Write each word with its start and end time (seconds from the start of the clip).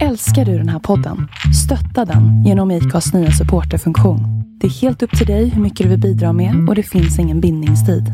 Älskar 0.00 0.44
du 0.44 0.58
den 0.58 0.68
här 0.68 0.78
podden? 0.78 1.28
Stötta 1.64 2.04
den 2.04 2.44
genom 2.44 2.70
IKAs 2.70 3.14
nya 3.14 3.30
supporterfunktion. 3.30 4.20
Det 4.60 4.66
är 4.66 4.70
helt 4.70 5.02
upp 5.02 5.18
till 5.18 5.26
dig 5.26 5.48
hur 5.48 5.62
mycket 5.62 5.84
du 5.84 5.90
vill 5.90 6.00
bidra 6.00 6.32
med 6.32 6.68
och 6.68 6.74
det 6.74 6.82
finns 6.82 7.18
ingen 7.18 7.40
bindningstid. 7.40 8.04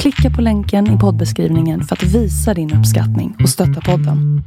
Klicka 0.00 0.30
på 0.36 0.42
länken 0.42 0.96
i 0.96 0.98
poddbeskrivningen 0.98 1.82
för 1.82 1.96
att 1.96 2.02
visa 2.02 2.54
din 2.54 2.74
uppskattning 2.74 3.36
och 3.42 3.48
stötta 3.48 3.80
podden. 3.80 4.42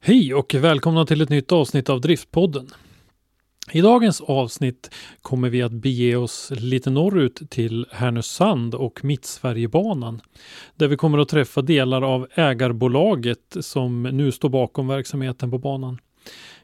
Hej 0.00 0.34
och 0.34 0.54
välkomna 0.54 1.06
till 1.06 1.20
ett 1.20 1.28
nytt 1.28 1.52
avsnitt 1.52 1.90
av 1.90 2.00
Driftpodden. 2.00 2.66
I 3.74 3.80
dagens 3.80 4.20
avsnitt 4.20 4.94
kommer 5.22 5.48
vi 5.48 5.62
att 5.62 5.72
bege 5.72 6.16
oss 6.16 6.52
lite 6.56 6.90
norrut 6.90 7.50
till 7.50 7.86
Härnösand 7.90 8.74
och 8.74 9.04
Mittsverigebanan. 9.04 10.20
Där 10.76 10.88
vi 10.88 10.96
kommer 10.96 11.18
att 11.18 11.28
träffa 11.28 11.62
delar 11.62 12.02
av 12.02 12.26
ägarbolaget 12.34 13.56
som 13.60 14.02
nu 14.02 14.32
står 14.32 14.48
bakom 14.48 14.88
verksamheten 14.88 15.50
på 15.50 15.58
banan. 15.58 15.98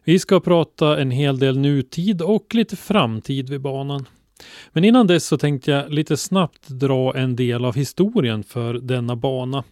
Vi 0.04 0.18
ska 0.18 0.40
prata 0.40 1.00
en 1.00 1.10
hel 1.10 1.38
del 1.38 1.58
nutid 1.58 2.22
och 2.22 2.54
lite 2.54 2.76
framtid 2.76 3.50
vid 3.50 3.60
banan. 3.60 4.04
Men 4.72 4.84
innan 4.84 5.06
dess 5.06 5.26
så 5.26 5.38
tänkte 5.38 5.70
jag 5.70 5.92
lite 5.92 6.16
snabbt 6.16 6.68
dra 6.68 7.16
en 7.16 7.36
del 7.36 7.64
av 7.64 7.74
historien 7.74 8.44
för 8.44 8.74
denna 8.74 9.16
bana. 9.16 9.64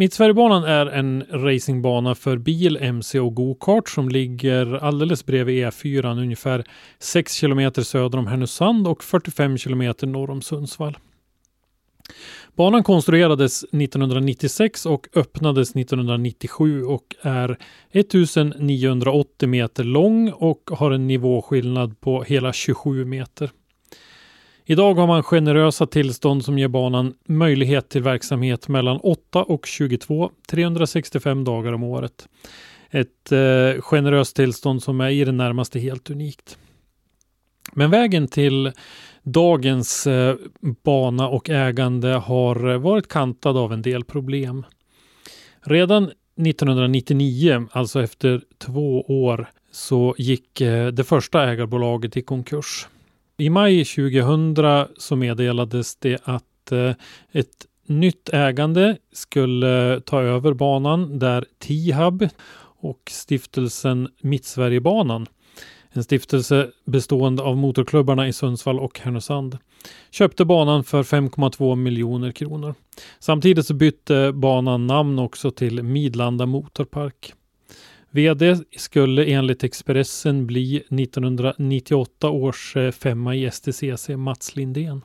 Mittsverigebanan 0.00 0.64
är 0.64 0.86
en 0.86 1.24
racingbana 1.30 2.14
för 2.14 2.36
bil, 2.36 2.76
mc 2.76 3.20
och 3.20 3.34
go-kart 3.34 3.88
som 3.88 4.08
ligger 4.08 4.74
alldeles 4.84 5.26
bredvid 5.26 5.64
E4 5.64 6.20
ungefär 6.22 6.64
6 6.98 7.40
km 7.40 7.72
söder 7.74 8.18
om 8.18 8.26
Härnösand 8.26 8.86
och 8.86 9.04
45 9.04 9.58
km 9.58 9.94
norr 10.02 10.30
om 10.30 10.42
Sundsvall. 10.42 10.98
Banan 12.56 12.82
konstruerades 12.82 13.64
1996 13.64 14.86
och 14.86 15.08
öppnades 15.14 15.70
1997 15.70 16.84
och 16.84 17.16
är 17.22 17.56
1980 17.90 19.48
meter 19.48 19.84
lång 19.84 20.30
och 20.30 20.70
har 20.72 20.90
en 20.90 21.06
nivåskillnad 21.06 22.00
på 22.00 22.22
hela 22.22 22.52
27 22.52 23.04
meter. 23.04 23.50
Idag 24.70 24.94
har 24.94 25.06
man 25.06 25.22
generösa 25.22 25.86
tillstånd 25.86 26.44
som 26.44 26.58
ger 26.58 26.68
banan 26.68 27.14
möjlighet 27.28 27.88
till 27.88 28.02
verksamhet 28.02 28.68
mellan 28.68 28.96
8 28.96 29.42
och 29.42 29.66
22, 29.66 30.30
365 30.50 31.44
dagar 31.44 31.72
om 31.72 31.82
året. 31.82 32.28
Ett 32.90 33.32
eh, 33.32 33.80
generöst 33.80 34.36
tillstånd 34.36 34.82
som 34.82 35.00
är 35.00 35.10
i 35.10 35.24
det 35.24 35.32
närmaste 35.32 35.78
helt 35.80 36.10
unikt. 36.10 36.58
Men 37.72 37.90
vägen 37.90 38.28
till 38.28 38.72
dagens 39.22 40.06
eh, 40.06 40.36
bana 40.84 41.28
och 41.28 41.50
ägande 41.50 42.08
har 42.08 42.74
varit 42.74 43.08
kantad 43.08 43.56
av 43.56 43.72
en 43.72 43.82
del 43.82 44.04
problem. 44.04 44.66
Redan 45.60 46.04
1999, 46.04 47.66
alltså 47.72 48.02
efter 48.02 48.42
två 48.58 49.00
år, 49.00 49.46
så 49.72 50.14
gick 50.18 50.60
eh, 50.60 50.86
det 50.86 51.04
första 51.04 51.50
ägarbolaget 51.50 52.16
i 52.16 52.22
konkurs. 52.22 52.86
I 53.40 53.50
maj 53.50 53.84
2000 53.84 54.56
så 54.96 55.16
meddelades 55.16 55.96
det 55.96 56.18
att 56.24 56.72
eh, 56.72 56.92
ett 57.32 57.66
nytt 57.86 58.28
ägande 58.32 58.96
skulle 59.12 60.00
ta 60.00 60.22
över 60.22 60.52
banan 60.52 61.18
där 61.18 61.44
Tihab 61.58 62.28
och 62.80 63.00
stiftelsen 63.10 64.08
Mittsverigebanan, 64.20 65.26
en 65.92 66.04
stiftelse 66.04 66.68
bestående 66.86 67.42
av 67.42 67.56
motorklubbarna 67.56 68.28
i 68.28 68.32
Sundsvall 68.32 68.80
och 68.80 69.00
Härnösand, 69.00 69.58
köpte 70.10 70.44
banan 70.44 70.84
för 70.84 71.02
5,2 71.02 71.76
miljoner 71.76 72.32
kronor. 72.32 72.74
Samtidigt 73.18 73.66
så 73.66 73.74
bytte 73.74 74.32
banan 74.32 74.86
namn 74.86 75.18
också 75.18 75.50
till 75.50 75.82
Midlanda 75.82 76.46
Motorpark. 76.46 77.34
VD 78.10 78.56
skulle 78.76 79.24
enligt 79.24 79.64
Expressen 79.64 80.46
bli 80.46 80.76
1998 80.76 82.30
års 82.30 82.76
eh, 82.76 82.90
femma 82.90 83.34
i 83.34 83.50
STCC 83.50 84.08
Mats 84.08 84.56
Lindén. 84.56 85.02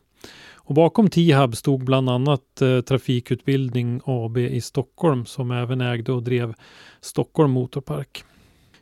Och 0.54 0.76
bakom 0.76 1.10
Tihab 1.10 1.56
stod 1.56 1.84
bland 1.84 2.10
annat 2.10 2.62
eh, 2.62 2.82
Trafikutbildning 2.82 4.02
AB 4.06 4.38
i 4.38 4.62
Stockholm 4.62 5.26
som 5.26 5.52
även 5.52 5.82
ägde 5.82 6.12
och 6.12 6.24
drev 6.24 6.54
Stockholm 7.02 7.52
Motorpark. 7.52 8.24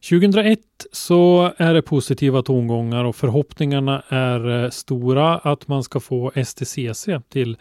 2001 0.09 0.59
så 0.91 1.53
är 1.57 1.73
det 1.73 1.81
positiva 1.81 2.41
tongångar 2.41 3.03
och 3.03 3.15
förhoppningarna 3.15 4.03
är 4.09 4.63
eh, 4.63 4.69
stora 4.69 5.37
att 5.37 5.67
man 5.67 5.83
ska 5.83 5.99
få 5.99 6.31
STCC 6.45 7.07
till 7.29 7.57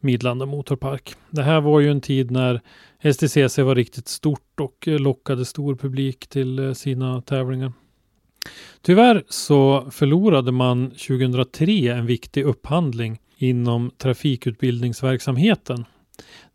Midlanda 0.00 0.46
Motorpark. 0.46 1.14
Det 1.30 1.42
här 1.42 1.60
var 1.60 1.80
ju 1.80 1.90
en 1.90 2.00
tid 2.00 2.30
när 2.30 2.60
STCC 3.02 3.58
var 3.58 3.74
riktigt 3.74 4.08
stort 4.08 4.60
och 4.60 4.88
eh, 4.88 4.98
lockade 4.98 5.44
stor 5.44 5.74
publik 5.74 6.26
till 6.26 6.58
eh, 6.58 6.72
sina 6.72 7.22
tävlingar. 7.22 7.72
Tyvärr 8.82 9.24
så 9.28 9.90
förlorade 9.90 10.52
man 10.52 10.90
2003 10.90 11.72
en 11.72 12.06
viktig 12.06 12.44
upphandling 12.44 13.18
inom 13.36 13.90
trafikutbildningsverksamheten. 13.98 15.84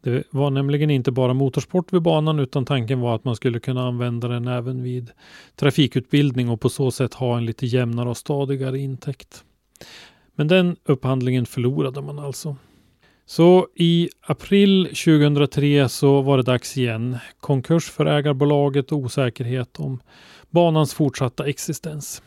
Det 0.01 0.23
var 0.29 0.49
nämligen 0.49 0.89
inte 0.89 1.11
bara 1.11 1.33
motorsport 1.33 1.93
vid 1.93 2.01
banan 2.01 2.39
utan 2.39 2.65
tanken 2.65 2.99
var 2.99 3.15
att 3.15 3.23
man 3.23 3.35
skulle 3.35 3.59
kunna 3.59 3.87
använda 3.87 4.27
den 4.27 4.47
även 4.47 4.83
vid 4.83 5.11
trafikutbildning 5.55 6.49
och 6.49 6.61
på 6.61 6.69
så 6.69 6.91
sätt 6.91 7.13
ha 7.13 7.37
en 7.37 7.45
lite 7.45 7.65
jämnare 7.65 8.09
och 8.09 8.17
stadigare 8.17 8.79
intäkt. 8.79 9.43
Men 10.35 10.47
den 10.47 10.75
upphandlingen 10.85 11.45
förlorade 11.45 12.01
man 12.01 12.19
alltså. 12.19 12.55
Så 13.31 13.67
i 13.75 14.09
april 14.21 14.85
2003 14.85 15.89
så 15.89 16.21
var 16.21 16.37
det 16.37 16.43
dags 16.43 16.77
igen. 16.77 17.17
Konkurs 17.39 17.89
för 17.89 18.05
ägarbolaget 18.05 18.91
och 18.91 18.97
osäkerhet 18.97 19.79
om 19.79 20.01
banans 20.49 20.93
fortsatta 20.93 21.47
existens. 21.47 22.21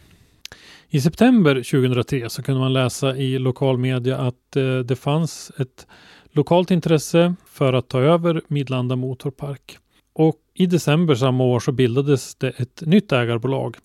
I 0.88 1.00
september 1.00 1.54
2003 1.54 2.30
så 2.30 2.42
kunde 2.42 2.60
man 2.60 2.72
läsa 2.72 3.16
i 3.16 3.38
lokalmedia 3.38 4.18
att 4.18 4.56
eh, 4.56 4.78
det 4.78 4.96
fanns 4.96 5.52
ett 5.58 5.86
lokalt 6.32 6.70
intresse 6.70 7.34
för 7.46 7.72
att 7.72 7.88
ta 7.88 8.00
över 8.00 8.42
Midlanda 8.48 8.96
Motorpark. 8.96 9.78
Och 10.12 10.36
i 10.54 10.66
december 10.66 11.14
samma 11.14 11.44
år 11.44 11.60
så 11.60 11.72
bildades 11.72 12.34
det 12.34 12.50
ett 12.50 12.82
nytt 12.86 13.12
ägarbolag 13.12 13.76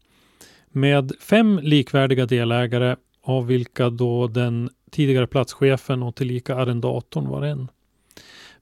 med 0.71 1.11
fem 1.21 1.59
likvärdiga 1.63 2.25
delägare 2.25 2.95
av 3.23 3.47
vilka 3.47 3.89
då 3.89 4.27
den 4.27 4.69
tidigare 4.91 5.27
platschefen 5.27 6.03
och 6.03 6.15
tillika 6.15 6.55
arrendatorn 6.55 7.29
var 7.29 7.41
en. 7.41 7.67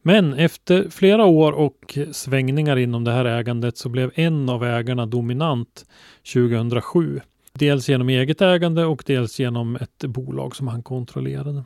Men 0.02 0.34
efter 0.34 0.90
flera 0.90 1.26
år 1.26 1.52
och 1.52 1.98
svängningar 2.12 2.78
inom 2.78 3.04
det 3.04 3.12
här 3.12 3.26
ägandet 3.26 3.78
så 3.78 3.90
blev 3.90 4.12
en 4.16 4.50
av 4.50 4.64
ägarna 4.64 5.06
dominant 5.06 5.86
2007. 6.34 7.22
Dels 7.54 7.90
genom 7.90 8.10
eget 8.10 8.42
ägande 8.42 8.86
och 8.86 9.04
dels 9.06 9.40
genom 9.40 9.76
ett 9.76 10.04
bolag 10.06 10.56
som 10.56 10.68
han 10.68 10.84
kontrollerade. 10.84 11.64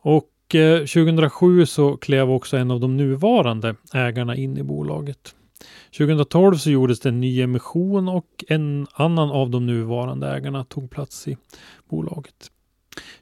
Och 0.00 0.54
eh, 0.54 0.78
2007 0.78 1.66
så 1.66 1.96
klev 1.96 2.30
också 2.30 2.56
en 2.56 2.70
av 2.70 2.80
de 2.80 2.96
nuvarande 2.96 3.74
ägarna 3.92 4.36
in 4.36 4.58
i 4.58 4.62
bolaget. 4.62 5.34
2012 5.98 6.56
så 6.56 6.70
gjordes 6.70 7.00
det 7.00 7.08
en 7.08 7.20
ny 7.20 7.40
emission 7.42 8.08
och 8.08 8.44
en 8.48 8.86
annan 8.94 9.30
av 9.30 9.50
de 9.50 9.66
nuvarande 9.66 10.28
ägarna 10.28 10.64
tog 10.64 10.90
plats 10.90 11.28
i 11.28 11.36
bolaget. 11.88 12.50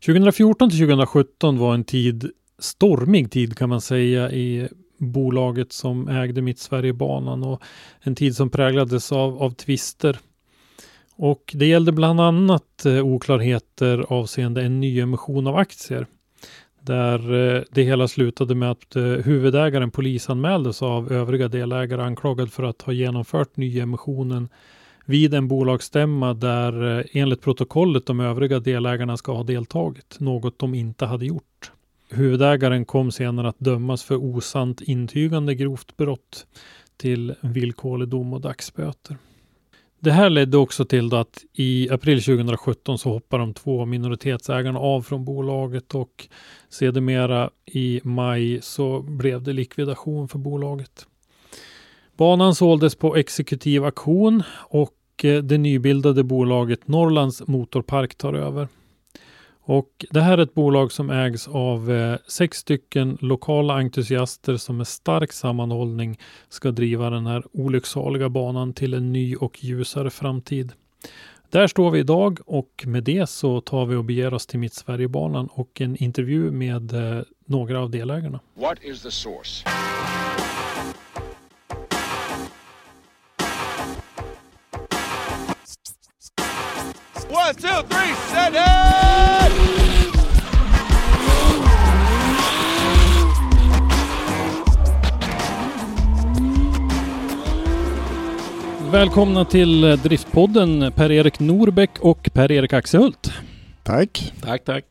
2014 0.06 0.70
till 0.70 0.78
2017 0.78 1.58
var 1.58 1.74
en 1.74 1.84
tid, 1.84 2.30
stormig 2.58 3.30
tid 3.30 3.58
kan 3.58 3.68
man 3.68 3.80
säga 3.80 4.30
i 4.30 4.68
bolaget 4.98 5.72
som 5.72 6.08
ägde 6.08 6.42
Mittsverigebanan 6.42 7.42
och 7.42 7.62
en 8.00 8.14
tid 8.14 8.36
som 8.36 8.50
präglades 8.50 9.12
av, 9.12 9.42
av 9.42 9.50
tvister. 9.50 10.18
Och 11.16 11.54
det 11.54 11.66
gällde 11.66 11.92
bland 11.92 12.20
annat 12.20 12.86
eh, 12.86 13.06
oklarheter 13.06 14.12
avseende 14.12 14.62
en 14.62 14.80
nyemission 14.80 15.46
av 15.46 15.56
aktier. 15.56 16.06
Där 16.86 17.54
eh, 17.56 17.62
det 17.70 17.82
hela 17.82 18.08
slutade 18.08 18.54
med 18.54 18.70
att 18.70 18.96
eh, 18.96 19.02
huvudägaren 19.02 19.90
polisanmäldes 19.90 20.82
av 20.82 21.12
övriga 21.12 21.48
delägare 21.48 22.02
anklagad 22.02 22.52
för 22.52 22.62
att 22.62 22.82
ha 22.82 22.92
genomfört 22.92 23.56
nyemissionen 23.56 24.48
vid 25.04 25.34
en 25.34 25.48
bolagsstämma 25.48 26.34
där 26.34 26.98
eh, 26.98 27.04
enligt 27.12 27.40
protokollet 27.42 28.06
de 28.06 28.20
övriga 28.20 28.60
delägarna 28.60 29.16
ska 29.16 29.32
ha 29.32 29.42
deltagit, 29.42 30.20
något 30.20 30.58
de 30.58 30.74
inte 30.74 31.06
hade 31.06 31.26
gjort. 31.26 31.72
Huvudägaren 32.10 32.84
kom 32.84 33.12
senare 33.12 33.48
att 33.48 33.60
dömas 33.60 34.02
för 34.02 34.16
osant 34.16 34.80
intygande 34.80 35.54
grovt 35.54 35.96
brott 35.96 36.46
till 36.96 37.34
villkorlig 37.40 38.08
dom 38.08 38.32
och 38.32 38.40
dagsböter. 38.40 39.16
Det 40.04 40.12
här 40.12 40.30
ledde 40.30 40.56
också 40.56 40.84
till 40.84 41.14
att 41.14 41.44
i 41.52 41.90
april 41.90 42.22
2017 42.22 42.98
så 42.98 43.10
hoppar 43.10 43.38
de 43.38 43.54
två 43.54 43.84
minoritetsägarna 43.84 44.78
av 44.78 45.02
från 45.02 45.24
bolaget 45.24 45.94
och 45.94 46.28
sedermera 46.68 47.50
i 47.66 48.00
maj 48.04 48.58
så 48.62 49.02
blev 49.02 49.42
det 49.42 49.52
likvidation 49.52 50.28
för 50.28 50.38
bolaget. 50.38 51.06
Banan 52.16 52.54
såldes 52.54 52.94
på 52.94 53.16
exekutiv 53.16 53.84
auktion 53.84 54.42
och 54.56 55.24
eh, 55.24 55.42
det 55.42 55.58
nybildade 55.58 56.24
bolaget 56.24 56.88
Norrlands 56.88 57.46
Motorpark 57.46 58.14
tar 58.14 58.34
över. 58.34 58.68
Och 59.66 60.04
det 60.10 60.20
här 60.20 60.38
är 60.38 60.42
ett 60.42 60.54
bolag 60.54 60.92
som 60.92 61.10
ägs 61.10 61.48
av 61.48 61.90
eh, 61.90 62.16
sex 62.28 62.58
stycken 62.58 63.18
lokala 63.20 63.74
entusiaster 63.74 64.56
som 64.56 64.76
med 64.76 64.86
stark 64.86 65.32
sammanhållning 65.32 66.18
ska 66.48 66.70
driva 66.70 67.10
den 67.10 67.26
här 67.26 67.44
olycksaliga 67.52 68.28
banan 68.28 68.72
till 68.72 68.94
en 68.94 69.12
ny 69.12 69.36
och 69.36 69.64
ljusare 69.64 70.10
framtid. 70.10 70.72
Där 71.50 71.66
står 71.66 71.90
vi 71.90 71.98
idag 71.98 72.38
och 72.46 72.84
med 72.86 73.04
det 73.04 73.30
så 73.30 73.60
tar 73.60 73.86
vi 73.86 73.96
och 73.96 74.04
beger 74.04 74.34
oss 74.34 74.46
till 74.46 74.58
Mittsverigebanan 74.58 75.48
och 75.52 75.80
en 75.80 75.96
intervju 75.96 76.50
med 76.50 76.92
eh, 76.92 77.22
några 77.44 77.80
av 77.80 77.90
delägarna. 77.90 78.40
What 78.54 78.78
is 78.82 79.02
the 79.02 79.10
source? 79.10 79.64
One, 87.30 87.54
two, 87.54 87.82
three, 87.88 88.14
set 88.30 88.52
it! 88.54 89.52
Välkomna 98.90 99.44
till 99.44 99.80
Driftpodden 99.80 100.92
Per-Erik 100.92 101.40
Norbäck 101.40 101.90
och 102.00 102.28
Per-Erik 102.32 102.72
Axehult. 102.72 103.32
Tack. 103.82 104.32
Tack, 104.40 104.64
tack. 104.64 104.84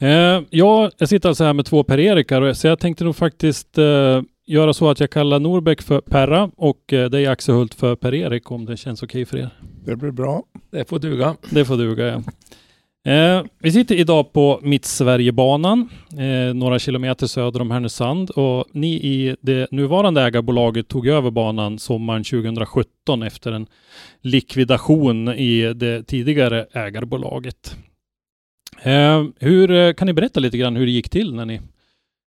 Eh, 0.00 0.42
ja, 0.50 0.90
jag 0.98 1.08
sitter 1.08 1.28
alltså 1.28 1.44
här 1.44 1.52
med 1.52 1.66
två 1.66 1.82
Per-Erikar 1.82 2.52
så 2.52 2.66
jag 2.66 2.78
tänkte 2.78 3.04
nog 3.04 3.16
faktiskt 3.16 3.78
eh, 3.78 4.22
göra 4.48 4.72
så 4.72 4.90
att 4.90 5.00
jag 5.00 5.10
kallar 5.10 5.40
Norbäck 5.40 5.82
för 5.82 6.00
Perra 6.00 6.50
och 6.56 6.92
eh, 6.92 7.10
dig 7.10 7.26
Axehult 7.26 7.74
för 7.74 7.96
Per-Erik 7.96 8.50
om 8.50 8.64
det 8.64 8.76
känns 8.76 9.02
okej 9.02 9.24
för 9.24 9.38
er. 9.38 9.50
Det 9.84 9.96
blir 9.96 10.10
bra. 10.10 10.42
Det 10.70 10.88
får 10.88 10.98
duga. 10.98 11.36
Det 11.50 11.64
får 11.64 11.76
duga 11.76 12.06
ja. 12.06 12.22
Eh, 13.12 13.44
vi 13.58 13.72
sitter 13.72 13.94
idag 13.94 14.32
på 14.32 14.60
Mittsverigebanan, 14.62 15.88
eh, 16.18 16.54
några 16.54 16.78
kilometer 16.78 17.26
söder 17.26 17.60
om 17.60 17.70
Härnösand 17.70 18.30
och 18.30 18.64
ni 18.72 18.94
i 18.94 19.36
det 19.40 19.70
nuvarande 19.70 20.22
ägarbolaget 20.22 20.88
tog 20.88 21.06
över 21.06 21.30
banan 21.30 21.78
sommaren 21.78 22.24
2017 22.24 23.22
efter 23.22 23.52
en 23.52 23.66
likvidation 24.20 25.28
i 25.28 25.74
det 25.74 26.02
tidigare 26.02 26.66
ägarbolaget. 26.72 27.76
Eh, 28.82 29.24
hur 29.38 29.70
eh, 29.70 29.92
kan 29.92 30.06
ni 30.06 30.12
berätta 30.12 30.40
lite 30.40 30.58
grann 30.58 30.76
hur 30.76 30.86
det 30.86 30.92
gick 30.92 31.08
till 31.08 31.34
när 31.34 31.44
ni 31.44 31.60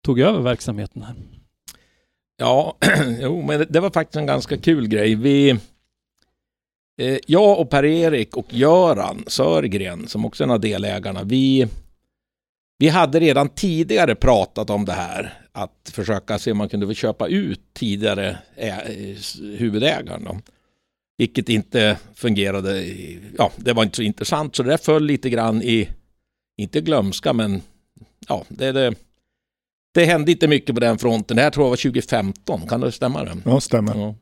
tog 0.05 0.21
över 0.21 0.41
verksamheten 0.41 1.03
här? 1.03 1.15
Ja, 2.41 2.77
jo, 3.21 3.43
men 3.43 3.67
det, 3.69 3.81
var 3.81 3.91
faktiskt 3.91 4.17
en 4.17 4.27
ganska 4.27 4.57
kul 4.57 4.89
grej. 4.89 5.15
Vi, 5.15 5.51
eh, 7.01 7.19
jag 7.27 7.61
och 7.61 7.71
Per-Erik 7.71 8.37
och 8.37 8.55
Göran 8.55 9.25
Sörgren, 9.27 10.09
som 10.09 10.25
också 10.25 10.45
är 10.45 10.47
en 10.47 10.51
av 10.51 10.61
delägarna, 10.61 11.23
vi, 11.23 11.69
vi 12.79 12.89
hade 12.89 13.21
redan 13.21 13.49
tidigare 13.49 14.15
pratat 14.15 14.71
om 14.71 14.85
det 14.85 14.93
här. 14.93 15.35
Att 15.53 15.91
försöka 15.93 16.39
se 16.39 16.53
om 16.53 16.59
man 16.59 16.69
kunde 16.69 16.87
få 16.87 16.95
köpa 16.95 17.29
ut 17.29 17.61
tidigare 17.73 18.39
eh, 18.57 18.75
huvudägaren. 19.57 20.25
Då. 20.25 20.39
Vilket 21.19 21.49
inte 21.49 21.99
fungerade. 22.15 22.85
Ja, 23.39 23.53
det 23.57 23.73
var 23.73 23.83
inte 23.83 23.97
så 23.97 24.03
intressant. 24.03 24.57
Så 24.57 24.63
det 24.63 24.71
där 24.71 24.77
föll 24.77 25.05
lite 25.05 25.31
grann 25.31 25.63
i, 25.63 25.89
inte 26.57 26.81
glömska, 26.81 27.33
men 27.33 27.63
ja, 28.29 28.45
det, 28.49 28.73
det, 28.73 28.95
det 29.95 30.05
hände 30.05 30.33
inte 30.33 30.49
mycket 30.49 30.75
på 30.75 30.81
den 30.81 30.99
fronten. 30.99 31.37
Det 31.37 31.43
här 31.43 31.51
tror 31.51 31.65
jag 31.65 31.71
var 31.71 31.77
2015, 31.77 32.67
kan 32.69 32.81
det 32.81 32.93
stämma? 32.93 33.25
Det? 33.25 33.37
Ja, 33.45 33.61
stämmer. 33.61 33.97
Ja. 33.97 34.15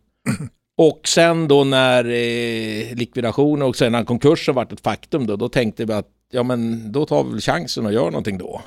Och 0.79 1.01
sen 1.09 1.49
då 1.49 1.65
när 1.65 2.05
eh, 2.05 2.95
likvidationen 2.95 3.63
och 3.63 3.77
sen 3.77 3.93
när 3.93 4.05
konkursen 4.05 4.55
vart 4.55 4.73
ett 4.73 4.81
faktum 4.81 5.27
då, 5.27 5.37
då 5.37 5.49
tänkte 5.49 5.85
vi 5.85 5.93
att 5.93 6.09
ja 6.31 6.43
men 6.43 6.93
då 6.93 7.07
tar 7.07 7.25
vi 7.25 7.31
väl 7.31 7.41
chansen 7.41 7.87
att 7.87 7.93
göra 7.93 8.11
någonting 8.11 8.39
då. 8.39 8.63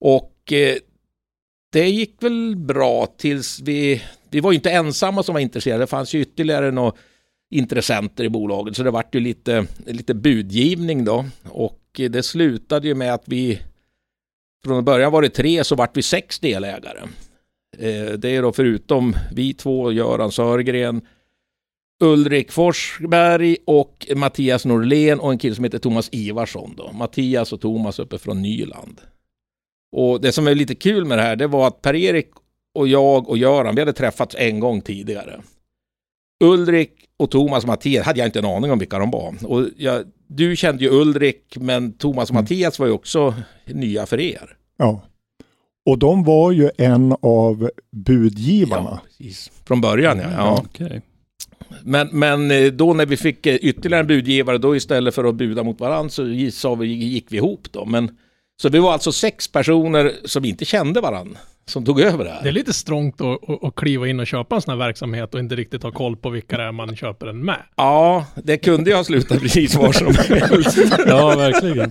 Och 0.00 0.52
eh, 0.52 0.76
det 1.72 1.88
gick 1.88 2.22
väl 2.22 2.56
bra 2.56 3.06
tills 3.06 3.60
vi, 3.60 4.02
vi 4.30 4.40
var 4.40 4.52
ju 4.52 4.56
inte 4.56 4.70
ensamma 4.70 5.22
som 5.22 5.32
var 5.32 5.40
intresserade, 5.40 5.82
det 5.82 5.86
fanns 5.86 6.14
ju 6.14 6.20
ytterligare 6.20 6.70
några 6.70 6.92
intressenter 7.50 8.24
i 8.24 8.28
bolaget 8.28 8.76
så 8.76 8.82
det 8.82 8.90
vart 8.90 9.14
ju 9.14 9.20
lite, 9.20 9.66
lite 9.86 10.14
budgivning 10.14 11.04
då. 11.04 11.24
Och 11.48 11.80
eh, 11.98 12.10
det 12.10 12.22
slutade 12.22 12.88
ju 12.88 12.94
med 12.94 13.14
att 13.14 13.24
vi 13.26 13.60
från 14.64 14.84
början 14.84 15.12
var 15.12 15.22
det 15.22 15.28
tre 15.28 15.64
så 15.64 15.74
vart 15.74 15.96
vi 15.96 16.02
sex 16.02 16.38
delägare. 16.38 17.00
Eh, 17.78 18.12
det 18.12 18.36
är 18.36 18.42
då 18.42 18.52
förutom 18.52 19.16
vi 19.32 19.54
två, 19.54 19.92
Göran 19.92 20.32
Sörgren, 20.32 21.02
Ulrik 22.02 22.52
Forsberg 22.52 23.56
och 23.66 24.06
Mattias 24.16 24.64
Norlén 24.64 25.20
och 25.20 25.32
en 25.32 25.38
kille 25.38 25.54
som 25.54 25.64
heter 25.64 25.78
Thomas 25.78 26.08
Ivarsson. 26.12 26.74
Då. 26.76 26.92
Mattias 26.92 27.52
och 27.52 27.60
Thomas 27.60 27.98
uppe 27.98 28.18
från 28.18 28.42
Nyland. 28.42 29.00
Och 29.96 30.20
det 30.20 30.32
som 30.32 30.46
är 30.46 30.54
lite 30.54 30.74
kul 30.74 31.04
med 31.04 31.18
det 31.18 31.22
här, 31.22 31.36
det 31.36 31.46
var 31.46 31.66
att 31.66 31.82
Per-Erik 31.82 32.30
och 32.74 32.88
jag 32.88 33.28
och 33.28 33.38
Göran, 33.38 33.74
vi 33.74 33.80
hade 33.80 33.92
träffats 33.92 34.36
en 34.38 34.60
gång 34.60 34.80
tidigare. 34.80 35.40
Ulrik 36.40 36.92
och 37.16 37.30
Thomas 37.30 37.64
och 37.64 37.68
Mattias 37.68 38.06
hade 38.06 38.18
jag 38.18 38.28
inte 38.28 38.38
en 38.38 38.44
aning 38.44 38.72
om 38.72 38.78
vilka 38.78 38.98
de 38.98 39.10
var. 39.10 39.34
Och 39.44 39.66
jag, 39.76 40.04
du 40.26 40.56
kände 40.56 40.84
ju 40.84 40.90
Ulrik, 40.90 41.56
men 41.56 41.92
Thomas 41.92 42.30
och 42.30 42.34
Mm. 42.34 42.42
Mattias 42.42 42.78
var 42.78 42.86
ju 42.86 42.92
också 42.92 43.34
nya 43.66 44.06
för 44.06 44.20
er. 44.20 44.56
Ja. 44.76 45.02
Och 45.86 45.98
de 45.98 46.24
var 46.24 46.52
ju 46.52 46.70
en 46.78 47.14
av 47.22 47.70
budgivarna. 47.90 49.00
precis. 49.04 49.50
Från 49.66 49.80
början 49.80 50.18
ja. 50.18 50.30
ja. 50.36 50.64
Okej. 50.64 51.02
Men, 51.82 52.08
men 52.12 52.50
eh, 52.50 52.66
då 52.66 52.94
när 52.94 53.06
vi 53.06 53.16
fick 53.16 53.46
eh, 53.46 53.54
ytterligare 53.54 54.00
en 54.00 54.06
budgivare, 54.06 54.58
då 54.58 54.76
istället 54.76 55.14
för 55.14 55.24
att 55.24 55.34
buda 55.34 55.62
mot 55.62 55.80
varandra 55.80 56.10
så 56.10 56.50
sa 56.52 56.74
vi, 56.74 56.86
gick 56.86 57.26
vi 57.28 57.36
ihop 57.36 57.72
då. 57.72 57.84
Men, 57.84 58.16
så 58.62 58.68
vi 58.68 58.78
var 58.78 58.92
alltså 58.92 59.12
sex 59.12 59.48
personer 59.48 60.12
som 60.24 60.44
inte 60.44 60.64
kände 60.64 61.00
varandra 61.00 61.38
som 61.70 61.84
tog 61.84 62.00
över 62.00 62.24
det 62.24 62.30
här. 62.30 62.42
Det 62.42 62.48
är 62.48 62.52
lite 62.52 62.72
strångt 62.72 63.20
att, 63.20 63.50
att, 63.50 63.64
att 63.64 63.74
kliva 63.74 64.08
in 64.08 64.20
och 64.20 64.26
köpa 64.26 64.54
en 64.54 64.62
sån 64.62 64.72
här 64.72 64.86
verksamhet 64.86 65.34
och 65.34 65.40
inte 65.40 65.56
riktigt 65.56 65.82
ha 65.82 65.90
koll 65.92 66.16
på 66.16 66.30
vilka 66.30 66.56
det 66.56 66.62
är 66.62 66.72
man 66.72 66.96
köper 66.96 67.26
den 67.26 67.44
med. 67.44 67.58
Ja, 67.76 68.26
det 68.44 68.56
kunde 68.56 68.90
ju 68.90 68.96
ha 68.96 69.04
slutat 69.04 69.38
precis 69.42 69.74
var 69.74 69.92
som 69.92 70.14
helst. 70.14 70.78
Ja, 71.06 71.36
verkligen. 71.36 71.90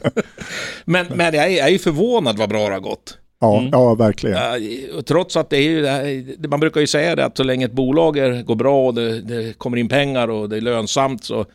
Men, 0.85 1.05
men 1.15 1.33
jag 1.33 1.45
är, 1.45 1.57
jag 1.57 1.67
är 1.67 1.71
ju 1.71 1.79
förvånad 1.79 2.37
vad 2.37 2.49
bra 2.49 2.67
det 2.67 2.73
har 2.73 2.79
gått. 2.79 3.17
Ja, 3.41 3.57
Mm. 3.59 3.69
ja 3.71 3.95
verkligen. 3.95 4.37
Ja, 4.37 5.01
trots 5.01 5.37
att 5.37 5.49
det 5.49 5.57
är 5.57 5.61
ju, 5.61 5.81
det 6.37 6.47
man 6.47 6.59
brukar 6.59 6.81
ju 6.81 6.87
säga 6.87 7.15
det 7.15 7.25
att 7.25 7.37
så 7.37 7.43
länge 7.43 7.65
ett 7.65 7.71
bolag 7.71 8.17
är, 8.17 8.43
går 8.43 8.55
bra 8.55 8.87
och 8.87 8.93
det, 8.93 9.21
det 9.21 9.57
kommer 9.57 9.77
in 9.77 9.89
pengar 9.89 10.27
och 10.27 10.49
det 10.49 10.57
är 10.57 10.61
lönsamt 10.61 11.23
så, 11.23 11.45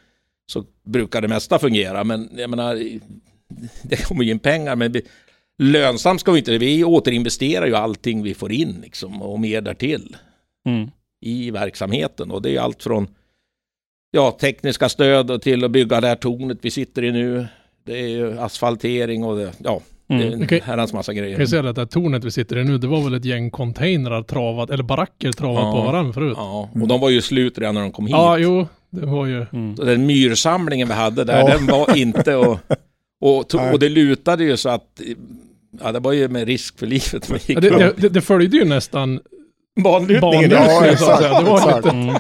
så 0.53 0.65
brukar 0.87 1.23
det 1.23 1.29
mesta 1.29 1.59
fungera. 1.59 2.05
Men 2.05 2.31
jag 2.37 2.51
menar, 2.51 2.99
det 3.83 3.97
kommer 3.97 4.25
ju 4.25 4.31
in 4.31 4.39
pengar 4.39 4.77
men 4.77 4.93
lönsamt 5.59 6.21
ska 6.21 6.33
vi 6.33 6.39
inte, 6.39 6.59
vi 6.59 6.85
återinvesterar 6.85 7.67
ju 7.67 7.75
allting 7.77 8.23
vi 8.23 8.35
får 8.35 8.53
in 8.53 8.79
liksom 8.83 9.23
och 9.23 9.41
mer 9.41 9.61
därtill 9.61 10.17
Mm. 10.67 10.91
i 11.21 11.51
verksamheten 11.51 12.31
och 12.31 12.43
det 12.43 12.57
är 12.57 12.61
allt 12.61 12.83
från 12.83 13.07
ja, 14.11 14.31
tekniska 14.41 14.89
stöd 14.89 15.31
och 15.31 15.43
till 15.43 15.65
att 15.65 15.71
bygga 15.71 16.01
det 16.01 16.07
här 16.09 16.17
tornet 16.17 16.59
vi 16.63 16.71
sitter 16.71 17.05
i 17.05 17.13
nu. 17.13 17.47
Det 17.87 17.99
är 17.99 18.09
ju 18.09 18.39
asfaltering 18.39 19.25
och 19.25 19.37
det, 19.37 19.53
ja, 19.59 19.81
det 20.07 20.15
är 20.15 20.21
Mm. 20.21 20.33
en 20.33 20.43
Okej. 20.45 20.63
herrans 20.65 20.93
massa 20.93 21.13
grejer. 21.13 21.31
Jag 21.31 21.39
kan 21.39 21.47
säga 21.49 21.69
att 21.69 21.75
det 21.75 21.81
här 21.81 21.87
tornet 21.87 22.25
vi 22.25 22.31
sitter 22.31 22.59
i 22.59 22.65
nu, 22.65 22.79
det 22.79 22.87
var 22.87 23.01
väl 23.05 23.15
ett 23.15 23.25
gäng 23.25 23.51
containrar 23.51 24.23
travat, 24.23 24.71
eller 24.71 24.85
baracker 24.85 25.33
travat 25.33 25.63
Ja. 25.65 25.73
på 25.73 25.87
varandra 25.87 26.13
förut. 26.13 26.35
Ja, 26.37 26.71
och 26.83 26.89
de 26.89 27.01
var 27.01 27.11
ju 27.11 27.23
slut 27.23 27.59
redan 27.59 27.75
när 27.75 27.83
de 27.83 27.93
kom 27.93 28.07
hit. 28.07 28.13
Ja, 28.13 28.39
jo, 28.39 28.67
det 28.91 29.07
var 29.07 29.27
ju... 29.27 29.47
Mm. 29.53 29.77
Så 29.77 29.85
den 29.85 30.07
myrsamlingen 30.07 30.89
vi 30.89 30.95
hade 30.95 31.25
där, 31.25 31.39
Ja. 31.39 31.47
den 31.57 31.67
var 31.67 31.97
inte 31.97 32.37
och, 32.37 32.59
och, 33.21 33.55
och 33.73 33.79
det 33.79 33.89
lutade 33.89 34.45
ju 34.45 34.57
så 34.57 34.69
att 34.69 35.01
Ja, 35.83 35.93
det 35.93 36.01
var 36.01 36.13
ju 36.13 36.29
med 36.29 36.47
risk 36.47 36.79
för 36.79 36.87
livet 36.87 37.29
man 37.31 37.39
gick 37.47 37.57
Ja, 37.57 37.61
det, 37.61 37.71
det, 37.71 37.93
det, 37.97 38.09
det 38.09 38.21
följde 38.21 38.57
ju 38.57 38.65
nästan 38.65 39.21
Banlutningen. 39.85 40.51
Ja, 40.51 40.67
så 40.69 40.79
att 40.85 40.87
exakt, 40.93 41.23
säga. 41.23 41.41
Det 41.41 41.51
var 41.51 41.57
exakt. 41.59 41.77
lite... 41.85 41.97
Mm. 41.97 42.15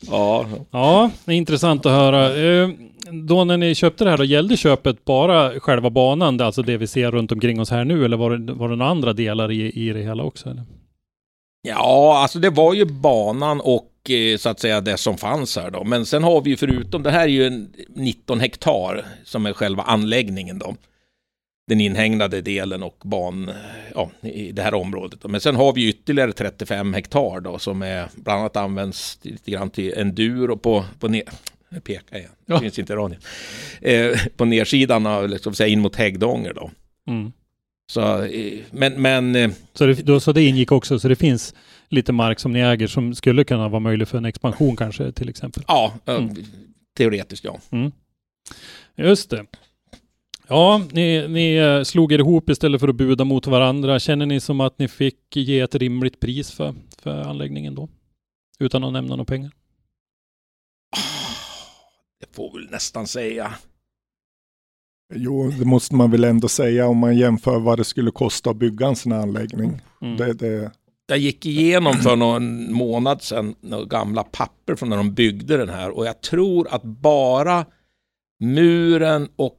ja. 0.00 0.46
Ja, 0.70 1.10
det 1.24 1.32
är 1.32 1.36
intressant 1.36 1.86
att 1.86 1.92
höra. 1.92 2.36
Eh, 2.36 2.68
Då 3.28 3.44
när 3.44 3.56
ni 3.56 3.74
köpte 3.74 4.04
det 4.04 4.10
här, 4.10 4.16
då 4.16 4.24
gällde 4.24 4.56
köpet 4.56 5.04
bara 5.04 5.60
själva 5.60 5.90
banan, 5.90 6.36
det- 6.36 6.46
alltså 6.46 6.62
det 6.62 6.76
vi 6.76 6.86
ser 6.86 7.10
runt 7.10 7.32
omkring 7.32 7.60
oss 7.60 7.70
här 7.70 7.84
nu, 7.84 8.04
eller 8.04 8.16
var 8.16 8.30
det, 8.36 8.52
var 8.52 8.68
det 8.68 8.76
några 8.76 8.90
andra 8.90 9.12
delar 9.12 9.50
i, 9.52 9.70
i 9.88 9.92
det 9.92 10.00
hela 10.02 10.22
också? 10.22 10.48
Eller? 10.50 10.62
ja, 11.68 12.18
alltså 12.22 12.38
det 12.38 12.50
var 12.50 12.74
ju 12.74 12.84
banan 12.84 13.60
och 13.60 14.10
eh, 14.10 14.36
så 14.38 14.48
att 14.48 14.60
säga 14.60 14.80
det 14.80 14.96
som 14.96 15.16
fanns 15.18 15.56
här 15.56 15.70
då. 15.70 15.84
Men 15.84 16.06
sen 16.06 16.24
har 16.24 16.40
vi 16.42 16.50
ju 16.50 16.56
förutom, 16.56 17.02
det 17.02 17.10
här 17.10 17.22
är 17.22 17.26
ju 17.26 17.46
en 17.46 17.68
19 17.88 18.40
hektar 18.40 19.04
som 19.24 19.46
är 19.46 19.52
själva 19.52 19.82
anläggningen 19.82 20.58
då. 20.58 20.74
Den 21.66 21.80
inhägnade 21.80 22.40
delen 22.42 22.82
och 22.82 22.96
ban, 23.04 23.50
ja, 23.94 24.10
i 24.22 24.52
det 24.52 24.62
här 24.62 24.74
området. 24.74 25.20
Men 25.30 25.40
sen 25.40 25.56
har 25.56 25.72
vi 25.72 25.88
ytterligare 25.88 26.32
35 26.32 26.94
hektar 26.94 27.40
då 27.40 27.58
som 27.58 27.82
är 27.82 28.08
bland 28.14 28.40
annat 28.40 28.56
används 28.56 29.18
lite 29.22 29.50
grann 29.50 29.70
till 29.70 29.92
enduro 29.98 30.56
på, 30.56 30.84
på 30.98 31.08
ner, 31.08 31.22
jag 31.68 31.84
pekar 31.84 32.16
igen, 32.16 32.30
det 32.46 32.52
Ja. 32.52 32.60
finns 32.60 32.78
inte 32.78 32.96
radion. 32.96 33.18
Eh, 33.80 34.18
på 34.36 34.44
nersidan 34.44 35.06
av, 35.06 35.28
liksom, 35.28 35.54
säga, 35.54 35.68
in 35.68 35.80
mot 35.80 35.96
Häggdånger 35.96 36.52
då. 36.54 36.70
Mm. 37.08 37.32
Så, 37.86 38.22
eh, 38.22 38.60
men, 38.70 39.02
men 39.02 39.36
eh, 39.36 39.50
Så, 39.74 39.86
det, 39.86 39.94
då, 39.94 40.20
så 40.20 40.32
det 40.32 40.42
ingick 40.42 40.72
också, 40.72 40.98
så 40.98 41.08
det 41.08 41.16
finns 41.16 41.54
lite 41.88 42.12
mark 42.12 42.38
som 42.40 42.52
ni 42.52 42.60
äger 42.60 42.86
som 42.86 43.14
skulle 43.14 43.44
kunna 43.44 43.68
vara 43.68 43.80
möjlig 43.80 44.08
för 44.08 44.18
en 44.18 44.24
expansion 44.24 44.76
kanske 44.76 45.12
till 45.12 45.28
exempel. 45.28 45.64
ja, 45.68 45.94
eh, 46.06 46.14
Mm. 46.14 46.34
teoretiskt 46.96 47.44
ja. 47.44 47.58
Just 48.96 49.30
det. 49.30 49.44
Ja, 50.52 50.82
ni, 50.90 51.28
ni 51.28 51.56
eh, 51.56 51.82
slog 51.82 52.12
er 52.12 52.18
ihop 52.18 52.50
istället 52.50 52.80
för 52.80 52.88
att 52.88 52.94
buda 52.94 53.24
mot 53.24 53.46
varandra. 53.46 53.98
Känner 53.98 54.26
ni 54.26 54.40
som 54.40 54.60
att 54.60 54.78
ni 54.78 54.88
fick 54.88 55.36
ge 55.36 55.60
ett 55.60 55.74
rimligt 55.74 56.20
pris 56.20 56.50
för, 56.50 56.74
för 56.98 57.22
anläggningen 57.22 57.74
då? 57.74 57.88
Utan 58.58 58.84
att 58.84 58.92
nämna 58.92 59.16
några 59.16 59.24
pengar? 59.24 59.52
Det 62.20 62.36
får 62.36 62.58
väl 62.58 62.70
nästan 62.70 63.06
säga. 63.06 63.54
Jo, 65.14 65.50
det 65.58 65.64
måste 65.64 65.94
man 65.94 66.10
väl 66.10 66.24
ändå 66.24 66.48
säga 66.48 66.86
om 66.86 66.98
man 66.98 67.16
jämför 67.16 67.58
vad 67.58 67.78
det 67.78 67.84
skulle 67.84 68.10
kosta 68.10 68.50
att 68.50 68.56
bygga 68.56 68.86
en 68.86 68.96
sån 68.96 69.12
här 69.12 69.20
anläggning. 69.20 69.80
Mm. 70.02 70.16
Det, 70.16 70.32
det, 70.32 70.70
Jag 71.06 71.18
gick 71.18 71.46
igenom 71.46 71.94
för 71.94 72.16
någon 72.16 72.72
månad 72.72 73.22
sedan 73.22 73.54
några 73.60 73.84
gamla 73.84 74.22
papper 74.22 74.74
från 74.74 74.88
när 74.88 74.96
de 74.96 75.14
byggde 75.14 75.56
den 75.56 75.68
här 75.68 75.90
och 75.90 76.06
jag 76.06 76.20
tror 76.20 76.68
att 76.70 76.82
bara 76.82 77.66
muren 78.40 79.28
och 79.36 79.58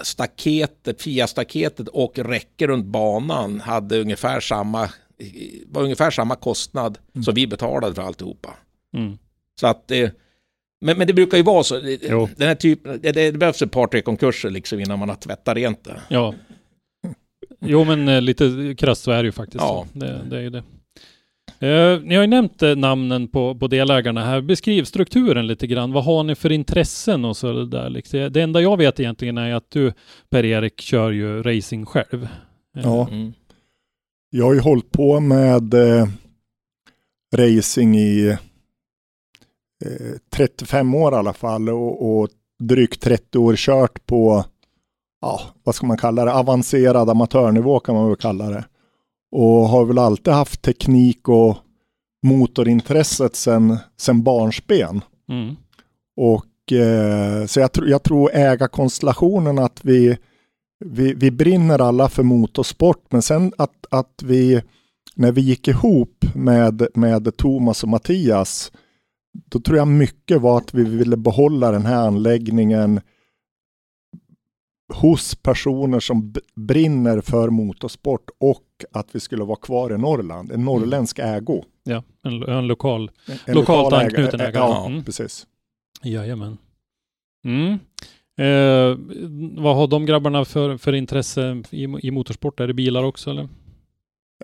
staketet, 0.00 1.02
FIA-staketet 1.02 1.88
och 1.88 2.18
räcke 2.18 2.66
runt 2.66 2.86
banan 2.86 3.60
hade 3.60 4.00
ungefär 4.00 4.40
samma, 4.40 4.90
var 5.66 5.82
ungefär 5.82 6.10
samma 6.10 6.36
kostnad 6.36 6.98
Mm. 7.14 7.24
som 7.24 7.34
vi 7.34 7.46
betalade 7.46 7.94
för 7.94 8.02
alltihopa. 8.02 8.54
Mm. 8.96 9.18
Så 9.60 9.66
att 9.66 9.90
eh, 9.90 10.10
men, 10.84 10.98
men 10.98 11.06
det 11.06 11.12
brukar 11.12 11.36
ju 11.36 11.42
vara 11.42 11.62
så. 11.64 11.96
Jo. 12.02 12.28
Den 12.36 12.48
här 12.48 12.54
typen, 12.54 13.00
det, 13.02 13.12
det 13.12 13.32
behövs 13.38 13.62
ett 13.62 13.70
par, 13.70 13.86
tre 13.86 14.00
konkurser 14.02 14.50
liksom 14.50 14.80
innan 14.80 14.98
man 14.98 15.08
har 15.08 15.16
tvättat 15.16 15.56
rent 15.56 15.84
det. 15.84 16.00
Ja. 16.08 16.34
Jo, 17.60 17.84
men 17.84 18.08
eh, 18.08 18.20
lite 18.20 18.74
krasst 18.78 19.02
så 19.02 19.10
är 19.10 19.22
det 19.22 19.26
ju 19.26 19.32
faktiskt. 19.32 19.64
Ja. 19.64 19.86
Det, 19.92 20.20
det 20.30 20.36
är 20.36 20.40
ju 20.40 20.50
det. 20.50 20.62
Eh, 21.58 22.00
ni 22.02 22.14
har 22.14 22.22
ju 22.22 22.26
nämnt 22.26 22.62
eh, 22.62 22.76
namnen 22.76 23.28
på, 23.28 23.54
på 23.54 23.66
delägarna 23.66 24.24
här. 24.24 24.40
Beskriv 24.40 24.84
strukturen 24.84 25.46
lite 25.46 25.66
grann. 25.66 25.92
Vad 25.92 26.04
har 26.04 26.22
ni 26.24 26.34
för 26.34 26.52
intressen 26.52 27.24
och 27.24 27.36
så 27.36 27.64
där? 27.64 27.90
Liksom. 27.90 28.28
Det 28.32 28.40
enda 28.40 28.60
jag 28.60 28.76
vet 28.76 29.00
egentligen 29.00 29.38
är 29.38 29.54
att 29.54 29.70
du, 29.70 29.92
Per-Erik, 30.30 30.80
kör 30.80 31.10
ju 31.10 31.42
racing 31.42 31.86
själv. 31.86 32.22
Eh, 32.76 32.82
Ja. 32.82 33.08
Mm. 33.08 33.32
Jag 34.30 34.44
har 34.44 34.54
ju 34.54 34.60
hållit 34.60 34.90
på 34.90 35.20
med 35.20 35.74
eh, 35.74 36.06
racing 37.36 37.96
i 37.96 38.28
eh, 39.84 40.16
35 40.32 40.94
år 40.94 41.12
i 41.12 41.16
alla 41.16 41.32
fall 41.32 41.68
och, 41.68 42.20
och 42.20 42.28
drygt 42.62 43.02
30 43.02 43.38
år 43.38 43.56
kört 43.56 44.06
på, 44.06 44.44
ja, 45.20 45.40
vad 45.64 45.74
ska 45.74 45.86
man 45.86 45.98
kalla 45.98 46.24
det, 46.24 46.32
avancerad 46.32 47.10
amatörnivå 47.10 47.80
kan 47.80 47.94
man 47.94 48.08
väl 48.08 48.16
kalla 48.16 48.50
det. 48.50 48.64
Och 49.32 49.68
har 49.68 49.84
väl 49.84 49.98
alltid 49.98 50.34
haft 50.34 50.62
teknik 50.62 51.28
och 51.28 51.56
motorintresset 52.22 53.36
sedan 53.36 53.78
sen 53.96 54.22
barnsben. 54.22 55.00
Mm. 55.28 55.56
Och 56.16 56.72
eh, 56.72 57.46
så 57.46 57.60
jag, 57.60 57.70
tr- 57.70 57.88
jag 57.88 58.02
tror 58.02 58.30
ägarkonstellationen 58.34 59.58
att 59.58 59.80
vi, 59.82 60.16
vi, 60.84 61.14
vi 61.14 61.30
brinner 61.30 61.78
alla 61.78 62.08
för 62.08 62.22
motorsport, 62.22 63.04
men 63.10 63.22
sen 63.22 63.52
att, 63.58 63.86
att 63.90 64.22
vi, 64.22 64.62
när 65.14 65.32
vi 65.32 65.40
gick 65.40 65.68
ihop 65.68 66.24
med, 66.34 66.86
med 66.94 67.36
Thomas 67.36 67.82
och 67.82 67.88
Mattias, 67.88 68.72
då 69.50 69.60
tror 69.60 69.78
jag 69.78 69.88
mycket 69.88 70.40
var 70.40 70.58
att 70.58 70.74
vi 70.74 70.84
ville 70.84 71.16
behålla 71.16 71.70
den 71.70 71.86
här 71.86 72.06
anläggningen 72.06 73.00
hos 74.92 75.34
personer 75.34 76.00
som 76.00 76.34
brinner 76.56 77.20
för 77.20 77.50
motorsport 77.50 78.30
och 78.40 78.64
att 78.92 79.08
vi 79.12 79.20
skulle 79.20 79.44
vara 79.44 79.56
kvar 79.56 79.94
i 79.94 79.98
Norrland, 79.98 80.52
en 80.52 80.64
norrländsk 80.64 81.18
ägo. 81.18 81.64
Ja, 81.84 82.02
en, 82.24 82.42
en 82.42 82.66
lokal. 82.66 83.10
En, 83.26 83.38
en 83.44 83.54
Lokalt 83.54 83.84
lokal 83.92 84.00
anknuten 84.04 84.40
ägare. 84.40 84.54
Ja, 84.54 84.86
Mm. 84.86 85.04
precis. 85.04 85.46
Jajamän. 86.02 86.58
Mm. 87.44 87.72
Eh, 88.38 88.98
vad 89.62 89.76
har 89.76 89.86
de 89.86 90.06
grabbarna 90.06 90.44
för, 90.44 90.76
för 90.76 90.92
intresse 90.92 91.62
i, 91.70 91.82
i 91.82 92.10
motorsport? 92.10 92.60
Är 92.60 92.66
det 92.66 92.74
bilar 92.74 93.02
också 93.02 93.30
eller? 93.30 93.48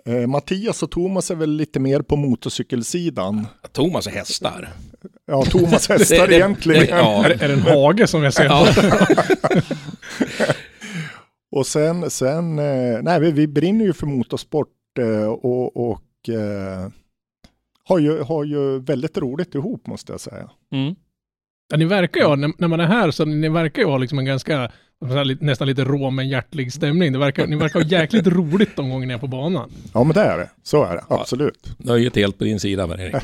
Eh, 0.05 0.27
Mattias 0.27 0.83
och 0.83 0.91
Thomas 0.91 1.31
är 1.31 1.35
väl 1.35 1.51
lite 1.51 1.79
mer 1.79 2.01
på 2.01 2.15
motorcykelsidan. 2.15 3.47
Thomas 3.71 4.07
är 4.07 4.11
hästar. 4.11 4.69
Ja, 5.25 5.43
Thomas 5.45 5.89
hästar 5.89 6.15
Det- 6.19 6.27
det- 6.27 6.35
egentligen. 6.35 6.81
det- 6.85 6.89
ja. 6.89 7.25
Är, 7.25 7.29
det- 7.29 7.43
är 7.43 7.47
det 7.47 7.53
en 7.53 7.61
hage 7.61 8.07
som 8.07 8.23
jag 8.23 8.33
ser? 8.33 8.45
Ja. 8.45 8.67
Och 11.51 11.67
sen, 11.67 12.09
sen 12.09 12.59
eh, 12.59 12.99
nej, 13.01 13.19
vi, 13.19 13.31
vi 13.31 13.47
brinner 13.47 13.85
ju 13.85 13.93
för 13.93 14.07
motorsport 14.07 14.69
eh, 14.99 15.25
och, 15.27 15.89
och 15.89 16.29
eh, 16.29 16.89
har, 17.83 17.99
ju, 17.99 18.21
har 18.21 18.43
ju 18.43 18.79
väldigt 18.79 19.17
roligt 19.17 19.55
ihop 19.55 19.87
måste 19.87 20.13
jag 20.13 20.19
säga. 20.21 20.49
Mm. 20.71 20.95
Ja, 21.69 21.77
ni 21.77 21.85
verkar 21.85 22.19
ju 22.21 22.25
ha, 22.27 22.35
när, 22.35 22.51
när 22.57 22.67
man 22.67 22.79
är 22.79 22.85
här, 22.85 23.11
så 23.11 23.25
ni 23.25 23.49
verkar 23.49 23.81
ju 23.81 23.87
ha 23.87 23.97
liksom 23.97 24.19
en 24.19 24.25
ganska, 24.25 24.71
nästan 25.39 25.67
lite 25.67 25.83
rå 25.83 26.09
men 26.09 26.29
hjärtlig 26.29 26.73
stämning. 26.73 27.13
Det 27.13 27.19
verkar, 27.19 27.47
ni 27.47 27.55
verkar 27.55 27.81
ha 27.81 27.87
jäkligt 27.87 28.27
roligt 28.27 28.75
de 28.75 28.89
gånger 28.89 29.07
ni 29.07 29.13
är 29.13 29.17
på 29.17 29.27
banan. 29.27 29.71
Ja, 29.93 30.03
men 30.03 30.13
det 30.13 30.21
är 30.21 30.37
det. 30.37 30.49
Så 30.63 30.83
är 30.83 30.95
det, 30.95 31.03
Ja. 31.09 31.21
absolut. 31.21 31.69
Nöjet 31.77 32.15
helt 32.15 32.37
på 32.37 32.43
din 32.43 32.59
sida, 32.59 32.87
Per-Erik. 32.87 33.15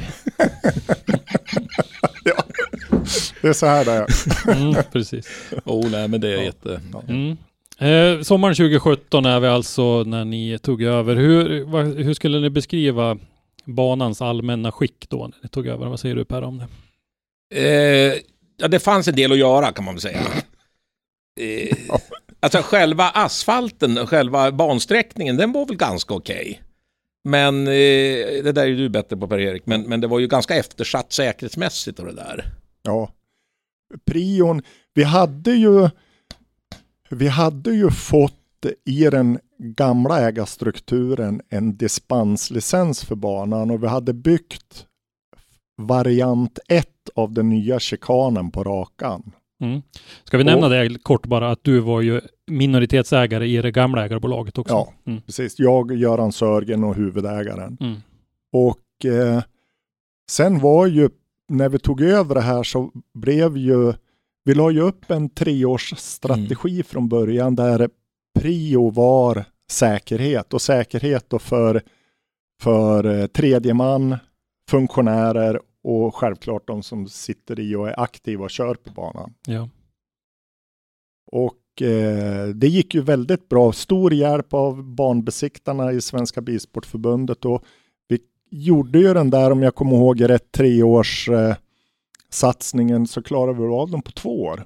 Det 3.41 3.48
är 3.48 3.53
så 3.53 3.65
här 3.65 3.86
det 3.86 3.91
är. 3.91 4.07
Mm, 4.55 4.83
precis. 4.91 5.27
oh, 5.65 5.89
nej, 5.91 6.07
men 6.07 6.22
det 6.22 6.27
är 6.27 6.38
Ja. 6.38 6.43
jätte... 6.43 6.81
Mm. 7.07 7.38
Eh, 7.77 8.22
sommaren 8.22 8.55
2017 8.55 9.25
är 9.25 9.39
vi 9.39 9.48
alltså 9.48 10.03
när 10.03 10.25
ni 10.25 10.60
tog 10.60 10.83
över. 10.83 11.15
Hur, 11.15 11.63
vad, 11.63 11.86
hur 11.86 12.13
skulle 12.13 12.39
ni 12.39 12.50
beskriva 12.50 13.17
banans 13.65 14.22
allmänna 14.22 14.72
skick 14.72 15.05
då 15.10 15.17
när 15.27 15.38
ni 15.43 15.50
tog 15.50 15.67
över? 15.67 15.86
Vad 15.88 16.00
säger 16.00 16.15
du 16.15 16.25
Per 16.25 16.41
om 16.43 16.57
det? 16.57 16.67
Eh, 17.55 18.13
ja, 18.57 18.67
det 18.67 18.79
fanns 18.79 19.07
en 19.07 19.15
del 19.15 19.31
att 19.31 19.38
göra 19.38 19.72
kan 19.72 19.86
man 19.86 19.93
väl 19.93 20.01
säga. 20.01 20.19
Eh, 21.39 21.77
alltså 22.39 22.62
själva 22.63 23.10
asfalten, 23.10 24.07
själva 24.07 24.51
bansträckningen, 24.51 25.38
den 25.38 25.51
var 25.51 25.65
väl 25.65 25.77
ganska 25.77 26.13
okej. 26.13 26.62
Men 27.24 27.67
eh, 27.67 27.74
det 28.43 28.51
där 28.51 28.62
är 28.63 28.67
ju 28.67 28.75
du 28.77 28.89
bättre 28.89 29.17
på 29.17 29.27
Per-Erik, 29.27 29.65
men, 29.65 29.81
men 29.81 30.01
det 30.01 30.07
var 30.07 30.19
ju 30.19 30.27
ganska 30.27 30.55
eftersatt 30.55 31.13
säkerhetsmässigt 31.13 32.00
och 32.00 32.05
det 32.05 32.13
där. 32.13 32.45
Ja. 32.84 33.10
Prion, 34.06 34.62
vi 34.94 35.04
hade 35.04 35.52
ju 35.52 35.90
vi 37.10 37.28
hade 37.28 37.72
ju 37.72 37.90
fått 37.90 38.66
i 38.86 39.04
den 39.04 39.40
gamla 39.58 40.20
ägarstrukturen 40.20 41.42
en 41.50 41.78
dispenslicens 41.78 43.06
för 43.06 43.16
banan 43.16 43.72
och 43.72 43.84
vi 43.84 43.88
hade 43.88 44.13
byggt 44.13 44.86
variant 45.78 46.60
1 46.68 46.88
av 47.16 47.34
den 47.34 47.50
nya 47.50 47.80
chikanen 47.80 48.52
på 48.52 48.63
rakan. 48.63 49.32
Mm. 49.62 49.82
Ska 50.24 50.38
vi 50.38 50.44
nämna 50.44 50.70
det 50.70 51.04
kort 51.04 51.28
bara 51.28 51.52
att 51.52 51.63
du 51.63 51.80
var 51.80 52.02
ju 52.02 52.22
minoritetsägare 52.48 53.48
i 53.48 53.62
det 53.62 53.72
gamla 53.72 54.06
ägarbolaget 54.06 54.58
också? 54.58 54.74
Ja. 54.74 54.94
Mm. 55.06 55.22
Precis, 55.22 55.60
jag, 55.60 55.96
Göran 55.96 56.32
Sörgen 56.32 56.84
och 56.84 56.96
huvudägaren. 56.96 57.78
Mm. 57.82 57.96
Och 58.52 59.06
eh, 59.06 59.44
sen 60.32 60.60
var 60.60 60.88
ju, 60.88 61.10
när 61.50 61.70
vi 61.70 61.80
tog 61.80 62.02
över 62.02 62.36
det 62.36 62.42
här 62.42 62.64
så 62.64 62.92
blev 63.14 63.58
ju, 63.58 63.94
vi 64.44 64.54
la 64.54 64.72
ju 64.72 64.82
upp 64.82 65.12
en 65.12 65.30
treårsstrategi 65.30 66.84
från 66.84 67.10
början 67.10 67.56
där 67.56 67.90
prio 68.40 68.90
var 68.90 69.46
säkerhet 69.72 70.54
och 70.54 70.62
säkerhet 70.62 71.30
då 71.30 71.40
för, 71.40 71.82
för 72.62 73.06
eh, 73.06 73.28
tredje 73.28 73.74
man, 73.74 74.18
funktionärer 74.70 75.60
och 75.84 76.16
självklart 76.16 76.68
de 76.68 76.84
som 76.84 77.08
sitter 77.08 77.60
i 77.60 77.76
och 77.76 77.90
är 77.90 78.00
aktiva 78.00 78.44
och 78.44 78.50
kör 78.50 78.76
på 78.76 78.92
banan. 78.92 79.34
Ja. 79.48 79.70
Och 81.32 81.82
eh, 81.82 82.48
det 82.48 82.68
gick 82.68 82.96
ju 82.96 83.02
väldigt 83.02 83.50
bra. 83.50 83.72
Stor 83.72 84.14
hjälp 84.14 84.54
av 84.54 84.84
banbesiktarna 84.84 85.92
i 85.92 86.02
Svenska 86.02 86.42
Bilsportförbundet 86.42 87.46
och 87.46 87.64
gjorde 88.53 89.00
ju 89.00 89.13
den 89.13 89.29
där, 89.29 89.51
om 89.51 89.63
jag 89.63 89.75
kommer 89.75 89.95
ihåg 89.95 90.29
rätt, 90.29 90.51
treårs 90.51 91.29
eh, 91.29 91.55
satsningen 92.29 93.07
så 93.07 93.22
klarade 93.24 93.62
vi 93.62 93.67
av 93.67 93.91
den 93.91 94.01
på 94.01 94.12
två 94.12 94.41
år. 94.43 94.65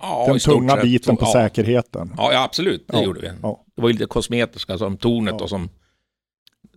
Ja, 0.00 0.24
den 0.28 0.38
tunga 0.38 0.76
biten 0.76 1.16
på 1.16 1.24
ja. 1.24 1.32
säkerheten. 1.32 2.14
Ja, 2.16 2.32
ja, 2.32 2.44
absolut, 2.44 2.88
det 2.88 2.96
Ja, 2.96 3.04
gjorde 3.04 3.20
vi. 3.20 3.30
ja. 3.42 3.64
Det 3.76 3.82
var 3.82 3.88
ju 3.88 3.92
lite 3.92 4.06
kosmetiska 4.06 4.78
som 4.78 4.96
tornet 4.96 5.34
Ja. 5.38 5.42
och 5.42 5.48
som 5.48 5.68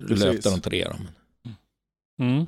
Precis. 0.07 0.25
löpte 0.25 0.49
de 0.49 0.61
tre. 0.61 0.85
Mm. 2.19 2.45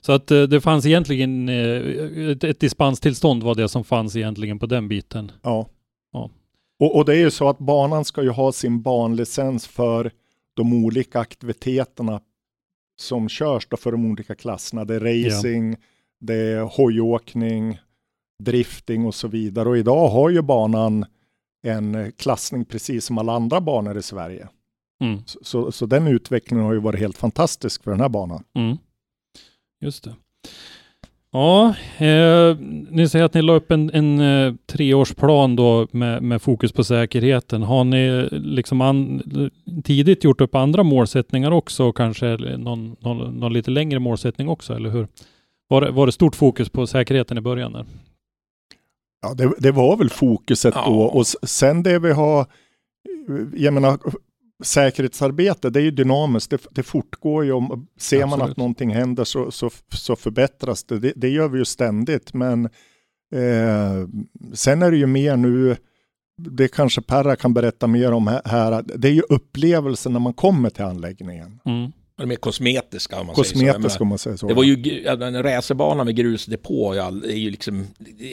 Så 0.00 0.12
att 0.12 0.30
eh, 0.30 0.42
det 0.42 0.60
fanns 0.60 0.86
egentligen 0.86 1.48
eh, 1.48 2.30
ett, 2.30 2.44
ett 2.44 2.60
dispenstillstånd 2.60 3.42
var 3.42 3.54
det 3.54 3.68
som 3.68 3.84
fanns 3.84 4.16
egentligen 4.16 4.58
på 4.58 4.66
den 4.66 4.88
biten. 4.88 5.32
Ja. 5.42 5.66
Ja. 6.12 6.30
Och, 6.78 6.96
och 6.96 7.04
det 7.04 7.12
är 7.12 7.18
ju 7.18 7.30
så 7.30 7.48
att 7.48 7.58
banan 7.58 8.04
ska 8.04 8.22
ju 8.22 8.30
ha 8.30 8.52
sin 8.52 8.82
banlicens 8.82 9.66
för 9.66 10.10
de 10.54 10.84
olika 10.84 11.20
aktiviteterna 11.20 12.20
som 13.00 13.28
körs 13.28 13.66
då 13.66 13.76
för 13.76 13.92
de 13.92 14.06
olika 14.06 14.34
klasserna. 14.34 14.84
Det 14.84 14.94
är 14.94 15.00
racing, 15.00 15.76
det 16.20 16.34
är 16.34 16.60
hojåkning, 16.60 17.78
drifting 18.42 19.06
och 19.06 19.14
så 19.14 19.28
vidare. 19.28 19.68
Och 19.68 19.78
idag 19.78 20.08
har 20.08 20.30
ju 20.30 20.42
banan 20.42 21.04
en 21.62 22.12
klassning 22.12 22.64
precis 22.64 23.04
som 23.04 23.18
alla 23.18 23.32
andra 23.32 23.60
banor 23.60 23.98
i 23.98 24.02
Sverige. 24.02 24.48
Mm. 25.00 25.22
Så, 25.26 25.38
så, 25.42 25.72
så 25.72 25.86
den 25.86 26.06
utvecklingen 26.06 26.64
har 26.64 26.72
ju 26.72 26.80
varit 26.80 27.00
helt 27.00 27.18
fantastisk 27.18 27.84
för 27.84 27.90
den 27.90 28.00
här 28.00 28.08
banan. 28.08 28.44
Mm. 28.54 28.76
Just 29.80 30.04
det. 30.04 30.14
Ja, 31.32 31.74
eh, 31.98 32.56
ni 32.90 33.08
säger 33.08 33.24
att 33.24 33.34
ni 33.34 33.42
la 33.42 33.52
upp 33.52 33.70
en, 33.70 33.90
en 33.94 34.20
eh, 34.20 34.54
treårsplan 34.66 35.56
då 35.56 35.86
med, 35.90 36.22
med 36.22 36.42
fokus 36.42 36.72
på 36.72 36.84
säkerheten. 36.84 37.62
Har 37.62 37.84
ni 37.84 38.28
liksom 38.30 38.80
an, 38.80 39.22
tidigt 39.84 40.24
gjort 40.24 40.40
upp 40.40 40.54
andra 40.54 40.82
målsättningar 40.82 41.50
också 41.50 41.84
och 41.84 41.96
kanske 41.96 42.36
någon, 42.36 42.96
någon, 43.00 43.38
någon 43.40 43.52
lite 43.52 43.70
längre 43.70 43.98
målsättning 43.98 44.48
också, 44.48 44.74
eller 44.74 44.90
hur? 44.90 45.08
Var 45.68 45.90
var 45.90 46.06
det 46.06 46.12
stort 46.12 46.36
fokus 46.36 46.68
på 46.68 46.86
säkerheten 46.86 47.38
i 47.38 47.40
början? 47.40 47.72
Där? 47.72 47.86
Ja, 49.22 49.34
det, 49.34 49.52
det 49.58 49.70
var 49.70 49.96
väl 49.96 50.10
fokuset 50.10 50.74
Ja. 50.76 50.84
då 50.86 51.00
och 51.02 51.26
sen 51.26 51.82
det 51.82 51.98
vi 51.98 52.12
har, 52.12 52.46
jag 53.54 53.74
menar 53.74 53.98
säkerhetsarbete 54.62 55.70
det 55.70 55.80
är 55.80 55.84
ju 55.84 55.90
dynamiskt, 55.90 56.50
det, 56.50 56.60
det 56.70 56.82
fortgår 56.82 57.44
ju 57.44 57.52
om, 57.52 57.86
ser 57.98 58.20
man 58.20 58.32
Absolut. 58.32 58.50
att 58.50 58.56
någonting 58.56 58.90
händer 58.94 59.24
så, 59.24 59.50
så, 59.50 59.70
så 59.94 60.16
förbättras 60.16 60.84
det. 60.84 60.98
det, 60.98 61.12
det 61.16 61.28
gör 61.28 61.48
vi 61.48 61.58
ju 61.58 61.64
ständigt 61.64 62.34
men 62.34 62.64
eh, 63.34 64.08
sen 64.54 64.82
är 64.82 64.90
det 64.90 64.96
ju 64.96 65.06
mer 65.06 65.36
nu, 65.36 65.76
det 66.36 66.68
kanske 66.68 67.00
Perra 67.00 67.36
kan 67.36 67.54
berätta 67.54 67.86
mer 67.86 68.12
om 68.12 68.26
här- 68.26 68.98
det 68.98 69.08
är 69.08 69.12
ju 69.12 69.22
upplevelsen 69.28 70.12
när 70.12 70.20
man 70.20 70.32
kommer 70.34 70.70
till 70.70 70.84
anläggningen. 70.84 71.60
Mm. 71.64 71.92
De 72.16 72.22
är 72.22 72.26
mer 72.26 72.36
kosmetiska 72.36 73.20
om 73.20 73.26
man 73.26 73.36
säger 73.36 73.44
så. 73.44 73.64
Jag 73.64 73.74
Kosmetiskt 73.74 74.00
menar, 74.00 74.02
om 74.02 74.08
man 74.08 74.18
säger 74.18 74.36
så. 74.36 74.48
Det 74.48 74.54
var 74.54 74.64
ju 74.64 75.04
en 75.06 75.42
racerbana 75.42 76.04
med 76.04 76.16
grusdepå. 76.16 76.94
Ja, 76.94 77.10
det 77.10 77.32
är 77.32 77.36
ju 77.36 77.50
liksom, 77.50 77.86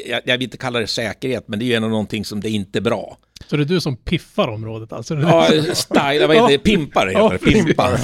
jag, 0.08 0.22
jag 0.26 0.38
vill 0.38 0.44
inte 0.44 0.58
kalla 0.58 0.80
det 0.80 0.88
säkerhet, 0.88 1.48
men 1.48 1.60
det 1.60 1.66
är 1.66 1.68
ju 1.68 1.74
ändå 1.74 1.88
någonting 1.88 2.26
som 2.26 2.42
det 2.42 2.50
är 2.50 2.52
inte 2.52 2.82
bra. 2.82 3.18
Så 3.48 3.58
det 3.58 3.64
är 3.64 3.66
du 3.66 3.82
som 3.82 3.96
piffar 3.98 4.48
området 4.48 4.94
alltså? 4.94 5.16
Ja, 5.16 5.48
style, 5.74 6.28
vad 6.28 6.36
heter 6.36 6.48
det? 6.48 6.58
Pimpar 6.58 7.08
heter 7.08 7.20
Ja, 7.20 7.30
det. 7.30 7.38
Pimpar. 7.38 8.00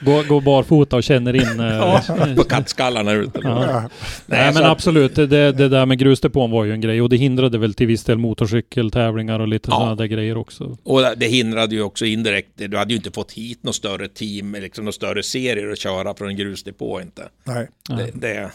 Gå, 0.04 0.22
gå 0.28 0.40
barfota 0.40 0.96
och 0.96 1.02
känner 1.02 1.34
in... 1.36 1.60
eh, 1.60 2.34
På 2.36 2.44
kattskallarna 2.44 3.12
ute. 3.12 3.40
Ja. 3.42 3.90
Nej, 4.26 4.52
så 4.52 4.58
men 4.58 4.64
att- 4.66 4.72
absolut, 4.72 5.14
det, 5.14 5.26
det, 5.26 5.52
det 5.52 5.68
där 5.68 5.86
med 5.86 5.98
grusdepån 5.98 6.50
var 6.50 6.64
ju 6.64 6.72
en 6.72 6.80
grej 6.80 7.02
och 7.02 7.08
det 7.08 7.16
hindrade 7.16 7.58
väl 7.58 7.74
till 7.74 7.86
viss 7.86 8.04
del 8.04 8.18
motorcykeltävlingar 8.18 9.40
och 9.40 9.48
lite 9.48 9.68
Ja. 9.70 9.76
sådana 9.76 9.94
där 9.94 10.06
grejer 10.06 10.36
också. 10.36 10.76
Och 10.82 11.00
det 11.16 11.26
hindrade 11.26 11.74
ju 11.74 11.82
också 11.82 12.04
indirekt, 12.04 12.48
du 12.54 12.76
hade 12.76 12.90
ju 12.92 12.96
inte 12.96 13.10
fått 13.10 13.32
hit 13.32 13.62
något 13.62 13.74
större 13.74 14.08
team, 14.08 14.56
liksom 14.60 14.84
några 14.84 14.92
större 14.92 15.22
serier 15.22 15.70
att 15.72 15.78
köra 15.78 16.14
från 16.14 16.28
en 16.28 16.36
grusdepå 16.36 17.00
inte. 17.00 17.22
Nej. 17.44 17.68
Det, 17.88 18.10
det, 18.14 18.50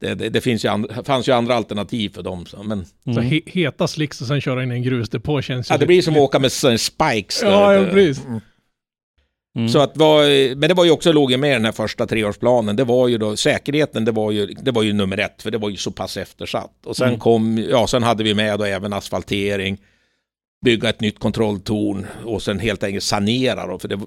det, 0.00 0.14
det, 0.14 0.28
det 0.28 0.40
finns 0.40 0.64
ju 0.64 0.68
andra, 0.68 1.04
fanns 1.04 1.28
ju 1.28 1.32
andra 1.32 1.54
alternativ 1.54 2.08
för 2.14 2.22
dem. 2.22 2.46
Så, 2.46 2.62
men 2.62 2.84
Så 2.84 3.10
Mm. 3.10 3.24
he 3.24 3.40
heta 3.46 3.88
slicks 3.88 4.20
och 4.20 4.26
sen 4.26 4.40
köra 4.40 4.62
in 4.62 4.70
en 4.70 4.82
grusdepå 4.82 5.42
känns 5.42 5.70
ju 5.70 5.74
ja, 5.74 5.78
det 5.78 5.86
blir 5.86 6.02
som 6.02 6.14
att 6.14 6.20
åka 6.20 6.38
med 6.38 6.52
spikes. 6.52 7.40
där, 7.40 7.50
Ja, 7.50 7.74
ja, 7.74 7.84
precis. 7.90 8.24
Mm. 9.56 9.68
Så 9.68 9.78
att 9.78 9.96
var, 9.96 10.54
men 10.54 10.68
det 10.68 10.74
var 10.74 10.84
ju 10.84 10.90
också 10.90 11.12
låg 11.12 11.30
ju 11.30 11.36
med 11.36 11.50
i 11.50 11.52
den 11.52 11.64
här 11.64 11.72
första 11.72 12.06
treårsplanen. 12.06 12.76
Det 12.76 12.84
var 12.84 13.08
ju 13.08 13.18
då 13.18 13.36
säkerheten, 13.36 14.04
det 14.04 14.12
var 14.12 14.30
ju, 14.30 14.46
det 14.46 14.70
var 14.70 14.82
ju 14.82 14.92
nummer 14.92 15.18
ett, 15.18 15.42
för 15.42 15.50
det 15.50 15.58
var 15.58 15.70
ju 15.70 15.76
så 15.76 15.90
pass 15.90 16.16
eftersatt. 16.16 16.86
Och 16.86 16.96
sen 16.96 17.08
Mm. 17.08 17.20
kom, 17.20 17.58
ja, 17.70 17.86
sen 17.86 18.02
hade 18.02 18.24
vi 18.24 18.34
med 18.34 18.58
då 18.58 18.64
även 18.64 18.92
asfaltering, 18.92 19.78
bygga 20.64 20.88
ett 20.88 21.00
nytt 21.00 21.18
kontrolltorn 21.18 22.06
och 22.24 22.42
sen 22.42 22.58
helt 22.58 22.82
enkelt 22.82 23.04
sanera 23.04 23.66
då, 23.66 23.78
för 23.78 23.88
det, 23.88 24.00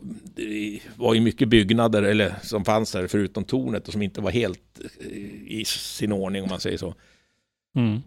var- 0.96 1.14
ju 1.14 1.22
mycket 1.22 1.48
byggnader 1.50 2.04
eller, 2.04 2.34
som 2.44 2.66
fanns 2.66 2.92
där 2.92 3.08
förutom 3.08 3.44
tornet 3.44 3.88
och 3.88 3.94
som 3.94 4.02
inte 4.02 4.22
var 4.22 4.32
helt 4.32 4.60
eh, 5.02 5.18
i 5.48 5.64
sin 5.68 6.12
ordning 6.12 6.44
om 6.44 6.50
man 6.50 6.60
säger 6.60 6.78
så. 6.78 6.94
Mm. 7.76 8.02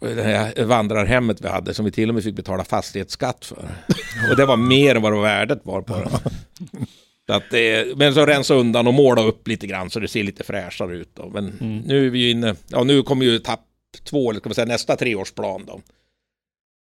Det 0.00 0.22
här 0.22 0.64
vandrarhemmet 0.64 1.40
vi 1.40 1.48
hade 1.48 1.74
som 1.74 1.84
vi 1.84 1.90
till 1.90 2.08
och 2.08 2.14
med 2.14 2.24
fick 2.24 2.36
betala 2.36 2.64
fastighetsskatt 2.64 3.44
för. 3.44 3.68
Och 4.30 4.36
det 4.36 4.46
var 4.46 4.56
mer 4.56 4.94
än 4.94 5.02
vad 5.02 5.12
det 5.12 5.20
värdet 5.20 5.60
var 5.62 5.82
på 5.82 5.94
det. 5.94 6.10
Så 7.26 7.32
att 7.32 7.42
det, 7.50 7.96
men 7.96 8.14
så 8.14 8.26
rensa 8.26 8.54
undan 8.54 8.86
och 8.86 8.94
måla 8.94 9.22
upp 9.22 9.48
lite 9.48 9.66
grann 9.66 9.90
så 9.90 10.00
det 10.00 10.08
ser 10.08 10.22
lite 10.22 10.44
fräschare 10.44 10.96
ut. 10.96 11.10
Då. 11.14 11.30
Men 11.34 11.52
Mm. 11.60 11.78
nu 11.78 12.06
är 12.06 12.10
vi 12.10 12.30
inne, 12.30 12.54
ja 12.68 12.84
nu 12.84 13.02
kommer 13.02 13.24
ju 13.24 13.36
etapp 13.36 13.60
två, 14.04 14.30
eller 14.30 14.40
ska 14.40 14.48
man 14.48 14.54
säga 14.54 14.66
nästa 14.66 14.96
treårsplan 14.96 15.64
då. 15.66 15.80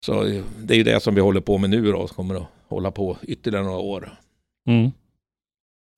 Så 0.07 0.43
det 0.59 0.75
är 0.75 0.79
ju 0.79 0.85
det 0.85 1.03
som 1.03 1.15
vi 1.15 1.21
håller 1.21 1.41
på 1.41 1.59
med 1.59 1.71
nu 1.71 1.93
då, 1.93 2.07
kommer 2.07 2.35
att 2.35 2.47
hålla 2.69 2.91
på 2.91 3.17
ytterligare 3.23 3.65
några 3.65 3.79
år. 3.79 4.13
Mm. 4.69 4.91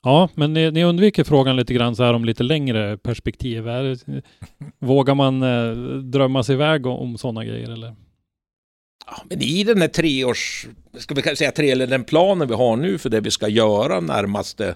Ja, 0.02 0.28
men 0.34 0.52
ni, 0.52 0.70
ni 0.70 0.84
undviker 0.84 1.24
frågan 1.24 1.56
lite 1.56 1.74
grann 1.74 1.96
så 1.96 2.04
här 2.04 2.14
om 2.14 2.24
lite 2.24 2.42
längre 2.42 2.96
perspektiv. 2.98 3.68
Är, 3.68 3.98
vågar 4.78 5.14
man 5.14 5.42
eh, 5.42 5.72
drömma 6.02 6.42
sig 6.42 6.54
iväg 6.54 6.86
om, 6.86 6.98
om 6.98 7.18
sådana 7.18 7.44
grejer 7.44 7.70
eller? 7.70 7.94
Ja, 9.06 9.22
men 9.28 9.42
i 9.42 9.64
den 9.64 9.80
här 9.80 9.88
treårs, 9.88 10.68
ska 10.98 11.14
vi 11.14 11.22
kanske 11.22 11.36
säga 11.36 11.52
tre, 11.52 11.70
eller 11.70 11.86
den 11.86 12.04
planen 12.04 12.48
vi 12.48 12.54
har 12.54 12.76
nu 12.76 12.98
för 12.98 13.10
det 13.10 13.20
vi 13.20 13.30
ska 13.30 13.48
göra 13.48 14.00
närmaste 14.00 14.74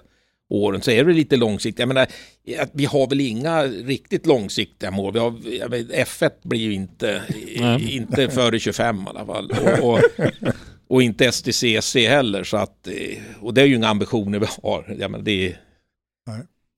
åren 0.49 0.81
så 0.81 0.91
är 0.91 1.05
det 1.05 1.13
lite 1.13 1.37
långsiktigt. 1.37 1.79
Jag 1.79 1.87
menar, 1.87 2.07
vi 2.71 2.85
har 2.85 3.09
väl 3.09 3.21
inga 3.21 3.63
riktigt 3.63 4.25
långsiktiga 4.25 4.91
mål. 4.91 5.13
Vi 5.13 5.19
har, 5.19 5.69
vet, 5.69 5.87
F1 5.87 6.31
blir 6.43 6.59
ju 6.59 6.73
inte, 6.73 7.23
Nej. 7.59 7.95
inte 7.95 8.29
före 8.29 8.59
25 8.59 8.97
i 8.97 9.09
alla 9.09 9.25
fall. 9.25 9.51
Och, 9.51 9.93
och, 9.93 9.99
och 10.87 11.03
inte 11.03 11.31
STCC 11.31 11.95
heller. 11.95 12.43
Så 12.43 12.57
att, 12.57 12.87
och 13.39 13.53
det 13.53 13.61
är 13.61 13.65
ju 13.65 13.75
inga 13.75 13.87
ambitioner 13.87 14.39
vi 14.39 14.47
har. 14.63 14.95
Jag 14.99 15.11
menar, 15.11 15.25
det 15.25 15.47
är, 15.47 15.59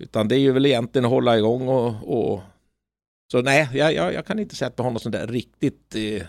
utan 0.04 0.28
det 0.28 0.36
är 0.36 0.40
ju 0.40 0.52
väl 0.52 0.66
egentligen 0.66 1.06
att 1.06 1.12
hålla 1.12 1.38
igång 1.38 1.68
och, 1.68 2.20
och 2.20 2.42
så 3.32 3.42
nej, 3.42 3.70
jag, 3.74 3.94
jag, 3.94 4.14
jag 4.14 4.26
kan 4.26 4.40
inte 4.40 4.56
säga 4.56 4.68
att 4.68 4.80
vi 4.80 4.84
har 4.84 4.92
något 4.92 5.02
sånt 5.02 5.14
där 5.14 5.28
riktigt 5.28 5.96
eh, 5.96 6.22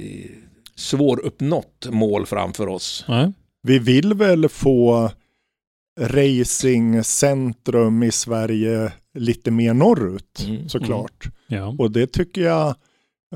eh, 0.00 0.30
svåruppnått 0.74 1.86
mål 1.90 2.26
framför 2.26 2.68
oss. 2.68 3.04
Nej. 3.08 3.32
Vi 3.62 3.78
vill 3.78 4.14
väl 4.14 4.48
få 4.48 5.10
racingcentrum 6.00 8.02
i 8.02 8.12
Sverige 8.12 8.92
lite 9.14 9.50
mer 9.50 9.74
norrut 9.74 10.44
Mm. 10.48 10.68
såklart. 10.68 11.28
Ja. 11.46 11.74
Och 11.78 11.90
det 11.90 12.06
tycker 12.06 12.42
jag, 12.42 12.74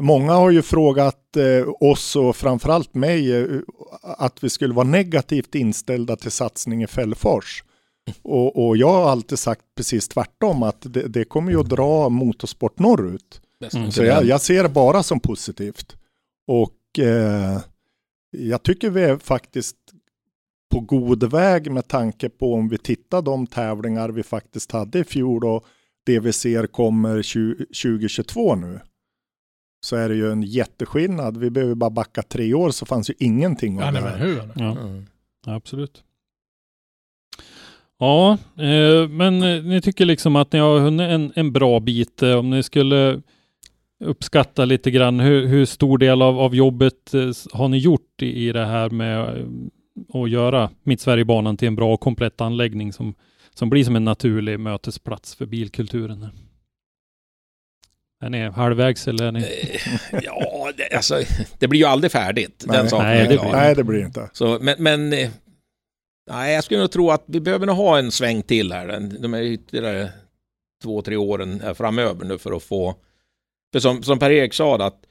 många 0.00 0.32
har 0.32 0.50
ju 0.50 0.62
frågat 0.62 1.36
eh, 1.36 1.68
oss 1.80 2.16
och 2.16 2.36
framförallt 2.36 2.94
mig 2.94 3.32
eh, 3.32 3.46
att 4.02 4.44
vi 4.44 4.50
skulle 4.50 4.74
vara 4.74 4.86
negativt 4.86 5.54
inställda 5.54 6.16
till 6.16 6.30
satsning 6.30 6.82
i 6.82 6.86
Fällfors. 6.86 7.64
Och, 8.22 8.66
och 8.66 8.76
jag 8.76 8.92
har 8.92 9.10
alltid 9.10 9.38
sagt 9.38 9.62
precis 9.76 10.08
tvärtom 10.08 10.62
att 10.62 10.76
det, 10.80 11.08
det 11.08 11.24
kommer 11.24 11.52
ju 11.52 11.60
att 11.60 11.68
dra 11.68 12.08
motorsport 12.08 12.78
norrut. 12.78 13.40
Mm. 13.74 13.92
Så 13.92 14.04
jag, 14.04 14.24
jag 14.24 14.40
ser 14.40 14.62
det 14.62 14.68
bara 14.68 15.02
som 15.02 15.20
positivt. 15.20 15.96
Och 16.46 16.98
eh, 16.98 17.58
jag 18.30 18.62
tycker 18.62 18.90
vi 18.90 19.02
är 19.02 19.18
faktiskt 19.18 19.76
på 20.72 20.80
god 20.80 21.24
väg 21.30 21.70
med 21.72 21.88
tanke 21.88 22.28
på 22.28 22.54
om 22.54 22.68
vi 22.68 22.78
tittar 22.78 23.22
de 23.22 23.46
tävlingar 23.46 24.08
vi 24.08 24.22
faktiskt 24.22 24.72
hade 24.72 24.98
i 24.98 25.04
fjol 25.04 25.44
och 25.44 25.64
det 26.06 26.20
vi 26.20 26.32
ser 26.32 26.66
kommer 26.66 27.22
20, 27.22 27.54
2022 27.64 28.54
nu. 28.54 28.80
Så 29.86 29.96
är 29.96 30.08
det 30.08 30.14
ju 30.14 30.30
en 30.32 30.42
jätteskillnad. 30.42 31.36
Vi 31.36 31.50
behöver 31.50 31.74
bara 31.74 31.90
backa 31.90 32.22
tre 32.22 32.54
år 32.54 32.70
så 32.70 32.86
fanns 32.86 33.10
ju 33.10 33.14
ingenting 33.18 33.78
Ja, 33.78 33.86
av 33.86 33.92
nej, 33.92 34.02
det 34.02 34.08
men 34.10 34.18
här. 34.18 34.26
hur? 34.26 34.42
Ja, 34.64 34.70
Mm. 34.78 35.06
absolut. 35.46 36.02
Ja, 37.98 38.38
eh, 38.58 39.08
men 39.08 39.42
eh, 39.42 39.62
ni 39.62 39.80
tycker 39.80 40.04
liksom 40.04 40.36
att 40.36 40.52
ni 40.52 40.58
har 40.58 40.78
hunnit 40.78 41.10
en, 41.10 41.32
en 41.36 41.52
bra 41.52 41.80
bit. 41.80 42.22
Eh, 42.22 42.34
om 42.38 42.50
ni 42.50 42.62
skulle 42.62 43.22
uppskatta 44.04 44.64
lite 44.64 44.90
grann, 44.90 45.20
hur, 45.20 45.46
hur 45.46 45.64
stor 45.64 45.98
del 45.98 46.22
av, 46.22 46.38
av 46.40 46.54
jobbet 46.54 47.14
eh, 47.14 47.30
har 47.52 47.68
ni 47.68 47.78
gjort 47.78 48.22
i, 48.22 48.48
i 48.48 48.52
det 48.52 48.64
här 48.66 48.90
med 48.90 49.44
eh, 50.14 50.20
att 50.20 50.30
göra 50.30 50.70
Mittsverigebanan 50.82 51.56
till 51.56 51.68
en 51.68 51.76
bra 51.76 51.94
och 51.94 52.00
komplett 52.00 52.40
anläggning 52.40 52.92
som, 52.92 53.14
som 53.54 53.70
blir 53.70 53.84
som 53.84 53.96
en 53.96 54.04
naturlig 54.04 54.60
mötesplats 54.60 55.34
för 55.34 55.46
bilkulturen? 55.46 56.28
Är 58.24 58.30
ni 58.30 58.50
halvvägs 58.50 59.08
eller 59.08 59.24
är 59.26 59.32
ni... 59.32 59.40
Eh, 59.40 60.20
Ja, 60.22 60.72
det, 60.76 60.96
alltså, 60.96 61.22
det 61.58 61.68
blir 61.68 61.80
ju 61.80 61.86
aldrig 61.86 62.12
färdigt. 62.12 62.64
Den 62.68 62.80
Nej. 62.80 62.88
saken 62.90 63.06
Nej, 63.06 63.28
det 63.28 63.38
blir- 63.38 63.52
Nej, 63.52 63.74
det 63.74 63.84
blir 63.84 64.04
inte. 64.04 64.30
Så, 64.32 64.58
men, 64.60 64.74
men 64.78 65.12
eh, 65.12 65.30
nej, 66.30 66.54
jag 66.54 66.64
skulle 66.64 66.80
nog 66.80 66.90
tro 66.90 67.10
att 67.10 67.24
vi 67.26 67.40
behöver 67.40 67.66
nog 67.66 67.76
ha 67.76 67.98
en 67.98 68.10
sväng 68.12 68.42
till 68.42 68.72
här. 68.72 68.86
Den- 68.86 69.22
De 69.22 69.34
är 69.34 69.42
ytterligare 69.42 70.12
två, 70.82 71.02
tre 71.02 71.16
åren 71.16 71.60
här 71.60 71.74
framöver 71.74 72.24
nu 72.24 72.38
för 72.38 72.56
att 72.56 72.62
få... 72.62 72.94
För 73.72 73.80
som, 73.80 74.02
som 74.02 74.18
Per-Erik 74.18 74.54
sa, 74.54 74.86
att 74.86 75.02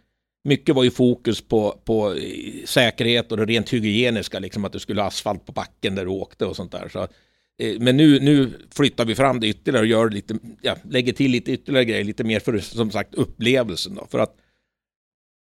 mycket 0.44 0.76
var 0.76 0.84
ju 0.84 0.92
fokus 0.92 1.42
på, 1.42 1.80
på 1.86 2.14
eh, 2.14 2.66
säkerhet 2.66 3.32
och 3.32 3.38
det 3.38 3.46
rent 3.46 3.74
hygieniska, 3.74 4.40
liksom 4.40 4.66
att 4.66 4.74
du 4.74 4.80
skulle 4.80 5.02
ha 5.02 5.08
asfalt 5.08 5.46
på 5.46 5.52
backen 5.52 5.96
där 5.96 6.06
du 6.06 6.12
åkte 6.12 6.46
och 6.46 6.56
sånt 6.56 6.72
där. 6.72 6.90
Så, 6.90 7.02
eh, 7.64 7.80
men 7.80 7.98
nu, 7.98 8.20
nu 8.20 8.50
flyttar 8.76 9.06
vi 9.06 9.16
fram 9.16 9.40
det 9.40 9.48
ytterligare 9.48 9.84
och 9.84 9.90
gör 9.90 10.10
lite, 10.10 10.36
ja, 10.62 10.76
lägger 10.90 11.14
till 11.14 11.32
lite 11.32 11.52
ytterligare 11.52 11.86
grejer, 11.86 12.04
lite 12.04 12.24
mer 12.24 12.40
för 12.40 12.58
som 12.60 12.92
sagt 12.92 13.16
upplevelsen 13.16 13.96
då. 13.96 14.08
För 14.12 14.20
att 14.20 14.30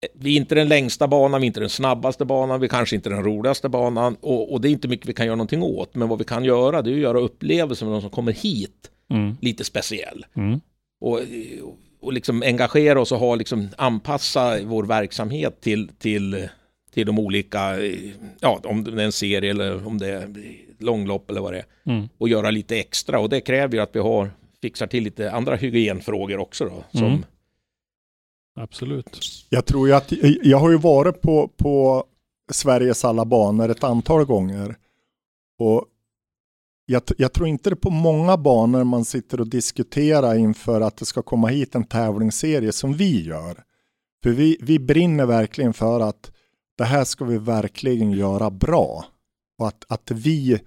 eh, 0.06 0.08
vi 0.14 0.32
är 0.32 0.36
inte 0.36 0.54
den 0.54 0.68
längsta 0.68 1.08
banan, 1.08 1.40
vi 1.40 1.44
är 1.44 1.46
inte 1.46 1.60
den 1.60 1.68
snabbaste 1.68 2.24
banan, 2.24 2.60
vi 2.60 2.68
kanske 2.68 2.96
inte 2.96 3.08
den 3.10 3.24
roligaste 3.24 3.68
banan 3.68 4.16
och, 4.20 4.52
och 4.52 4.60
det 4.60 4.68
är 4.68 4.72
inte 4.72 4.88
mycket 4.88 5.08
vi 5.08 5.12
kan 5.14 5.26
göra 5.26 5.36
någonting 5.36 5.62
åt. 5.62 5.94
Men 5.94 6.08
vad 6.08 6.18
vi 6.18 6.24
kan 6.24 6.44
göra 6.44 6.82
det 6.82 6.90
är 6.90 6.94
att 6.94 7.00
göra 7.00 7.20
upplevelsen 7.20 7.88
med 7.88 7.94
de 7.94 8.00
som 8.00 8.10
kommer 8.10 8.32
hit 8.32 8.90
Mm, 9.12 9.36
lite 9.40 9.64
speciell. 9.64 10.26
mm, 10.36 10.60
Och, 11.00 11.18
och 11.62 11.78
liksom 12.02 12.42
engagera 12.42 13.00
oss 13.00 13.12
och 13.12 13.18
ha 13.18 13.34
liksom 13.34 13.68
anpassa 13.78 14.62
vår 14.64 14.84
verksamhet 14.84 15.60
till, 15.60 15.88
till, 15.98 16.48
till 16.92 17.06
de 17.06 17.18
olika, 17.18 17.84
eh, 17.84 18.10
ja 18.40 18.60
om 18.64 18.84
det 18.84 19.02
är 19.02 19.06
en 19.06 19.12
serie 19.12 19.50
eller 19.50 19.86
om 19.86 19.98
det 19.98 20.08
är 20.08 20.34
långlopp 20.78 21.30
eller 21.30 21.40
vad 21.40 21.52
det 21.52 21.58
är. 21.58 21.66
mm, 21.92 22.08
Och 22.18 22.28
göra 22.28 22.50
lite 22.50 22.78
extra 22.78 23.20
och 23.20 23.28
det 23.28 23.40
kräver 23.40 23.74
ju 23.74 23.80
att 23.82 23.96
vi 23.96 24.00
har 24.00 24.30
fixar 24.62 24.86
till 24.86 25.04
lite 25.04 25.32
andra 25.32 25.56
hygienfrågor 25.56 26.38
också 26.38 26.64
då. 26.64 26.98
Som, 26.98 27.06
Mm. 27.06 27.24
Absolut. 28.60 29.20
Jag 29.48 29.66
tror 29.66 29.88
ju 29.88 29.94
att, 29.94 30.12
jag 30.42 30.58
har 30.58 30.70
ju 30.70 30.78
varit 30.78 31.20
på, 31.20 31.48
på 31.56 32.04
Sveriges 32.52 33.04
alla 33.04 33.24
banor 33.24 33.68
ett 33.68 33.84
antal 33.84 34.24
gånger. 34.24 34.76
Och 35.58 35.84
jag, 36.90 37.02
jag 37.16 37.32
tror 37.32 37.48
inte 37.48 37.70
det 37.70 37.74
är 37.74 37.76
på 37.76 37.90
många 37.90 38.36
banor 38.36 38.84
man 38.84 39.04
sitter 39.04 39.40
och 39.40 39.48
diskuterar 39.48 40.34
inför 40.34 40.80
att 40.80 40.96
det 40.96 41.04
ska 41.04 41.22
komma 41.22 41.48
hit 41.48 41.74
en 41.74 41.84
tävlingsserie 41.84 42.72
som 42.72 42.92
vi 42.94 43.26
gör. 43.26 43.62
För 44.22 44.30
vi, 44.30 44.56
vi 44.60 44.78
brinner 44.78 45.26
verkligen 45.26 45.72
för 45.72 46.00
att 46.00 46.32
det 46.78 46.84
här 46.84 47.04
ska 47.04 47.24
vi 47.24 47.38
verkligen 47.38 48.12
göra 48.12 48.50
bra. 48.50 49.04
Och 49.58 49.68
att, 49.68 49.84
att 49.88 50.10
vi, 50.10 50.60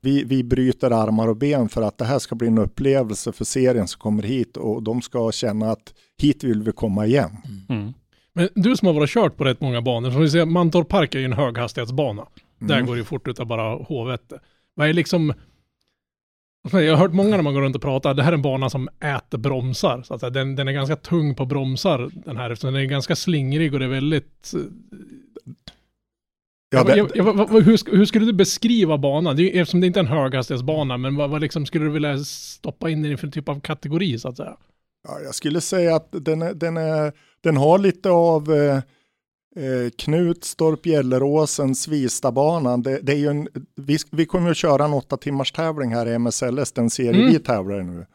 vi, 0.00 0.24
vi 0.24 0.44
bryter 0.44 0.90
armar 0.90 1.28
och 1.28 1.36
ben 1.36 1.68
för 1.68 1.82
att 1.82 1.98
det 1.98 2.04
här 2.04 2.18
ska 2.18 2.34
bli 2.34 2.48
en 2.48 2.58
upplevelse 2.58 3.32
för 3.32 3.44
serien 3.44 3.88
som 3.88 4.00
kommer 4.00 4.22
hit 4.22 4.56
och 4.56 4.82
de 4.82 5.02
ska 5.02 5.32
känna 5.32 5.70
att 5.70 5.94
hit 6.18 6.44
vill 6.44 6.62
vi 6.62 6.72
komma 6.72 7.06
igen. 7.06 7.36
Mm. 7.68 7.94
Men 8.32 8.48
du 8.54 8.76
som 8.76 8.86
har 8.86 8.94
varit 8.94 9.10
kört 9.10 9.36
på 9.36 9.44
rätt 9.44 9.60
många 9.60 9.82
banor, 9.82 10.10
som 10.10 10.20
vi 10.20 10.30
ser, 10.30 10.46
Mantorp 10.46 10.88
Park 10.88 11.14
är 11.14 11.18
ju 11.18 11.24
en 11.24 11.32
höghastighetsbana. 11.32 12.26
Där 12.58 12.74
Mm. 12.74 12.86
går 12.86 12.94
det 12.94 12.98
ju 12.98 13.04
fort 13.04 13.28
utav 13.28 13.46
bara 13.46 13.74
håvete. 13.84 14.40
Vad 14.78 14.88
är 14.88 14.92
liksom... 14.92 15.34
Jag 16.72 16.90
har 16.92 16.96
hört 16.96 17.12
många 17.12 17.36
när 17.36 17.42
man 17.42 17.54
går 17.54 17.60
runt 17.62 17.76
och 17.76 17.82
pratar, 17.82 18.14
det 18.14 18.22
här 18.22 18.32
är 18.32 18.36
en 18.36 18.42
bana 18.42 18.70
som 18.70 18.88
äter 19.00 19.38
bromsar. 19.38 20.02
Så 20.02 20.14
att 20.14 20.20
säga. 20.20 20.30
Den, 20.30 20.56
den 20.56 20.68
är 20.68 20.72
ganska 20.72 20.96
tung 20.96 21.34
på 21.34 21.46
bromsar 21.46 22.10
den 22.24 22.36
här, 22.36 22.50
eftersom 22.50 22.74
den 22.74 22.82
är 22.82 22.86
ganska 22.86 23.16
slingrig 23.16 23.72
och 23.74 23.78
det 23.78 23.84
är 23.84 23.88
väldigt... 23.88 24.52
Ja, 26.70 26.84
det, 26.84 26.96
jag, 26.96 27.10
jag, 27.14 27.24
vad- 27.24 27.64
hur, 27.64 27.96
hur 27.96 28.04
skulle 28.04 28.26
du 28.26 28.32
beskriva 28.32 28.98
banan? 28.98 29.36
Det 29.36 29.42
är, 29.56 29.60
eftersom 29.62 29.80
det 29.80 29.86
inte 29.86 30.00
är 30.00 30.04
en 30.04 30.10
höghastighetsbana, 30.10 30.96
men 30.96 31.16
vad, 31.16 31.30
vad 31.30 31.40
liksom 31.40 31.66
skulle 31.66 31.84
du 31.84 31.90
vilja 31.90 32.18
stoppa 32.18 32.90
in 32.90 33.04
i 33.04 33.16
för 33.16 33.28
typ 33.28 33.48
av 33.48 33.60
kategori 33.60 34.18
så 34.18 34.28
att 34.28 34.36
säga? 34.36 34.56
ja, 35.08 35.20
jag 35.24 35.34
skulle 35.34 35.60
säga 35.60 35.96
att 35.96 36.08
den, 36.10 36.42
är, 36.42 36.54
den, 36.54 36.76
är, 36.76 37.12
den 37.40 37.56
har 37.56 37.78
lite 37.78 38.10
av 38.10 38.52
eh, 38.52 38.80
eh, 39.56 39.90
Knutstorp, 39.98 40.86
Gelleråsen, 40.86 41.74
Svistabanan. 41.74 42.82
Det, 42.82 43.00
det 43.02 43.12
är 43.12 43.16
ju 43.16 43.28
en, 43.28 43.48
vi, 43.76 43.96
vi 44.10 44.26
kommer 44.26 44.50
att 44.50 44.56
köra 44.56 44.84
en 44.84 44.92
åtta 44.92 45.16
timmars 45.16 45.52
tävling 45.52 45.94
här 45.94 46.08
i 46.08 46.18
MSLS, 46.18 46.72
den 46.72 46.90
serie 46.90 47.20
Mm. 47.20 47.32
vi 47.32 47.38
tävlar 47.38 47.80
i 47.80 47.84
nu. 47.84 48.06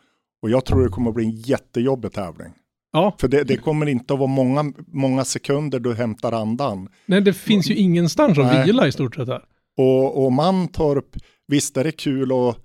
Och 0.42 0.50
jag 0.50 0.66
tror 0.66 0.84
det 0.84 0.90
kommer 0.90 1.10
att 1.10 1.16
bli 1.16 1.26
en 1.26 1.32
jättejobbig 1.36 2.14
tävling. 2.14 2.54
Ja, 2.92 3.16
För 3.20 3.28
det, 3.28 3.44
det 3.44 3.58
kommer 3.58 3.86
inte 3.86 4.14
att 4.14 4.20
vara 4.20 4.28
många, 4.30 4.74
många 4.88 5.26
sekunder 5.26 5.80
du 5.80 5.94
hämtar 5.94 6.32
andan. 6.32 6.90
nej 7.06 7.22
det 7.22 7.34
finns 7.34 7.70
ju 7.70 7.76
ingenstans 7.76 8.38
att 8.38 8.46
Nej. 8.46 8.66
vila 8.66 8.88
i 8.88 8.92
stort 8.92 9.16
sett 9.16 9.28
här. 9.28 9.44
Och, 9.78 10.26
och 10.26 10.34
Mantorp, 10.34 11.06
visst 11.48 11.78
är 11.78 11.84
det 11.84 11.92
kul 11.92 12.32
att 12.32 12.58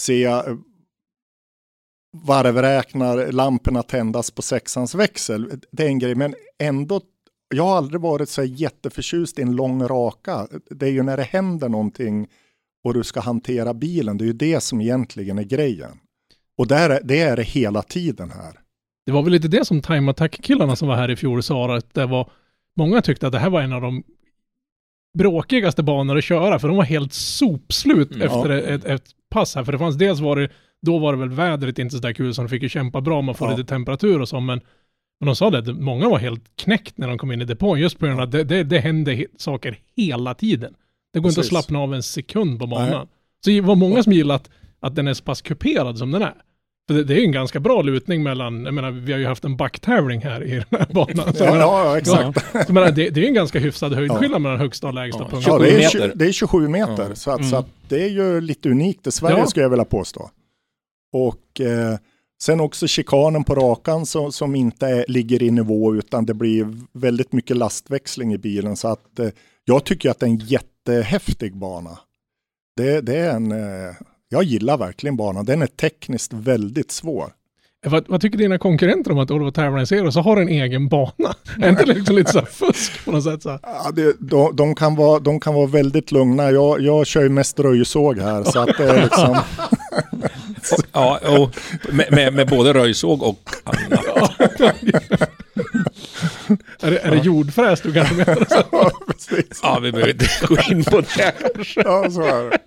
se 0.00 0.24
eh, 0.24 0.42
varvräknar 2.26 3.32
lamporna 3.32 3.82
tändas 3.82 4.30
på 4.30 4.42
sexans 4.42 4.94
växel. 4.94 5.50
Det 5.72 5.82
är 5.82 5.86
en 5.88 5.98
grej, 5.98 6.14
men 6.14 6.34
ändå, 6.58 7.00
jag 7.54 7.64
har 7.64 7.76
aldrig 7.76 8.00
varit 8.00 8.28
så 8.28 8.42
jätteförtjust 8.44 9.38
i 9.38 9.42
en 9.42 9.56
lång 9.56 9.82
raka. 9.82 10.46
Det 10.70 10.86
är 10.86 10.90
ju 10.90 11.02
när 11.02 11.16
det 11.16 11.22
händer 11.22 11.68
någonting 11.68 12.26
och 12.84 12.94
du 12.94 13.04
ska 13.04 13.20
hantera 13.20 13.74
bilen, 13.74 14.18
det 14.18 14.24
är 14.24 14.26
ju 14.26 14.32
det 14.32 14.60
som 14.60 14.80
egentligen 14.80 15.38
är 15.38 15.42
grejen. 15.42 15.98
Och 16.58 16.66
där 16.66 16.90
är, 16.90 17.00
det 17.04 17.20
är 17.20 17.36
det 17.36 17.42
hela 17.42 17.82
tiden 17.82 18.30
här. 18.30 18.60
Det 19.06 19.12
var 19.12 19.22
väl 19.22 19.32
lite 19.32 19.48
det 19.48 19.64
som 19.64 19.82
Time 19.82 20.10
Attack-killarna 20.10 20.76
som 20.76 20.88
var 20.88 20.96
här 20.96 21.10
i 21.10 21.16
fjol 21.16 21.42
sa, 21.42 21.76
att 21.76 21.94
det 21.94 22.06
var, 22.06 22.30
många 22.76 23.02
tyckte 23.02 23.26
att 23.26 23.32
det 23.32 23.38
här 23.38 23.50
var 23.50 23.60
en 23.62 23.72
av 23.72 23.80
de 23.82 24.02
bråkigaste 25.18 25.82
banor 25.82 26.18
att 26.18 26.24
köra, 26.24 26.58
för 26.58 26.68
de 26.68 26.76
var 26.76 26.84
helt 26.84 27.12
sopslut 27.12 28.10
Mm. 28.14 28.26
efter 28.26 28.50
Ja. 28.50 28.58
ett, 28.60 28.84
ett 28.84 29.04
pass 29.30 29.54
här, 29.54 29.64
för 29.64 29.72
det 29.72 29.78
fanns 29.78 29.96
dels 29.96 30.20
var 30.20 30.36
det, 30.36 30.48
då 30.82 30.98
var 30.98 31.12
det 31.12 31.18
väl 31.18 31.30
vädret 31.30 31.78
inte 31.78 31.94
så 31.94 32.00
där 32.00 32.12
kul, 32.12 32.34
så 32.34 32.42
de 32.42 32.48
fick 32.48 32.62
ju 32.62 32.68
kämpa 32.68 33.00
bra 33.00 33.22
med 33.22 33.32
att 33.32 33.38
få 33.38 33.44
Ja. 33.44 33.56
lite 33.56 33.68
temperatur 33.68 34.20
och 34.20 34.28
så, 34.28 34.40
men, 34.40 34.60
men 35.20 35.26
de 35.26 35.36
sa 35.36 35.50
det, 35.50 35.58
att 35.58 35.76
många 35.80 36.08
var 36.08 36.18
helt 36.18 36.44
knäckt 36.56 36.98
när 36.98 37.08
de 37.08 37.18
kom 37.18 37.32
in 37.32 37.42
i 37.42 37.44
depån, 37.44 37.80
just 37.80 37.98
på 37.98 38.06
grund 38.06 38.20
av 38.20 38.24
att 38.24 38.32
det, 38.32 38.44
det, 38.44 38.62
det 38.64 38.78
hände 38.78 39.26
saker 39.38 39.78
hela 39.96 40.34
tiden. 40.34 40.74
Det 41.12 41.20
går 41.20 41.28
inte 41.28 41.40
att 41.40 41.46
slappna 41.46 41.78
av 41.78 41.94
en 41.94 42.02
sekund 42.02 42.58
på 42.60 42.66
banan. 42.66 42.88
Nej. 42.90 43.06
Så 43.44 43.50
det 43.50 43.60
var 43.60 43.74
många 43.76 44.02
som 44.02 44.12
gillade 44.12 44.34
att, 44.36 44.50
att 44.80 44.94
den 44.94 45.08
är 45.08 45.14
så 45.14 45.24
pass 45.24 45.42
kuperad 45.42 45.98
som 45.98 46.10
den 46.10 46.22
är. 46.22 46.34
För 46.88 46.94
det, 46.94 47.04
det 47.04 47.14
är 47.14 47.18
ju 47.18 47.24
en 47.24 47.32
ganska 47.32 47.60
bra 47.60 47.82
lutning 47.82 48.22
mellan, 48.22 48.64
jag 48.64 48.74
menar, 48.74 48.90
vi 48.90 49.12
har 49.12 49.18
ju 49.18 49.26
haft 49.26 49.44
en 49.44 49.56
backtävling 49.56 50.20
här 50.22 50.44
i 50.44 50.50
den 50.50 50.64
här 50.80 50.86
banan. 50.92 51.34
Så 51.34 51.44
Ja, 51.44 51.50
menar, 51.52 51.64
ja, 51.66 51.98
exakt. 51.98 52.40
så 52.52 52.58
jag 52.58 52.70
menar, 52.70 52.90
det, 52.90 53.10
det 53.10 53.20
är 53.20 53.22
ju 53.22 53.28
en 53.28 53.34
ganska 53.34 53.58
hyfsad 53.58 53.94
höjdskillnad 53.94 54.42
mellan 54.42 54.58
högsta 54.58 54.86
och 54.86 54.94
lägsta 54.94 55.22
Ja, 55.22 55.28
punkten. 55.28 55.52
Ja, 55.52 55.58
27 55.58 55.64
det, 55.64 55.70
är, 55.74 55.78
meter. 55.78 56.08
tju- 56.08 56.12
det 56.18 56.26
är 56.26 56.32
27 56.32 56.68
meter, 56.68 57.06
Ja. 57.08 57.14
så, 57.14 57.30
att, 57.30 57.38
Mm. 57.38 57.50
så 57.50 57.56
att 57.56 57.66
det 57.88 58.02
är 58.04 58.08
ju 58.08 58.40
lite 58.40 58.68
unikt 58.70 59.06
i 59.06 59.10
Sverige 59.10 59.38
Ja. 59.38 59.46
skulle 59.46 59.62
jag 59.64 59.70
vilja 59.70 59.84
påstå. 59.84 60.30
Och 61.12 61.60
eh, 61.60 61.98
sen 62.44 62.60
också 62.60 62.86
chikanen 62.86 63.44
på 63.44 63.54
rakan 63.54 64.06
som, 64.06 64.32
som 64.32 64.54
inte 64.54 64.86
är, 64.86 65.04
ligger 65.08 65.42
i 65.42 65.50
nivå 65.50 65.94
utan 65.94 66.26
det 66.26 66.34
blir 66.34 66.66
väldigt 66.92 67.32
mycket 67.32 67.56
lastväxling 67.56 68.32
i 68.32 68.38
bilen. 68.38 68.76
Så 68.76 68.88
att 68.88 69.18
eh, 69.18 69.28
jag 69.64 69.84
tycker 69.84 70.10
att 70.10 70.20
det 70.20 70.26
är 70.26 70.30
en 70.30 70.36
jättehäftig 70.36 71.56
bana. 71.56 71.98
Det, 72.76 73.00
det 73.00 73.16
är 73.16 73.30
en, 73.30 73.52
eh, 73.52 73.94
jag 74.28 74.42
gillar 74.42 74.78
verkligen 74.78 75.16
banan, 75.16 75.44
den 75.44 75.62
är 75.62 75.66
tekniskt 75.66 76.32
väldigt 76.32 76.90
svår. 76.90 77.32
Vad, 77.86 78.08
vad 78.08 78.20
tycker 78.20 78.38
dina 78.38 78.58
konkurrenter 78.58 79.12
om 79.12 79.18
att 79.18 79.30
Volvo 79.30 79.86
Zero 79.86 80.12
så 80.12 80.20
har 80.20 80.36
en 80.36 80.48
egen 80.48 80.88
bana? 80.88 81.34
är 81.60 81.70
inte 81.70 81.84
det 81.84 81.94
liksom 81.94 82.16
lite 82.16 82.32
så 82.32 82.38
här 82.38 82.46
fusk 82.46 83.04
på 83.04 83.12
något 83.12 83.24
sätt? 83.24 83.42
Så? 83.42 83.58
Ja, 83.62 83.90
det, 83.94 84.16
de, 84.20 84.56
de, 84.56 84.74
kan 84.74 84.94
vara, 84.94 85.18
de 85.18 85.40
kan 85.40 85.54
vara 85.54 85.66
väldigt 85.66 86.12
lugna. 86.12 86.50
Jag, 86.50 86.80
jag 86.80 87.06
kör 87.06 87.22
ju 87.22 87.28
mest 87.28 87.60
röjsåg 87.60 88.18
här 88.18 88.44
så 88.44 88.58
att 88.58 88.78
det 88.78 88.84
är 88.84 89.02
liksom... 89.02 89.36
ja, 90.92 91.20
och 91.38 91.56
med, 91.92 92.12
med, 92.12 92.34
med 92.34 92.48
både 92.48 92.74
röjsåg 92.74 93.22
och 93.22 93.50
annat. 93.64 94.40
Är 96.80 96.90
det, 96.90 96.98
är 96.98 97.10
det 97.10 97.24
jordfräs 97.24 97.80
du 97.80 97.92
kanske 97.92 98.14
menar? 98.14 98.46
Ja, 98.72 98.90
precis. 99.06 99.60
Ja, 99.62 99.78
vi 99.82 99.92
behöver 99.92 100.12
inte 100.12 100.26
gå 100.42 100.56
in 100.70 100.84
på 100.84 101.00
det 101.00 101.34
kanske. 101.54 101.82
Ja, 101.84 102.10
så 102.10 102.22
är 102.22 102.50
det. 102.50 102.58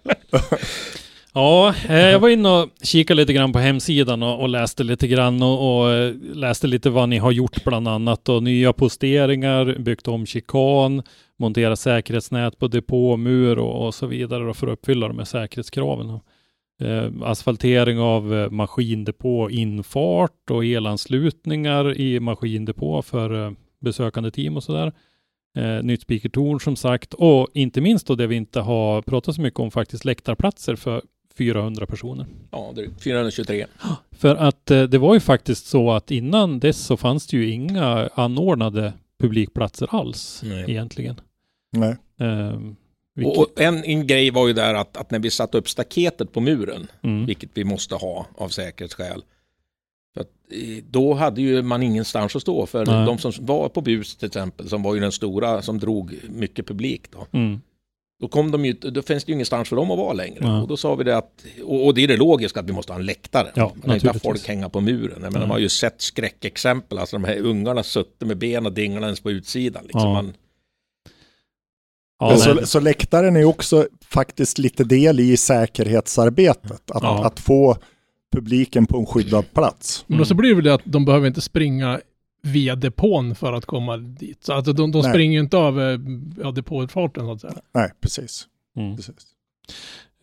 Ja, 1.34 1.74
eh, 1.90 2.10
jag 2.10 2.20
var 2.20 2.30
inne 2.30 2.50
och 2.50 2.70
kikade 2.84 3.22
lite 3.22 3.34
grann 3.34 3.54
på 3.54 3.60
hemsidan 3.60 4.24
och, 4.24 4.42
och 4.42 4.50
läste 4.50 4.84
lite 4.84 5.08
grann 5.08 5.44
och, 5.44 5.80
och 5.80 5.92
eh, 5.92 6.14
läste 6.34 6.68
lite 6.68 6.90
vad 6.90 7.10
ni 7.10 7.18
har 7.18 7.32
gjort 7.32 7.64
bland 7.64 7.88
annat 7.88 8.30
och 8.30 8.44
nya 8.44 8.74
posteringar, 8.74 9.76
byggt 9.80 10.08
om 10.08 10.26
chikan, 10.26 11.04
monterat 11.40 11.80
säkerhetsnät 11.80 12.60
på 12.60 12.68
depåmur 12.68 13.60
och, 13.60 13.86
och 13.86 13.96
så 13.96 14.06
vidare 14.06 14.44
då 14.44 14.54
för 14.54 14.68
att 14.68 14.74
uppfylla 14.74 15.08
de 15.08 15.18
här 15.18 15.26
säkerhetskraven. 15.26 16.20
Eh, 16.82 17.12
asfaltering 17.22 18.00
av 18.00 18.34
eh, 18.34 18.50
maskindepå 18.50 19.50
infart 19.50 20.50
och 20.52 20.66
elanslutningar 20.66 21.98
i 21.98 22.20
maskindepå 22.20 23.02
för 23.02 23.46
eh, 23.46 23.52
besökande 23.80 24.32
team 24.32 24.58
och 24.58 24.64
sådär. 24.64 24.94
Eh, 25.58 25.84
nytt 25.84 26.02
speakertorn 26.02 26.60
som 26.60 26.76
sagt 26.76 27.14
och 27.14 27.48
inte 27.54 27.82
minst 27.82 28.08
då 28.08 28.16
det 28.16 28.28
vi 28.28 28.36
inte 28.36 28.60
har 28.60 29.02
pratat 29.02 29.36
så 29.36 29.42
mycket 29.42 29.60
om 29.60 29.72
faktiskt 29.72 30.06
läktarplatser 30.06 30.76
för 30.76 31.02
400 31.38 31.86
personer. 31.86 32.26
Ja, 32.52 32.72
det 32.76 32.82
är 32.82 32.90
423. 33.04 33.66
För 34.12 34.36
att 34.36 34.72
eh, 34.72 34.84
det 34.84 34.98
var 34.98 35.14
ju 35.14 35.20
faktiskt 35.20 35.66
så 35.66 35.92
att 35.92 36.12
innan 36.12 36.60
dess 36.60 36.78
så 36.78 36.98
fanns 36.98 37.28
det 37.28 37.38
ju 37.38 37.50
inga 37.50 38.10
anordnade 38.14 38.94
publikplatser 39.20 39.88
alls 39.92 40.42
Nej. 40.46 40.66
egentligen. 40.68 41.16
Nej. 41.72 41.96
Eh, 42.20 42.60
vilket, 43.18 43.38
Och, 43.38 43.62
en, 43.62 43.84
en 43.84 44.08
grej 44.08 44.32
var 44.32 44.48
ju 44.48 44.54
där 44.54 44.74
att, 44.74 44.98
att 44.98 45.12
när 45.12 45.20
vi 45.20 45.32
satte 45.32 45.58
upp 45.58 45.70
staketet 45.70 46.32
på 46.34 46.40
muren, 46.42 46.88
mm, 47.04 47.26
vilket 47.26 47.50
vi 47.54 47.64
måste 47.64 47.96
ha 47.96 48.26
av 48.38 48.50
säkerhetsskäl, 48.50 49.24
för 50.14 50.22
att, 50.22 50.28
eh, 50.52 50.84
då 50.90 51.14
hade 51.14 51.42
ju 51.42 51.62
man 51.62 51.84
ingenstans 51.84 52.36
att 52.36 52.42
stå. 52.42 52.66
För 52.66 52.86
Nej. 52.86 53.06
de 53.06 53.18
som 53.18 53.32
var 53.40 53.70
på 53.70 53.82
bus 53.82 54.16
till 54.16 54.28
exempel, 54.28 54.70
som 54.70 54.84
var 54.84 54.96
ju 54.96 55.02
den 55.02 55.12
stora 55.12 55.62
som 55.62 55.80
drog 55.80 56.16
mycket 56.30 56.68
publik 56.68 57.12
då. 57.12 57.28
mm, 57.38 57.62
Då, 58.20 58.28
kom 58.28 58.52
de 58.52 58.66
ju, 58.66 58.74
då 58.74 59.02
finns 59.02 59.24
det 59.24 59.30
ju 59.30 59.34
ingenstans 59.34 59.70
för 59.70 59.76
dem 59.76 59.92
att 59.92 59.98
vara 59.98 60.14
längre. 60.14 60.62
Och 60.62 60.68
då 60.68 60.78
sa 60.78 60.96
vi 60.96 61.04
det 61.04 61.18
att, 61.18 61.46
och, 61.64 61.94
det 61.94 62.04
är 62.04 62.08
det 62.08 62.18
logiska 62.18 62.60
att 62.60 62.70
vi 62.70 62.74
måste 62.74 62.94
ha 62.94 63.00
en 63.00 63.06
läktare. 63.06 63.52
Ja, 63.56 63.72
man 63.76 63.82
kan 63.82 63.94
inte 63.94 64.08
ha 64.08 64.20
folk 64.20 64.48
hänga 64.48 64.70
på 64.70 64.82
muren. 64.82 65.22
Nej. 65.22 65.32
man 65.32 65.50
har 65.50 65.58
ju 65.60 65.70
sett 65.70 66.02
skräckexempel, 66.02 66.98
alltså 66.98 67.16
de 67.16 67.24
här 67.24 67.38
ungarna 67.38 67.84
suttit 67.84 68.28
med 68.28 68.38
ben 68.38 68.66
och 68.66 68.74
dinglandes 68.74 69.20
på 69.20 69.32
utsidan. 69.32 69.84
Liksom. 69.84 70.02
Ja. 70.02 70.14
Man, 70.14 70.34
ja, 72.20 72.38
så, 72.38 72.66
så 72.66 72.80
läktaren 72.80 73.36
är 73.36 73.46
också 73.46 73.88
faktiskt 74.10 74.58
lite 74.58 74.84
del 74.84 75.20
i 75.20 75.38
säkerhetsarbetet. 75.38 76.92
Att, 76.92 77.04
Ja. 77.04 77.26
att 77.26 77.40
få 77.40 77.78
publiken 78.34 78.86
på 78.86 78.98
en 78.98 79.06
skyddad 79.06 79.54
plats. 79.54 80.06
Men 80.08 80.18
då 80.18 80.26
så 80.26 80.36
blir 80.36 80.50
det 80.50 80.56
väl 80.56 80.64
det 80.64 80.74
att 80.74 80.82
de 80.84 81.06
behöver 81.06 81.28
inte 81.28 81.42
springa 81.42 82.00
via 82.44 82.76
depån 82.76 83.36
för 83.36 83.54
att 83.54 83.66
komma 83.66 83.98
dit. 83.98 84.44
Så 84.44 84.54
alltså 84.54 84.74
de, 84.74 84.92
de 84.92 85.04
springer 85.04 85.34
ju 85.34 85.40
inte 85.44 85.58
av 85.58 85.82
eh, 85.82 86.00
ja, 86.44 86.52
depåutfarten 86.52 87.26
så 87.26 87.32
att 87.32 87.42
säga. 87.42 87.54
Nej, 87.74 87.92
precis. 88.02 88.48
mm. 88.78 88.96
precis. 88.96 89.16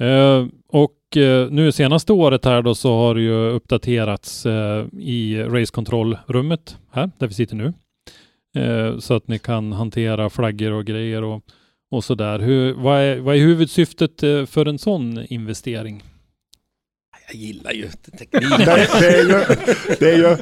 Eh, 0.00 0.46
och 0.68 1.16
eh, 1.16 1.50
nu 1.50 1.72
senaste 1.72 2.12
året 2.12 2.44
här 2.44 2.62
då 2.62 2.74
så 2.74 2.96
har 2.96 3.14
det 3.14 3.20
ju 3.20 3.48
uppdaterats 3.50 4.46
eh, 4.46 4.86
i 4.98 5.42
racekontrollrummet 5.42 6.78
här 6.92 7.10
där 7.18 7.26
vi 7.26 7.34
sitter 7.34 7.56
nu. 7.56 7.72
Eh, 8.56 8.98
så 8.98 9.14
att 9.14 9.28
ni 9.28 9.38
kan 9.38 9.72
hantera 9.72 10.30
flaggor 10.30 10.72
och 10.72 10.84
grejer 10.84 11.22
och, 11.22 11.42
och 11.94 12.04
sådär. 12.04 12.38
Hur, 12.38 12.72
vad, 12.72 13.00
är, 13.00 13.18
vad 13.18 13.36
är 13.36 13.40
huvudsyftet 13.40 14.22
eh, 14.22 14.46
för 14.46 14.66
en 14.66 14.78
sån 14.78 15.26
investering? 15.28 16.02
jag 17.26 17.36
gillar 17.36 17.72
ju 17.72 17.82
Det, 18.04 18.16
teknik. 18.18 18.50
det, 19.00 19.16
är 19.16 19.22
ju, 19.22 19.56
det 19.98 20.10
är 20.10 20.16
ju, 20.16 20.36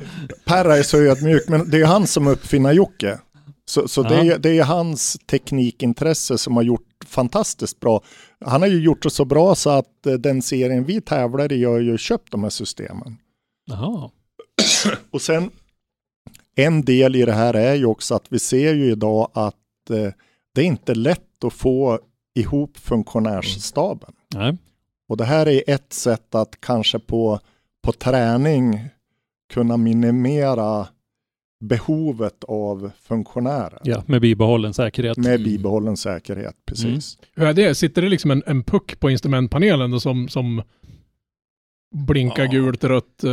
Per 0.44 0.64
är 0.64 0.82
så 0.82 0.98
ödmjuk, 0.98 1.48
men 1.48 1.70
det 1.70 1.80
är 1.80 1.86
han 1.86 2.06
som 2.06 2.26
uppfinner 2.26 2.72
Jocke. 2.72 3.18
Så, 3.64 3.88
så 3.88 4.02
det, 4.02 4.14
är, 4.14 4.38
det 4.38 4.58
är 4.58 4.64
hans 4.64 5.18
teknikintresse 5.26 6.38
som 6.38 6.56
har 6.56 6.62
gjort 6.62 6.88
fantastiskt 7.06 7.80
bra. 7.80 8.02
Han 8.44 8.62
har 8.62 8.68
ju 8.68 8.82
gjort 8.82 9.02
det 9.02 9.10
så 9.10 9.24
bra 9.24 9.54
så 9.54 9.70
att 9.70 10.06
eh, 10.06 10.12
den 10.12 10.42
serien 10.42 10.84
vi 10.84 11.00
tävlar 11.00 11.52
i 11.52 11.64
har 11.64 11.78
ju 11.78 11.98
köpt 11.98 12.30
de 12.30 12.42
här 12.42 12.50
systemen. 12.50 13.16
Jaha. 13.66 14.10
Och 15.10 15.22
sen 15.22 15.50
en 16.56 16.82
del 16.82 17.16
i 17.16 17.22
det 17.24 17.32
här 17.32 17.54
är 17.54 17.74
ju 17.74 17.86
också 17.86 18.14
att 18.14 18.26
vi 18.28 18.38
ser 18.38 18.74
ju 18.74 18.90
idag 18.90 19.30
att 19.34 19.90
eh, 19.90 20.12
det 20.54 20.60
är 20.60 20.64
inte 20.64 20.94
lätt 20.94 21.20
att 21.44 21.52
få 21.52 21.98
ihop 22.34 22.76
funktionärsstaben. 22.76 24.12
Nej. 24.34 24.56
Och 25.08 25.16
det 25.16 25.24
här 25.24 25.48
är 25.48 25.62
ett 25.66 25.92
sätt 25.92 26.34
att 26.34 26.60
kanske 26.60 26.98
på, 26.98 27.40
på 27.82 27.92
träning 27.92 28.80
kunna 29.52 29.76
minimera 29.76 30.86
behovet 31.64 32.44
av 32.44 32.90
funktionärer 33.02 33.80
Ja, 33.84 34.02
med 34.06 34.20
bibehållen 34.20 34.74
säkerhet. 34.74 35.16
med 35.16 35.44
bibehållen 35.44 35.96
säkerhet. 35.96 36.56
Precis. 36.66 37.18
Hur 37.34 37.46
är 37.46 37.52
det? 37.52 37.74
Sitter 37.74 38.02
det 38.02 38.08
liksom 38.08 38.30
en, 38.30 38.42
en 38.46 38.64
puck 38.64 39.00
på 39.00 39.10
instrumentpanelen 39.10 40.00
som, 40.00 40.28
som 40.28 40.62
blinkar 41.92 42.44
Ja. 42.44 42.50
gult, 42.50 42.84
rött? 42.84 43.24
eh, 43.24 43.30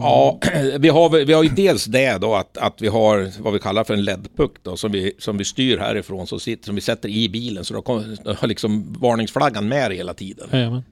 Ja, 0.00 0.40
vi 0.78 0.88
har, 0.88 1.24
vi 1.24 1.32
har 1.32 1.42
ju 1.42 1.48
dels 1.48 1.84
det 1.84 2.18
då 2.20 2.34
att, 2.34 2.56
att 2.58 2.82
vi 2.82 2.88
har 2.88 3.42
vad 3.42 3.52
vi 3.52 3.58
kallar 3.58 3.84
för 3.84 3.94
en 3.94 4.04
LED-puck 4.04 4.52
då 4.62 4.76
som 4.76 4.92
vi, 4.92 5.12
som 5.18 5.38
vi 5.38 5.44
styr 5.44 5.78
härifrån 5.78 6.26
som, 6.26 6.40
sitter, 6.40 6.64
som 6.64 6.74
vi 6.74 6.80
sätter 6.80 7.08
i 7.08 7.28
bilen 7.28 7.64
så 7.64 7.74
då 7.74 7.82
har 8.38 8.46
liksom 8.46 8.92
varningsflaggan 9.00 9.68
med 9.68 9.92
hela 9.92 10.14
tiden. 10.14 10.48
Jajamän. 10.52 10.82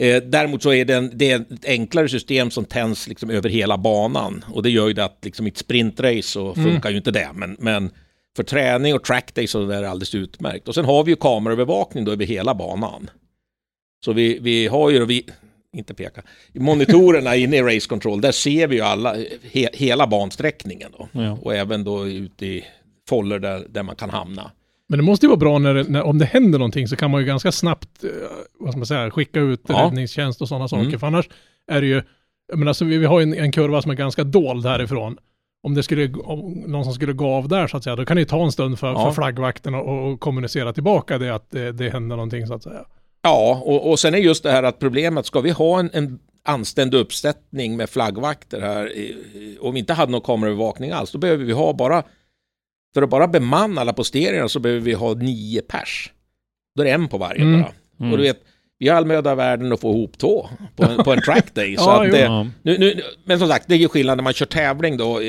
Eh, 0.00 0.22
däremot 0.22 0.62
så 0.62 0.72
är 0.72 0.84
det, 0.84 0.94
en, 0.94 1.10
det 1.14 1.30
är 1.30 1.40
ett 1.40 1.64
enklare 1.66 2.08
system 2.08 2.50
som 2.50 2.64
tänds 2.64 3.08
liksom 3.08 3.30
över 3.30 3.48
hela 3.48 3.78
banan 3.78 4.44
och 4.52 4.62
det 4.62 4.70
gör 4.70 4.88
ju 4.88 4.94
det 4.94 5.04
att 5.04 5.18
liksom 5.24 5.46
i 5.46 5.50
ett 5.50 5.56
sprintrace 5.58 6.22
så 6.22 6.52
Mm. 6.52 6.70
funkar 6.72 6.90
ju 6.90 6.96
inte 6.96 7.10
det 7.10 7.28
men, 7.34 7.56
men 7.60 7.90
för 8.36 8.42
träning 8.42 8.94
och 8.94 9.04
trackday 9.04 9.46
så 9.46 9.70
är 9.70 9.82
det 9.82 9.90
alldeles 9.90 10.14
utmärkt. 10.14 10.68
Och 10.68 10.74
sen 10.74 10.84
har 10.84 11.04
vi 11.04 11.10
ju 11.12 11.16
kameraövervakning 11.16 12.04
då 12.04 12.12
över 12.12 12.24
hela 12.24 12.54
banan. 12.54 13.10
Så 14.04 14.12
vi, 14.12 14.38
vi 14.38 14.66
har 14.66 14.90
ju, 14.90 15.04
vi, 15.06 15.26
inte 15.76 15.94
peka, 15.94 16.22
monitorerna 16.54 17.36
inne 17.36 17.56
i 17.56 17.62
Race 17.62 17.88
Control, 17.88 18.20
där 18.20 18.32
ser 18.32 18.66
vi 18.68 18.76
ju 18.76 18.82
alla, 18.82 19.14
he, 19.52 19.68
hela 19.72 20.06
bansträckningen 20.06 20.90
då. 20.98 21.08
Ja. 21.12 21.38
Och 21.42 21.54
även 21.54 21.84
då 21.84 22.06
ute 22.06 22.46
i 22.46 22.64
foller 23.08 23.38
där, 23.38 23.66
där 23.68 23.82
man 23.82 23.96
kan 23.96 24.10
hamna. 24.10 24.50
Men 24.88 24.98
det 24.98 25.02
måste 25.02 25.26
ju 25.26 25.28
vara 25.28 25.38
bra 25.38 25.58
när, 25.58 25.84
när 25.84 26.02
om 26.02 26.18
det 26.18 26.24
händer 26.24 26.58
någonting 26.58 26.88
så 26.88 26.96
kan 26.96 27.10
man 27.10 27.20
ju 27.20 27.26
ganska 27.26 27.52
snabbt, 27.52 28.04
eh, 28.04 28.10
vad 28.58 28.70
ska 28.72 28.78
man 28.78 28.86
säga, 28.86 29.10
skicka 29.10 29.40
ut 29.40 29.60
Ja. 29.68 29.74
räddningstjänst 29.84 30.40
och 30.42 30.48
sådana 30.48 30.68
saker. 30.68 30.84
Mm. 30.84 30.98
För 31.00 31.06
annars 31.06 31.28
är 31.66 31.80
det 31.80 31.86
ju, 31.86 32.02
menar, 32.52 32.68
alltså, 32.68 32.84
vi, 32.84 32.98
vi 32.98 33.06
har 33.06 33.20
ju 33.20 33.22
en, 33.22 33.34
en 33.34 33.52
kurva 33.52 33.82
som 33.82 33.90
är 33.90 33.94
ganska 33.94 34.24
dold 34.24 34.66
härifrån. 34.66 35.18
Om 35.62 35.74
det 35.74 35.82
skulle, 35.82 36.12
om 36.14 36.64
någon 36.66 36.84
som 36.84 36.94
skulle 36.94 37.12
gå 37.12 37.26
av 37.26 37.48
där 37.48 37.66
så 37.66 37.76
att 37.76 37.84
säga, 37.84 37.96
då 37.96 38.04
kan 38.04 38.16
det 38.16 38.20
ju 38.20 38.26
ta 38.26 38.44
en 38.44 38.52
stund 38.52 38.78
för, 38.78 38.86
Ja. 38.92 39.04
för 39.04 39.12
flaggvakten 39.12 39.74
och, 39.74 40.20
kommunicera 40.20 40.72
tillbaka 40.72 41.18
det 41.18 41.34
att 41.34 41.50
det, 41.50 41.72
det 41.72 41.90
händer 41.90 42.16
någonting 42.16 42.46
så 42.46 42.54
att 42.54 42.62
säga. 42.62 42.84
Ja, 43.22 43.62
och, 43.64 43.90
och 43.90 43.98
sen 44.00 44.14
är 44.14 44.18
just 44.18 44.42
det 44.42 44.50
här 44.50 44.62
att 44.62 44.78
problemet, 44.78 45.26
ska 45.26 45.40
vi 45.40 45.50
ha 45.50 45.78
en, 45.80 45.90
en 45.92 46.18
anständig 46.42 46.98
uppsättning 46.98 47.76
med 47.76 47.90
flaggvakter 47.90 48.60
här, 48.60 48.92
om 49.60 49.74
vi 49.74 49.80
inte 49.80 49.92
hade 49.92 50.12
någon 50.12 50.20
kameraövervakning 50.20 50.90
alls, 50.90 51.12
då 51.12 51.18
behöver 51.18 51.44
vi 51.44 51.52
ha 51.52 51.72
bara, 51.72 52.02
för 52.94 53.02
att 53.02 53.10
bara 53.10 53.28
bemanna 53.28 53.80
alla 53.80 53.92
posteringar 53.92 54.48
så 54.48 54.60
behöver 54.60 54.80
vi 54.82 54.92
ha 54.92 55.14
nio 55.14 55.62
pers. 55.62 56.12
Då 56.76 56.82
är 56.82 56.86
det 56.86 56.92
en 56.92 57.08
på 57.08 57.18
varje 57.18 57.42
Mm. 57.42 57.62
bara. 57.62 57.72
Och 58.10 58.16
du 58.18 58.22
vet, 58.22 58.40
vi 58.78 58.88
har 58.88 58.96
all 58.96 59.06
möda 59.06 59.34
världen 59.34 59.72
att 59.72 59.80
få 59.80 59.90
ihop 59.90 60.18
två 60.18 60.48
på 60.76 60.84
en, 60.84 61.04
på 61.04 61.12
en 61.12 61.20
trackday. 61.22 61.76
så 61.78 61.82
Ja, 61.84 62.04
att 62.06 62.12
det, 62.12 62.50
nu, 62.62 62.78
nu, 62.78 63.02
men 63.24 63.38
som 63.38 63.48
sagt, 63.48 63.64
det 63.68 63.74
är 63.74 63.78
ju 63.78 63.88
skillnad 63.88 64.16
när 64.18 64.22
man 64.24 64.32
kör 64.32 64.46
tävling 64.46 64.96
då, 64.96 65.20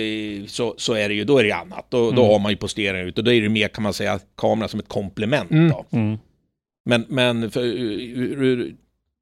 så, 0.48 0.76
så 0.78 0.94
är 0.94 1.10
det 1.10 1.16
ju, 1.16 1.24
då 1.24 1.38
är 1.38 1.44
det 1.44 1.52
annat. 1.52 1.86
Då, 1.90 2.12
då 2.12 2.22
Mm. 2.22 2.32
har 2.32 2.40
man 2.40 2.52
ju 2.52 2.56
posteringar 2.58 3.06
ute, 3.06 3.22
då 3.22 3.32
är 3.32 3.42
det 3.42 3.50
mer 3.50 3.68
kan 3.68 3.84
man 3.84 3.94
säga 3.94 4.20
kamera 4.38 4.68
som 4.68 4.80
ett 4.80 4.88
komplement 4.90 5.52
Mm. 5.52 5.70
då. 5.70 5.86
Mm. 5.98 6.18
Men, 6.86 7.06
men 7.10 7.52
för, 7.52 7.62
ur, 7.62 8.44
ur, 8.44 8.76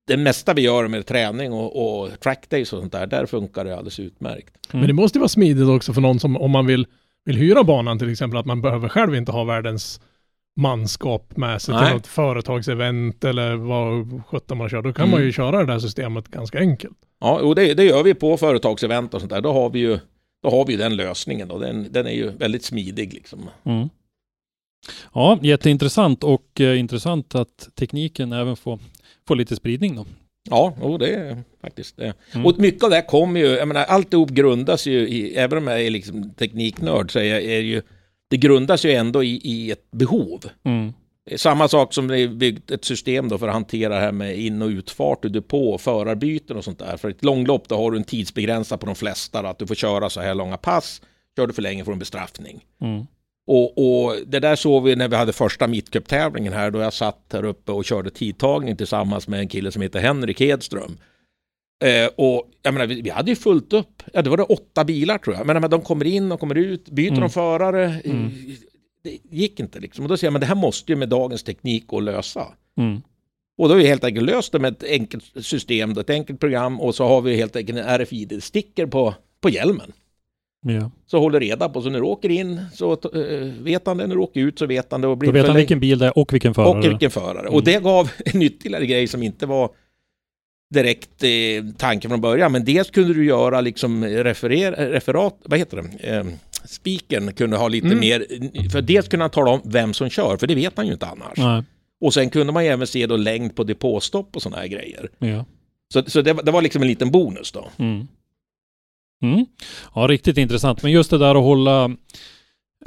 det 0.08 0.18
mesta 0.18 0.54
vi 0.54 0.62
gör 0.62 0.88
med 0.88 1.06
träning 1.06 1.54
och, 1.54 2.02
och 2.02 2.20
trackdays 2.20 2.74
och 2.74 2.80
sånt 2.80 2.92
där, 2.92 3.08
där 3.08 3.26
funkar 3.26 3.66
det 3.66 3.74
alldeles 3.74 4.00
utmärkt. 4.00 4.54
Mm. 4.72 4.80
Men 4.80 4.88
det 4.88 4.94
måste 4.94 5.18
ju 5.18 5.20
vara 5.20 5.30
smidigt 5.30 5.68
också 5.68 5.94
för 5.94 6.02
någon 6.02 6.20
som, 6.20 6.38
om 6.38 6.52
man 6.52 6.66
vill, 6.66 6.88
vill 7.26 7.36
hyra 7.36 7.64
banan 7.64 8.00
till 8.00 8.12
exempel, 8.12 8.40
att 8.40 8.46
man 8.46 8.62
behöver 8.62 8.90
själv 8.90 9.16
inte 9.16 9.32
ha 9.32 9.44
världens 9.44 10.02
manskap 10.56 11.38
med 11.38 11.62
sig 11.62 11.74
Nej. 11.74 11.86
till 11.86 11.94
något 11.94 12.08
företagsevent 12.08 13.24
eller 13.24 13.56
vad 13.56 14.22
sjutton 14.28 14.58
man 14.58 14.70
kör. 14.70 14.82
Då 14.82 14.94
kan 14.94 15.10
man 15.10 15.22
ju 15.22 15.32
köra 15.32 15.60
det 15.60 15.74
där 15.74 15.80
systemet 15.80 16.28
ganska 16.28 16.60
enkelt. 16.60 16.98
Ja, 17.20 17.40
och 17.40 17.56
det, 17.56 17.74
det 17.74 17.84
gör 17.84 18.04
vi 18.04 18.14
på 18.14 18.38
företagsevent 18.38 19.14
och 19.14 19.22
sånt 19.22 19.32
där. 19.32 19.42
Då 19.42 19.54
har 19.54 19.70
vi 19.70 19.80
ju 19.80 20.00
då 20.44 20.50
har 20.50 20.66
vi 20.66 20.76
den 20.76 20.96
lösningen 20.96 21.48
då. 21.48 21.58
Den, 21.58 21.92
den 21.92 22.08
är 22.08 22.12
ju 22.12 22.30
väldigt 22.30 22.64
smidig 22.64 23.14
liksom. 23.14 23.50
Mm. 23.64 23.90
Ja, 25.14 25.40
jätteintressant 25.42 26.24
och 26.24 26.62
eh, 26.62 26.80
intressant 26.80 27.36
att 27.36 27.70
tekniken 27.76 28.34
även 28.34 28.56
får, 28.56 28.80
får 29.28 29.36
lite 29.36 29.56
spridning 29.56 29.96
då. 29.96 30.06
Ja, 30.50 30.74
och 30.82 31.00
det 31.00 31.08
är 31.16 31.44
faktiskt 31.62 31.98
det. 31.98 32.14
Mm. 32.34 32.46
Och 32.46 32.60
mycket 32.60 32.84
av 32.84 32.90
det 32.90 32.96
här 32.96 33.08
kommer 33.08 33.40
ju, 33.40 33.46
jag 33.48 33.68
menar 33.68 33.84
alltihop 33.84 34.30
grundas 34.30 34.88
ju 34.88 35.08
i, 35.08 35.36
även 35.36 35.58
om 35.58 35.68
jag 35.68 35.82
är 35.82 35.90
liksom 35.90 36.30
tekniknörd 36.34 37.12
så 37.12 37.20
är, 37.20 37.24
jag- 37.24 37.44
är 37.44 37.60
ju, 37.60 37.82
det 38.30 38.38
grundas 38.38 38.86
ju 38.86 38.92
ändå 38.92 39.24
i, 39.24 39.42
i 39.44 39.72
ett 39.72 39.92
behov. 39.92 40.46
Mm. 40.64 40.94
Samma 41.36 41.68
sak 41.68 41.94
som 41.94 42.08
det 42.08 42.20
är 42.20 42.28
byggt 42.28 42.72
ett 42.72 42.86
system 42.86 43.30
då 43.30 43.38
för 43.38 43.48
att 43.48 43.54
hantera 43.54 43.94
det 43.96 44.00
här 44.02 44.12
med 44.12 44.40
in 44.40 44.62
och 44.62 44.68
utfart 44.68 45.26
ur 45.26 45.30
depå, 45.30 45.78
förarbyten 45.78 46.58
och 46.58 46.64
sånt 46.64 46.80
där. 46.80 46.98
För 46.98 47.10
ett 47.10 47.24
långlopp 47.24 47.68
då 47.68 47.76
har 47.78 47.92
du 47.92 47.98
en 47.98 48.04
tidsbegränsad 48.04 48.80
på 48.80 48.86
de 48.86 48.96
flesta, 48.96 49.42
då, 49.42 49.48
att 49.48 49.60
du 49.60 49.68
får 49.68 49.76
köra 49.76 50.10
så 50.10 50.22
här 50.22 50.36
långa 50.36 50.58
pass. 50.58 51.02
Kör 51.36 51.48
du 51.48 51.54
för 51.54 51.62
länge 51.62 51.84
får 51.86 51.92
du 51.92 51.94
en 51.94 52.00
bestraffning. 52.00 52.66
Mm. 52.82 53.06
Och, 53.52 53.78
och 53.78 54.16
det 54.28 54.40
där 54.40 54.56
såg 54.56 54.84
vi 54.84 54.96
när 54.96 55.08
vi 55.08 55.16
hade 55.16 55.34
första 55.34 55.68
mittcuptävlingen 55.68 56.54
här 56.54 56.72
då 56.72 56.80
jag 56.80 56.94
satt 56.94 57.26
här 57.34 57.46
uppe 57.46 57.72
och 57.72 57.86
körde 57.86 58.10
tidtagning 58.10 58.78
tillsammans 58.78 59.28
med 59.28 59.40
en 59.40 59.48
kille 59.48 59.72
som 59.72 59.82
heter 59.82 60.00
Henrik 60.00 60.40
Hedström. 60.40 60.98
Eh, 61.84 62.10
och 62.16 62.50
jag 62.62 62.74
menar, 62.74 62.88
vi, 62.88 63.02
vi 63.02 63.10
hade 63.10 63.32
ju 63.32 63.36
fullt 63.36 63.74
upp. 63.74 64.04
Ja, 64.14 64.22
det 64.22 64.30
var 64.30 64.38
det 64.38 64.44
åtta 64.44 64.86
bilar 64.86 65.18
tror 65.18 65.36
jag. 65.36 65.48
Men 65.48 65.70
de 65.70 65.82
kommer 65.82 66.06
in 66.06 66.32
och 66.32 66.40
kommer 66.40 66.56
ut, 66.56 66.90
byter 66.90 67.08
Mm. 67.08 67.20
de 67.20 67.30
förare. 67.30 68.02
Mm. 68.06 68.32
Det 69.04 69.18
gick 69.30 69.60
inte 69.60 69.80
liksom. 69.80 70.06
Och 70.06 70.10
då 70.10 70.18
säger 70.18 70.28
jag, 70.28 70.34
men 70.34 70.40
det 70.40 70.48
här 70.48 70.56
måste 70.56 70.92
ju 70.92 70.96
med 70.96 71.10
dagens 71.10 71.44
teknik 71.44 71.88
gå 71.88 71.98
att 71.98 72.04
lösa. 72.04 72.48
Mm. 72.78 73.02
Och 73.58 73.68
då 73.70 73.74
har 73.74 73.80
vi 73.80 73.88
helt 73.88 74.04
enkelt 74.04 74.26
löst 74.26 74.52
det 74.52 74.60
med 74.60 74.74
ett 74.74 74.84
enkelt 74.84 75.46
system, 75.46 75.92
ett 75.92 76.10
enkelt 76.10 76.40
program 76.40 76.82
och 76.82 76.96
så 76.96 77.08
har 77.08 77.22
vi 77.22 77.36
helt 77.36 77.56
enkelt 77.56 77.80
en 77.80 78.00
RFID-sticker 78.00 78.86
på, 78.86 79.16
på 79.42 79.50
hjälmen. 79.50 79.92
Ja. 80.62 80.92
Så 81.08 81.20
håller 81.20 81.40
reda 81.40 81.70
på, 81.70 81.82
så 81.82 81.90
när 81.90 82.00
du 82.00 82.06
åker 82.06 82.30
in 82.30 82.62
så 82.74 82.92
eh, 82.94 83.64
vet 83.64 83.88
han 83.88 83.98
det, 83.98 84.08
när 84.08 84.16
du 84.16 84.22
åker 84.22 84.40
ut 84.42 84.60
så 84.60 84.66
vet 84.66 84.92
han 84.92 85.02
det. 85.02 85.08
Och 85.08 85.18
blir 85.18 85.30
Då 85.30 85.34
vet 85.34 85.48
han 85.48 85.56
vilken 85.56 85.80
bil 85.80 86.00
det 86.00 86.06
är 86.06 86.18
och 86.18 86.34
vilken 86.34 86.54
förare. 86.54 86.78
och 86.80 86.86
vilken 86.86 87.12
förare. 87.12 87.40
Mm. 87.40 87.54
Och 87.54 87.64
det 87.64 87.84
gav 87.84 88.12
en 88.26 88.42
ytterligare 88.42 88.86
grej 88.86 89.08
som 89.08 89.24
inte 89.24 89.46
var 89.46 89.70
direkt 90.74 91.24
eh, 91.24 91.30
tanken 91.78 92.10
från 92.10 92.22
början. 92.22 92.52
Men 92.52 92.66
dels 92.66 92.90
kunde 92.90 93.14
du 93.14 93.26
göra 93.26 93.62
liksom 93.62 94.06
referer, 94.06 94.72
referat, 94.92 95.38
vad 95.46 95.60
heter 95.60 95.78
det? 95.78 96.10
Eh, 96.18 96.26
Speakern 96.66 97.34
kunde 97.34 97.58
ha 97.58 97.68
lite 97.68 97.88
Mm. 97.88 98.00
mer, 98.00 98.26
för 98.70 98.82
dels 98.82 99.08
kunde 99.08 99.24
han 99.24 99.30
tala 99.30 99.52
om 99.52 99.62
vem 99.66 99.94
som 99.94 100.10
kör, 100.10 100.38
för 100.38 100.48
det 100.48 100.56
vet 100.56 100.74
han 100.78 100.88
ju 100.88 100.94
inte 100.94 101.06
annars. 101.06 101.38
Nej. 101.38 101.64
Och 102.02 102.14
sen 102.14 102.30
kunde 102.30 102.54
man 102.54 102.66
ju 102.66 102.72
även 102.72 102.88
se 102.88 103.08
då 103.08 103.18
längd 103.18 103.56
på 103.56 103.64
depåstopp 103.64 104.36
och 104.36 104.42
sådana 104.42 104.62
här 104.62 104.68
grejer. 104.68 105.10
Ja. 105.20 105.46
Så, 105.94 106.04
så 106.08 106.22
det, 106.22 106.34
var- 106.34 106.44
det 106.44 106.52
var 106.52 106.62
liksom 106.62 106.82
en 106.82 106.88
liten 106.88 107.12
bonus 107.12 107.52
då. 107.52 107.68
Mm. 107.78 108.08
Mm. 109.22 109.46
Ja, 109.96 110.02
riktigt 110.08 110.38
intressant. 110.38 110.84
Men 110.84 110.92
just 110.92 111.10
det 111.10 111.18
där 111.18 111.36
att 111.36 111.44
hålla, 111.44 111.90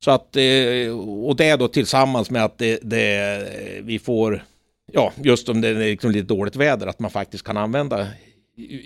Så 0.05 0.11
att, 0.11 0.37
eh, 0.37 0.99
och 1.25 1.37
det 1.37 1.57
då 1.57 1.69
tillsammans 1.69 2.31
med 2.31 2.45
att 2.45 2.59
det, 2.59 2.79
det, 2.83 3.49
vi 3.83 3.99
får, 3.99 4.45
ja, 4.93 5.13
just 5.17 5.49
om 5.49 5.61
det 5.61 5.69
är 5.69 5.75
liksom 5.75 6.11
lite 6.11 6.27
dåligt 6.35 6.57
väder, 6.57 6.87
att 6.87 6.99
man 6.99 7.11
faktiskt 7.11 7.45
kan 7.45 7.57
använda 7.57 8.07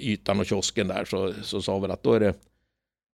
ytan 0.03 0.41
och 0.41 0.47
kiosken 0.47 0.89
där, 0.89 1.05
så, 1.05 1.33
så 1.43 1.63
sa 1.63 1.79
vi 1.79 1.87
att 1.93 2.03
då 2.03 2.13
är 2.13 2.21
det, 2.21 2.35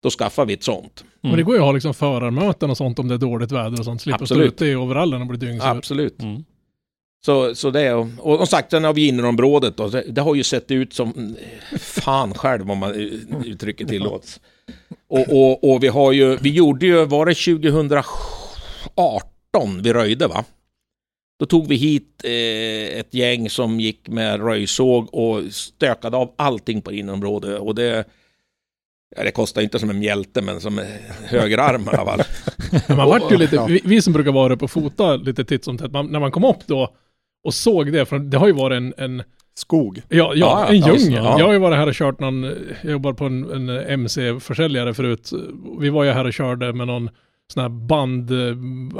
då 0.04 0.10
skaffar 0.10 0.46
vi 0.46 0.54
ett 0.54 0.63
sånt. 0.63 1.04
Mm. 1.24 1.32
och 1.32 1.38
det 1.38 1.43
går 1.43 1.56
ju 1.56 1.60
att 1.62 1.65
ha 1.65 1.72
liksom 1.72 1.93
förarmöten 1.93 2.70
och 2.70 2.78
sånt 2.78 3.00
om 3.00 3.08
det 3.08 3.13
är 3.13 3.17
dåligt 3.17 3.52
väder 3.52 3.80
och 3.80 3.86
sånt. 3.86 4.02
Slippa 4.02 4.17
stå 4.17 4.24
Absolut. 4.24 4.54
ute 4.54 4.65
i 4.65 4.76
overallen 4.76 5.22
och 5.22 5.28
bli 5.28 5.38
dyngsur. 5.38 5.67
Absolut. 5.67 6.22
Mm. 6.22 6.43
Så, 7.26 7.56
så 7.56 7.70
det, 7.70 7.94
och, 7.94 8.08
och 8.20 8.38
som 8.38 8.48
sagt, 8.48 8.72
sen 8.72 8.84
har 8.84 8.94
vi 8.94 9.08
innerområdet 9.08 9.78
då, 9.78 9.88
det, 9.88 10.04
det 10.08 10.22
har 10.22 10.36
ju 10.36 10.44
sett 10.44 10.72
ut 10.72 10.94
som 10.94 11.36
fan 11.80 12.34
själv 12.34 12.72
om 12.72 12.78
man 12.78 12.94
uttrycket 13.46 13.88
tillåts. 13.88 14.40
Och, 15.08 15.30
och, 15.30 15.72
och 15.72 15.84
vi 15.84 15.88
har 15.88 16.12
ju, 16.12 16.38
vi 16.38 16.50
gjorde 16.50 16.86
ju, 16.86 17.06
var 17.06 17.26
det 17.26 17.34
2018 17.34 19.82
vi 19.84 19.94
röjde 19.94 20.28
va? 20.28 20.46
Då 21.40 21.46
tog 21.46 21.68
vi 21.68 21.76
hit 21.76 22.22
eh, 22.24 23.00
ett 23.00 23.14
gäng 23.14 23.50
som 23.50 23.80
gick 23.80 24.08
med 24.08 24.42
röjsåg 24.42 25.14
och 25.14 25.54
stökade 25.54 26.18
av 26.18 26.34
allting 26.36 26.82
på 26.82 26.92
innerområdet 26.92 27.60
och 27.60 27.76
det 27.76 28.06
Ja, 29.16 29.24
det 29.24 29.32
kostar 29.32 29.62
inte 29.62 29.80
som 29.80 29.90
en 29.90 30.00
mjälte 30.00 30.42
men 30.42 30.62
som 30.62 30.82
högerarm 31.26 31.82
i 31.82 31.90
alla 31.90 32.06
fall. 32.06 32.22
Man 32.98 33.10
vart 33.10 33.32
ju 33.32 33.38
lite, 33.38 33.66
vi, 33.68 33.82
vi 33.84 34.02
som 34.02 34.14
brukar 34.14 34.32
vara 34.32 34.54
uppe 34.54 34.66
och 34.66 34.72
fota 34.72 35.16
lite 35.16 35.46
titt 35.46 35.64
som 35.64 35.78
tätt, 35.78 35.92
man, 35.92 36.12
när 36.12 36.20
man 36.20 36.32
kom 36.32 36.44
upp 36.44 36.68
då 36.68 36.96
och 37.48 37.54
såg 37.54 37.92
det, 37.94 38.06
för 38.06 38.20
det 38.20 38.38
har 38.38 38.48
ju 38.48 38.54
varit 38.54 38.78
en, 38.78 38.94
en 38.98 39.24
Skog. 39.56 40.02
Ja, 40.10 40.16
ja, 40.18 40.32
Ja, 40.36 40.68
en 40.68 40.76
djungel. 40.76 41.24
ja. 41.24 41.40
Jag 41.40 41.46
har 41.46 41.54
ju 41.54 41.60
varit 41.60 41.78
här 41.78 41.88
och 41.88 41.94
kört 41.94 42.20
någon, 42.20 42.44
jag 42.82 42.92
jobbar 42.92 43.14
på 43.14 43.26
en, 43.26 43.70
en 43.70 43.70
MC-försäljare 43.70 44.94
förut. 44.94 45.32
Vi 45.80 45.90
var 45.90 46.04
ju 46.04 46.12
här 46.12 46.26
och 46.26 46.34
körde 46.34 46.74
med 46.74 46.88
någon 46.88 47.10
sån 47.54 47.62
här 47.62 47.70
band, 47.70 48.32
eh, 48.32 48.56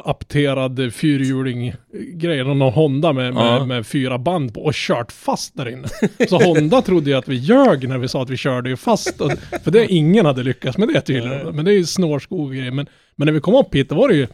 apterad 0.06 0.94
fyrhjuling 0.94 1.74
grej, 2.14 2.44
någon 2.44 2.62
Honda 2.74 3.14
med, 3.14 3.34
med, 3.34 3.44
Ja. 3.44 3.66
med 3.66 3.88
fyra 3.88 4.18
band 4.18 4.54
på 4.54 4.62
och 4.62 4.74
kört 4.74 5.12
fast 5.12 5.58
där 5.58 5.70
inne. 5.70 5.88
Så 6.30 6.38
Honda 6.44 6.82
trodde 6.82 7.10
ju 7.10 7.16
att 7.16 7.28
vi 7.28 7.36
ljög 7.36 7.90
när 7.90 7.98
vi 7.98 8.08
sa 8.08 8.22
att 8.22 8.30
vi 8.30 8.38
körde 8.38 8.70
ju 8.70 8.76
fast. 8.78 9.22
Och, 9.22 9.32
för 9.64 9.72
det, 9.72 9.86
ingen 9.94 10.26
hade 10.26 10.44
lyckats 10.44 10.78
med 10.78 10.88
det 10.88 11.02
tydligen. 11.02 11.56
Men 11.56 11.66
det 11.66 11.72
är 11.72 11.78
ju 11.78 11.86
snårskog 11.86 12.56
men, 12.56 12.76
men 13.16 13.26
när 13.26 13.32
vi 13.32 13.40
kom 13.40 13.56
upp 13.56 13.76
hit, 13.76 13.90
då 13.90 13.96
var 13.96 14.08
det 14.08 14.16
ju, 14.16 14.28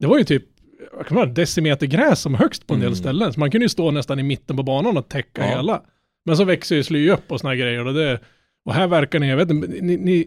det 0.00 0.06
var 0.06 0.18
ju 0.18 0.24
typ 0.24 0.44
man, 1.10 1.34
decimeter 1.34 1.86
gräs 1.86 2.20
som 2.20 2.34
högst 2.34 2.66
på 2.66 2.74
en 2.74 2.80
del 2.80 2.86
Mm. 2.86 2.96
ställen. 2.96 3.32
Så 3.32 3.40
man 3.40 3.50
kunde 3.50 3.64
ju 3.64 3.68
stå 3.68 3.90
nästan 3.90 4.18
i 4.18 4.22
mitten 4.22 4.56
på 4.56 4.62
banan 4.62 4.96
och 4.96 5.08
täcka 5.08 5.42
Ja. 5.42 5.56
hela. 5.56 5.82
Men 6.24 6.36
så 6.36 6.44
växer 6.44 6.76
ju 6.76 6.82
sly 6.82 7.10
upp 7.10 7.32
och 7.32 7.40
såna 7.40 7.50
här 7.50 7.56
grejer. 7.56 7.86
Och, 7.86 7.94
det, 7.94 8.20
och 8.64 8.74
här 8.74 8.86
verkar 8.86 9.18
ni, 9.18 9.28
jag 9.28 9.36
vet 9.36 9.50
inte, 9.50 9.68
ni, 9.68 9.96
ni, 9.96 10.26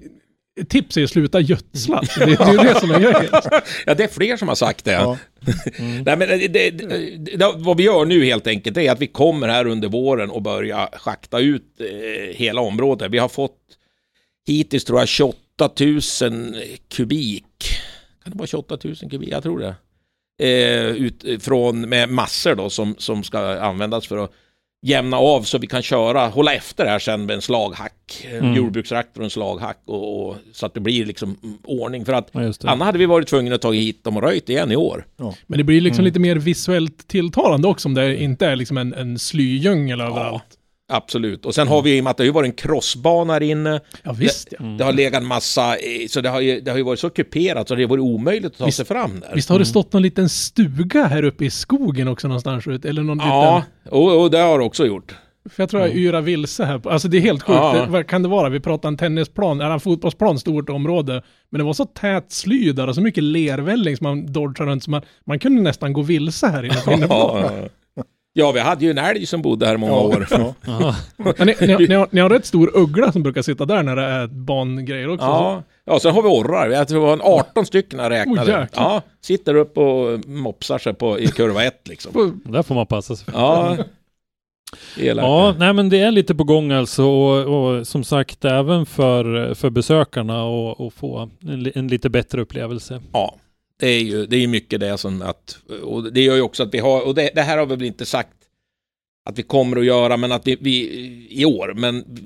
tips 0.69 0.97
är 0.97 1.03
att 1.03 1.09
sluta 1.09 1.39
gödsla. 1.39 2.01
Det, 2.19 2.25
det 2.25 2.43
är 2.43 2.51
ju 2.51 2.57
det 2.57 2.79
som 2.79 2.91
är 2.91 2.99
grejen. 2.99 3.25
Ja, 3.85 3.93
det 3.93 4.03
är 4.03 4.07
fler 4.07 4.37
som 4.37 4.47
har 4.47 4.55
sagt 4.55 4.85
det. 4.85 4.91
Ja. 4.91 5.17
Nej, 5.79 6.17
men 6.17 6.19
det, 6.19 6.47
det, 6.47 6.69
det, 6.69 7.37
det, 7.37 7.51
vad 7.55 7.77
vi 7.77 7.83
gör 7.83 8.05
nu 8.05 8.25
helt 8.25 8.47
enkelt 8.47 8.77
är 8.77 8.91
att 8.91 9.01
vi 9.01 9.07
kommer 9.07 9.47
här 9.47 9.67
under 9.67 9.87
våren 9.87 10.29
och 10.29 10.41
börja 10.41 10.89
schakta 10.93 11.39
ut 11.39 11.81
eh, 11.81 12.35
hela 12.35 12.61
området. 12.61 13.11
Vi 13.11 13.17
har 13.17 13.29
fått 13.29 13.57
hittills 14.47 14.85
tror 14.85 14.99
jag 14.99 15.07
28 15.07 15.35
000 15.79 15.99
kubik. 16.87 17.45
Kan 18.23 18.31
det 18.31 18.37
vara 18.37 18.47
28 18.47 18.77
000 18.83 18.95
kubik? 18.95 19.29
Jag 19.31 19.43
tror 19.43 19.59
det. 19.59 19.75
Eh, 20.39 20.85
ut, 20.85 21.43
från, 21.43 21.81
med 21.81 22.09
massor 22.09 22.55
då 22.55 22.69
som, 22.69 22.95
som 22.97 23.23
ska 23.23 23.59
användas 23.59 24.07
för 24.07 24.17
att 24.17 24.31
jämna 24.85 25.17
av 25.17 25.41
så 25.43 25.57
vi 25.57 25.67
kan 25.67 25.81
köra, 25.81 26.27
hålla 26.27 26.53
efter 26.53 26.85
här 26.85 26.99
sen 26.99 27.25
med 27.25 27.35
en 27.35 27.41
slaghack, 27.41 28.27
Mm. 28.31 28.53
jordbrukstraktor 28.55 29.21
och 29.21 29.25
en 29.25 29.29
slaghack 29.29 29.81
och, 29.85 30.27
och 30.29 30.35
så 30.53 30.65
att 30.65 30.73
det 30.73 30.79
blir 30.79 31.05
liksom 31.05 31.57
ordning. 31.63 32.05
För 32.05 32.13
att 32.13 32.29
Ja. 32.31 32.53
Annars 32.63 32.85
hade 32.85 32.97
vi 32.99 33.05
varit 33.05 33.27
tvungna 33.27 33.55
att 33.55 33.61
ta 33.61 33.71
hit 33.71 34.03
dem 34.03 34.17
och 34.17 34.23
röjt 34.23 34.49
igen 34.49 34.71
i 34.71 34.75
år. 34.75 35.05
Men 35.47 35.57
det 35.57 35.63
blir 35.63 35.81
liksom 35.81 36.01
Mm. 36.01 36.05
lite 36.05 36.19
mer 36.19 36.35
visuellt 36.35 37.07
tilltalande 37.07 37.67
också 37.67 37.87
om 37.87 37.93
det 37.93 38.17
inte 38.21 38.45
är 38.47 38.55
liksom 38.55 38.77
en, 38.77 38.93
en 38.93 39.19
slydjungel 39.19 40.01
överallt. 40.01 40.43
Absolut. 40.89 41.45
Och 41.45 41.55
sen 41.55 41.67
har 41.67 41.81
vi, 41.81 41.97
i 41.97 41.99
och 41.99 42.03
med 42.03 42.11
att 42.11 42.17
det 42.17 42.23
har 42.23 42.25
ju 42.25 42.31
varit 42.31 42.47
en 42.47 42.53
crossbana 42.55 43.33
här 43.33 43.43
inne. 43.43 43.79
Ja 44.03 44.11
visst 44.13 44.47
ja. 44.51 44.57
Mm. 44.59 44.77
Det 44.77 44.83
har 44.83 44.93
legat 44.93 45.21
en 45.21 45.27
massa, 45.27 45.75
så 46.09 46.21
det 46.21 46.29
har 46.29 46.41
ju, 46.41 46.61
det 46.61 46.71
har 46.71 46.77
ju 46.77 46.83
varit 46.83 46.99
så 46.99 47.09
kuperat 47.09 47.67
så 47.67 47.75
det 47.75 47.83
har 47.83 47.89
varit 47.89 48.01
omöjligt 48.01 48.45
att 48.51 48.57
ta 48.57 48.65
Visst- 48.65 48.77
sig 48.77 48.85
fram 48.85 49.19
där. 49.19 49.31
Visst 49.35 49.49
har 49.49 49.59
det 49.59 49.65
stått 49.65 49.93
någon 49.93 50.01
liten 50.01 50.29
stuga 50.29 51.03
här 51.05 51.23
uppe 51.23 51.45
i 51.45 51.49
skogen 51.49 52.07
också 52.07 52.27
någonstans? 52.27 52.67
Eller 52.67 53.03
någon 53.03 53.19
Ja, 53.19 53.63
och, 53.89 54.21
och 54.21 54.31
det 54.31 54.37
har 54.37 54.59
det 54.59 54.65
också 54.65 54.85
gjort. 54.85 55.15
För 55.49 55.63
jag 55.63 55.69
tror 55.69 55.81
jag 55.81 55.95
yra 55.95 56.21
vilse 56.21 56.65
här. 56.65 56.81
Alltså 56.87 57.07
det 57.07 57.17
är 57.17 57.21
helt 57.21 57.43
sjukt. 57.43 57.57
Ja. 57.59 57.73
Det, 57.73 57.91
vad 57.91 58.07
kan 58.07 58.23
det 58.23 58.29
vara? 58.29 58.49
Vi 58.49 58.59
pratar 58.59 58.87
en 58.89 58.97
tennisplan, 58.97 59.61
eller 59.61 59.71
en 59.73 59.79
fotbollsplan, 59.79 60.39
stort 60.39 60.69
område. 60.69 61.21
Men 61.49 61.59
det 61.59 61.65
var 61.65 61.73
så 61.73 61.85
tät 61.85 62.31
sly 62.31 62.71
där 62.71 62.87
och 62.87 62.95
så 62.95 63.01
mycket 63.01 63.23
lervälling 63.23 63.97
som 63.97 64.03
man 64.03 64.33
dodgar 64.33 64.65
runt 64.65 64.83
så 64.83 64.91
man, 64.91 65.01
man 65.25 65.39
kunde 65.39 65.61
nästan 65.61 65.93
gå 65.93 66.01
vilse 66.01 66.47
här 66.47 66.63
inne 66.65 66.75
på. 67.07 67.15
Ja, 67.15 67.51
ja, 68.33 68.51
vi 68.51 68.59
hade 68.59 68.85
ju 68.85 68.91
en 68.91 68.97
älg 68.97 69.25
som 69.25 69.41
bodde 69.41 69.65
här 69.65 69.77
många 69.77 69.93
Ja, 69.93 69.99
år. 69.99 70.27
ja. 70.65 70.95
Ni, 71.45 71.55
ni, 71.61 71.71
har- 71.73 71.87
ni, 71.87 71.93
har, 71.95 72.07
ni 72.11 72.21
har 72.21 72.29
rätt 72.29 72.45
stor 72.45 72.71
uggla 72.77 73.11
som 73.11 73.23
brukar 73.23 73.41
sitta 73.41 73.65
där 73.65 73.83
när 73.83 73.95
det 73.95 74.03
är 74.05 74.27
bangrejer 74.27 75.09
också. 75.09 75.25
Ja, 75.25 75.63
ja 75.85 75.99
sen 75.99 76.13
har 76.15 76.21
vi 76.21 76.27
orrar. 76.29 76.69
Jag 76.69 76.87
tror 76.87 76.99
det 76.99 77.05
var 77.05 77.13
en 77.13 77.21
18 77.21 77.65
stycken 77.65 77.99
jag 77.99 78.09
räknade. 78.11 78.57
Oh, 78.61 78.65
ja, 78.75 79.01
sitter 79.21 79.55
upp 79.55 79.77
och 79.77 80.25
mopsar 80.27 80.77
sig 80.77 80.93
på, 80.93 81.19
i 81.19 81.27
kurva 81.27 81.63
1 81.63 81.87
liksom. 81.87 82.13
Så- 82.13 82.51
Där 82.51 82.63
får 82.63 82.75
man 82.75 82.85
passa 82.85 83.15
sig 83.15 83.25
för. 83.25 83.31
Ja, 83.33 83.77
elaka. 84.97 85.27
Ja, 85.27 85.55
nej 85.59 85.73
men 85.73 85.89
det 85.89 85.99
är 85.99 86.11
lite 86.11 86.35
på 86.35 86.43
gång 86.43 86.71
alltså 86.71 87.03
och, 87.05 87.39
och 87.77 87.87
som 87.87 88.03
sagt 88.03 88.45
även 88.45 88.85
för, 88.85 89.53
för 89.53 89.69
besökarna 89.69 90.43
och, 90.43 90.81
och 90.81 90.93
få 90.93 91.29
en, 91.41 91.71
en 91.75 91.87
lite 91.87 92.09
bättre 92.09 92.41
upplevelse. 92.41 93.01
Ja, 93.13 93.35
det 93.79 93.87
är 93.87 94.01
ju 94.01 94.25
det 94.25 94.37
är 94.37 94.47
mycket 94.47 94.79
det 94.79 94.97
som 94.97 95.21
att, 95.21 95.57
och 95.83 96.13
det 96.13 96.21
gör 96.21 96.35
ju 96.35 96.41
också 96.41 96.63
att 96.63 96.73
vi 96.73 96.79
har, 96.79 97.01
och 97.01 97.15
det, 97.15 97.31
det 97.35 97.41
här 97.41 97.57
har 97.57 97.65
vi 97.65 97.75
väl 97.75 97.85
inte 97.85 98.05
sagt 98.05 98.37
att 99.29 99.39
vi 99.39 99.43
kommer 99.43 99.77
att 99.77 99.85
göra, 99.85 100.17
men 100.17 100.31
att 100.31 100.47
vi, 100.47 100.57
vi 100.61 101.27
i 101.29 101.45
år, 101.45 101.73
men 101.75 102.17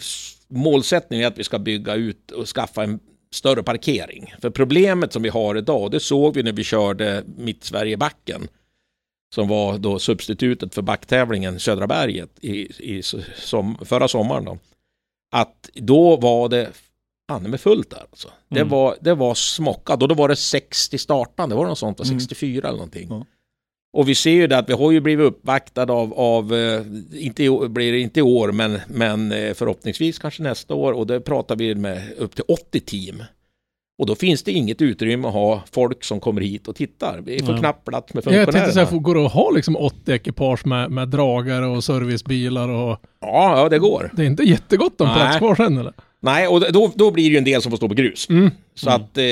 målsättningen 0.48 1.24
är 1.24 1.28
att 1.28 1.38
vi 1.38 1.44
ska 1.44 1.60
bygga 1.60 1.96
ut 1.96 2.32
och 2.32 2.48
skaffa 2.48 2.84
en 2.84 3.00
större 3.34 3.64
parkering. 3.64 4.34
För 4.42 4.50
problemet 4.50 5.14
som 5.14 5.22
vi 5.24 5.30
har 5.30 5.58
idag, 5.58 5.92
det 5.92 6.00
såg 6.00 6.36
vi 6.36 6.44
när 6.44 6.52
vi 6.52 6.64
körde 6.64 7.24
Mittsverigebacken, 7.38 8.48
som 9.36 9.48
var 9.48 9.78
då 9.78 10.00
substitutet 10.00 10.76
för 10.76 10.82
backtävlingen 10.82 11.60
Södra 11.60 11.88
berget 11.88 12.30
i, 12.42 12.52
i 12.98 13.02
som, 13.36 13.78
förra 13.86 14.08
sommaren 14.08 14.46
då. 14.46 14.58
Att 15.32 15.70
då 15.74 16.18
var 16.18 16.50
det 16.50 16.70
fan 17.30 17.44
med 17.44 17.62
fullt 17.62 17.90
där 17.90 18.00
alltså. 18.12 18.28
Det, 18.50 18.60
Mm. 18.60 18.70
var, 18.70 18.96
det 19.02 19.14
var 19.16 19.34
smockat 19.36 20.02
och 20.02 20.08
då 20.08 20.16
var 20.16 20.28
det 20.30 20.36
60 20.36 20.98
startande, 20.98 21.56
var 21.56 21.64
det 21.64 21.70
något 21.70 21.78
sånt? 21.80 22.00
va? 22.00 22.06
Mm. 22.06 22.20
64 22.20 22.68
eller 22.68 22.78
någonting. 22.78 23.08
Ja. 23.10 23.26
Och 23.98 24.10
vi 24.10 24.16
ser 24.16 24.32
ju 24.32 24.48
det 24.48 24.58
att 24.58 24.70
vi 24.70 24.74
har 24.74 24.92
ju 24.92 25.00
blivit 25.02 25.26
uppvaktade 25.26 25.94
av, 25.94 26.14
av 26.14 26.54
eh, 26.54 26.82
inte, 27.14 27.68
blir 27.70 27.92
det 27.92 28.00
inte 28.00 28.20
i 28.20 28.24
år, 28.24 28.52
men, 28.52 28.80
men 28.88 29.32
eh, 29.32 29.54
förhoppningsvis 29.54 30.20
kanske 30.20 30.44
nästa 30.44 30.74
år 30.74 30.94
och 30.94 31.08
det 31.08 31.22
pratar 31.22 31.56
vi 31.56 31.76
med 31.76 32.14
upp 32.18 32.36
till 32.36 32.44
80 32.48 32.80
team. 32.80 33.24
Och 34.00 34.06
då 34.06 34.16
finns 34.16 34.44
det 34.44 34.52
inget 34.52 34.82
utrymme 34.82 35.28
att 35.28 35.34
ha 35.34 35.64
folk 35.72 36.04
som 36.04 36.20
kommer 36.20 36.42
hit 36.42 36.68
och 36.68 36.76
tittar. 36.76 37.22
Vi 37.26 37.40
får 37.40 37.52
Nej. 37.52 37.60
knappt 37.60 37.86
plats 37.86 38.14
med 38.14 38.22
Jag 38.26 38.34
tänkte 38.34 38.52
funktionärerna. 38.52 38.88
säga, 38.88 39.00
går 39.00 39.16
det 39.16 39.26
att 39.26 39.32
ha 39.34 39.52
liksom 39.52 39.76
80 39.78 40.12
ekipage 40.12 40.66
med, 40.66 40.92
med 40.92 41.08
dragare 41.10 41.66
och 41.68 41.84
servicebilar 41.84 42.70
och... 42.70 43.00
Ja, 43.20 43.60
ja, 43.60 43.70
det 43.70 43.80
går. 43.80 44.12
Det 44.14 44.22
är 44.22 44.26
inte 44.28 44.44
jättegott 44.44 45.02
om 45.02 45.08
Nej. 45.08 45.16
plats 45.16 45.38
kvar 45.38 45.56
sen 45.56 45.78
eller? 45.78 45.94
Nej, 46.24 46.48
och 46.48 46.72
då, 46.74 46.92
då 46.96 47.12
blir 47.12 47.24
det 47.24 47.30
ju 47.32 47.38
en 47.38 47.44
del 47.44 47.62
som 47.62 47.72
får 47.72 47.78
stå 47.78 47.88
på 47.88 47.94
grus. 47.94 48.30
Mm. 48.30 48.52
Så 48.76 48.90
att 48.90 49.18
eh, 49.18 49.24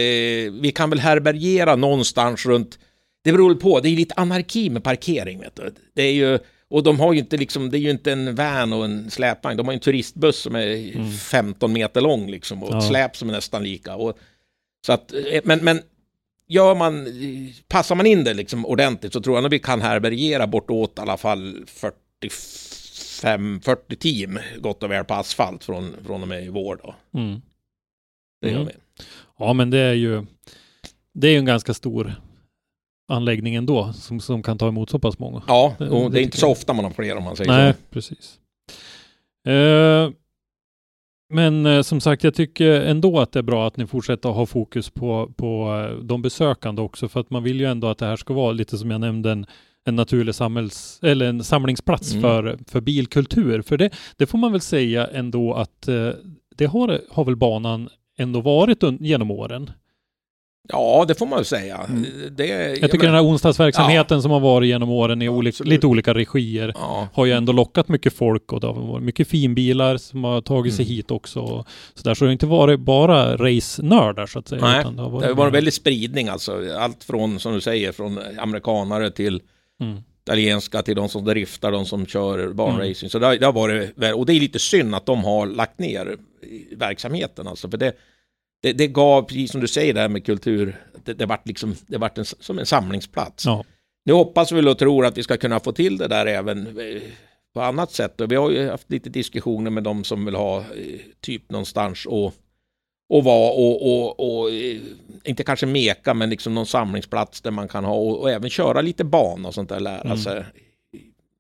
vi 0.62 0.72
kan 0.76 0.89
väl 0.89 1.00
härbärgera 1.00 1.76
någonstans 1.76 2.46
runt 2.46 2.80
det 3.24 3.32
beror 3.32 3.56
på, 3.56 3.80
det 3.80 3.89
är 3.89 3.96
lite 3.96 4.14
anarki 4.18 4.70
med 4.70 4.84
parkering. 4.84 5.39
Vet 5.39 5.56
du. 5.56 5.74
Det 5.94 6.02
är 6.04 6.12
ju, 6.12 6.39
och 6.70 6.84
de 6.84 7.00
har 7.00 7.14
ju 7.14 7.20
inte 7.20 7.38
liksom, 7.38 7.70
det 7.70 7.78
är 7.78 7.80
ju 7.80 7.89
inte 7.89 8.12
en 8.12 8.36
van 8.36 8.74
och 8.74 8.86
en 8.86 9.12
släpvagn. 9.12 9.58
De 9.58 9.66
har 9.66 9.74
ju 9.74 9.76
en 9.76 9.80
turistbuss 9.82 10.38
som 10.38 10.56
är 10.56 10.94
15 11.18 11.74
meter 11.74 12.02
lång 12.02 12.32
liksom 12.32 12.64
och 12.64 12.74
Ja. 12.74 12.78
ett 12.78 12.88
släp 12.88 13.18
som 13.18 13.30
är 13.30 13.34
nästan 13.34 13.64
lika. 13.64 13.96
Och, 13.96 14.18
så 14.86 14.94
att, 14.94 15.14
eh, 15.14 15.42
men, 15.44 15.60
men 15.60 15.82
gör 16.48 16.76
man, 16.76 17.08
passar 17.68 17.96
man 17.96 18.06
in 18.06 18.24
det 18.24 18.34
liksom 18.34 18.66
ordentligt 18.66 19.14
så 19.14 19.22
tror 19.22 19.38
jag 19.38 19.46
att 19.46 19.52
vi 19.52 19.60
kan 19.60 19.82
härbärgera 19.82 20.48
bortåt 20.48 20.94
i 20.98 21.02
alla 21.02 21.18
fall 21.18 21.66
45-40 23.22 23.95
team 23.95 24.39
gott 24.57 24.84
och 24.84 24.91
väl 24.91 25.05
på 25.05 25.13
asfalt 25.13 25.63
från, 25.63 25.93
från 26.05 26.22
och 26.22 26.28
med 26.28 26.45
i 26.45 26.49
vår 26.49 26.80
då. 26.84 26.95
Mm. 27.19 27.41
Det 28.41 28.47
gör 28.49 28.55
Mm. 28.61 28.67
vi. 28.67 29.03
Ja, 29.39 29.53
men 29.53 29.69
det 29.69 29.78
är 29.78 29.93
ju 29.93 30.26
det 31.13 31.28
är 31.28 31.32
ju 31.32 31.38
en 31.38 31.45
ganska 31.45 31.74
stor 31.74 32.13
anläggning 33.11 33.55
ändå 33.55 33.93
som, 33.93 34.19
som 34.19 34.43
kan 34.43 34.57
ta 34.57 34.67
emot 34.67 34.89
så 34.89 34.99
pass 34.99 35.19
många. 35.19 35.43
Ja, 35.47 35.76
Det- 35.78 35.89
och 35.89 36.03
det 36.03 36.09
det 36.17 36.22
är 36.22 36.24
inte 36.24 36.38
så 36.38 36.45
jag. 36.45 36.51
ofta 36.51 36.74
man 36.74 36.86
har 36.86 36.91
fler 36.91 37.17
om 37.17 37.24
man 37.24 37.36
säger 37.36 37.51
Nej, 37.51 37.74
så. 37.74 37.80
precis. 37.89 38.39
Eh, 39.47 40.09
men 41.34 41.65
eh, 41.65 41.82
som 41.82 42.01
sagt, 42.01 42.24
jag 42.24 42.34
tycker 42.34 42.82
ändå 42.82 43.19
att 43.19 43.32
det 43.32 43.39
är 43.39 43.43
bra 43.43 43.67
att 43.67 43.78
ni 43.78 43.88
fortsätter 43.88 44.30
att 44.30 44.36
ha 44.36 44.45
fokus 44.45 44.89
på, 44.89 45.34
på 45.38 45.74
eh, 45.91 45.97
de 46.03 46.22
besökande 46.22 46.82
också, 46.82 47.07
för 47.09 47.19
att 47.19 47.30
man 47.30 47.43
vill 47.43 47.59
ju 47.59 47.65
ändå 47.65 47.88
att 47.88 47.97
det 47.97 48.05
här 48.05 48.15
ska 48.15 48.34
vara 48.34 48.51
lite 48.51 48.78
som 48.78 48.91
jag 48.91 49.01
nämnde 49.01 49.32
en, 49.32 49.45
en 49.86 49.96
naturlig 49.96 50.36
samhälls, 50.36 51.00
eller 51.04 51.26
en 51.26 51.44
samlingsplats 51.44 52.12
Mm. 52.12 52.22
för, 52.22 52.60
för 52.68 52.82
bilkultur. 52.82 53.62
För 53.62 53.78
det, 53.78 53.90
det 54.18 54.26
får 54.26 54.38
man 54.38 54.52
väl 54.52 54.62
säga 54.62 55.08
ändå 55.08 55.54
att 55.54 55.88
eh, 55.88 56.10
det 56.58 56.66
har, 56.66 57.02
har 57.12 57.26
väl 57.26 57.36
banan 57.36 57.90
ändå 58.18 58.42
varit 58.42 58.84
genom 59.00 59.32
åren. 59.32 59.72
Ja, 60.70 61.06
det 61.08 61.16
får 61.16 61.26
man 61.26 61.40
ju 61.40 61.46
säga. 61.46 61.78
Mm. 61.90 62.06
Det, 62.38 62.46
Jag 62.82 62.92
tycker 62.92 63.06
den 63.06 63.16
här 63.16 63.26
onsdagsverksamheten 63.26 64.22
som 64.22 64.32
har 64.32 64.40
varit 64.40 64.68
genom 64.68 64.90
åren 64.90 65.22
i 65.22 65.26
Ja, 65.26 65.32
olika, 65.32 65.64
lite 65.64 65.88
olika 65.88 66.14
regier 66.14 66.72
Ja, 66.76 67.08
har 67.14 67.26
ju 67.26 67.32
ändå 67.32 67.52
lockat 67.54 67.88
mycket 67.88 68.14
folk 68.14 68.54
och 68.54 68.60
det 68.60 68.68
har 68.68 68.74
varit 68.74 69.04
mycket 69.04 69.28
finbilar 69.28 69.98
som 69.98 70.24
har 70.24 70.42
tagit 70.42 70.74
sig 70.74 70.86
Mm. 70.86 70.96
hit 70.96 71.12
också. 71.12 71.66
Så, 71.94 72.04
där, 72.04 72.14
så 72.14 72.26
det 72.26 72.30
har 72.30 72.32
inte 72.32 72.46
varit 72.46 72.80
bara 72.80 73.38
race-nördar 73.38 74.26
så 74.26 74.40
att 74.40 74.48
säga. 74.48 74.62
Nej, 74.62 74.80
utan 74.80 74.96
det 74.96 75.02
har 75.02 75.22
det 75.22 75.28
har 75.28 75.34
varit 75.34 75.54
väldigt 75.54 75.74
spridning 75.74 76.28
alltså. 76.28 76.62
Allt 76.80 77.04
från, 77.04 77.40
som 77.40 77.54
du 77.54 77.62
säger, 77.62 77.92
från 77.92 78.20
amerikanare 78.40 79.12
till 79.12 79.42
Mm. 79.82 80.04
italienska 80.24 80.82
till 80.82 80.96
de 80.96 81.10
som 81.10 81.26
driftar, 81.26 81.72
de 81.72 81.86
som 81.86 82.06
kör 82.06 82.54
banracing. 82.54 83.06
Mm. 83.06 83.10
Så 83.10 83.20
det 83.20 83.26
har, 83.26 83.36
det 83.36 83.46
har 83.46 83.54
varit, 83.54 84.16
och 84.16 84.26
det 84.26 84.34
är 84.34 84.40
lite 84.40 84.60
synd 84.60 84.96
att 84.96 85.06
de 85.06 85.24
har 85.24 85.46
lagt 85.48 85.80
ner 85.80 86.18
verksamheten 86.76 87.48
alltså. 87.48 87.70
För 87.70 87.78
det, 87.78 87.94
det, 88.62 88.74
det 88.74 88.88
gav, 88.88 89.22
precis 89.22 89.52
som 89.52 89.62
du 89.62 89.68
säger 89.68 89.94
där 89.94 90.10
med 90.10 90.26
kultur, 90.26 90.76
det, 91.06 91.14
det 91.14 91.26
vart 91.26 91.48
liksom, 91.48 91.76
det 91.88 91.98
vart 91.98 92.18
en, 92.18 92.26
som 92.26 92.60
en 92.60 92.66
samlingsplats. 92.66 93.46
Ja. 93.46 93.64
Nu 94.06 94.14
hoppas 94.14 94.52
vi 94.52 94.70
och 94.70 94.78
tror 94.78 95.06
att 95.06 95.18
vi 95.18 95.24
ska 95.24 95.38
kunna 95.38 95.60
få 95.60 95.72
till 95.72 95.98
det 95.98 96.08
där 96.08 96.26
även 96.26 96.68
eh, 96.68 97.02
på 97.54 97.62
annat 97.62 97.92
sätt. 97.92 98.22
Och 98.22 98.32
vi 98.32 98.36
har 98.36 98.52
ju 98.52 98.70
haft 98.70 98.92
lite 98.92 99.10
diskussioner 99.10 99.72
med 99.72 99.84
de 99.84 100.04
som 100.04 100.26
vill 100.26 100.36
ha 100.36 100.60
eh, 100.60 100.66
typ 101.22 101.52
någonstans 101.52 102.06
och, 102.06 102.34
och 103.12 103.24
vara 103.24 103.51
och, 103.51 103.91
och, 103.91 104.20
och 104.20 104.51
eh, 104.51 104.78
inte 105.24 105.43
kanske 105.43 105.66
meka 105.66 106.14
men 106.14 106.30
liksom 106.30 106.53
någon 106.53 106.66
samlingsplats 106.66 107.41
där 107.41 107.51
man 107.51 107.68
kan 107.68 107.86
ha 107.86 107.93
och, 107.93 108.20
och 108.22 108.32
även 108.32 108.49
köra 108.49 108.82
lite 108.82 109.03
bana 109.03 109.47
och 109.47 109.53
sånt 109.53 109.70
där, 109.70 109.80
lära 109.80 110.01
Mm. 110.01 110.18
sig 110.18 110.45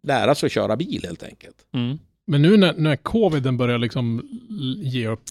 lära 0.03 0.35
sig 0.35 0.47
att 0.47 0.51
köra 0.53 0.75
bil 0.75 1.01
helt 1.03 1.23
enkelt. 1.23 1.55
Mm. 1.73 1.99
Men 2.27 2.41
nu 2.41 2.57
när, 2.57 2.73
när 2.73 2.95
coviden 2.95 3.57
börjar 3.57 3.77
liksom 3.77 4.29
ge 4.77 5.07
upp, 5.07 5.21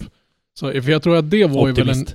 så, 0.59 0.73
för 0.73 0.91
jag 0.91 1.03
tror 1.03 1.17
att 1.17 1.31
det 1.31 1.45
var 1.45 1.67
ju 1.67 1.73
väl 1.73 1.89
en... 1.89 2.07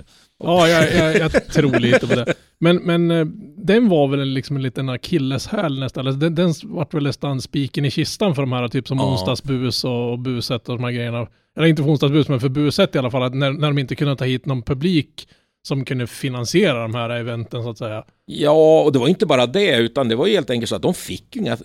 Ja, 0.44 0.68
jag, 0.68 0.94
jag, 0.94 1.16
jag 1.16 1.46
tror 1.48 1.78
lite 1.78 2.06
på 2.06 2.14
det. 2.14 2.34
Men, 2.58 2.76
men 2.76 3.10
eh, 3.10 3.26
den 3.56 3.88
var 3.88 4.08
väl 4.08 4.20
en, 4.20 4.34
liksom 4.34 4.56
en 4.56 4.62
liten 4.62 4.88
akilleshäl 4.88 5.78
nästan. 5.78 6.06
Alltså, 6.06 6.20
den, 6.20 6.34
den 6.34 6.52
vart 6.64 6.94
väl 6.94 7.02
nästan 7.02 7.40
spiken 7.40 7.84
i 7.84 7.90
kistan 7.90 8.34
för 8.34 8.42
de 8.42 8.52
här, 8.52 8.68
typ 8.68 8.88
som 8.88 8.98
Ja. 8.98 9.12
onsdagsbus 9.12 9.84
och, 9.84 10.12
och 10.12 10.18
buset 10.18 10.68
och 10.68 10.76
de 10.76 10.84
här 10.84 10.90
grejerna. 10.92 11.26
Eller 11.56 11.66
inte 11.66 11.82
för 11.82 11.90
onsdagsbus, 11.90 12.28
men 12.28 12.40
för 12.40 12.48
buset 12.48 12.94
i 12.94 12.98
alla 12.98 13.10
fall. 13.10 13.22
Att 13.22 13.34
när, 13.34 13.50
när 13.52 13.68
de 13.68 13.78
inte 13.78 13.94
kunde 13.94 14.16
ta 14.16 14.24
hit 14.24 14.46
någon 14.46 14.62
publik 14.62 15.28
som 15.68 15.84
kunde 15.84 16.06
finansiera 16.06 16.82
de 16.82 16.94
här 16.94 17.10
eventen 17.10 17.62
så 17.62 17.70
att 17.70 17.78
säga. 17.78 18.04
Ja, 18.26 18.82
och 18.82 18.92
det 18.92 18.98
var 18.98 19.08
inte 19.08 19.26
bara 19.26 19.46
det, 19.46 19.76
utan 19.76 20.08
det 20.08 20.16
var 20.16 20.26
helt 20.26 20.50
enkelt 20.50 20.68
så 20.68 20.76
att 20.76 20.82
de 20.82 20.94
fick 20.94 21.36
inga 21.36 21.56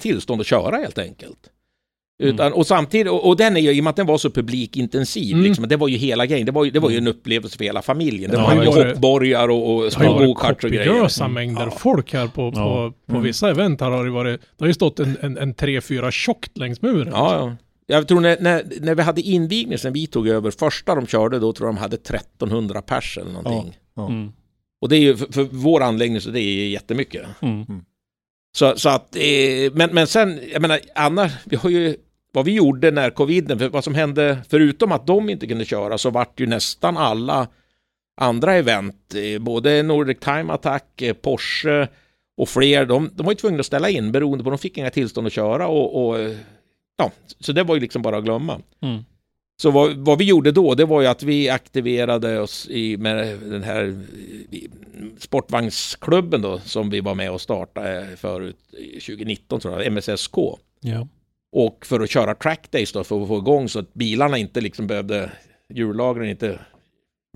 tillstånd 0.00 0.40
att 0.40 0.46
köra 0.46 0.76
helt 0.76 0.98
enkelt. 0.98 1.38
Mm. 2.24 2.34
Utan, 2.34 2.52
Och 2.52 2.66
samtidigt, 2.66 3.08
och, 3.12 3.28
och 3.28 3.36
den 3.36 3.56
är 3.56 3.60
ju, 3.60 3.72
i 3.72 3.80
och 3.80 3.84
med 3.84 3.90
att 3.90 3.96
den 3.96 4.06
var 4.06 4.18
så 4.18 4.30
publikintensiv, 4.30 5.32
Mm. 5.32 5.44
liksom, 5.44 5.68
det 5.68 5.76
var 5.76 5.88
ju 5.88 5.96
hela 5.96 6.26
grejen, 6.26 6.46
det 6.46 6.52
var 6.52 6.64
ju, 6.64 6.70
det 6.70 6.78
var 6.80 6.90
ju 6.90 6.96
en 6.98 7.06
upplevelse 7.08 7.56
för 7.58 7.64
hela 7.64 7.82
familjen. 7.82 8.30
Det 8.30 8.36
Ja, 8.36 8.46
var 8.54 8.62
ju 8.82 8.88
hoppborgar 8.88 9.48
och, 9.48 9.74
och 9.74 9.82
Det 9.82 9.94
har 9.96 10.04
ju 10.04 10.10
små 10.10 10.26
gokarts 10.26 10.64
och 10.64 10.70
grejer. 10.70 10.86
kopiösa 10.92 11.28
mängder 11.28 11.62
Ja. 11.66 11.70
folk 11.78 12.12
här 12.12 12.26
på, 12.26 12.52
på, 12.52 12.58
Ja. 12.58 12.92
på 13.06 13.12
Mm. 13.12 13.22
vissa 13.22 13.50
event. 13.50 13.80
Här 13.80 13.90
har 13.90 14.04
det 14.04 14.10
varit, 14.10 14.40
det 14.40 14.62
har 14.64 14.66
ju 14.66 14.74
stått 14.74 15.00
en, 15.00 15.16
en, 15.20 15.38
en 15.38 15.54
tre, 15.54 15.80
fyra 15.80 16.10
tjockt 16.10 16.58
längs 16.58 16.82
muren. 16.82 17.08
Ja, 17.12 17.34
ja. 17.36 17.56
Jag 17.86 18.08
tror 18.08 18.20
när, 18.20 18.36
när, 18.40 18.64
när 18.80 18.94
vi 18.94 19.02
hade 19.02 19.20
invigning 19.20 19.78
sen 19.78 19.92
vi 19.92 20.06
tog 20.06 20.28
över, 20.28 20.50
första 20.50 20.94
de 20.94 21.06
körde 21.06 21.38
då 21.38 21.52
tror 21.52 21.68
jag 21.68 21.74
de 21.74 21.80
hade 21.80 21.96
1300 21.96 22.82
pers 22.82 23.18
eller 23.18 23.32
någonting. 23.32 23.76
Ja. 23.96 24.06
Mm. 24.08 24.32
Och 24.80 24.88
det 24.88 24.96
är 24.96 25.00
ju 25.00 25.16
för, 25.16 25.32
för 25.32 25.42
vår 25.50 25.80
anläggning 25.82 26.20
så 26.20 26.30
det 26.30 26.40
är 26.40 26.68
jättemycket. 26.68 27.22
Mm. 27.42 27.64
Så, 28.56 28.72
så 28.76 28.88
att, 28.88 29.16
eh, 29.16 29.22
men, 29.72 29.90
men 29.92 30.06
sen, 30.06 30.40
jag 30.52 30.62
menar, 30.62 30.80
annars, 30.94 31.32
vi 31.44 31.56
har 31.56 31.70
ju, 31.70 31.96
vad 32.34 32.44
vi 32.44 32.52
gjorde 32.52 32.90
när 32.90 33.10
coviden, 33.10 33.58
för 33.58 33.68
vad 33.68 33.84
som 33.84 33.94
hände, 33.94 34.38
förutom 34.48 34.92
att 34.92 35.06
de 35.06 35.30
inte 35.30 35.46
kunde 35.46 35.64
köra, 35.64 35.98
så 35.98 36.10
vart 36.10 36.40
ju 36.40 36.46
nästan 36.46 36.96
alla 36.96 37.48
andra 38.16 38.54
event, 38.54 39.14
eh, 39.14 39.38
både 39.38 39.82
Nordic 39.82 40.18
Time 40.20 40.52
Attack, 40.52 41.02
eh, 41.02 41.14
Porsche 41.14 41.88
och 42.36 42.48
fler, 42.48 42.86
de, 42.86 43.10
de 43.14 43.22
var 43.22 43.32
ju 43.32 43.36
tvungna 43.36 43.60
att 43.60 43.66
ställa 43.66 43.90
in 43.90 44.12
beroende 44.12 44.44
på 44.44 44.50
att 44.50 44.58
de 44.58 44.62
fick 44.62 44.78
inga 44.78 44.90
tillstånd 44.90 45.26
att 45.26 45.32
köra 45.32 45.68
och, 45.68 46.06
och 46.06 46.18
eh, 46.18 46.36
ja, 46.96 47.10
så 47.40 47.52
det 47.52 47.62
var 47.62 47.74
ju 47.74 47.80
liksom 47.80 48.02
bara 48.02 48.18
att 48.18 48.24
glömma. 48.24 48.60
Mm. 48.82 49.04
Så 49.56 49.70
vad, 49.70 49.96
vad 49.96 50.18
vi 50.18 50.24
gjorde 50.24 50.52
då, 50.52 50.74
det 50.74 50.84
var 50.84 51.00
ju 51.00 51.06
att 51.06 51.22
vi 51.22 51.48
aktiverade 51.48 52.40
oss 52.40 52.68
i, 52.70 52.96
med 52.96 53.38
den 53.38 53.62
här 53.62 54.04
sportvagnsklubben 55.18 56.42
då, 56.42 56.58
som 56.58 56.90
vi 56.90 57.00
var 57.00 57.14
med 57.14 57.30
och 57.30 57.40
startade 57.40 58.16
förut, 58.16 58.56
eh, 58.72 59.00
2019 59.00 59.60
tror 59.60 59.82
jag, 59.82 59.92
MSSK. 59.92 60.36
Ja. 60.80 61.08
Och 61.56 61.86
för 61.86 62.00
att 62.00 62.10
köra 62.10 62.34
trackdays 62.34 62.92
då, 62.92 63.04
för 63.04 63.22
att 63.22 63.28
få 63.28 63.38
igång 63.38 63.68
så 63.68 63.78
att 63.78 63.94
bilarna 63.94 64.38
inte 64.38 64.60
liksom 64.60 64.86
behövde, 64.86 65.30
hjullagren 65.68 66.28
inte 66.28 66.58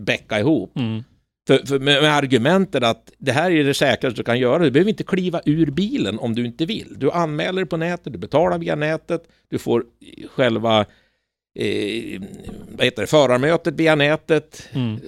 bäcka 0.01 0.41
ihop. 0.41 0.77
Mm. 0.77 1.05
För, 1.47 1.59
för 1.67 1.79
med, 1.79 2.03
med 2.03 2.15
argumentet 2.15 2.83
att 2.83 3.13
det 3.19 3.33
här 3.33 3.51
är 3.51 3.65
det 3.65 3.75
säkraste 3.75 4.21
du 4.21 4.25
kan 4.25 4.39
göra. 4.39 4.65
Du 4.65 4.71
behöver 4.71 4.91
inte 4.91 5.05
kliva 5.05 5.41
ur 5.45 5.71
bilen 5.71 6.19
om 6.19 6.35
du 6.35 6.45
inte 6.47 6.67
vill. 6.67 6.95
Du 6.97 7.11
anmäler 7.11 7.65
på 7.65 7.77
nätet, 7.77 8.13
du 8.13 8.19
betalar 8.19 8.59
via 8.59 8.75
nätet, 8.77 9.23
du 9.51 9.59
får 9.59 9.85
själva 10.31 10.81
eh, 11.59 12.21
vad 12.69 12.85
heter 12.85 13.03
det, 13.03 13.07
förarmötet 13.07 13.75
via 13.75 13.95
nätet. 13.95 14.69
Mm. 14.73 15.01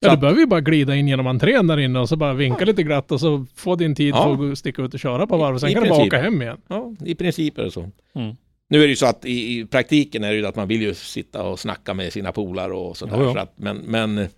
Ja, 0.00 0.10
du 0.10 0.16
behöver 0.16 0.40
ju 0.40 0.46
bara 0.46 0.60
glida 0.60 0.94
in 0.94 1.08
genom 1.08 1.26
entrén 1.26 1.66
där 1.66 1.78
inne 1.78 1.98
och 1.98 2.08
så 2.08 2.16
bara 2.16 2.34
vinka 2.34 2.64
lite 2.64 2.82
glatt 2.82 3.12
och 3.12 3.20
så 3.20 3.46
få 3.54 3.76
din 3.76 3.94
tid 3.94 4.14
Ja. 4.14 4.36
för 4.36 4.52
att 4.52 4.58
sticka 4.58 4.82
ut 4.82 4.94
och 4.94 5.00
köra 5.00 5.26
på 5.26 5.36
varv. 5.36 5.58
Sen 5.58 5.68
I 5.68 5.74
kan 5.74 5.82
du 5.82 5.88
bara 5.88 5.98
princip. 5.98 6.12
åka 6.12 6.22
hem 6.22 6.42
igen. 6.42 6.60
Ja, 6.68 6.94
i 7.04 7.14
princip 7.14 7.58
är 7.58 7.62
det 7.62 7.70
så. 7.70 7.90
Mm. 8.14 8.36
Nu 8.70 8.78
är 8.78 8.82
det 8.82 8.90
ju 8.90 8.96
så 8.96 9.06
att 9.06 9.24
i, 9.24 9.58
i 9.58 9.66
praktiken 9.66 10.24
är 10.24 10.30
det 10.30 10.36
ju 10.36 10.46
att 10.46 10.56
man 10.56 10.68
vill 10.68 10.82
ju 10.82 10.94
sitta 10.94 11.42
och 11.42 11.60
snacka 11.60 11.94
med 11.94 12.12
sina 12.12 12.32
polare 12.32 12.72
och 12.72 12.96
sådär. 12.96 13.16
Så 13.32 13.38
att, 13.38 13.58
men, 13.58 13.76
men 13.76 14.18
eh, 14.18 14.28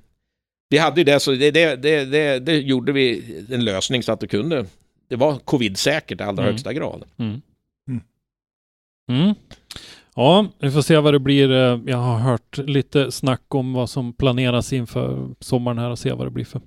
vi 0.68 0.78
hade 0.78 1.00
ju 1.00 1.04
det, 1.04 1.20
så 1.20 1.30
det, 1.32 1.50
det, 1.50 1.76
det, 1.76 2.04
det, 2.04 2.38
det 2.38 2.56
gjorde 2.58 2.92
vi 2.92 3.22
en 3.50 3.64
lösning 3.64 4.02
så 4.02 4.12
att 4.12 4.20
du 4.20 4.26
kunde. 4.26 4.66
Det 5.08 5.16
var 5.16 5.38
covid-säkert 5.38 6.20
i 6.20 6.24
allra 6.24 6.42
Mm. 6.42 6.52
högsta 6.52 6.72
grad. 6.72 7.04
Mm. 7.16 7.40
Mm. 9.10 9.34
Ja, 10.20 10.46
vi 10.58 10.70
får 10.70 10.82
se 10.82 10.98
vad 10.98 11.14
det 11.14 11.18
blir. 11.18 11.50
Eh, 11.50 11.80
Jag 11.86 11.96
har 11.96 12.18
hört 12.18 12.58
lite 12.58 13.12
snack 13.12 13.54
om 13.54 13.72
vad 13.72 13.90
som 13.90 14.12
planeras 14.12 14.72
inför 14.72 15.28
sommaren 15.40 15.78
här 15.78 15.90
och 15.90 15.98
se 15.98 16.12
vad 16.12 16.26
det 16.26 16.30
blir 16.30 16.44
för 16.44 16.60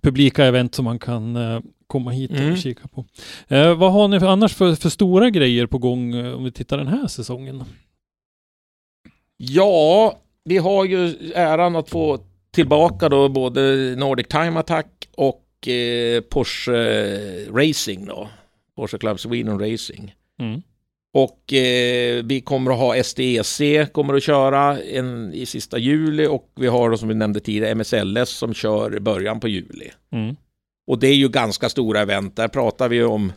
publika 0.00 0.44
event 0.44 0.74
som 0.74 0.84
man 0.84 0.98
kan 0.98 1.36
eh, 1.36 1.60
komma 1.86 2.10
hit 2.10 2.30
Mm. 2.30 2.52
och 2.52 2.58
kika 2.58 2.88
på. 2.88 3.04
Eh, 3.48 3.74
vad 3.78 3.92
har 3.92 4.08
ni 4.08 4.20
för, 4.20 4.26
annars 4.26 4.54
för, 4.54 4.74
för 4.74 4.88
stora 4.88 5.30
grejer 5.30 5.66
på 5.66 5.78
gång 5.78 6.14
eh, 6.14 6.34
om 6.34 6.44
vi 6.44 6.52
tittar 6.52 6.78
den 6.78 6.86
här 6.86 7.06
säsongen? 7.06 7.64
Ja, 9.36 10.18
vi 10.44 10.56
har 10.58 10.84
ju 10.84 11.14
äran 11.34 11.76
att 11.76 11.88
få 11.90 12.18
tillbaka 12.50 13.08
då 13.08 13.28
både 13.28 13.94
Nordic 13.98 14.26
Time 14.28 14.60
Attack 14.60 15.08
och 15.16 15.68
eh, 15.68 16.20
Porsche 16.20 16.72
Racing 17.50 18.06
då. 18.06 18.28
Porsche 18.76 18.98
Club 18.98 19.20
Sweden 19.20 19.58
Racing. 19.60 20.14
Mm. 20.40 20.62
Och 21.22 21.52
eh, 21.52 22.24
vi 22.24 22.40
kommer 22.40 22.70
att 22.70 22.78
ha 22.78 23.02
STEC, 23.02 23.60
kommer 23.92 24.14
att 24.14 24.22
köra 24.22 24.78
en, 24.82 25.32
i 25.34 25.46
sista 25.46 25.78
juli 25.78 26.26
och 26.26 26.52
vi 26.56 26.66
har 26.66 26.90
då, 26.90 26.96
som 26.96 27.08
vi 27.08 27.14
nämnde 27.14 27.40
tidigare 27.40 27.74
MSLS 27.74 28.30
som 28.30 28.54
kör 28.54 28.96
i 28.96 29.00
början 29.00 29.40
på 29.40 29.48
juli. 29.48 29.90
Mm. 30.12 30.36
Och 30.86 30.98
det 30.98 31.06
är 31.08 31.14
ju 31.14 31.28
ganska 31.28 31.68
stora 31.68 32.00
event, 32.00 32.36
där 32.36 32.48
pratar 32.48 32.88
vi 32.88 33.02
om 33.02 33.32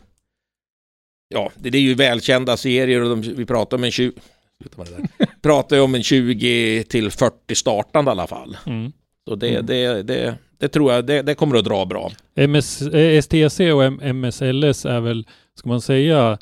Ja, 1.34 1.52
det, 1.56 1.78
är 1.78 1.82
ju 1.82 1.94
välkända 1.94 2.56
serier 2.56 3.02
och 3.02 3.08
de, 3.10 3.20
vi 3.20 3.46
pratar 3.46 3.76
om 3.76 3.84
en 3.84 3.90
20 3.90 4.12
Sluta 4.60 4.76
med 4.78 4.86
det 4.86 5.08
där. 5.18 5.26
pratar 5.42 5.76
ju 5.76 5.82
om 5.82 5.94
en 5.94 6.02
20 6.02 6.84
till 6.88 7.10
40 7.10 7.54
startande 7.54 8.10
i 8.10 8.12
alla 8.12 8.26
fall. 8.26 8.56
Mm. 8.66 8.92
Så 9.28 9.34
det, 9.34 9.48
Mm. 9.48 9.66
det, 9.66 10.02
det, 10.02 10.34
det 10.58 10.68
tror 10.68 10.92
jag, 10.92 11.06
det, 11.06 11.22
det 11.22 11.34
kommer 11.34 11.56
att 11.56 11.64
dra 11.64 11.84
bra. 11.86 12.12
MS, 12.34 12.82
eh, 12.82 13.18
STC 13.22 13.72
och 13.72 13.84
M- 13.84 14.00
MSLS 14.02 14.84
är 14.86 15.00
väl, 15.00 15.26
ska 15.58 15.68
man 15.68 15.80
säga, 15.80 16.38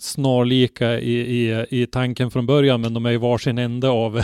snarlika 0.00 1.00
i, 1.00 1.12
i, 1.50 1.66
i 1.70 1.86
tanken 1.86 2.30
från 2.30 2.46
början, 2.46 2.80
men 2.80 2.94
de 2.94 3.06
är 3.06 3.10
i 3.12 3.16
varsin 3.16 3.58
ände 3.58 3.88
av, 3.88 4.16
Ja, 4.18 4.22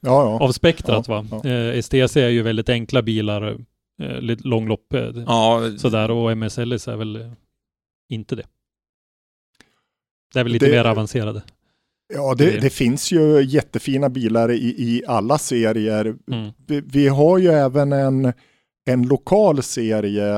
ja. 0.00 0.40
av 0.40 0.52
spektrat. 0.52 1.08
Ja, 1.08 1.22
va? 1.30 1.40
ja. 1.44 1.50
Eh, 1.50 1.78
STC 1.82 2.16
är 2.20 2.28
ju 2.28 2.42
väldigt 2.42 2.68
enkla 2.68 3.02
bilar, 3.02 3.58
eh, 4.02 4.20
lite 4.20 4.48
långlopp 4.48 4.94
eh, 4.94 5.10
Ja, 5.26 5.70
sådär, 5.78 6.10
och 6.10 6.32
MSLS 6.36 6.88
är 6.88 6.96
väl 6.96 7.30
inte 8.08 8.36
det. 8.36 8.46
Det 10.32 10.40
är 10.40 10.44
väl 10.44 10.52
lite 10.52 10.66
Det- 10.66 10.72
mer 10.72 10.84
avancerade. 10.84 11.42
ja 12.14 12.34
det, 12.38 12.60
det 12.60 12.70
finns 12.70 13.12
ju 13.12 13.42
jättefina 13.42 14.08
bilar 14.08 14.50
i, 14.50 14.64
i 14.66 15.02
alla 15.06 15.38
serier. 15.38 16.14
Mm. 16.32 16.50
Vi, 16.66 16.80
vi 16.80 17.08
har 17.08 17.38
ju 17.38 17.48
även 17.48 17.92
en, 17.92 18.32
en 18.86 19.02
lokal 19.08 19.62
serie, 19.62 20.34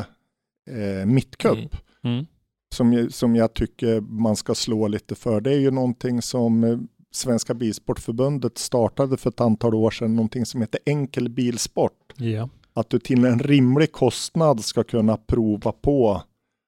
eh, 0.70 1.06
Mittcup, 1.06 1.58
Mm. 2.04 2.14
Mm. 2.16 2.26
Som, 2.74 3.08
som 3.10 3.36
jag 3.36 3.54
tycker 3.54 4.00
man 4.00 4.36
ska 4.36 4.54
slå 4.54 4.88
lite 4.88 5.14
för. 5.14 5.40
Det 5.40 5.50
är 5.52 5.58
ju 5.58 5.70
någonting 5.70 6.22
som 6.22 6.64
eh, 6.64 6.78
Svenska 7.10 7.54
Bilsportförbundet 7.54 8.58
startade 8.58 9.16
för 9.16 9.30
ett 9.30 9.40
antal 9.40 9.74
år 9.74 9.90
sedan, 9.90 10.16
någonting 10.16 10.46
som 10.46 10.60
heter 10.60 10.80
enkel 10.86 11.28
bilsport. 11.28 12.12
Ja. 12.16 12.48
Att 12.72 12.90
du 12.90 12.98
till 12.98 13.24
en 13.24 13.38
rimlig 13.38 13.92
kostnad 13.92 14.64
ska 14.64 14.84
kunna 14.84 15.16
prova 15.16 15.72
på 15.72 16.22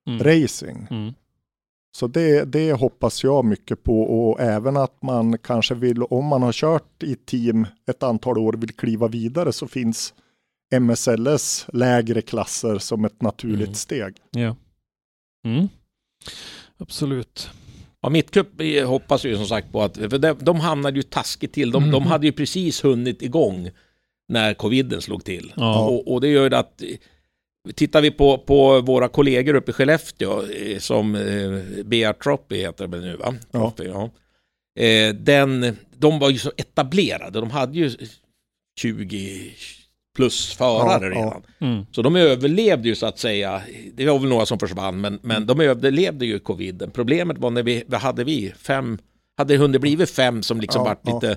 Mm. 0.09 0.23
racing. 0.25 0.87
Mm. 0.91 1.15
Så 1.97 2.07
det, 2.07 2.45
det 2.45 2.73
hoppas 2.73 3.25
jag 3.25 3.45
mycket 3.45 3.83
på 3.83 4.03
och 4.03 4.41
även 4.41 4.77
att 4.77 5.03
man 5.03 5.39
kanske 5.39 5.75
vill, 5.75 6.03
om 6.03 6.25
man 6.25 6.43
har 6.43 6.53
kört 6.53 7.03
i 7.03 7.15
team 7.15 7.67
ett 7.91 8.03
antal 8.03 8.39
år 8.39 8.53
vill 8.53 8.73
kliva 8.75 9.09
vidare 9.09 9.53
så 9.53 9.69
finns 9.69 10.15
MSLS 10.81 11.67
lägre 11.73 12.23
klasser 12.23 12.79
som 12.79 13.05
ett 13.05 13.23
naturligt 13.23 13.61
Mm. 13.67 13.75
steg. 13.75 14.17
Ja. 14.31 14.57
Mm. 15.45 15.69
Absolut. 16.79 17.51
Ja, 18.01 18.09
Mittcup 18.09 18.61
eh, 18.61 18.89
hoppas 18.89 19.25
ju 19.25 19.37
som 19.37 19.47
sagt 19.47 19.73
på 19.73 19.83
att, 19.83 19.97
för 19.97 20.19
de, 20.19 20.37
de 20.41 20.61
hamnade 20.61 20.97
ju 20.97 21.03
taskigt 21.03 21.53
till. 21.53 21.71
De, 21.71 21.83
Mm. 21.83 21.93
de 21.93 22.03
hade 22.07 22.27
ju 22.27 22.33
precis 22.33 22.85
hunnit 22.85 23.23
igång 23.23 23.71
när 24.29 24.55
coviden 24.55 25.03
slog 25.03 25.25
till. 25.25 25.53
Ja. 25.57 25.81
Och, 25.89 26.13
och 26.13 26.21
det 26.21 26.29
gör 26.29 26.51
ju 26.51 26.57
att, 26.57 26.83
eh, 26.83 26.89
tittar 27.75 28.01
vi 28.03 28.11
på, 28.11 28.39
på 28.39 28.81
våra 28.81 29.09
kollegor 29.09 29.55
uppe 29.55 29.71
i 29.71 29.75
Skellefteå, 29.75 30.43
eh, 30.51 30.79
som 30.79 31.15
eh, 31.15 31.85
BR 31.85 32.13
Trophy 32.13 32.57
heter 32.61 32.87
det 32.87 33.01
nu 33.01 33.17
va? 33.17 33.35
Ja. 33.51 33.71
Trophy, 33.77 33.91
ja. 33.91 34.11
Eh, 34.85 35.15
den, 35.15 35.77
de 35.97 36.19
var 36.19 36.31
ju 36.31 36.39
så 36.39 36.53
etablerade, 36.57 37.41
de 37.41 37.51
hade 37.51 37.79
ju 37.79 37.91
20 38.81 39.53
plus 40.19 40.55
förare 40.55 41.07
Ja, 41.07 41.21
ja. 41.21 41.21
redan. 41.21 41.43
Mm. 41.59 41.87
Så 41.93 42.03
de 42.03 42.17
överlevde 42.17 42.89
ju 42.89 42.95
så 42.95 43.07
att 43.07 43.19
säga. 43.19 43.63
Det 43.95 44.07
var 44.07 44.19
väl 44.19 44.29
några 44.29 44.47
som 44.47 44.59
försvann, 44.59 45.01
men, 45.01 45.19
men 45.23 45.47
de 45.47 45.61
överlevde 45.61 46.27
ju 46.27 46.39
coviden. 46.39 46.91
Problemet 46.91 47.39
var 47.39 47.51
när 47.51 47.63
vi, 47.63 47.85
vad 47.87 48.01
hade 48.01 48.25
vi? 48.25 48.53
Fem, 48.59 48.99
hade 49.37 49.55
det 49.55 49.59
hunnit 49.59 49.81
blivit 49.81 50.11
fem 50.11 50.43
som 50.43 50.61
liksom 50.61 50.81
Ja, 50.81 50.85
vart 50.85 51.01
ja. 51.05 51.15
lite, 51.15 51.37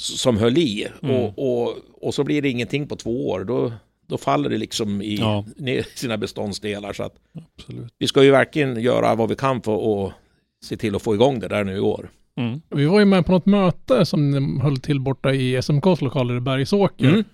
som 0.00 0.36
höll 0.36 0.58
i. 0.58 0.88
Mm. 1.02 1.16
Och, 1.16 1.38
och, 1.38 1.76
och 2.00 2.14
så 2.14 2.24
blir 2.24 2.42
det 2.42 2.48
ingenting 2.48 2.88
på 2.88 2.96
två 2.96 3.28
år. 3.30 3.44
Då, 3.44 3.72
då 4.08 4.18
faller 4.18 4.50
det 4.50 4.56
liksom 4.58 5.02
i 5.02 5.16
Ja. 5.16 5.44
ner 5.56 5.86
sina 5.94 6.16
beståndsdelar. 6.16 6.92
Så 6.92 7.02
att 7.02 7.14
Absolut. 7.56 7.94
vi 7.98 8.06
ska 8.06 8.24
ju 8.24 8.30
verkligen 8.30 8.82
göra 8.82 9.14
vad 9.14 9.28
vi 9.28 9.34
kan 9.34 9.62
för 9.62 10.06
att 10.06 10.12
se 10.64 10.76
till 10.76 10.96
att 10.96 11.02
få 11.02 11.14
igång 11.14 11.40
det 11.40 11.48
där 11.48 11.64
nu 11.64 11.76
i 11.76 11.80
år. 11.80 12.10
Mm. 12.36 12.60
Vi 12.70 12.86
var 12.86 12.98
ju 12.98 13.04
med 13.04 13.26
på 13.26 13.32
något 13.32 13.46
möte 13.46 14.06
som 14.06 14.60
höll 14.60 14.76
till 14.76 15.00
borta 15.00 15.32
i 15.34 15.56
SMKs 15.56 16.00
lokaler 16.00 16.36
i 16.36 16.40
Bergsåker. 16.40 17.08
Mm. 17.08 17.24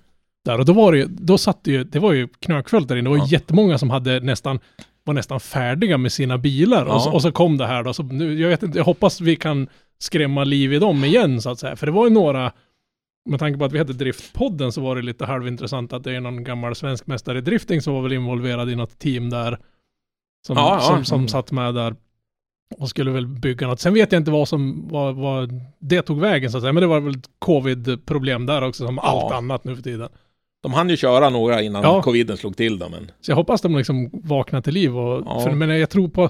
Där, 0.45 0.59
och 0.59 0.65
då 0.65 0.73
var 0.73 0.93
det 0.93 0.99
ju, 0.99 1.07
då 1.09 1.39
satt 1.39 1.65
det 1.65 1.71
ju, 1.71 1.85
det 1.85 1.99
var 1.99 2.13
ju 2.13 2.29
knökfullt 2.29 2.89
där 2.89 2.97
inne. 2.97 3.07
Det 3.11 3.11
var 3.11 3.19
Ja. 3.19 3.27
jättemånga 3.27 3.79
som 3.79 3.91
hade 3.91 4.21
nästan, 4.21 4.59
var 5.05 5.15
nästan 5.15 5.41
färdiga 5.41 5.99
med 5.99 6.13
sina 6.13 6.39
bilar. 6.39 6.85
Och, 6.85 7.03
så, 7.03 7.09
Ja. 7.09 7.13
och 7.13 7.23
så 7.23 7.33
kom 7.33 7.57
det 7.59 7.67
här 7.67 7.83
då. 7.85 7.93
Så 7.95 8.03
nu, 8.03 8.41
jag, 8.41 8.49
vet 8.49 8.63
inte, 8.63 8.79
jag 8.79 8.85
hoppas 8.85 9.21
vi 9.21 9.37
kan 9.37 9.69
skrämma 9.99 10.45
liv 10.45 10.73
i 10.73 10.79
dem 10.79 11.05
igen 11.05 11.43
så 11.43 11.51
att 11.51 11.59
säga. 11.59 11.77
För 11.77 11.87
det 11.87 11.93
var 11.93 12.07
ju 12.07 12.13
några, 12.13 12.53
med 13.31 13.39
tanke 13.41 13.59
på 13.59 13.65
att 13.65 13.73
vi 13.73 13.79
hette 13.79 13.93
Driftpodden 13.93 14.73
så 14.73 14.81
var 14.81 14.97
det 14.97 15.03
lite 15.03 15.27
halvintressant 15.27 15.93
att 15.93 16.05
det 16.05 16.13
är 16.17 16.21
någon 16.21 16.45
gammal 16.45 16.75
svensk 16.75 17.07
mästare 17.07 17.39
i 17.39 17.41
drifting 17.41 17.81
som 17.83 17.95
var 17.95 18.03
väl 18.03 18.13
involverad 18.13 18.71
i 18.71 18.77
något 18.77 18.99
team 18.99 19.31
där. 19.31 19.59
Som, 20.47 20.57
Ja, 20.57 20.75
ja. 20.75 20.81
som, 20.81 21.05
som 21.05 21.29
satt 21.29 21.53
med 21.53 21.75
där. 21.75 21.95
Och 22.79 22.89
skulle 22.89 23.11
väl 23.11 23.27
bygga 23.27 23.67
något. 23.67 23.81
Sen 23.81 23.95
vet 23.95 24.13
jag 24.13 24.21
inte 24.21 24.31
vad 24.31 24.49
som, 24.49 24.89
vad, 24.89 25.17
vad 25.17 25.61
det 25.79 26.03
tog 26.03 26.21
vägen 26.21 26.51
så 26.51 26.57
att 26.59 26.63
säga. 26.63 26.73
Men 26.73 26.81
det 26.81 26.87
var 26.87 27.01
väl 27.01 27.15
covid-problem 27.39 28.47
där 28.47 28.63
också 28.65 28.87
som 28.87 28.97
Ja. 28.97 29.03
allt 29.03 29.33
annat 29.35 29.65
nu 29.65 29.77
för 29.77 29.83
tiden. 29.83 30.09
De 30.63 30.73
hann 30.75 30.91
ju 30.91 30.97
köra 30.97 31.31
några 31.31 31.63
innan 31.63 31.83
Ja. 31.83 32.03
coviden 32.03 32.37
slog 32.37 32.57
till 32.57 32.79
då, 32.79 32.89
men 32.89 33.11
Så 33.21 33.31
jag 33.31 33.37
hoppas 33.37 33.61
de 33.61 33.77
liksom 33.77 34.11
vaknar 34.13 34.61
till 34.61 34.75
liv. 34.75 34.97
Och, 34.99 35.23
Ja. 35.27 35.41
för, 35.41 35.51
men 35.53 35.69
jag 35.81 35.91
tror 35.91 36.09
på, 36.09 36.29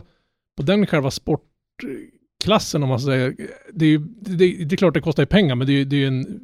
på 0.56 0.62
den 0.62 0.86
själva 0.86 1.10
sportklassen 1.10 2.82
om 2.82 2.88
man 2.88 3.00
säger. 3.00 3.34
Det 3.72 3.84
är, 3.84 3.88
ju- 3.90 3.98
det, 4.20 4.64
det, 4.64 4.74
är 4.74 4.76
klart 4.76 4.94
det 4.94 5.00
kostar 5.00 5.22
ju 5.22 5.26
pengar 5.26 5.54
men 5.54 5.66
det 5.66 5.72
är 5.72 5.84
det 5.84 5.96
är 5.96 6.00
ju 6.00 6.06
en 6.06 6.40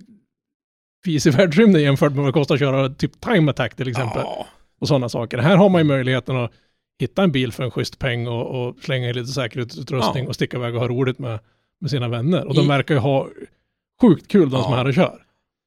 fis 1.05 1.27
i 1.27 1.31
världsrymden 1.39 1.83
jämfört 1.83 2.13
med 2.13 2.19
vad 2.19 2.29
det 2.29 2.33
kostar 2.33 2.55
att 2.55 2.59
köra 2.61 2.89
typ 2.89 3.21
time 3.21 3.51
attack 3.51 3.75
till 3.77 3.89
exempel. 3.89 4.23
ja, 4.25 4.47
Och 4.81 4.89
sådana 4.89 5.09
saker. 5.09 5.39
Här 5.39 5.57
har 5.57 5.69
man 5.69 5.81
ju 5.81 5.85
möjligheten 5.85 6.37
att 6.37 6.53
hitta 7.01 7.23
en 7.23 7.33
bil 7.33 7.53
för 7.53 7.65
en 7.65 7.71
schysst 7.71 7.99
peng 7.99 8.29
och, 8.29 8.67
och 8.69 8.77
slänga 8.83 9.09
i 9.11 9.13
lite 9.13 9.27
säkerhetsutrustning 9.33 10.25
Ja. 10.25 10.29
och 10.29 10.35
sticka 10.35 10.57
iväg 10.57 10.75
och 10.75 10.81
ha 10.81 10.89
roligt 10.89 11.19
med, 11.19 11.39
med 11.81 11.91
sina 11.91 12.09
vänner. 12.09 12.45
Och 12.47 12.55
I- 12.55 12.57
de 12.57 12.69
verkar 12.69 12.95
ju 12.95 13.01
ha 13.01 13.29
sjukt 14.01 14.29
kul 14.29 14.51
de 14.51 14.63
som 14.63 14.73
är 14.73 14.77
Ja. 14.77 14.83
här 14.83 14.87
och 14.89 14.95
kör. 14.95 15.24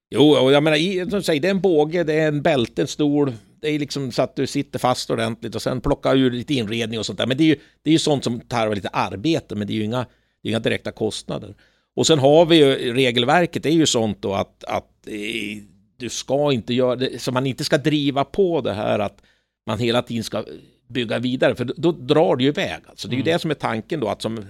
Jo, 0.09 0.31
och 0.31 0.51
jag 0.51 0.63
menar, 0.63 1.09
som 1.09 1.23
säger, 1.23 1.41
det 1.41 1.47
är 1.47 1.51
en 1.51 1.61
båge, 1.61 2.03
det 2.03 2.13
är 2.13 2.27
en 2.27 2.41
bälte, 2.41 2.81
en 2.81 2.87
stol. 2.87 3.33
Det 3.61 3.69
är 3.69 3.79
liksom 3.79 4.11
så 4.11 4.21
att 4.21 4.35
du 4.35 4.47
sitter 4.47 4.79
fast 4.79 5.09
ordentligt 5.09 5.55
och 5.55 5.61
sen 5.61 5.81
plocka 5.81 6.13
ur 6.13 6.31
lite 6.31 6.53
inredning 6.53 6.99
och 6.99 7.05
sånt 7.05 7.19
där. 7.19 7.25
Men 7.25 7.37
det 7.37 7.43
är 7.43 7.47
ju, 7.47 7.55
det 7.81 7.89
är 7.89 7.91
ju 7.91 7.99
sånt 7.99 8.23
som 8.23 8.39
tarvar 8.39 8.75
lite 8.75 8.89
arbete, 8.89 9.55
men 9.55 9.67
det 9.67 9.73
är 9.73 9.75
ju 9.75 9.83
inga, 9.83 10.05
det 10.41 10.47
är 10.47 10.49
inga 10.49 10.59
direkta 10.59 10.91
kostnader. 10.91 11.55
Och 11.95 12.07
sen 12.07 12.19
har 12.19 12.45
vi 12.45 12.55
ju 12.55 12.93
regelverket, 12.93 13.63
det 13.63 13.69
är 13.69 13.73
ju 13.73 13.85
sånt 13.85 14.21
då 14.21 14.33
att, 14.33 14.63
att 14.63 15.07
eh, 15.07 15.63
du 15.97 16.09
ska 16.09 16.51
inte 16.51 16.73
göra 16.73 16.95
det, 16.95 17.21
så 17.21 17.31
man 17.31 17.45
inte 17.45 17.63
ska 17.63 17.77
driva 17.77 18.23
på 18.23 18.61
det 18.61 18.73
här 18.73 18.99
att 18.99 19.21
man 19.65 19.79
hela 19.79 20.01
tiden 20.01 20.23
ska 20.23 20.43
bygga 20.87 21.19
vidare, 21.19 21.55
för 21.55 21.65
då, 21.65 21.73
då 21.77 21.91
drar 21.91 22.35
det 22.35 22.43
ju 22.43 22.49
iväg. 22.49 22.79
Alltså, 22.87 23.07
det 23.07 23.15
är 23.15 23.17
ju 23.17 23.23
det 23.23 23.39
som 23.39 23.51
är 23.51 23.55
tanken 23.55 23.99
då, 23.99 24.07
att 24.07 24.21
som, 24.21 24.45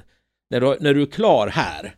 när, 0.50 0.62
du, 0.62 0.78
när 0.80 0.94
du 0.94 1.02
är 1.02 1.06
klar 1.06 1.48
här, 1.48 1.96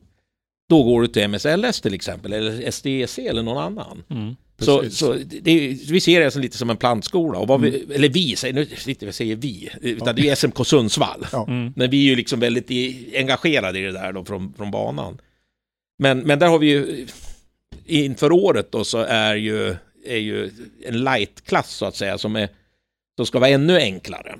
då 0.69 0.83
går 0.83 1.01
du 1.01 1.07
till 1.07 1.27
MSLS 1.27 1.81
till 1.81 1.93
exempel, 1.93 2.33
eller 2.33 2.71
SDEC 2.71 3.19
eller 3.19 3.43
någon 3.43 3.57
annan. 3.57 4.03
Mm. 4.09 4.35
Så, 4.59 4.89
så 4.89 5.13
det, 5.13 5.77
vi 5.91 5.99
ser 5.99 6.21
det 6.21 6.31
som 6.31 6.41
lite 6.41 6.57
som 6.57 6.69
en 6.69 6.77
plantskola. 6.77 7.39
Och 7.39 7.65
vi, 7.65 7.85
Eller 7.93 8.09
vi, 8.09 8.35
säger, 8.35 8.53
nu 8.53 9.07
och 9.07 9.15
säger 9.15 9.35
vi, 9.35 9.69
utan 9.81 10.15
det 10.15 10.29
är 10.29 10.35
SMK 10.35 10.67
Sundsvall. 10.67 11.25
Ja. 11.31 11.47
Mm. 11.47 11.73
Men 11.75 11.89
vi 11.89 11.97
är 12.05 12.09
ju 12.09 12.15
liksom 12.15 12.39
väldigt 12.39 12.71
i, 12.71 13.13
engagerade 13.17 13.79
i 13.79 13.81
det 13.81 13.91
där 13.91 14.13
då 14.13 14.25
från, 14.25 14.53
från 14.53 14.71
banan. 14.71 15.21
Men, 15.99 16.19
men 16.19 16.39
där 16.39 16.47
har 16.47 16.59
vi 16.59 16.67
ju, 16.67 17.07
inför 17.85 18.31
året 18.31 18.71
då 18.71 18.83
så 18.83 18.97
är 18.97 19.35
ju, 19.35 19.75
är 20.05 20.17
ju 20.17 20.51
en 20.85 21.03
light-klass 21.03 21.69
så 21.69 21.85
att 21.85 21.95
säga 21.95 22.17
som, 22.17 22.35
är, 22.35 22.49
som 23.15 23.25
ska 23.25 23.39
vara 23.39 23.49
ännu 23.49 23.77
enklare. 23.77 24.37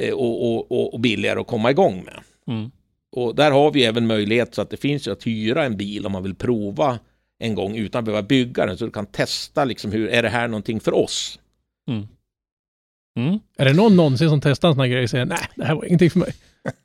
Eh, 0.00 0.14
Och, 0.14 0.52
och, 0.52 0.72
och, 0.72 0.94
och 0.94 1.00
billigare 1.00 1.40
att 1.40 1.46
komma 1.46 1.70
igång 1.70 2.04
med. 2.04 2.20
Mm. 2.56 2.70
Och 3.16 3.34
där 3.34 3.50
har 3.50 3.70
vi 3.70 3.84
även 3.84 4.06
möjlighet 4.06 4.54
så 4.54 4.62
att 4.62 4.70
det 4.70 4.76
finns 4.76 5.08
att 5.08 5.26
hyra 5.26 5.64
en 5.64 5.76
bil 5.76 6.06
om 6.06 6.12
man 6.12 6.22
vill 6.22 6.34
prova 6.34 6.98
en 7.38 7.54
gång 7.54 7.76
utan 7.76 7.98
att 7.98 8.04
behöva 8.04 8.22
bygga 8.22 8.66
den. 8.66 8.78
Så 8.78 8.84
du 8.84 8.90
kan 8.90 9.06
testa 9.06 9.64
liksom 9.64 9.92
hur, 9.92 10.08
är 10.08 10.22
det 10.22 10.28
här 10.28 10.48
någonting 10.48 10.80
för 10.80 10.94
oss? 10.94 11.38
Mm. 11.90 12.06
Mm. 13.18 13.38
Är 13.58 13.64
det 13.64 13.72
någon 13.72 13.96
någonsin 13.96 14.28
som 14.28 14.40
testar 14.40 14.68
en 14.68 14.74
sån 14.74 14.80
här 14.80 14.88
grej 14.88 15.02
och 15.02 15.10
säger 15.10 15.24
nej, 15.24 15.48
det 15.56 15.64
här 15.64 15.74
var 15.74 15.84
ingenting 15.84 16.10
för 16.10 16.18
mig. 16.18 16.34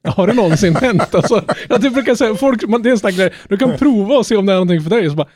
Har 0.04 0.28
det 0.28 0.34
någonsin 0.34 0.76
hänt? 0.76 1.16
Alltså, 1.16 1.44
jag 1.70 1.82
typ 1.82 1.94
brukar 1.94 2.16
säga, 2.16 2.36
folk, 2.36 2.68
man, 2.68 2.82
det 2.82 2.90
är 2.90 2.92
en 2.92 3.00
sån 3.00 3.12
grej, 3.12 3.34
du 3.50 3.58
kan 3.58 3.78
prova 3.78 4.18
och 4.18 4.26
se 4.26 4.36
om 4.36 4.46
det 4.46 4.54
är 4.54 4.56
någonting 4.56 4.82
för 4.82 4.90
dig. 4.90 5.10
Så 5.10 5.16
bara, 5.16 5.30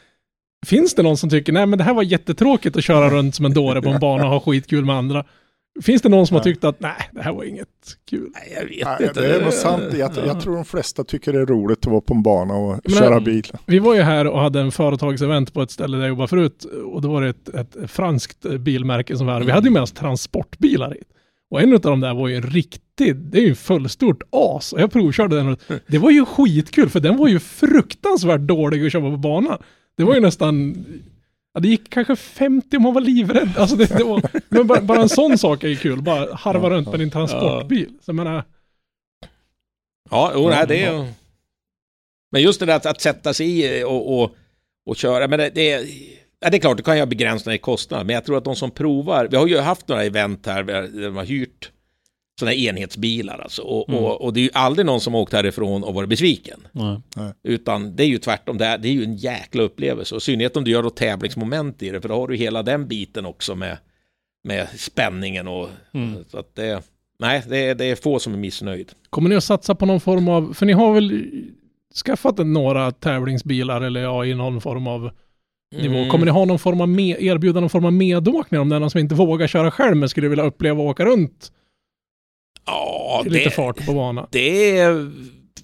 finns 0.65 0.95
det 0.95 1.03
någon 1.03 1.17
som 1.17 1.29
tycker, 1.29 1.53
nej 1.53 1.65
men 1.65 1.77
det 1.77 1.83
här 1.83 1.93
var 1.93 2.03
jättetråkigt 2.03 2.77
att 2.77 2.83
köra 2.83 3.09
runt 3.09 3.35
som 3.35 3.45
en 3.45 3.53
dåre 3.53 3.81
på 3.81 3.89
en 3.89 3.99
bana 3.99 4.23
och 4.23 4.29
ha 4.29 4.39
skitkul 4.39 4.85
med 4.85 4.95
andra? 4.95 5.25
Finns 5.83 6.01
det 6.01 6.09
någon 6.09 6.27
som 6.27 6.35
har 6.35 6.43
tyckt 6.43 6.63
att 6.63 6.79
nej, 6.79 7.09
det 7.11 7.21
här 7.21 7.33
var 7.33 7.43
inget 7.43 7.67
kul? 8.09 8.29
Nej, 8.33 8.53
jag 8.55 8.61
vet 8.69 8.99
Nej, 8.99 9.07
inte. 9.09 9.21
det 9.21 9.35
är 9.35 9.41
nog 9.43 9.53
sant. 9.53 9.83
Jag, 9.97 10.11
jag 10.27 10.41
tror 10.41 10.55
de 10.55 10.65
flesta 10.65 11.03
tycker 11.03 11.33
det 11.33 11.39
är 11.39 11.45
roligt 11.45 11.79
att 11.79 11.91
vara 11.91 12.01
på 12.01 12.13
en 12.13 12.23
bana 12.23 12.53
och 12.53 12.79
Men- 12.83 12.95
köra 12.95 13.19
bil. 13.19 13.51
Vi 13.65 13.79
var 13.79 13.95
ju 13.95 14.01
här 14.01 14.27
och 14.27 14.39
hade 14.39 14.59
en 14.61 14.71
företagsevent 14.71 15.53
på 15.53 15.61
ett 15.61 15.71
ställe 15.71 15.97
där 15.97 16.03
jag 16.03 16.09
jobbade 16.09 16.27
förut 16.27 16.65
och 16.93 17.01
då 17.01 17.09
var 17.11 17.21
det 17.21 17.29
ett, 17.29 17.49
ett 17.49 17.91
franskt 17.91 18.45
bilmärke 18.59 19.17
som 19.17 19.27
var 19.27 19.33
här. 19.33 19.41
Vi 19.41 19.51
hade 19.51 19.67
ju 19.67 19.73
med 19.73 19.81
oss 19.81 19.91
transportbilar 19.91 20.91
hit. 20.91 21.07
Och 21.49 21.61
en 21.61 21.73
av 21.73 21.79
de 21.79 21.99
där 21.99 22.13
var 22.13 22.27
ju 22.27 22.35
en 22.35 22.41
riktig, 22.43 23.15
det 23.15 23.37
är 23.37 23.41
ju 23.41 23.49
en 23.49 23.55
fullstort 23.55 24.23
as. 24.31 24.73
Och 24.73 24.81
jag 24.81 24.91
provkörde 24.91 25.35
den 25.35 25.47
och 25.47 25.59
det 25.87 25.97
var 25.97 26.11
ju 26.11 26.25
skitkul 26.25 26.89
för 26.89 26.99
den 26.99 27.17
var 27.17 27.27
ju 27.27 27.39
fruktansvärt 27.39 28.41
dålig 28.41 28.85
att 28.85 28.91
köra 28.91 29.11
på 29.11 29.17
banan. 29.17 29.57
Det 29.97 30.03
var 30.03 30.15
ju 30.15 30.19
nästan, 30.21 30.85
ja, 31.55 31.61
det 31.61 31.67
gick 31.67 31.89
kanske 31.89 32.15
50 32.15 32.77
om 32.77 32.83
man 32.83 32.93
var 32.93 33.01
livrädd. 33.01 33.57
Alltså 33.57 33.75
det, 33.75 33.97
det 33.97 34.03
var, 34.03 34.21
men 34.49 34.67
bara, 34.67 34.81
bara 34.81 35.01
en 35.01 35.09
sån 35.09 35.37
sak 35.37 35.63
är 35.63 35.67
ju 35.67 35.75
kul, 35.75 36.01
bara 36.01 36.35
harva 36.35 36.69
runt 36.69 36.89
med 36.89 36.99
din 36.99 37.11
transportbil. 37.11 37.89
Så 38.01 38.09
jag 38.09 38.15
menar, 38.15 38.43
Ja, 40.09 40.31
jo, 40.35 40.49
nej, 40.49 40.65
det 40.67 40.83
är 40.83 41.13
Men 42.31 42.41
just 42.41 42.59
det 42.59 42.65
där 42.65 42.75
att, 42.75 42.85
att 42.85 43.01
sätta 43.01 43.33
sig 43.33 43.59
i 43.59 43.83
och, 43.83 44.21
och, 44.21 44.35
och 44.85 44.95
köra, 44.95 45.27
men 45.27 45.39
det, 45.39 45.49
det 45.49 45.71
är... 45.71 45.85
Ja, 46.39 46.49
det 46.49 46.57
är 46.57 46.61
klart, 46.61 46.77
det 46.77 46.83
kan 46.83 46.97
jag 46.97 47.09
begränsa 47.09 47.53
i 47.53 47.57
kostnad, 47.57 48.05
men 48.05 48.13
jag 48.13 48.25
tror 48.25 48.37
att 48.37 48.43
de 48.43 48.55
som 48.55 48.71
provar, 48.71 49.27
vi 49.31 49.37
har 49.37 49.47
ju 49.47 49.57
haft 49.57 49.87
några 49.87 50.03
event 50.03 50.45
här 50.45 50.63
där 50.63 50.87
de 50.87 51.15
har 51.15 51.25
hyrt 51.25 51.71
sådana 52.39 52.51
här 52.55 52.69
enhetsbilar 52.69 53.39
alltså, 53.39 53.61
och, 53.61 53.89
Mm. 53.89 54.03
och, 54.03 54.21
och 54.21 54.33
det 54.33 54.39
är 54.39 54.43
ju 54.43 54.49
aldrig 54.53 54.85
någon 54.85 55.01
som 55.01 55.15
åkt 55.15 55.33
härifrån 55.33 55.83
och 55.83 55.93
varit 55.93 56.09
besviken. 56.09 56.59
Nej. 56.71 56.99
Utan 57.43 57.95
det 57.95 58.03
är 58.03 58.07
ju 58.07 58.17
tvärtom, 58.17 58.57
det 58.57 58.65
är, 58.65 58.77
det 58.77 58.87
är 58.87 58.93
ju 58.93 59.03
en 59.03 59.15
jäkla 59.15 59.63
upplevelse. 59.63 60.15
Och 60.15 60.21
i 60.21 60.23
synnerhet 60.23 60.57
om 60.57 60.63
du 60.63 60.71
gör 60.71 60.83
då 60.83 60.89
tävlingsmoment 60.89 61.83
i 61.83 61.89
det, 61.89 62.01
för 62.01 62.09
då 62.09 62.15
har 62.15 62.27
du 62.27 62.35
hela 62.35 62.63
den 62.63 62.87
biten 62.87 63.25
också 63.25 63.55
med, 63.55 63.77
med 64.43 64.67
spänningen 64.77 65.47
och 65.47 65.69
Mm. 65.93 66.15
så 66.31 66.37
att 66.37 66.55
det, 66.55 66.81
nej, 67.19 67.43
det 67.49 67.57
är, 67.57 67.75
det 67.75 67.85
är 67.85 67.95
få 67.95 68.19
som 68.19 68.33
är 68.33 68.37
missnöjd. 68.37 68.91
Kommer 69.09 69.29
ni 69.29 69.35
att 69.35 69.43
satsa 69.43 69.75
på 69.75 69.85
någon 69.85 69.99
form 69.99 70.27
av, 70.27 70.53
för 70.53 70.65
ni 70.65 70.73
har 70.73 70.93
väl 70.93 71.25
skaffat 72.05 72.37
några 72.37 72.91
tävlingsbilar 72.91 73.81
eller 73.81 74.01
ja, 74.01 74.25
i 74.25 74.33
någon 74.33 74.61
form 74.61 74.87
av 74.87 75.09
nivå. 75.75 75.97
Mm. 75.97 76.09
Kommer 76.09 76.25
ni 76.25 76.31
ha 76.31 76.45
någon 76.45 76.59
form 76.59 76.81
av 76.81 76.89
med, 76.89 77.21
erbjuda 77.21 77.59
någon 77.59 77.69
form 77.69 77.85
av 77.85 77.93
medåkning 77.93 78.61
om 78.61 78.69
det 78.69 78.75
är 78.75 78.79
någon 78.79 78.89
som 78.91 78.99
inte 78.99 79.15
vågar 79.15 79.47
köra 79.47 79.71
själv 79.71 79.97
men 79.97 80.09
skulle 80.09 80.27
vilja 80.27 80.43
uppleva 80.45 80.83
att 80.83 80.89
åka 80.89 81.05
runt 81.05 81.51
Ja, 82.65 83.23
i 83.25 83.29
lite 83.29 83.43
det, 83.45 83.49
fart 83.51 83.85
på 83.85 83.93
banan? 83.93 84.27
det 84.31 84.87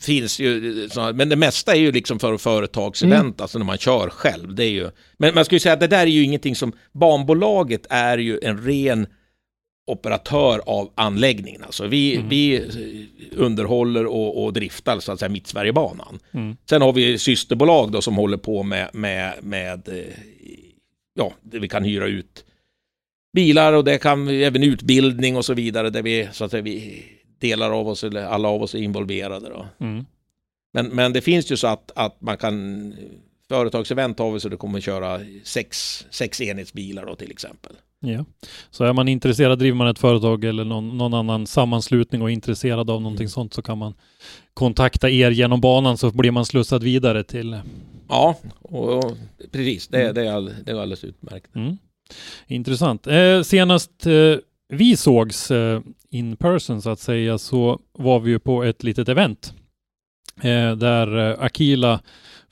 finns 0.02 0.40
ju, 0.40 0.90
men 1.14 1.30
det 1.30 1.36
mesta 1.36 1.72
är 1.76 1.80
ju 1.80 1.92
liksom 1.92 2.20
för 2.20 2.38
företagsevent, 2.38 3.22
Mm. 3.24 3.36
alltså 3.38 3.58
när 3.58 3.66
man 3.66 3.78
kör 3.78 4.10
själv. 4.10 4.56
Det 4.56 4.64
är 4.66 4.70
ju, 4.70 4.90
men 5.18 5.36
man 5.36 5.46
ju 5.56 5.60
säga 5.60 5.74
att 5.74 5.80
det 5.80 5.88
där 5.88 6.02
är 6.02 6.06
ju 6.06 6.24
ingenting 6.24 6.56
som, 6.56 6.74
banbolaget 6.92 7.86
är 7.90 8.18
ju 8.18 8.40
en 8.44 8.64
ren 8.66 9.08
operatör 9.88 10.62
av 10.66 10.92
anläggningen. 10.96 11.64
Alltså 11.64 11.88
vi, 11.88 12.16
Mm. 12.16 12.30
vi 12.30 12.64
underhåller 13.36 14.06
och, 14.06 14.44
och 14.44 14.54
driftar 14.54 15.00
så 15.00 15.12
att 15.12 15.20
säga 15.20 15.30
Mittsverigebanan. 15.30 16.20
Mm. 16.32 16.56
Sen 16.70 16.82
har 16.82 16.94
vi 16.94 17.18
systerbolag 17.18 17.92
då 17.92 18.02
som 18.02 18.16
håller 18.16 18.38
på 18.38 18.64
med, 18.64 18.90
med, 18.94 19.34
med 19.42 19.88
eh, 19.90 19.96
ja, 21.14 21.32
det 21.42 21.60
vi 21.60 21.68
kan 21.68 21.84
hyra 21.84 22.08
ut 22.08 22.46
bilar 23.34 23.74
och 23.74 23.84
det 23.84 23.98
kan 23.98 24.28
även 24.28 24.64
utbildning 24.64 25.38
och 25.38 25.46
så 25.46 25.54
vidare 25.54 25.90
där 25.90 26.02
vi, 26.02 26.30
så 26.32 26.46
att 26.46 26.54
vi 26.54 27.04
delar 27.40 27.72
av 27.72 27.88
oss 27.88 28.04
eller 28.04 28.26
alla 28.26 28.48
av 28.48 28.64
oss 28.64 28.76
är 28.76 28.80
involverade 28.80 29.50
då. 29.50 29.66
Mm. 29.86 30.06
Men, 30.74 30.88
men 30.88 31.14
det 31.14 31.22
finns 31.22 31.52
ju 31.52 31.58
så 31.58 31.68
att, 31.68 31.92
att 31.96 32.22
man 32.22 32.38
kan 32.38 32.94
företagsevent 33.48 34.20
har 34.20 34.32
vi 34.32 34.40
så 34.40 34.50
det 34.50 34.58
kommer 34.58 34.78
att 34.78 34.84
köra 34.84 35.20
sex, 35.44 36.06
sex 36.10 36.42
enhetsbilar 36.42 37.06
då 37.06 37.16
till 37.16 37.32
exempel. 37.32 37.72
Ja. 38.00 38.26
Så 38.72 38.84
är 38.84 38.94
man 38.94 39.08
intresserad, 39.08 39.60
driver 39.60 39.78
man 39.78 39.88
ett 39.88 40.00
företag 40.00 40.44
eller 40.46 40.66
någon, 40.66 40.98
någon 40.98 41.14
annan 41.14 41.48
sammanslutning 41.48 42.22
och 42.22 42.30
är 42.30 42.34
intresserad 42.34 42.90
av 42.90 43.02
någonting 43.02 43.24
Mm. 43.24 43.30
sånt 43.30 43.54
så 43.54 43.62
kan 43.62 43.78
man 43.78 43.94
kontakta 44.54 45.10
er 45.10 45.32
genom 45.32 45.62
banan 45.62 45.98
så 45.98 46.12
blir 46.12 46.32
man 46.32 46.46
slussad 46.46 46.84
vidare 46.84 47.24
till 47.24 47.60
Ja, 48.10 48.38
och, 48.62 48.98
och 48.98 49.18
precis, 49.52 49.88
det, 49.88 50.12
det, 50.12 50.28
är 50.28 50.32
all, 50.32 50.54
det 50.66 50.72
är 50.72 50.76
alldeles 50.76 51.04
utmärkt. 51.04 51.56
Mm. 51.56 51.78
Intressant. 52.48 53.08
Eh, 53.08 53.42
senast 53.42 54.06
eh, 54.06 54.36
vi 54.70 54.98
sågs 54.98 55.52
eh, 55.52 55.82
in 56.10 56.36
person 56.36 56.82
så 56.82 56.90
att 56.90 57.00
säga 57.00 57.38
så 57.38 57.80
var 57.94 58.20
vi 58.20 58.32
ju 58.32 58.40
på 58.40 58.64
ett 58.64 58.84
litet 58.84 59.10
event 59.10 59.54
eh, 60.42 60.76
där 60.76 61.30
eh, 61.32 61.44
Akila 61.44 62.02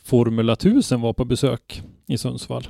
Formula 0.03 0.53
1000 0.53 1.01
var 1.01 1.13
på 1.13 1.25
besök 1.25 1.81
i 2.07 2.17
Sundsvall. 2.17 2.67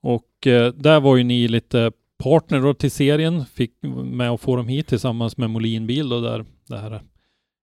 Och 0.00 0.46
eh, 0.46 0.72
där 0.72 1.00
var 1.00 1.16
ju 1.16 1.24
ni 1.24 1.48
lite 1.48 1.92
partner 2.18 2.60
då 2.60 2.74
till 2.74 2.90
serien, 2.90 3.44
fick 3.44 3.72
med 4.04 4.30
att 4.30 4.40
få 4.40 4.56
dem 4.56 4.68
hit 4.68 4.86
tillsammans 4.86 5.36
med 5.36 5.50
Molin 5.50 5.86
Bil 5.86 6.08
då 6.08 6.20
där 6.20 6.44
det 6.68 6.78
här 6.78 7.02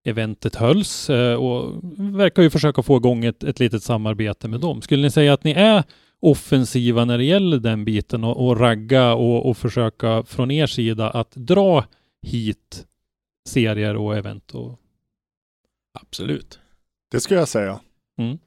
eventet 0.05 0.55
hölls 0.55 1.09
eh, 1.09 1.35
och 1.35 1.79
verkar 1.97 2.43
ju 2.43 2.49
försöka 2.49 2.83
få 2.83 2.97
igång 2.97 3.25
ett, 3.25 3.43
ett 3.43 3.59
litet 3.59 3.83
samarbete 3.83 4.47
med 4.47 4.59
dem. 4.59 4.81
Skulle 4.81 5.01
ni 5.01 5.11
säga 5.11 5.33
att 5.33 5.43
ni 5.43 5.51
är 5.51 5.83
offensiva 6.21 7.05
när 7.05 7.17
det 7.17 7.23
gäller 7.23 7.59
den 7.59 7.85
biten 7.85 8.23
och, 8.23 8.47
och 8.47 8.59
ragga 8.59 9.13
och, 9.13 9.49
och 9.49 9.57
försöka 9.57 10.23
från 10.23 10.51
er 10.51 10.67
sida 10.67 11.09
att 11.09 11.31
dra 11.31 11.85
hit 12.21 12.85
serier 13.49 13.95
och 13.95 14.17
event? 14.17 14.55
Och, 14.55 14.79
Absolut. 16.01 16.59
Det 17.11 17.19
skulle 17.19 17.39
jag 17.39 17.47
säga. 17.49 17.79
Mm. 18.17 18.37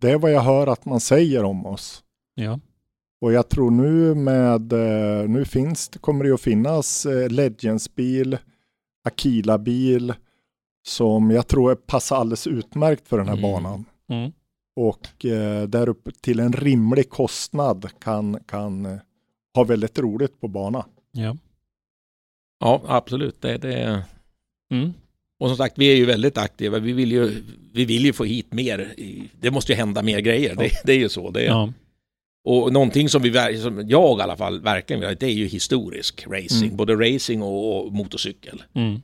Det 0.00 0.10
är 0.10 0.18
vad 0.18 0.32
jag 0.32 0.40
hör 0.40 0.66
att 0.66 0.84
man 0.84 1.00
säger 1.00 1.44
om 1.44 1.66
oss. 1.66 2.04
ja. 2.34 2.60
Och 3.20 3.32
jag 3.32 3.48
tror 3.48 3.70
nu 3.70 4.14
med, 4.14 4.72
eh, 4.72 5.28
nu 5.28 5.44
finns 5.44 5.88
det, 5.88 5.98
kommer 5.98 6.24
det 6.24 6.34
att 6.34 6.40
finnas 6.40 7.06
eh, 7.06 7.28
Legends-bil, 7.30 8.38
Akila-bil 9.04 10.14
som 10.86 11.30
jag 11.30 11.46
tror 11.46 11.74
passar 11.74 12.16
alldeles 12.16 12.46
utmärkt 12.46 13.08
för 13.08 13.18
den 13.18 13.26
här 13.28 13.36
Mm. 13.36 13.52
banan. 13.52 13.84
Mm. 14.08 14.32
Och 14.76 15.24
eh, 15.24 15.62
där 15.68 15.88
uppe 15.88 16.10
till 16.20 16.40
en 16.40 16.52
rimlig 16.52 17.10
kostnad 17.10 17.88
kan, 18.00 18.38
kan 18.46 18.86
eh, 18.86 18.98
ha 19.54 19.64
väldigt 19.64 19.98
roligt 19.98 20.40
på 20.40 20.48
bana. 20.48 20.86
Ja. 21.12 21.36
Ja, 22.60 22.82
absolut. 22.86 23.40
Det, 23.40 23.56
det, 23.58 24.04
Mm. 24.70 24.92
och 25.40 25.48
som 25.48 25.56
sagt, 25.56 25.78
vi 25.78 25.92
är 25.92 25.96
ju 25.96 26.04
väldigt 26.06 26.38
aktiva. 26.38 26.78
Vi 26.78 26.92
vill 26.92 27.12
ju, 27.12 27.42
vi 27.72 27.84
vill 27.84 28.04
ju 28.04 28.12
få 28.12 28.24
hit 28.24 28.52
mer. 28.52 28.94
Det 29.40 29.50
måste 29.50 29.72
ju 29.72 29.76
hända 29.76 30.02
mer 30.02 30.18
grejer. 30.20 30.56
Det, 30.56 30.70
det 30.84 30.92
är 30.92 30.98
ju 30.98 31.08
så. 31.08 31.30
Det, 31.30 31.44
Ja. 31.44 31.72
Och 32.44 32.72
någonting 32.72 33.08
som, 33.08 33.22
vi, 33.22 33.58
som 33.62 33.88
jag 33.88 34.18
i 34.18 34.22
alla 34.22 34.36
fall 34.36 34.60
verkligen 34.60 35.00
vill 35.00 35.08
ha, 35.08 35.14
det 35.14 35.26
är 35.26 35.30
ju 35.32 35.46
historisk 35.46 36.26
racing. 36.26 36.64
Mm. 36.64 36.76
Både 36.76 36.94
racing 36.94 37.42
och, 37.42 37.86
och 37.86 37.92
motorcykel. 37.92 38.62
Mm. 38.74 39.02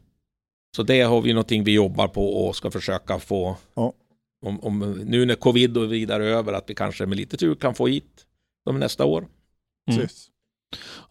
Så 0.76 0.82
det 0.82 1.00
har 1.00 1.20
vi 1.20 1.32
någonting 1.32 1.64
vi 1.64 1.72
jobbar 1.72 2.08
på 2.08 2.46
och 2.46 2.56
ska 2.56 2.70
försöka 2.70 3.18
få. 3.18 3.56
Ja. 3.74 3.92
Om, 4.46 4.60
om, 4.60 5.02
nu 5.04 5.26
när 5.26 5.34
covid 5.34 5.76
och 5.76 5.92
vidare 5.92 6.24
är 6.24 6.28
över, 6.28 6.52
att 6.52 6.64
vi 6.70 6.74
kanske 6.74 7.06
med 7.06 7.18
lite 7.18 7.36
tur 7.36 7.54
kan 7.54 7.74
få 7.74 7.86
hit 7.86 8.26
dem 8.66 8.78
nästa 8.78 9.04
år. 9.04 9.18
Mm. 9.90 10.00
Precis. 10.00 10.28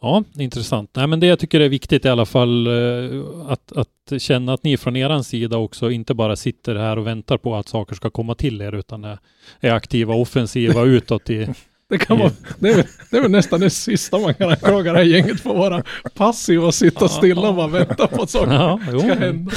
Ja, 0.02 0.24
intressant. 0.38 0.90
Nej, 0.96 1.08
men 1.08 1.20
det 1.20 1.28
jag 1.28 1.40
tycker 1.40 1.60
är 1.60 1.70
viktigt 1.70 2.06
i 2.06 2.10
alla 2.10 2.26
fall 2.26 2.68
eh, 2.68 3.22
att, 3.48 3.72
att 3.72 4.22
känna 4.22 4.54
att 4.54 4.64
ni 4.64 4.78
från 4.78 4.96
er 4.96 5.22
sida 5.22 5.58
också 5.58 5.92
inte 5.92 6.14
bara 6.14 6.36
sitter 6.36 6.76
här 6.76 6.98
och 6.98 7.08
väntar 7.08 7.38
på 7.38 7.56
att 7.56 7.68
saker 7.68 7.96
ska 7.96 8.10
komma 8.10 8.36
till 8.36 8.62
er 8.62 8.76
utan 8.76 9.04
är, 9.04 9.20
är 9.60 9.72
aktiva 9.72 10.14
och 10.14 10.22
offensiva 10.22 10.82
utåt 10.86 11.30
i, 11.30 11.48
Det, 11.90 11.98
kan 11.98 12.20
vara, 12.20 12.32
det, 12.60 12.70
är, 12.70 12.88
det 13.12 13.18
är 13.18 13.22
väl 13.22 13.32
nästan 13.32 13.60
det 13.60 13.70
sista 13.70 14.20
man 14.20 14.34
kan 14.34 14.50
anklaga 14.50 14.92
det 14.92 14.98
här 14.98 15.06
gänget 15.06 15.40
för 15.40 15.50
att 15.50 15.58
vara 15.58 15.84
passiv 16.16 16.64
och 16.64 16.74
sitta 16.74 17.08
stilla 17.08 17.50
och 17.50 17.56
bara 17.56 17.68
vänta 17.68 18.08
på 18.08 18.22
att 18.22 18.30
saker 18.30 18.54
Ja, 18.54 18.80
ska 19.00 19.14
hända. 19.14 19.52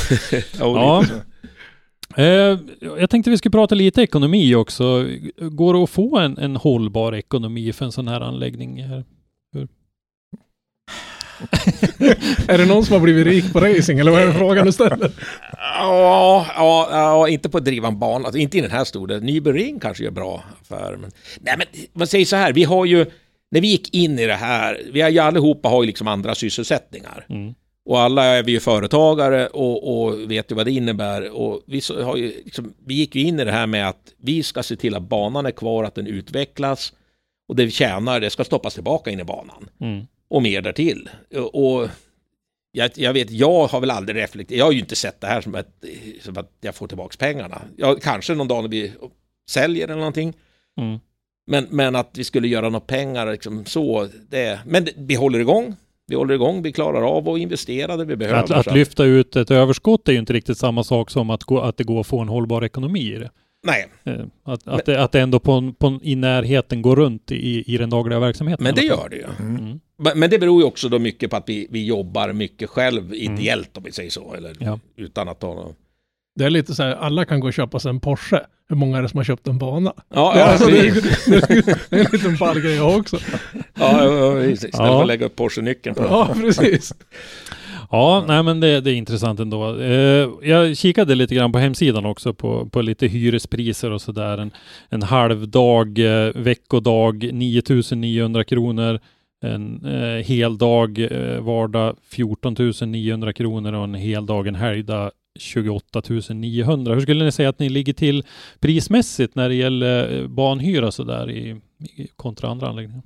Ja. 0.59 1.05
Eh, 2.17 2.59
jag 2.81 3.11
tänkte 3.11 3.31
vi 3.31 3.39
skulle 3.39 3.53
prata 3.53 3.75
lite 3.75 4.03
ekonomi 4.03 4.55
också. 4.55 5.07
Går 5.37 5.75
det 5.75 5.83
att 5.83 5.91
få 5.91 6.19
en, 6.19 6.39
en 6.39 6.57
hållbar 6.57 7.15
ekonomi 7.15 7.73
för 7.73 7.85
en 7.85 7.93
sån 7.93 8.09
här 8.09 8.21
anläggning? 8.21 8.83
Här? 8.83 9.05
Är 12.49 12.59
det 12.59 12.67
någon 12.67 12.85
som 12.85 12.93
har 12.93 13.01
blivit 13.01 13.27
rik 13.27 13.53
på 13.53 13.61
racing 13.61 14.01
eller 14.01 14.11
vad 14.11 14.23
är 14.23 14.27
det 14.27 14.33
frågan 14.33 14.67
du 14.67 14.73
ställer? 14.73 15.13
Ja, 15.59 16.47
ja, 16.57 16.89
ja, 16.91 17.29
inte 17.29 17.49
på 17.49 17.59
att 17.59 17.65
driva 17.65 17.89
en 17.89 17.99
bana, 17.99 18.25
alltså, 18.25 18.39
inte 18.39 18.59
i 18.59 18.61
den 18.61 18.71
här 18.71 18.85
storleken. 18.85 19.27
Nybering 19.27 19.81
kanske 19.81 20.05
gör 20.05 20.11
bra 20.11 20.45
affärer. 20.63 20.97
Men, 20.97 21.11
nej, 21.41 21.55
men 21.59 21.67
man 21.93 22.07
säger 22.07 22.25
så 22.25 22.37
här, 22.37 22.53
vi 22.53 22.65
har 22.65 22.85
ju, 22.85 23.07
när 23.51 23.61
vi 23.61 23.69
gick 23.69 23.95
in 23.95 24.19
i 24.19 24.27
det 24.27 24.35
här, 24.35 24.81
vi 24.93 25.01
har 25.01 25.11
ju 25.11 25.19
allihopa 25.19 25.69
har 25.69 25.83
ju 25.83 25.87
liksom 25.87 26.09
andra 26.09 26.35
sysselsättningar. 26.35 27.27
Mm. 27.29 27.55
Och 27.91 28.01
alla 28.01 28.25
är 28.25 28.43
vi 28.43 28.53
ju 28.53 28.61
företagare 28.61 29.47
och, 29.47 30.03
och 30.03 30.31
vet 30.31 30.51
ju 30.51 30.55
vad 30.55 30.67
det 30.67 30.73
innebär. 30.73 31.31
Och 31.31 31.63
vi, 31.67 31.83
har 32.03 32.17
ju, 32.17 32.43
liksom, 32.45 32.75
vi 32.87 32.95
gick 32.95 33.15
ju 33.15 33.23
in 33.23 33.41
i 33.41 33.45
det 33.45 33.53
här 33.53 33.67
med 33.67 33.89
att 33.89 34.15
vi 34.17 34.43
ska 34.43 34.63
se 34.63 34.77
till 34.77 34.95
att 34.95 35.03
banan 35.03 35.47
är 35.47 35.51
kvar, 35.51 35.85
att 35.85 35.95
den 35.95 36.07
utvecklas. 36.07 36.93
Och 37.49 37.57
det 37.57 37.65
vi 37.65 37.71
tjänar, 37.71 38.21
det 38.21 38.31
ska 38.31 38.45
stoppas 38.45 38.75
tillbaka 38.75 39.11
in 39.11 39.21
i 39.21 39.25
banan. 39.25 39.69
Mm. 39.81 40.07
Och 40.29 40.43
mer 40.43 40.63
därtill. 40.63 41.09
Och 41.53 41.89
jag, 42.73 42.91
jag 42.95 43.13
vet, 43.13 43.31
jag 43.31 43.67
har 43.67 43.81
väl 43.81 43.91
aldrig 43.91 44.17
reflekterat, 44.17 44.59
jag 44.59 44.65
har 44.65 44.73
ju 44.73 44.81
inte 44.81 44.97
sett 44.97 45.21
det 45.21 45.27
här 45.27 45.41
som, 45.41 45.55
ett, 45.55 45.85
som 46.21 46.39
att 46.39 46.53
jag 46.61 46.75
får 46.75 46.89
tillbaka 46.89 47.17
pengarna. 47.19 47.63
Ja, 47.77 47.97
kanske 48.03 48.35
någon 48.35 48.49
dag 48.49 48.63
när 48.63 48.71
vi 48.71 48.93
säljer 49.51 49.85
eller 49.85 49.97
någonting. 49.97 50.37
Mm. 50.81 50.99
Men, 51.47 51.67
men 51.71 51.97
att 51.97 52.11
vi 52.15 52.25
skulle 52.25 52.49
göra 52.49 52.69
några 52.69 52.87
pengar 52.87 53.33
liksom 53.33 53.65
så, 53.65 54.09
det, 54.29 54.61
men 54.67 54.85
det, 54.85 54.93
vi 54.97 55.15
håller 55.15 55.39
igång. 55.39 55.77
Vi 56.11 56.17
håller 56.17 56.35
igång, 56.35 56.63
vi 56.63 56.73
klarar 56.73 57.03
av 57.17 57.29
att 57.29 57.39
investera 57.39 57.97
det 57.97 58.05
vi 58.05 58.17
behöver. 58.17 58.39
Att, 58.39 58.51
att 58.51 58.75
lyfta 58.75 59.05
ut 59.05 59.37
ett 59.37 59.51
överskott 59.51 60.09
är 60.09 60.13
ju 60.13 60.19
inte 60.19 60.33
riktigt 60.33 60.59
samma 60.59 60.85
sak 60.85 61.11
som 61.11 61.31
att, 61.31 61.45
gå, 61.45 61.61
att 61.61 61.77
det 61.77 61.85
går 61.85 62.01
att 62.01 62.07
få 62.07 62.21
en 62.21 62.29
hållbar 62.29 62.65
ekonomi 62.65 63.01
i 63.15 63.19
det. 63.19 63.31
Nej, 63.67 63.87
Eh, 64.05 64.25
Att, 64.45 64.69
att, 64.69 64.87
det, 64.87 65.03
att 65.03 65.13
det 65.13 65.21
ändå 65.21 65.39
på, 65.39 65.53
en- 65.53 65.75
på, 65.75 65.87
en- 65.87 66.01
i 66.03 66.15
närheten 66.17 66.83
går 66.83 66.97
runt 66.97 67.33
i, 67.33 67.75
i 67.75 67.77
den 67.79 67.91
dagliga 67.91 68.19
verksamheten. 68.21 68.65
men 68.65 68.75
det 68.75 68.83
gör 68.83 69.09
det 69.11 69.17
ju. 69.17 69.25
Mm. 69.41 69.57
Mm. 69.57 70.19
Men 70.19 70.31
det 70.31 70.39
beror 70.39 70.61
ju 70.61 70.67
också 70.67 70.89
då 70.89 70.99
mycket 70.99 71.31
på 71.31 71.37
att 71.37 71.49
vi, 71.49 71.67
vi 71.71 71.87
jobbar 71.87 72.33
mycket 72.33 72.71
själv 72.71 73.15
ideellt 73.15 73.77
om 73.77 73.83
vi 73.83 73.93
säger 73.93 74.11
så. 74.11 74.35
Eller 74.35 74.57
Ja. 74.61 74.79
utan 74.97 75.29
att 75.29 75.41
ta 75.41 75.55
någon... 75.55 75.75
Det 76.41 76.47
är 76.47 76.51
lite 76.51 76.75
så 76.75 76.83
här, 76.83 76.95
alla 76.95 77.25
kan 77.25 77.41
gå 77.41 77.47
och 77.47 77.53
köpa 77.53 77.79
sig 77.81 77.89
en 77.91 78.01
Porsche. 78.01 78.41
Hur 78.69 78.77
många 78.77 78.99
är 78.99 79.03
det 79.03 79.09
som 79.09 79.17
har 79.17 79.25
köpt 79.25 79.47
en 79.49 79.59
bana? 79.59 79.93
Ja, 80.15 80.33
ja, 80.39 80.45
alltså, 80.45 80.67
det, 80.71 80.79
är, 80.79 80.95
det 81.91 81.97
är 81.97 82.05
en 82.05 82.07
liten 82.13 82.37
ballgrej 82.37 82.77
jag 82.77 82.99
också. 82.99 83.19
ja, 83.79 84.05
ja, 84.05 84.33
precis. 84.35 84.55
Istället 84.65 84.75
Ja. 84.75 84.87
för 84.87 85.01
att 85.01 85.07
lägga 85.07 85.27
upp 85.27 85.37
Porsche-nyckeln 85.37 85.95
på 85.95 86.03
Ja, 86.03 86.29
precis. 86.41 86.95
Ja, 87.91 88.25
nej 88.29 88.43
men 88.43 88.61
det, 88.61 88.81
det 88.81 88.91
är 88.91 88.95
intressant 88.95 89.41
ändå. 89.41 89.81
Eh, 89.81 90.29
jag 90.43 90.77
kikade 90.77 91.15
lite 91.15 91.35
grann 91.35 91.53
på 91.53 91.59
hemsidan 91.59 92.07
också 92.07 92.35
på, 92.35 92.67
på 92.67 92.83
lite 92.83 93.07
hyrespriser 93.07 93.91
och 93.91 94.01
sådär. 94.01 94.39
En, 94.39 94.51
en 94.89 95.03
halvdag, 95.03 95.99
eh, 95.99 96.33
veckodag 96.35 97.31
9900 97.33 98.45
kronor. 98.45 99.01
En 99.43 99.85
eh, 99.87 100.25
hel 100.25 100.59
dag 100.59 100.99
eh, 100.99 101.41
vardag 101.41 101.97
14 102.11 102.57
900 102.87 103.33
kronor 103.33 103.73
och 103.73 103.85
en 103.85 103.95
hel 103.95 104.27
dag 104.27 104.47
en 104.47 104.55
helgdag 104.55 105.11
28 105.41 106.03
900. 106.35 106.95
Hur 106.95 107.01
skulle 107.01 107.25
ni 107.25 107.33
säga 107.33 107.49
att 107.49 107.59
ni 107.59 107.69
ligger 107.69 107.93
till 107.93 108.25
prismässigt 108.61 109.35
när 109.35 109.49
det 109.49 109.55
gäller 109.55 110.21
eh, 110.21 110.27
banhyra 110.29 110.91
sådär 110.91 111.31
i, 111.31 111.61
i 111.97 112.07
kontra 112.17 112.49
andra 112.49 112.69
anläggningar? 112.69 113.03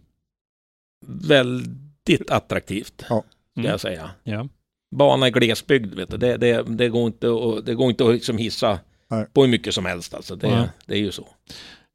Väldigt 1.07 2.30
attraktivt, 2.30 3.05
Ja. 3.09 3.24
ska 3.51 3.61
Mm. 3.61 3.70
jag 3.70 3.80
säga. 3.80 4.11
Ja. 4.22 4.49
Bana 4.97 5.28
i 5.28 5.30
glesbygd, 5.30 5.95
vet 5.95 6.11
du, 6.11 6.16
det, 6.16 6.37
det, 6.37 6.62
det 6.62 6.89
går 6.89 7.07
inte 7.07 7.26
att, 7.28 7.66
det 7.66 7.74
går 7.74 7.91
inte 7.91 8.05
att 8.07 8.14
liksom 8.14 8.39
hissa 8.39 8.78
Nej. 9.11 9.26
på 9.32 9.43
hur 9.43 9.49
mycket 9.51 9.74
som 9.74 9.85
helst. 9.87 10.14
Alltså. 10.14 10.37
Det, 10.37 10.51
Nej. 10.51 10.68
det 10.87 10.95
är 10.95 10.99
ju 10.99 11.12
så. 11.12 11.26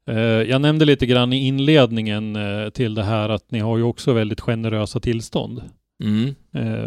Eh, 0.06 0.16
Jag 0.20 0.60
nämnde 0.60 0.84
lite 0.84 1.06
grann 1.06 1.32
i 1.32 1.46
inledningen 1.46 2.36
eh, 2.36 2.68
till 2.70 2.94
det 2.94 3.02
här 3.02 3.28
att 3.28 3.50
ni 3.50 3.58
har 3.58 3.76
ju 3.76 3.82
också 3.82 4.12
väldigt 4.12 4.40
generösa 4.40 5.00
tillstånd 5.00 5.62
Mm. 6.02 6.34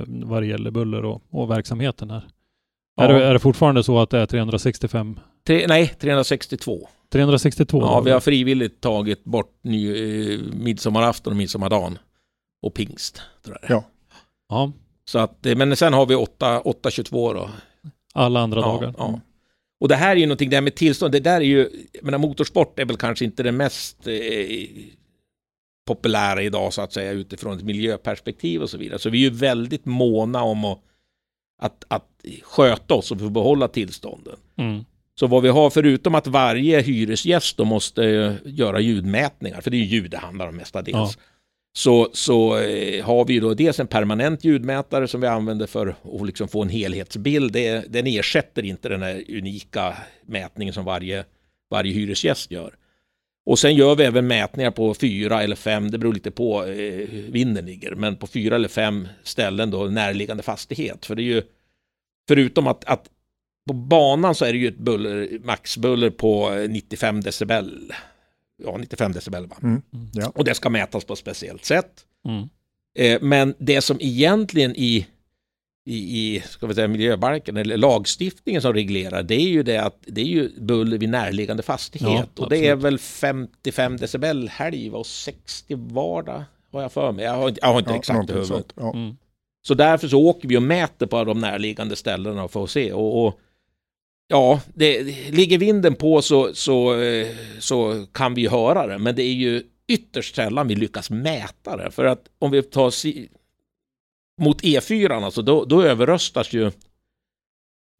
vad 0.06 0.42
det 0.42 0.48
gäller 0.48 0.72
buller 0.72 1.06
och, 1.06 1.24
och 1.30 1.50
verksamheten 1.50 2.10
här. 2.10 2.28
Ja. 2.96 3.04
Är, 3.04 3.14
det, 3.14 3.26
är 3.26 3.34
det 3.34 3.40
fortfarande 3.40 3.84
så 3.84 4.00
att 4.00 4.10
det 4.10 4.20
är 4.20 4.26
365? 4.26 5.20
Tre, 5.48 5.68
nej, 5.68 5.88
362. 5.88 6.88
362? 7.12 7.80
Ja, 7.82 8.02
vi 8.02 8.12
har 8.12 8.20
frivilligt 8.20 8.82
tagit 8.82 9.24
bort 9.24 9.60
ny, 9.64 9.90
eh, 10.34 10.40
midsommarafton 10.54 11.34
och 11.34 11.38
midsommardagen. 11.38 11.98
Och 12.62 12.74
pingst, 12.74 13.22
tror 13.46 13.58
jag 13.62 13.70
det 13.70 13.74
är. 13.74 13.78
Ja. 13.78 13.84
Ja, 14.50 14.72
Så 15.06 15.20
att, 15.20 15.46
eh, 15.46 15.56
men 15.56 15.76
sen 15.76 15.94
har 15.94 16.06
vi 16.06 16.16
8, 16.16 16.60
822 16.62 17.34
då. 17.34 17.50
alla 18.14 18.40
andra 18.40 18.60
Ja, 18.60 18.66
dagar. 18.68 18.94
ja. 18.98 19.20
Och 19.80 19.88
det 19.90 19.96
här 19.96 20.12
är 20.16 20.20
ju 20.20 20.26
någonting, 20.26 20.50
det 20.50 20.56
här 20.56 20.62
med 20.62 20.76
tillstånd, 20.76 21.12
det 21.12 21.20
där 21.20 21.36
är 21.42 21.46
ju, 21.46 21.70
jag 21.94 22.04
menar 22.04 22.18
motorsport 22.18 22.80
är 22.80 22.86
väl 22.86 22.98
kanske 22.98 23.26
inte 23.26 23.44
det 23.44 23.52
mest 23.52 24.08
eh, 24.08 24.14
populära 25.88 26.42
idag 26.42 26.74
så 26.74 26.82
att 26.82 26.94
säga 26.94 27.12
utifrån 27.12 27.58
ett 27.58 27.64
miljöperspektiv 27.64 28.62
och 28.62 28.70
så 28.70 28.78
vidare. 28.78 29.00
Så 29.00 29.10
vi 29.10 29.18
är 29.26 29.30
ju 29.32 29.36
väldigt 29.38 29.86
måna 29.86 30.44
om 30.44 30.66
att, 30.66 30.80
att, 31.64 31.84
att 31.88 32.08
sköta 32.44 32.94
oss 32.94 33.12
och 33.12 33.20
få 33.20 33.30
behålla 33.30 33.68
tillstånden. 33.68 34.36
Mm. 34.58 34.86
Så 35.20 35.28
vad 35.28 35.44
vi 35.44 35.50
har, 35.50 35.70
förutom 35.70 36.16
att 36.16 36.28
varje 36.28 36.82
hyresgäst 36.82 37.58
då 37.58 37.66
måste 37.66 38.06
eh, 38.06 38.34
göra 38.46 38.80
ljudmätningar, 38.80 39.62
för 39.62 39.72
det 39.72 39.78
är 39.78 39.80
ju 39.80 39.86
ljud 39.86 40.12
det 40.12 40.18
handlar 40.18 40.48
om 40.48 40.56
mestadels. 40.56 40.96
Ja. 40.96 41.24
Så, 41.76 42.10
så 42.14 42.58
eh, 42.58 43.06
har 43.06 43.26
vi 43.26 43.40
då 43.40 43.54
dels 43.54 43.80
en 43.80 43.88
permanent 43.88 44.44
ljudmätare 44.44 45.08
som 45.08 45.22
vi 45.22 45.28
använder 45.28 45.68
för 45.68 45.88
att 45.88 46.26
liksom 46.26 46.48
få 46.48 46.62
en 46.62 46.70
helhetsbild. 46.70 47.54
Det, 47.54 47.94
den 47.94 48.08
ersätter 48.08 48.66
inte 48.66 48.90
den 48.90 49.02
här 49.02 49.24
unika 49.30 49.98
mätningen 50.26 50.74
som 50.74 50.86
varje, 50.86 51.26
varje 51.70 51.94
hyresgäst 51.94 52.52
gör. 52.52 52.76
Och 53.46 53.60
sen 53.60 53.76
gör 53.76 53.96
vi 53.96 54.04
även 54.04 54.28
mätningar 54.28 54.72
på 54.72 54.94
fyra 54.94 55.44
eller 55.44 55.56
fem, 55.56 55.92
det 55.92 55.98
beror 55.98 56.14
lite 56.14 56.32
på 56.32 56.66
eh, 56.66 57.08
vinden 57.10 57.66
ligger, 57.66 57.96
men 57.96 58.16
på 58.16 58.28
fyra 58.28 58.56
eller 58.56 58.68
fem 58.68 59.08
ställen 59.24 59.72
då 59.72 59.84
närliggande 59.84 60.44
fastighet. 60.44 61.06
För 61.06 61.16
det 61.16 61.22
är 61.22 61.24
ju, 61.24 61.42
förutom 62.28 62.68
att, 62.68 62.86
att 62.86 63.10
på 63.68 63.74
banan 63.74 64.36
så 64.36 64.46
är 64.46 64.54
det 64.54 64.60
ju 64.60 64.68
ett 64.68 64.78
buller, 64.78 65.40
maxbuller 65.44 66.10
på 66.10 66.54
eh, 66.54 66.70
95 66.70 67.22
decibel. 67.22 67.94
Ja, 68.64 68.78
95 68.78 69.12
decibel 69.12 69.48
va? 69.48 69.56
Mm. 69.64 69.82
Ja. 70.14 70.32
Och 70.36 70.46
det 70.46 70.54
ska 70.56 70.70
mätas 70.70 71.06
på 71.06 71.14
ett 71.14 71.20
speciellt 71.20 71.66
sätt. 71.66 72.06
Mm. 72.28 72.50
Eh, 72.96 73.22
men 73.22 73.54
det 73.60 73.82
som 73.82 73.98
egentligen 74.00 74.76
i, 74.76 75.08
i, 75.86 75.96
i 76.36 76.42
ska 76.42 76.68
vi 76.68 76.74
säga, 76.74 76.88
miljöbalken 76.88 77.58
eller 77.58 77.78
lagstiftningen 77.78 78.62
som 78.62 78.74
reglerar 78.74 79.24
det 79.24 79.36
är 79.36 79.50
ju 79.50 79.64
det 79.64 79.78
att 79.78 79.98
det 80.08 80.22
är 80.22 80.26
ju 80.26 80.50
buller 80.62 80.98
vid 80.98 81.10
närliggande 81.10 81.64
fastighet. 81.64 82.30
Ja, 82.36 82.44
och 82.44 82.50
det 82.50 82.68
är 82.68 82.76
väl 82.76 83.00
55 83.00 83.98
decibel 83.98 84.50
helg 84.50 84.92
och 84.92 85.06
60 85.06 85.76
vardag 85.76 86.44
har 86.72 86.82
jag 86.82 86.92
för 86.92 87.12
mig. 87.12 87.26
Jag 87.26 87.34
har, 87.36 87.50
inte- 87.50 87.60
jag 87.62 87.68
har 87.74 87.80
inte 87.80 87.92
Ja, 87.92 87.98
exakt 87.98 88.30
i 88.30 88.34
huvudet. 88.34 88.74
Ja. 88.76 88.94
Mm. 88.94 89.18
Så 89.68 89.74
därför 89.74 90.08
så 90.08 90.20
åker 90.20 90.48
vi 90.48 90.58
och 90.58 90.64
mäter 90.64 91.06
på 91.06 91.24
de 91.24 91.40
närliggande 91.40 91.96
ställena 91.96 92.48
för 92.48 92.64
att 92.64 92.70
se. 92.70 92.94
Och, 92.94 93.26
och 93.26 93.40
ja, 94.28 94.62
det, 94.74 95.04
ligger 95.32 95.58
vinden 95.58 95.96
på 95.96 96.22
så, 96.22 96.54
så, 96.54 97.02
eh, 97.02 97.28
så 97.60 98.06
kan 98.12 98.34
vi 98.34 98.48
höra 98.48 98.88
det. 98.88 98.98
Men 98.98 99.16
det 99.16 99.24
är 99.24 99.34
ju 99.34 99.64
ytterst 99.88 100.36
sällan 100.36 100.68
vi 100.68 100.76
lyckas 100.76 101.10
mäta 101.10 101.78
det. 101.78 101.92
För 101.92 102.06
att 102.06 102.30
om 102.40 102.52
vi 102.52 102.64
tar 102.64 102.90
si, 102.90 103.30
mot 104.42 104.62
E4, 104.62 105.24
alltså, 105.24 105.42
då, 105.42 105.66
då 105.66 105.82
överröstas 105.82 106.54
ju 106.54 106.66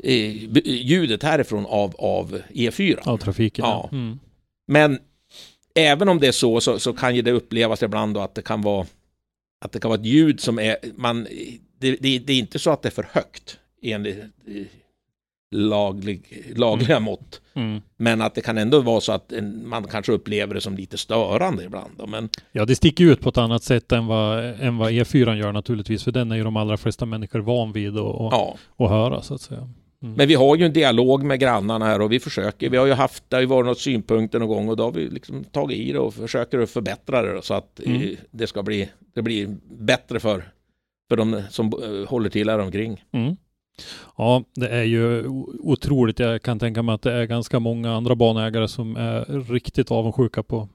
eh, 0.04 0.64
ljudet 0.66 1.24
härifrån 1.24 1.66
av, 1.66 1.96
av 1.98 2.42
E4. 2.50 3.08
Av 3.08 3.18
trafiken. 3.18 3.66
Ja. 3.66 3.90
Mm. 3.92 4.20
Men 4.68 5.00
även 5.76 6.10
om 6.10 6.20
det 6.20 6.28
är 6.28 6.32
så, 6.32 6.62
så, 6.62 6.80
så 6.80 6.94
kan 6.94 7.16
ju 7.16 7.22
det 7.22 7.32
upplevas 7.32 7.84
ibland 7.84 8.14
då 8.14 8.22
att 8.22 8.36
det 8.36 8.42
kan 8.42 8.62
vara 8.62 8.86
att 9.64 9.72
det 9.72 9.80
kan 9.80 9.90
vara 9.90 10.00
ett 10.00 10.06
ljud 10.06 10.40
som 10.40 10.60
är, 10.60 10.76
man, 10.96 11.24
det, 11.80 11.98
det, 12.00 12.20
det 12.20 12.34
är 12.34 12.40
inte 12.40 12.60
så 12.60 12.72
att 12.72 12.82
det 12.82 12.90
är 12.90 12.92
för 12.92 13.10
högt 13.12 13.60
enligt 13.82 14.18
eh, 14.18 14.66
laglig, 15.52 16.52
lagliga 16.56 17.00
mått. 17.00 17.42
Mm. 17.54 17.82
Men 17.98 18.22
att 18.22 18.36
det 18.36 18.42
kan 18.42 18.58
ändå 18.58 18.82
vara 18.82 19.02
så 19.02 19.12
att 19.12 19.32
en, 19.32 19.70
man 19.70 19.84
kanske 19.84 20.12
upplever 20.12 20.54
det 20.54 20.62
som 20.62 20.78
lite 20.78 20.98
störande 20.98 21.64
ibland. 21.64 21.92
Då. 21.98 22.08
Men 22.08 22.30
Ja, 22.52 22.66
det 22.66 22.76
sticker 22.76 23.04
ut 23.04 23.22
på 23.22 23.30
ett 23.30 23.38
annat 23.38 23.64
sätt 23.64 23.92
än 23.92 24.06
vad, 24.06 24.46
än 24.46 24.78
vad 24.78 24.92
E4 24.92 25.36
gör 25.36 25.52
naturligtvis, 25.52 26.04
för 26.04 26.12
den 26.12 26.32
är 26.32 26.36
ju 26.36 26.44
de 26.44 26.58
allra 26.58 26.78
flesta 26.78 27.06
människor 27.06 27.40
van 27.40 27.72
vid 27.72 27.90
att 27.90 27.96
ja, 27.98 28.58
höra 28.78 29.22
så 29.22 29.34
att 29.34 29.42
säga. 29.42 29.70
Men 30.10 30.28
vi 30.28 30.34
har 30.36 30.56
ju 30.56 30.66
en 30.66 30.74
dialog 30.74 31.24
med 31.24 31.40
grannarna 31.40 31.86
här 31.86 32.02
och 32.02 32.12
vi 32.12 32.20
försöker. 32.20 32.70
Vi 32.70 32.78
har 32.78 32.86
ju 32.86 32.94
haft, 32.94 33.24
det 33.30 33.36
har 33.36 33.42
ju 33.42 33.48
varit 33.48 33.66
något 33.66 33.80
synpunkter 33.80 34.40
någon 34.40 34.48
gång 34.50 34.70
och 34.70 34.78
då 34.78 34.84
har 34.84 34.92
vi 34.92 35.10
liksom 35.10 35.44
tagit 35.44 35.78
i 35.78 35.92
det 35.92 36.00
och 36.00 36.14
försöker 36.14 36.60
att 36.60 36.70
förbättra 36.70 37.22
det 37.22 37.42
så 37.42 37.54
att 37.54 37.80
eh, 37.80 37.96
Mm. 37.96 38.16
det 38.32 38.48
ska 38.48 38.64
bli, 38.64 38.90
det 39.16 39.22
blir 39.22 39.58
bättre 39.78 40.20
för, 40.20 40.44
för 41.10 41.18
de 41.18 41.42
som 41.50 41.68
eh, 41.84 42.10
håller 42.10 42.30
till 42.30 42.50
här 42.50 42.60
omkring. 42.60 43.04
Mm. 43.12 43.36
Ja, 44.18 44.44
det 44.56 44.70
är 44.70 44.84
ju 44.84 45.28
otroligt. 45.60 46.20
Jag 46.20 46.42
kan 46.42 46.60
tänka 46.60 46.82
mig 46.82 46.96
att 46.96 47.02
det 47.02 47.14
är 47.14 47.26
ganska 47.26 47.60
många 47.60 47.94
andra 47.96 48.16
banägare 48.16 48.68
som 48.68 48.96
är 48.96 49.52
riktigt 49.54 49.92
avundsjuka 49.92 50.44
på, 50.44 50.70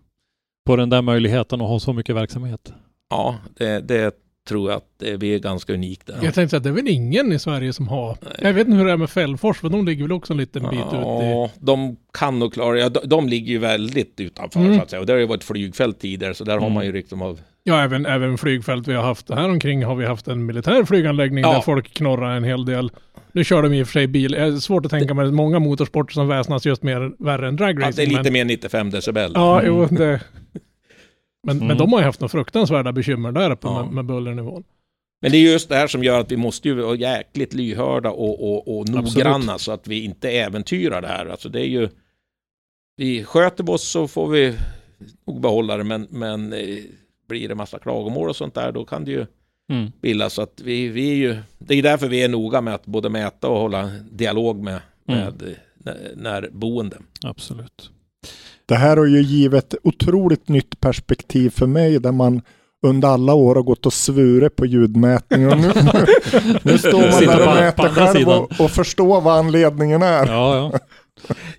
på 0.66 0.76
den 0.76 0.90
där 0.90 1.02
möjligheten 1.02 1.60
att 1.60 1.68
ha 1.68 1.80
så 1.80 1.92
mycket 1.92 2.16
verksamhet. 2.16 2.72
Ja, 3.10 3.36
det, 3.56 3.80
det 3.80 4.14
tror 4.48 4.70
jag 4.70 4.76
att 4.76 4.84
det, 4.98 5.16
vi 5.16 5.34
är 5.34 5.38
ganska 5.38 5.72
unika. 5.74 6.12
Jag 6.22 6.34
tänkte 6.34 6.56
att 6.56 6.62
det 6.62 6.68
är 6.68 6.72
väl 6.72 6.88
ingen 6.88 7.32
i 7.32 7.38
Sverige 7.38 7.72
som 7.72 7.88
har. 7.88 8.16
Jag 8.38 8.52
vet 8.52 8.66
inte 8.66 8.78
hur 8.78 8.84
det 8.86 8.92
är 8.92 8.96
med 8.96 9.10
Fällfors, 9.10 9.58
för 9.58 9.68
de 9.68 9.86
ligger 9.86 10.02
väl 10.04 10.12
också 10.12 10.32
en 10.32 10.36
liten 10.36 10.62
bit 10.62 10.72
ut 10.72 10.92
i... 10.92 10.96
Ja, 10.96 11.50
de 11.60 11.96
kan 12.18 12.38
nog 12.38 12.52
klara 12.54 12.78
ja, 12.78 12.88
de, 12.88 13.00
de 13.04 13.28
ligger 13.28 13.52
ju 13.52 13.58
väldigt 13.58 14.20
utanför 14.20 14.60
Mm. 14.60 14.76
så 14.76 14.82
att 14.82 14.90
säga. 14.90 15.00
Och 15.00 15.06
där 15.06 15.14
har 15.14 15.20
ju 15.20 15.26
varit 15.26 15.44
flygfält 15.44 16.00
tidigare 16.00 16.34
så 16.34 16.44
där 16.44 16.52
har 16.52 16.60
Mm. 16.60 16.72
man 16.72 16.84
ju 16.86 16.92
liksom 16.92 17.22
av... 17.22 17.40
Ja, 17.64 17.80
även, 17.82 18.06
även 18.06 18.38
flygfält 18.38 18.88
vi 18.88 18.94
har 18.94 19.02
haft. 19.02 19.30
Här 19.30 19.48
omkring 19.50 19.84
har 19.84 19.94
vi 19.94 20.06
haft 20.06 20.28
en 20.28 20.46
militär 20.46 20.84
flyganläggning 20.84 21.44
Ja. 21.44 21.52
där 21.52 21.60
folk 21.60 21.94
knorrar 21.94 22.36
en 22.36 22.44
hel 22.44 22.64
del. 22.64 22.90
Nu 23.32 23.44
kör 23.44 23.62
de 23.62 23.72
i 23.74 23.82
och 23.82 23.86
för 23.86 23.92
sig 23.92 24.06
bil. 24.06 24.32
Det 24.32 24.38
är 24.38 24.52
svårt 24.56 24.84
att 24.84 24.90
tänka 24.90 25.14
mig 25.14 25.30
många 25.32 25.58
motorsporter 25.58 26.12
som 26.14 26.28
väsnas 26.28 26.66
just 26.66 26.82
mer 26.82 27.24
värre 27.24 27.48
än 27.48 27.56
Ja, 27.60 27.64
det 27.66 27.70
är 27.70 27.74
dragracing. 27.74 28.08
lite 28.08 28.22
men, 28.22 28.32
mer 28.32 28.44
95 28.44 28.90
decibel. 28.90 29.32
Ja, 29.34 29.62
jo, 29.66 29.86
det... 29.90 30.20
Men, 31.48 31.56
Mm. 31.56 31.68
men 31.68 31.76
de 31.78 31.92
har 31.92 32.00
ju 32.00 32.04
haft 32.06 32.20
några 32.20 32.28
fruktansvärda 32.28 32.92
bekymmer 32.92 33.32
där 33.32 33.50
uppe 33.50 33.66
Ja. 33.66 33.82
med, 33.84 33.92
med 33.94 34.04
bullernivån. 34.04 34.64
Men 35.22 35.30
det 35.32 35.36
är 35.38 35.52
just 35.52 35.68
det 35.68 35.74
här 35.76 35.86
som 35.86 36.04
gör 36.04 36.20
att 36.20 36.32
vi 36.32 36.36
måste 36.36 36.68
ju 36.68 36.74
vara 36.74 36.96
jäkligt 36.96 37.54
lyhörda 37.54 38.10
och, 38.10 38.52
och, 38.52 38.78
och 38.78 38.88
noggranna 38.88 39.58
så 39.58 39.72
att 39.72 39.86
vi 39.88 40.04
inte 40.04 40.30
äventyrar 40.30 41.02
det 41.02 41.08
här. 41.08 41.26
Alltså 41.26 41.48
det 41.48 41.60
är 41.60 41.68
ju... 41.68 41.88
Vi 42.96 43.24
sköter 43.24 43.70
oss 43.70 43.88
så 43.88 44.08
får 44.08 44.28
vi 44.28 44.54
nog 45.26 45.40
behålla 45.40 45.76
det, 45.76 45.84
men, 45.84 46.06
men 46.10 46.52
eh, 46.52 46.78
blir 47.28 47.48
det 47.48 47.54
massa 47.54 47.78
klagomål 47.78 48.28
och 48.28 48.36
sånt 48.36 48.54
där, 48.54 48.72
då 48.72 48.84
kan 48.84 49.04
det 49.04 49.10
ju 49.10 49.26
Mm. 49.72 49.90
bildas. 50.00 50.32
Så 50.34 50.42
att 50.42 50.60
vi, 50.64 50.88
vi 50.88 51.10
är 51.10 51.14
ju... 51.14 51.36
Det 51.58 51.74
är 51.74 51.82
därför 51.82 52.08
vi 52.08 52.22
är 52.22 52.28
noga 52.28 52.60
med 52.60 52.74
att 52.74 52.86
både 52.86 53.08
mäta 53.08 53.48
och 53.48 53.58
hålla 53.60 53.90
dialog 54.10 54.62
med, 54.62 54.80
Mm. 55.08 55.20
med 55.20 55.42
eh, 55.42 55.48
när, 55.78 56.12
när 56.16 56.48
boende. 56.52 56.96
Absolut. 57.22 57.90
Det 58.68 58.74
här 58.76 58.96
har 58.96 59.04
ju 59.04 59.22
givit 59.22 59.74
otroligt 59.84 60.48
nytt 60.48 60.80
perspektiv 60.80 61.50
för 61.50 61.66
mig 61.66 62.00
där 62.00 62.12
man 62.12 62.42
under 62.86 63.08
alla 63.08 63.34
år 63.34 63.54
har 63.54 63.62
gått 63.62 63.86
och 63.86 63.92
svurit 63.92 64.56
på 64.56 64.66
ljudmätning 64.66 65.48
och 65.52 65.58
nu, 65.58 65.66
nu 66.62 66.78
står 66.78 67.00
man 67.02 67.12
Sitter 67.12 67.36
där 67.36 67.44
på- 67.44 67.50
och 67.50 67.56
mäter 67.56 67.88
andra 67.88 68.06
själv 68.06 68.16
sidan. 68.18 68.38
och, 68.38 68.60
och 68.60 68.70
förstår 68.70 69.20
vad 69.20 69.38
anledningen 69.38 70.02
är. 70.02 70.26
Ja, 70.26 70.56
ja. 70.72 70.78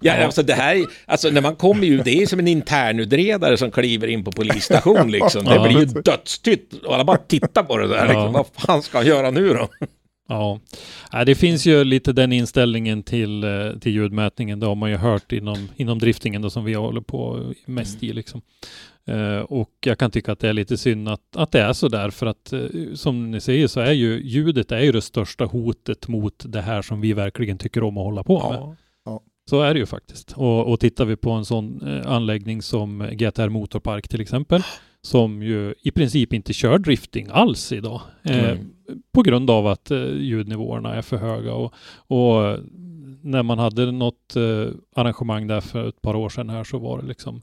Ja, 0.01 0.13
alltså 0.25 0.43
det 0.43 0.53
här, 0.53 0.85
alltså 1.05 1.29
när 1.29 1.41
man 1.41 1.55
kommer 1.55 1.83
ju, 1.87 1.97
det 1.97 2.21
är 2.21 2.25
som 2.25 2.39
en 2.39 2.47
internutredare 2.47 3.57
som 3.57 3.71
kliver 3.71 4.07
in 4.07 4.23
på 4.23 4.31
polisstation 4.31 5.11
liksom. 5.11 5.45
Det 5.45 5.59
blir 5.59 5.79
ju 5.79 5.85
dödstytt 5.85 6.73
och 6.85 6.95
alla 6.95 7.03
bara 7.05 7.17
tittar 7.17 7.63
på 7.63 7.77
det 7.77 7.87
där. 7.87 7.97
Ja. 7.97 8.03
Liksom. 8.05 8.33
Vad 8.33 8.45
fan 8.57 8.81
ska 8.81 8.97
han 8.97 9.07
göra 9.07 9.31
nu 9.31 9.53
då? 9.53 9.67
Ja, 10.29 10.59
det 11.25 11.35
finns 11.35 11.65
ju 11.65 11.83
lite 11.83 12.13
den 12.13 12.31
inställningen 12.31 13.03
till, 13.03 13.43
eh, 13.43 13.71
till 13.81 13.91
ljudmätningen. 13.91 14.59
Det 14.59 14.65
har 14.65 14.75
man 14.75 14.89
ju 14.89 14.95
hört 14.95 15.31
inom, 15.31 15.69
inom 15.75 15.99
driftingen 15.99 16.41
då, 16.41 16.49
som 16.49 16.65
vi 16.65 16.73
håller 16.73 17.01
på 17.01 17.53
mest 17.65 18.03
i. 18.03 18.13
Liksom. 18.13 18.41
Eh, 19.05 19.39
och 19.39 19.71
jag 19.85 19.97
kan 19.97 20.11
tycka 20.11 20.31
att 20.31 20.39
det 20.39 20.49
är 20.49 20.53
lite 20.53 20.77
synd 20.77 21.09
att, 21.09 21.35
att 21.35 21.51
det 21.51 21.61
är 21.61 21.73
så 21.73 21.87
där 21.87 22.09
för 22.09 22.25
att 22.25 22.53
eh, 22.53 22.61
som 22.93 23.31
ni 23.31 23.41
säger 23.41 23.67
så 23.67 23.79
är 23.79 23.91
ju 23.91 24.21
ljudet 24.23 24.71
är 24.71 24.79
ju 24.79 24.91
det 24.91 25.01
största 25.01 25.45
hotet 25.45 26.07
mot 26.07 26.43
det 26.47 26.61
här 26.61 26.81
som 26.81 27.01
vi 27.01 27.13
verkligen 27.13 27.57
tycker 27.57 27.83
om 27.83 27.97
att 27.97 28.03
hålla 28.03 28.23
på 28.23 28.49
med. 28.49 28.75
Ja. 29.05 29.21
Så 29.49 29.61
är 29.61 29.73
det 29.73 29.79
ju 29.79 29.85
faktiskt. 29.85 30.31
Och, 30.31 30.71
och 30.71 30.79
tittar 30.79 31.05
vi 31.05 31.15
på 31.15 31.31
en 31.31 31.45
sån 31.45 31.81
anläggning 32.05 32.61
som 32.61 33.09
GTR 33.11 33.49
Motorpark 33.49 34.07
till 34.07 34.21
exempel, 34.21 34.63
som 35.01 35.43
ju 35.43 35.73
i 35.81 35.91
princip 35.91 36.33
inte 36.33 36.53
kör 36.53 36.77
drifting 36.79 37.27
alls 37.31 37.71
idag. 37.71 38.01
Eh, 38.23 38.49
Mm. 38.51 38.69
På 39.11 39.21
grund 39.21 39.49
av 39.49 39.67
att 39.67 39.91
eh, 39.91 40.13
ljudnivåerna 40.17 40.95
är 40.95 41.01
för 41.01 41.17
höga. 41.17 41.53
Och, 41.53 41.73
och 42.07 42.59
när 43.21 43.43
man 43.43 43.59
hade 43.59 43.91
något 43.91 44.35
eh, 44.35 44.67
arrangemang 44.95 45.47
där 45.47 45.61
för 45.61 45.89
ett 45.89 46.01
par 46.01 46.15
år 46.15 46.29
sedan 46.29 46.49
här 46.49 46.63
så 46.63 46.79
var 46.79 47.01
det 47.01 47.07
liksom 47.07 47.41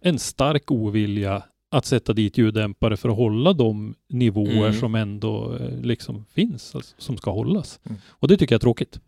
en 0.00 0.18
stark 0.18 0.70
ovilja 0.70 1.42
att 1.70 1.84
sätta 1.84 2.12
dit 2.12 2.38
ljuddämpare 2.38 2.96
för 2.96 3.08
att 3.08 3.16
hålla 3.16 3.52
de 3.52 3.94
nivåer 4.08 4.56
Mm. 4.58 4.72
som 4.72 4.94
ändå 4.94 5.56
eh, 5.60 5.80
liksom 5.80 6.24
finns, 6.32 6.74
alltså, 6.74 6.94
som 6.98 7.16
ska 7.16 7.30
hållas. 7.30 7.80
Mm. 7.84 7.98
Och 8.08 8.28
det 8.28 8.36
tycker 8.36 8.52
jag 8.54 8.58
är 8.58 8.62
tråkigt 8.62 9.00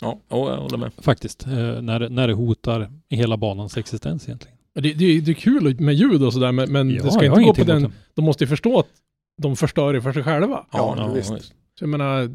Ja, 0.00 0.18
ja, 0.28 0.50
jag 0.50 0.56
håller 0.56 0.78
med. 0.78 0.90
faktiskt, 0.98 1.46
eh, 1.46 1.52
när, 1.82 2.08
när 2.08 2.28
det 2.28 2.34
hotar 2.34 2.90
hela 3.10 3.36
banans 3.36 3.76
existens 3.76 4.28
egentligen. 4.28 4.53
Det, 4.74 4.92
det, 4.92 5.20
det 5.20 5.32
är 5.32 5.34
kul 5.34 5.80
med 5.80 5.94
ljud 5.94 6.22
och 6.22 6.32
sådär, 6.32 6.52
men, 6.52 6.72
men 6.72 6.90
Ja, 6.90 7.02
det 7.02 7.10
ska 7.10 7.24
inte 7.24 7.42
gå 7.42 7.54
på 7.54 7.64
den. 7.64 7.92
De 8.14 8.24
måste 8.24 8.44
ju 8.44 8.48
förstå 8.48 8.78
att 8.78 8.88
de 9.42 9.56
förstör 9.56 9.92
det 9.92 10.02
för 10.02 10.12
sig 10.12 10.22
själva. 10.22 10.66
Ja, 10.72 11.12
visst. 11.14 11.54
Så 11.78 11.84
jag 11.84 11.88
menar, 11.88 12.30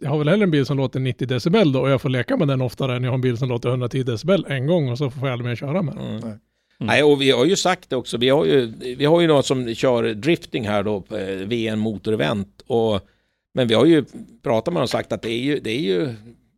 jag 0.00 0.10
har 0.10 0.18
väl 0.18 0.28
hellre 0.28 0.44
en 0.44 0.50
bil 0.50 0.66
som 0.66 0.76
låter 0.76 1.00
90 1.00 1.26
decibel 1.26 1.72
då 1.72 1.80
och 1.80 1.90
jag 1.90 2.00
får 2.00 2.08
leka 2.08 2.36
med 2.36 2.48
den 2.48 2.60
oftare 2.60 2.96
än 2.96 3.04
jag 3.04 3.10
har 3.10 3.14
en 3.14 3.20
bil 3.20 3.36
som 3.36 3.48
låter 3.48 3.68
110 3.68 4.02
decibel 4.02 4.46
en 4.48 4.66
gång 4.66 4.88
och 4.88 4.98
så 4.98 5.10
får 5.10 5.28
jag 5.28 5.32
aldrig 5.32 5.48
mer 5.48 5.56
köra 5.56 5.82
med 5.82 5.96
den. 5.96 6.06
Mm. 6.06 6.20
Nej. 6.20 6.38
Nej, 6.78 7.02
och 7.02 7.22
vi 7.22 7.30
har 7.30 7.44
ju 7.44 7.56
sagt 7.56 7.90
det 7.90 7.96
också. 7.96 8.16
Vi 8.18 8.28
har 8.28 8.44
ju, 8.44 8.72
vi 8.98 9.04
har 9.04 9.20
ju 9.20 9.26
något 9.26 9.46
som 9.46 9.74
kör 9.74 10.14
drifting 10.14 10.68
här 10.68 10.82
då, 10.82 11.04
eh, 11.10 11.46
VN 11.46 11.78
Motorevent. 11.78 12.62
Och, 12.66 13.00
men 13.54 13.68
vi 13.68 13.74
har 13.74 13.84
ju 13.86 14.04
pratat 14.42 14.74
med 14.74 14.80
dem 14.80 14.82
och 14.82 14.90
sagt 14.90 15.12
att 15.12 15.22
det 15.22 15.30
är 15.30 15.42
ju, 15.42 15.60
det 15.60 15.70
är 15.70 15.80
ju 15.80 16.14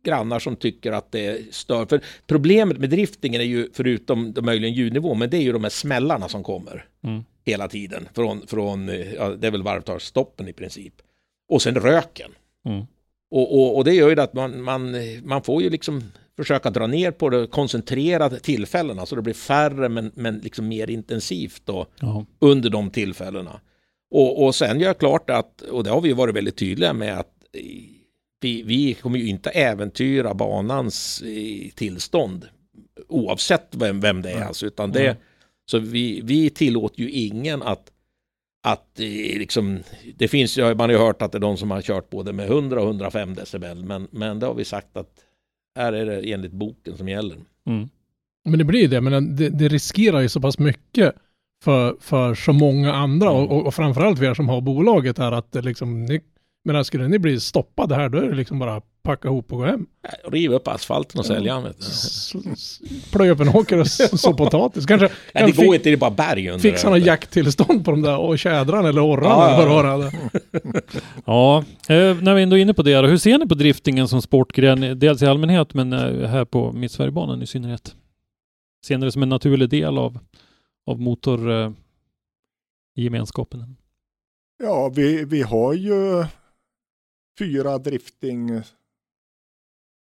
grannar 0.07 0.39
som 0.39 0.55
tycker 0.55 0.91
att 0.91 1.11
det 1.11 1.55
stör. 1.55 1.85
För 1.85 2.01
problemet 2.27 2.77
med 2.77 2.89
driftingen 2.89 3.41
är 3.41 3.45
ju, 3.45 3.69
förutom 3.73 4.33
de 4.33 4.45
möjligen 4.45 4.75
ljudnivå, 4.75 5.13
men 5.13 5.29
det 5.29 5.37
är 5.37 5.41
ju 5.41 5.51
de 5.51 5.63
här 5.63 5.69
smällarna 5.69 6.29
som 6.29 6.43
kommer 6.43 6.85
Mm. 7.03 7.23
hela 7.45 7.67
tiden. 7.67 8.07
Från, 8.13 8.47
från 8.47 8.87
ja, 9.15 9.29
det 9.29 9.47
är 9.47 9.51
väl 9.51 9.63
varvtalsstoppen 9.63 10.47
i 10.47 10.53
princip. 10.53 10.93
Och 11.49 11.61
sen 11.61 11.75
röken. 11.75 12.31
Mm. 12.65 12.85
Och, 13.31 13.59
och, 13.59 13.77
och 13.77 13.83
det 13.83 13.93
gör 13.93 14.09
ju 14.09 14.21
att 14.21 14.33
man, 14.33 14.61
man, 14.61 14.95
man 15.23 15.43
får 15.43 15.63
ju 15.63 15.69
liksom 15.69 16.03
försöka 16.37 16.69
dra 16.69 16.87
ner 16.87 17.11
på 17.11 17.29
det, 17.29 17.47
koncentrera 17.47 18.29
tillfällena 18.29 19.05
så 19.05 19.15
det 19.15 19.21
blir 19.21 19.33
färre 19.33 19.89
men, 19.89 20.11
men 20.15 20.37
liksom 20.37 20.67
mer 20.67 20.89
intensivt 20.89 21.61
då 21.65 21.85
under 22.39 22.69
de 22.69 22.89
tillfällena. 22.89 23.61
Och, 24.11 24.45
och 24.45 24.55
sen 24.55 24.79
gör 24.79 24.93
klart 24.93 25.29
att, 25.29 25.61
och 25.61 25.83
det 25.83 25.89
har 25.89 26.01
vi 26.01 26.13
varit 26.13 26.35
väldigt 26.35 26.57
tydliga 26.57 26.93
med 26.93 27.19
att 27.19 27.33
vi, 28.47 28.63
vi 28.63 28.93
kommer 28.93 29.19
ju 29.19 29.27
inte 29.27 29.49
äventyra 29.49 30.33
banans 30.33 31.21
eh, 31.21 31.69
tillstånd 31.75 32.47
oavsett 33.07 33.75
vem, 33.75 33.99
vem 33.99 34.21
det 34.21 34.31
är. 34.31 34.41
Alltså, 34.41 34.65
utan 34.65 34.91
det, 34.91 35.07
Mm. 35.07 35.17
Så 35.71 35.79
vi, 35.79 36.21
vi 36.23 36.49
tillåter 36.49 37.01
ju 37.01 37.09
ingen 37.09 37.61
att, 37.61 37.91
att 38.67 38.99
eh, 38.99 39.39
liksom, 39.39 39.79
det 40.15 40.27
finns 40.27 40.57
man 40.57 40.79
har 40.79 40.89
ju 40.89 40.97
hört 40.97 41.21
att 41.21 41.31
det 41.31 41.37
är 41.37 41.39
de 41.39 41.57
som 41.57 41.71
har 41.71 41.81
kört 41.81 42.09
både 42.09 42.33
med 42.33 42.45
100 42.45 42.81
och 42.81 42.87
105 42.87 43.35
decibel, 43.35 43.85
men, 43.85 44.07
men 44.11 44.39
det 44.39 44.45
har 44.45 44.53
vi 44.53 44.65
sagt 44.65 44.97
att 44.97 45.09
här 45.79 45.93
är 45.93 46.05
det 46.05 46.31
enligt 46.31 46.51
boken 46.51 46.97
som 46.97 47.09
gäller. 47.09 47.37
Mm. 47.67 47.89
Men 48.49 48.59
det 48.59 48.65
blir 48.65 48.81
ju 48.81 48.87
det, 48.87 49.01
men 49.01 49.35
det, 49.35 49.49
det 49.49 49.67
riskerar 49.67 50.19
ju 50.19 50.29
så 50.29 50.41
pass 50.41 50.59
mycket 50.59 51.15
för, 51.63 51.97
för 51.99 52.35
så 52.35 52.53
många 52.53 52.93
andra 52.93 53.31
och, 53.31 53.51
och, 53.51 53.67
och 53.67 53.73
framförallt 53.73 54.19
vi 54.19 54.35
som 54.35 54.49
har 54.49 54.61
bolaget 54.61 55.17
här 55.17 55.31
att 55.31 55.51
det 55.51 55.61
liksom, 55.61 56.05
ni, 56.05 56.21
men 56.73 56.85
skulle 56.85 57.07
ni 57.07 57.19
bli 57.19 57.39
stoppade 57.39 57.95
här 57.95 58.09
då 58.09 58.17
är 58.17 58.29
det 58.29 58.35
liksom 58.35 58.59
bara 58.59 58.81
packa 59.03 59.27
ihop 59.27 59.51
och 59.53 59.57
gå 59.59 59.65
hem. 59.65 59.85
Riva 60.27 60.55
upp 60.55 60.67
asfalten 60.67 61.19
och 61.19 61.25
sälja 61.25 61.55
den. 61.61 61.73
Plöja 63.11 63.31
upp 63.31 63.39
en 63.39 63.49
åker 63.49 63.79
och 63.79 63.87
så 64.19 64.33
potatis. 64.33 64.85
Kanske 64.85 65.09
Nej, 65.33 65.45
det 65.47 65.53
fick- 65.53 65.65
går 65.65 65.75
inte, 65.75 65.89
det 65.89 65.93
är 65.93 65.97
bara 65.97 66.11
berg 66.11 66.49
under. 66.49 66.59
fixa 66.59 66.89
något 66.89 67.05
jakttillstånd 67.05 67.85
på 67.85 67.91
de 67.91 68.01
där 68.01 68.17
och 68.17 68.39
tjädrarna 68.39 68.89
eller 68.89 69.05
orrarna. 69.05 69.35
Ja, 69.35 70.01
ja, 70.05 70.11
ja. 71.87 71.93
eh, 71.95 72.17
när 72.21 72.33
vi 72.35 72.43
ändå 72.43 72.57
är 72.57 72.61
inne 72.61 72.73
på 72.73 72.83
det, 72.83 73.07
hur 73.07 73.17
ser 73.17 73.37
ni 73.37 73.47
på 73.47 73.55
driftingen 73.55 74.07
som 74.07 74.21
sportgren? 74.21 74.99
Dels 74.99 75.21
i 75.21 75.25
allmänhet, 75.25 75.73
men 75.73 75.93
eh, 75.93 76.29
här 76.29 76.45
på 76.45 76.71
Mittsverigebanan 76.71 77.41
i 77.41 77.47
synnerhet. 77.47 77.95
Ser 78.85 78.97
ni 78.97 79.05
det 79.05 79.11
som 79.11 79.23
en 79.23 79.29
naturlig 79.29 79.69
del 79.69 79.97
av, 79.97 80.19
av 80.85 81.01
motorgemenskapen? 81.01 81.75
Eh, 82.97 83.03
gemenskapen? 83.03 83.75
Ja, 84.63 84.89
vi, 84.95 85.25
vi 85.25 85.41
har 85.41 85.73
ju 85.73 86.25
fyra 87.37 87.77
drifting... 87.77 88.61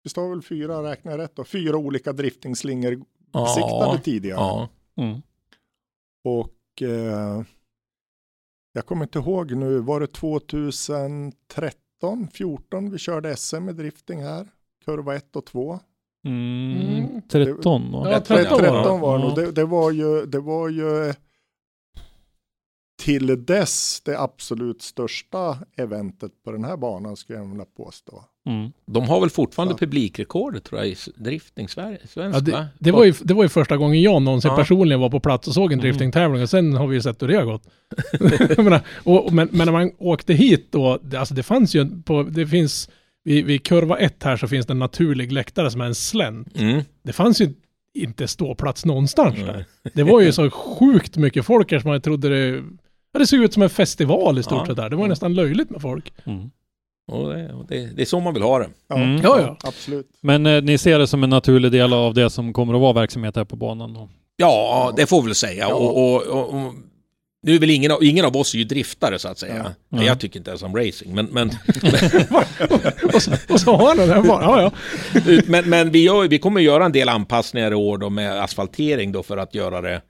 Vi 0.04 0.10
står 0.10 0.30
väl 0.30 0.42
fyra, 0.42 0.92
räknar 0.92 1.12
jag 1.12 1.20
rätt 1.20 1.36
då? 1.36 1.44
Fyra 1.44 1.78
olika 1.78 2.14
driftingslingor 2.14 3.06
besiktade 3.34 4.00
tidigare. 4.04 4.40
Ja. 4.40 4.70
Mm. 4.98 5.22
Och 6.24 6.82
eh, 6.82 7.44
jag 8.74 8.86
kommer 8.86 9.06
inte 9.06 9.20
ihåg 9.20 9.52
nu, 9.52 9.80
var 9.80 10.00
det 10.00 10.08
2013, 10.08 12.28
14 12.34 12.92
vi 12.92 12.98
körde 12.98 13.36
SM 13.36 13.58
med 13.58 13.76
drifting 13.76 14.24
här? 14.24 14.48
Kurva 14.86 15.16
1 15.16 15.36
och 15.36 15.46
2. 15.46 15.80
Mm. 16.26 16.98
Mm. 16.98 17.22
13 17.22 17.92
va? 17.92 18.12
Ja, 18.12 18.22
13 18.22 18.60
13 18.60 18.60
13 18.60 19.00
var 19.00 19.18
det 19.18 19.24
nog. 19.24 19.36
Det, 19.36 19.52
det 19.52 19.66
var 19.66 19.92
ju, 19.92 20.26
det 20.26 20.40
var 20.40 20.70
ju 20.70 21.14
till 23.04 23.46
dess 23.46 24.02
det 24.06 24.20
absolut 24.20 24.82
största 24.82 25.58
eventet 25.78 26.32
på 26.46 26.52
den 26.52 26.64
här 26.64 26.78
banan 26.78 27.16
skulle 27.18 27.40
jag 27.40 27.46
vilja 27.50 27.66
påstå. 27.78 28.24
Mm. 28.48 28.72
De 28.86 29.04
har 29.04 29.20
väl 29.22 29.30
fortfarande 29.30 29.74
Ja. 29.74 29.78
publikrekordet 29.78 30.64
tror 30.64 30.80
jag 30.82 30.90
i 30.90 30.96
drifting 31.16 31.70
Sverige. 31.70 32.00
Svensk, 32.08 32.38
Ja, 32.38 32.42
det, 32.42 32.52
va? 32.52 32.66
det, 32.80 32.92
var 32.92 33.04
ju, 33.06 33.14
det 33.22 33.34
var 33.34 33.44
ju 33.44 33.50
första 33.50 33.78
gången 33.78 34.02
jag 34.02 34.22
någonsin 34.22 34.50
Ja. 34.52 34.58
personligen 34.58 35.00
var 35.00 35.10
på 35.10 35.20
plats 35.20 35.48
och 35.48 35.54
såg 35.54 35.72
en 35.74 35.80
Mm. 35.80 35.84
driftingtävling 35.92 36.42
och 36.44 36.50
sen 36.50 36.74
har 36.74 36.88
vi 36.88 36.96
ju 36.96 37.02
sett 37.02 37.22
hur 37.22 37.28
det 37.28 37.36
har 37.36 37.46
gått. 37.46 37.68
Menar, 38.58 38.82
och, 39.04 39.26
och- 39.26 39.34
men, 39.34 39.48
men 39.52 39.66
när 39.66 39.72
man 39.72 39.92
åkte 39.98 40.34
hit 40.34 40.68
då, 40.72 41.00
det, 41.04 41.18
alltså 41.18 41.34
det 41.34 41.44
fanns 41.44 41.76
ju 41.76 42.02
på, 42.02 42.24
det 42.24 42.48
finns, 42.48 42.90
vid, 43.24 43.46
vid 43.46 43.64
kurva 43.64 43.98
1 43.98 44.24
här 44.24 44.38
så 44.38 44.48
finns 44.48 44.66
det 44.66 44.74
en 44.74 44.80
naturlig 44.80 45.32
läktare 45.32 45.72
som 45.72 45.82
är 45.82 45.86
en 45.86 45.96
slänt. 45.96 46.58
Mm. 46.60 46.82
Det 47.04 47.14
fanns 47.14 47.42
ju 47.42 47.54
inte 47.94 48.28
ståplats 48.28 48.86
någonstans 48.86 49.36
där. 49.36 49.66
Det 49.94 50.04
var 50.04 50.22
ju 50.22 50.32
så 50.32 50.50
sjukt 50.50 51.18
mycket 51.18 51.46
folk 51.46 51.72
här 51.72 51.80
som 51.80 51.90
man 51.90 52.02
trodde 52.02 52.30
det, 52.30 52.64
ja, 53.16 53.20
det 53.20 53.28
såg 53.28 53.40
ut 53.40 53.54
som 53.54 53.64
en 53.64 53.70
festival 53.70 54.40
i 54.40 54.44
stort 54.44 54.58
Ja. 54.60 54.66
sett 54.66 54.76
där. 54.76 54.90
Det 54.90 54.96
var 54.96 55.04
ju 55.04 55.10
nästan 55.10 55.34
löjligt 55.34 55.70
med 55.70 55.82
folk. 55.82 56.14
Mm. 56.26 56.50
Och 57.12 57.30
det, 57.34 57.54
och 57.54 57.66
det, 57.68 57.86
det 57.96 58.02
är 58.02 58.06
så 58.06 58.20
man 58.20 58.34
vill 58.34 58.44
ha 58.44 58.60
det. 58.60 58.68
Ja, 58.88 58.96
Mm. 58.96 59.22
Ja, 59.24 59.40
ja. 59.42 59.58
absolut. 59.64 60.08
Men 60.22 60.46
eh, 60.46 60.62
ni 60.64 60.78
ser 60.78 61.00
det 61.00 61.08
som 61.08 61.24
en 61.24 61.30
naturlig 61.30 61.72
del 61.72 61.94
av 61.94 62.14
det 62.14 62.30
som 62.30 62.54
kommer 62.54 62.74
att 62.74 62.82
vara 62.82 62.94
verksamhet 62.94 63.36
här 63.36 63.46
på 63.46 63.56
banan? 63.56 63.94
Då? 63.94 64.10
Ja, 64.38 64.94
det 64.98 65.06
får 65.06 65.22
vi 65.22 65.26
väl 65.28 65.36
säga. 65.36 65.66
Ja. 65.70 65.74
Och, 65.76 66.16
och, 66.16 66.24
och, 66.28 66.50
och, 66.54 66.74
nu 67.44 67.56
är 67.56 67.60
väl 67.60 67.70
ingen, 67.70 67.92
av- 67.92 68.04
ingen 68.04 68.26
av 68.26 68.38
oss 68.38 68.54
är 68.54 68.58
ju 68.58 68.64
driftare 68.64 69.20
så 69.20 69.28
att 69.28 69.40
säga. 69.40 69.72
Ja. 69.90 70.04
Jag 70.04 70.20
tycker 70.20 70.40
inte 70.40 70.50
ens 70.52 70.64
om 70.64 70.76
racing, 70.76 71.16
men, 71.16 71.26
men, 71.26 71.50
och, 73.14 73.22
så, 73.22 73.32
och 73.50 73.60
så 73.60 73.76
har 73.76 73.88
han 73.88 73.98
den 73.98 74.28
bara, 74.28 74.42
ja 74.44 74.62
ja. 74.62 74.72
men, 75.48 75.70
men 75.70 75.92
vi, 75.92 76.04
gör, 76.04 76.28
vi 76.28 76.40
kommer 76.40 76.62
göra 76.62 76.86
en 76.86 76.92
del 76.92 77.10
anpassningar 77.10 77.72
i 77.72 77.76
år 77.76 77.98
då 77.98 78.10
med 78.10 78.44
asfaltering 78.44 79.12
då 79.12 79.24
för 79.24 79.38
att 79.38 79.56
göra 79.56 79.82
det 79.82 80.02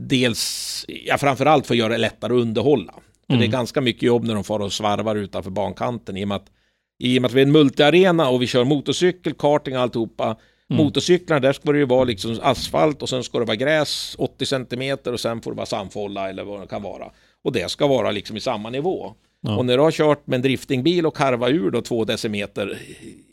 dels, 0.00 0.84
ja 0.88 1.18
framförallt 1.18 1.66
för 1.66 1.74
att 1.74 1.78
göra 1.78 1.92
det 1.92 1.98
lättare 1.98 2.32
att 2.32 2.40
underhålla. 2.40 2.94
Mm. 3.28 3.40
det 3.40 3.46
är 3.46 3.50
ganska 3.50 3.80
mycket 3.80 4.02
jobb 4.02 4.24
när 4.24 4.34
de 4.34 4.44
far 4.44 4.60
och 4.60 4.72
svarvar 4.72 5.16
utanför 5.16 5.50
bankanten 5.50 6.16
i 6.16 6.24
och 6.24 6.28
med 6.28 6.36
att, 6.36 6.50
i 6.98 7.18
och 7.18 7.22
med 7.22 7.28
att 7.28 7.34
vi 7.34 7.40
är 7.40 7.46
en 7.46 7.52
multiarena 7.52 8.28
och 8.28 8.42
vi 8.42 8.46
kör 8.46 8.64
motorcykel, 8.64 9.34
karting 9.34 9.76
och 9.76 9.82
alltihopa. 9.82 10.36
Mm. 10.70 10.84
Motorcyklarna, 10.84 11.40
där 11.40 11.52
ska 11.52 11.72
det 11.72 11.78
ju 11.78 11.84
vara 11.84 12.04
liksom 12.04 12.38
asfalt 12.42 13.02
och 13.02 13.08
sen 13.08 13.24
ska 13.24 13.38
det 13.38 13.44
vara 13.44 13.56
gräs 13.56 14.14
80 14.18 14.46
centimeter 14.46 15.12
och 15.12 15.20
sen 15.20 15.40
får 15.40 15.50
det 15.50 15.56
vara 15.56 15.66
sandfålla 15.66 16.28
eller 16.28 16.44
vad 16.44 16.60
det 16.60 16.66
kan 16.66 16.82
vara. 16.82 17.10
Och 17.42 17.52
det 17.52 17.70
ska 17.70 17.86
vara 17.86 18.10
liksom 18.10 18.36
i 18.36 18.40
samma 18.40 18.70
nivå. 18.70 19.14
Ja. 19.40 19.56
Och 19.56 19.66
när 19.66 19.76
du 19.76 19.82
har 19.82 19.90
kört 19.90 20.26
med 20.26 20.36
en 20.36 20.42
driftingbil 20.42 21.06
och 21.06 21.16
karvat 21.16 21.50
ur 21.50 21.70
då 21.70 21.82
två 21.82 22.04
decimeter 22.04 22.78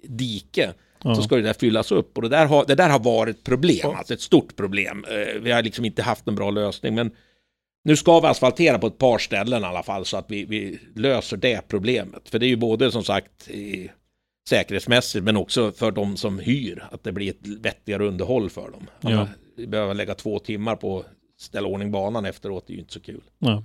dike 0.03 0.73
Ja. 1.03 1.15
så 1.15 1.21
ska 1.23 1.35
det 1.35 1.41
där 1.41 1.53
fyllas 1.53 1.91
upp. 1.91 2.17
Och 2.17 2.21
det 2.21 2.29
där 2.29 2.45
har, 2.45 2.65
det 2.65 2.75
där 2.75 2.89
har 2.89 2.99
varit 2.99 3.37
ett 3.37 3.43
problem, 3.43 3.89
alltså 3.95 4.13
ett 4.13 4.21
stort 4.21 4.55
problem. 4.55 5.05
Eh, 5.09 5.41
Vi 5.41 5.51
har 5.51 5.63
liksom 5.63 5.85
inte 5.85 6.01
haft 6.03 6.27
en 6.27 6.35
bra 6.35 6.51
lösning. 6.51 6.95
Men 6.95 7.11
nu 7.83 7.95
ska 7.95 8.19
vi 8.19 8.27
asfaltera 8.27 8.79
på 8.79 8.87
ett 8.87 8.97
par 8.97 9.17
ställen 9.17 9.61
i 9.63 9.65
alla 9.65 9.83
fall 9.83 10.05
så 10.05 10.17
att 10.17 10.31
vi, 10.31 10.45
vi 10.45 10.79
löser 10.95 11.37
det 11.37 11.67
problemet. 11.67 12.29
För 12.29 12.39
det 12.39 12.45
är 12.45 12.49
ju 12.49 12.55
både 12.55 12.91
som 12.91 13.03
sagt 13.03 13.47
eh, 13.49 13.91
säkerhetsmässigt 14.49 15.23
men 15.25 15.37
också 15.37 15.71
för 15.71 15.91
de 15.91 16.17
som 16.17 16.39
hyr. 16.39 16.83
Att 16.91 17.03
det 17.03 17.11
blir 17.11 17.29
ett 17.29 17.47
vettigare 17.47 18.07
underhåll 18.07 18.49
för 18.49 18.71
dem. 18.71 18.87
Ja. 19.01 19.09
Annars- 19.11 19.29
Vi 19.55 19.67
behöver 19.67 19.93
lägga 19.93 20.15
två 20.15 20.39
timmar 20.39 20.75
på 20.75 20.99
att 20.99 21.05
ställa 21.39 21.67
ordning 21.67 21.91
banan 21.91 22.25
efteråt. 22.25 22.67
Det 22.67 22.73
är 22.73 22.75
ju 22.75 22.81
inte 22.81 22.93
så 22.93 22.99
kul. 22.99 23.21
Ja. 23.39 23.63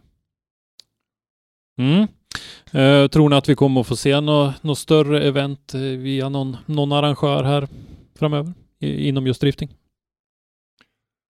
Mm. 1.78 2.06
Eh, 2.72 3.08
tror 3.08 3.28
ni 3.28 3.36
att 3.36 3.48
vi 3.48 3.54
kommer 3.54 3.80
att 3.80 3.86
få 3.86 3.96
se 3.96 4.20
något 4.20 4.62
nå 4.62 4.74
större 4.74 5.22
event 5.22 5.74
eh, 5.74 5.80
via 5.80 6.28
någon, 6.28 6.56
någon 6.66 6.92
arrangör 6.92 7.44
här 7.44 7.68
framöver 8.18 8.52
i, 8.78 9.08
inom 9.08 9.26
just 9.26 9.40
drifting? 9.40 9.74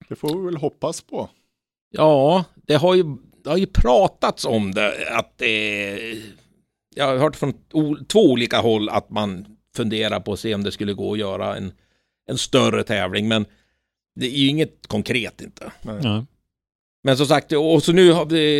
Det 0.10 0.16
får 0.16 0.40
vi 0.40 0.46
väl 0.46 0.58
hoppas 0.58 1.02
på. 1.02 1.30
Ja, 1.92 2.46
det 2.56 2.76
har 2.76 2.96
ju, 2.96 3.04
det 3.44 3.50
har 3.50 3.58
ju 3.58 3.68
pratats 3.68 4.46
om 4.46 4.72
det, 4.72 5.18
att 5.18 5.38
det... 5.38 6.24
Jag 6.96 7.08
har 7.08 7.18
hört 7.18 7.36
från 7.36 7.54
o, 7.74 7.96
två 8.08 8.32
olika 8.32 8.60
håll 8.60 8.90
att 8.90 9.10
man 9.10 9.46
funderar 9.76 10.20
på 10.20 10.34
att 10.34 10.40
se 10.40 10.56
om 10.56 10.64
det 10.64 10.72
skulle 10.72 10.94
gå 10.94 11.14
att 11.14 11.20
göra 11.20 11.56
en, 11.56 11.72
en 12.30 12.38
större 12.38 12.84
tävling, 12.84 13.28
men 13.28 13.46
det 14.16 14.26
är 14.26 14.40
ju 14.40 14.48
inget 14.48 14.88
konkret 14.88 15.42
inte. 15.42 15.72
Ja. 15.82 16.26
Men 17.04 17.18
som 17.18 17.26
sagt, 17.26 17.52
och 17.52 17.84
så 17.84 17.92
nu 17.94 18.16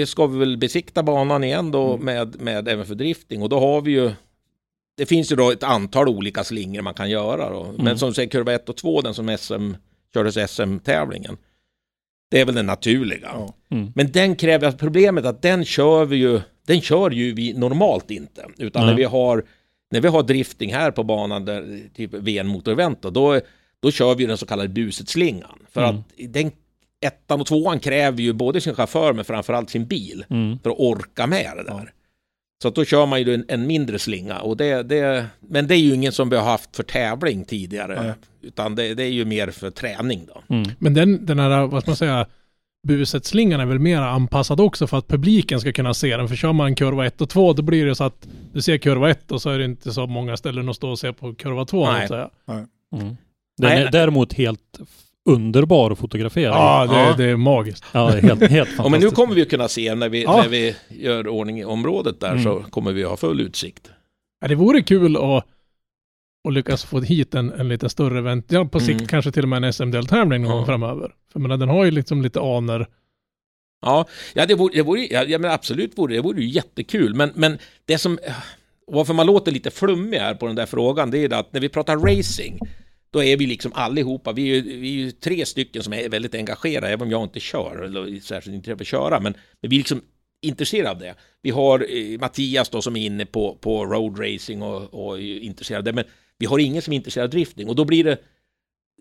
ska 0.06 0.28
vi 0.28 0.40
väl 0.40 0.58
besikta 0.58 1.04
banan 1.04 1.44
igen 1.44 1.72
då 1.72 1.94
Mm. 1.94 2.06
med, 2.06 2.42
med 2.42 2.68
även 2.68 2.86
för 2.86 2.96
drifting 2.96 3.42
och 3.42 3.50
då 3.50 3.60
har 3.60 3.82
vi 3.82 3.92
ju 3.92 4.12
det 4.98 5.06
finns 5.06 5.32
ju 5.32 5.36
då 5.36 5.52
ett 5.52 5.64
antal 5.64 6.08
olika 6.08 6.44
slingor 6.44 6.82
man 6.82 6.94
kan 6.94 7.10
göra 7.10 7.50
då. 7.50 7.64
Men 7.78 7.80
Mm. 7.88 7.98
som 7.98 8.14
säger 8.14 8.30
kurva 8.30 8.54
1 8.54 8.70
och 8.70 8.76
2, 8.78 9.02
den 9.02 9.14
som 9.14 9.38
SM 9.38 9.74
kördes 10.14 10.52
SM-tävlingen. 10.52 11.38
Det 12.32 12.42
är 12.42 12.46
väl 12.46 12.56
den 12.56 12.66
naturliga. 12.66 13.30
Mm. 13.72 13.92
Men 13.96 14.12
den 14.12 14.36
kräver, 14.36 14.72
problemet 14.72 15.26
är 15.26 15.30
att 15.30 15.42
den 15.42 15.66
kör 15.66 16.06
vi 16.06 16.18
ju, 16.18 16.42
den 16.68 16.82
kör 16.82 17.12
ju 17.12 17.34
vi 17.34 17.54
normalt 17.54 18.12
inte. 18.12 18.46
Utan 18.58 18.82
Nej. 18.82 18.92
när 18.92 18.98
vi 18.98 19.04
har, 19.04 19.46
när 19.92 20.02
vi 20.02 20.08
har 20.08 20.24
drifting 20.24 20.74
här 20.74 20.92
på 20.92 21.04
banan, 21.04 21.46
där, 21.46 21.80
typ 21.96 22.14
VN 22.14 22.48
motorevent 22.48 23.02
då, 23.02 23.10
då, 23.10 23.40
då 23.80 23.92
kör 23.92 24.16
vi 24.16 24.26
den 24.26 24.38
så 24.38 24.46
kallade 24.46 24.70
buset-slingan. 24.70 25.60
För 25.72 25.84
Mm. 25.84 25.96
att 25.96 26.34
den 26.34 26.52
ettan 27.06 27.42
och 27.42 27.48
tvåan 27.48 27.80
kräver 27.80 28.22
ju 28.22 28.34
både 28.34 28.62
sin 28.62 28.76
chaufför 28.76 29.14
men 29.14 29.26
framförallt 29.26 29.70
sin 29.70 29.86
bil 29.86 30.26
Mm. 30.30 30.60
för 30.64 30.70
att 30.70 30.80
orka 30.80 31.28
med 31.28 31.52
det 31.58 31.64
där. 31.64 31.92
Så 32.62 32.68
att 32.68 32.76
då 32.76 32.86
kör 32.86 33.06
man 33.06 33.22
ju 33.22 33.34
en, 33.34 33.46
en 33.48 33.68
mindre 33.68 34.00
slinga. 34.00 34.40
Och 34.40 34.58
det, 34.58 34.84
det, 34.84 35.26
men 35.40 35.68
det 35.68 35.76
är 35.76 35.80
ju 35.80 35.94
ingen 35.94 36.12
som 36.12 36.30
vi 36.30 36.36
har 36.36 36.44
haft 36.44 36.76
för 36.76 36.84
tävling 36.84 37.46
tidigare. 37.46 38.04
Nej. 38.04 38.14
Utan 38.42 38.76
det, 38.76 38.94
det 38.94 39.04
är 39.04 39.12
ju 39.12 39.26
mer 39.26 39.48
för 39.48 39.70
träning 39.72 40.28
då. 40.28 40.56
Mm. 40.56 40.70
Men 40.80 40.94
den, 40.94 41.26
den 41.26 41.40
här, 41.40 41.68
vad 41.68 41.82
ska 41.82 41.92
man 41.92 41.96
säga, 41.98 42.26
buset-slingan 42.88 43.60
är 43.60 43.66
väl 43.66 43.80
mer 43.80 44.02
anpassad 44.02 44.60
också 44.60 44.88
för 44.88 44.98
att 44.98 45.08
publiken 45.08 45.60
ska 45.60 45.72
kunna 45.72 45.94
se 45.94 46.18
den. 46.18 46.28
För 46.28 46.36
kör 46.36 46.54
man 46.54 46.76
kurva 46.76 47.06
1 47.06 47.22
och 47.22 47.30
2 47.30 47.54
då 47.54 47.62
blir 47.64 47.86
det 47.86 47.96
så 47.96 48.04
att 48.04 48.28
du 48.54 48.62
ser 48.62 48.78
kurva 48.78 49.10
1 49.10 49.32
och 49.32 49.42
så 49.42 49.50
är 49.50 49.60
det 49.60 49.66
inte 49.66 49.92
så 49.94 50.08
många 50.08 50.38
ställen 50.38 50.70
att 50.70 50.76
stå 50.76 50.90
och 50.90 51.00
se 51.00 51.14
på 51.14 51.36
kurva 51.36 51.66
2. 51.66 51.92
Nej. 51.92 52.08
Säga. 52.08 52.30
Mm. 52.48 52.68
Den 53.58 53.70
Nej. 53.70 53.84
är 53.84 53.92
däremot 53.92 54.34
helt 54.34 54.80
underbar 55.30 55.92
att 55.92 56.00
fotografera. 56.00 56.50
Ja, 56.52 56.88
det, 56.90 56.94
Ja. 57.00 57.14
det 57.18 57.26
är 57.26 57.36
magiskt. 57.36 57.84
ja 57.92 58.12
det 58.12 58.18
är 58.18 58.22
helt, 58.22 58.40
helt 58.42 58.50
fantastiskt. 58.52 58.78
Ja, 58.84 58.90
men 58.90 59.00
nu 59.00 59.10
kommer 59.12 59.34
vi 59.36 59.42
ju 59.42 59.46
kunna 59.46 59.68
se 59.68 59.96
när 59.96 60.10
vi, 60.10 60.24
Ja. 60.24 60.38
när 60.42 60.50
vi 60.50 60.76
gör 60.90 61.28
ordning 61.28 61.60
i 61.60 61.66
området 61.66 62.20
där 62.20 62.32
Mm. 62.32 62.44
så 62.44 62.64
kommer 62.70 62.92
vi 62.92 63.04
ha 63.04 63.18
full 63.18 63.42
utsikt. 63.42 63.92
Ja, 64.42 64.48
det 64.48 64.56
vore 64.56 64.82
kul 64.82 65.18
att, 65.18 65.46
att 66.48 66.54
lyckas 66.54 66.84
få 66.86 67.02
hit 67.02 67.36
en, 67.36 67.52
en 67.52 67.70
lite 67.70 67.90
större 67.90 68.18
event. 68.20 68.46
Ja, 68.50 68.66
på 68.66 68.80
sikt 68.80 68.92
Mm. 68.92 69.08
kanske 69.08 69.32
till 69.32 69.44
och 69.44 69.50
med 69.50 69.64
en 69.64 69.74
SM-deltävling 69.74 70.42
någon 70.42 70.52
Ja. 70.52 70.58
gång 70.58 70.66
framöver. 70.66 71.12
För 71.34 71.40
menar, 71.40 71.58
den 71.58 71.70
har 71.70 71.86
ju 71.86 71.92
liksom 71.92 72.22
lite 72.22 72.40
aner. 72.42 72.88
Ja, 73.82 74.06
ja 74.34 74.46
det 74.46 74.56
vore, 74.56 74.74
det 74.76 74.82
vore, 74.82 75.08
ja, 75.12 75.24
ja, 75.24 75.40
men 75.40 75.52
absolut 75.52 75.98
vore 75.98 76.16
det 76.16 76.22
vore 76.22 76.42
ju 76.42 76.48
jättekul. 76.50 77.16
Men, 77.16 77.32
men 77.36 77.58
det 77.86 77.98
som, 77.98 78.20
varför 78.88 79.14
man 79.14 79.26
låter 79.26 79.52
lite 79.52 79.72
flummig 79.72 80.18
här 80.18 80.34
på 80.34 80.48
den 80.48 80.56
där 80.56 80.66
frågan, 80.66 81.12
det 81.12 81.18
är 81.18 81.30
det 81.30 81.38
att 81.38 81.54
när 81.54 81.62
vi 81.62 81.70
pratar 81.70 81.98
racing, 81.98 82.60
då 83.12 83.24
är 83.24 83.38
vi 83.38 83.46
liksom 83.46 83.74
allihopa, 83.74 84.32
vi 84.32 84.42
är 84.52 84.56
ju, 84.56 84.62
vi 84.62 84.88
är 84.88 85.06
ju 85.06 85.12
tre 85.12 85.46
stycken 85.46 85.84
som 85.84 85.94
är 85.94 86.10
väldigt 86.10 86.36
engagerade, 86.36 86.88
även 86.88 87.02
om 87.02 87.12
jag 87.12 87.24
inte 87.24 87.40
kör, 87.40 87.84
eller 87.84 88.16
är 88.16 88.20
särskilt 88.20 88.56
inte 88.56 88.72
av 88.72 88.82
att 88.82 88.88
köra, 88.88 89.20
men, 89.20 89.34
men 89.62 89.70
vi 89.70 89.76
är 89.76 89.80
liksom 89.80 90.02
intresserade 90.42 90.92
av 90.92 91.00
det. 91.00 91.16
Vi 91.42 91.50
har 91.50 91.80
eh, 91.80 92.20
Mattias 92.20 92.70
då 92.70 92.82
som 92.82 92.96
är 92.96 93.06
inne 93.06 93.26
på, 93.26 93.56
på 93.62 93.86
road 93.86 94.20
racing 94.20 94.62
och, 94.62 94.94
och 94.94 95.18
är 95.18 95.40
intresserad 95.40 95.78
av 95.78 95.84
det, 95.84 95.94
men 95.94 96.06
vi 96.38 96.46
har 96.46 96.60
ingen 96.60 96.82
som 96.82 96.94
är 96.94 96.98
intresserad 96.98 97.24
av 97.24 97.30
drifting 97.30 97.70
och 97.70 97.76
då 97.76 97.86
blir 97.86 98.04
det 98.04 98.18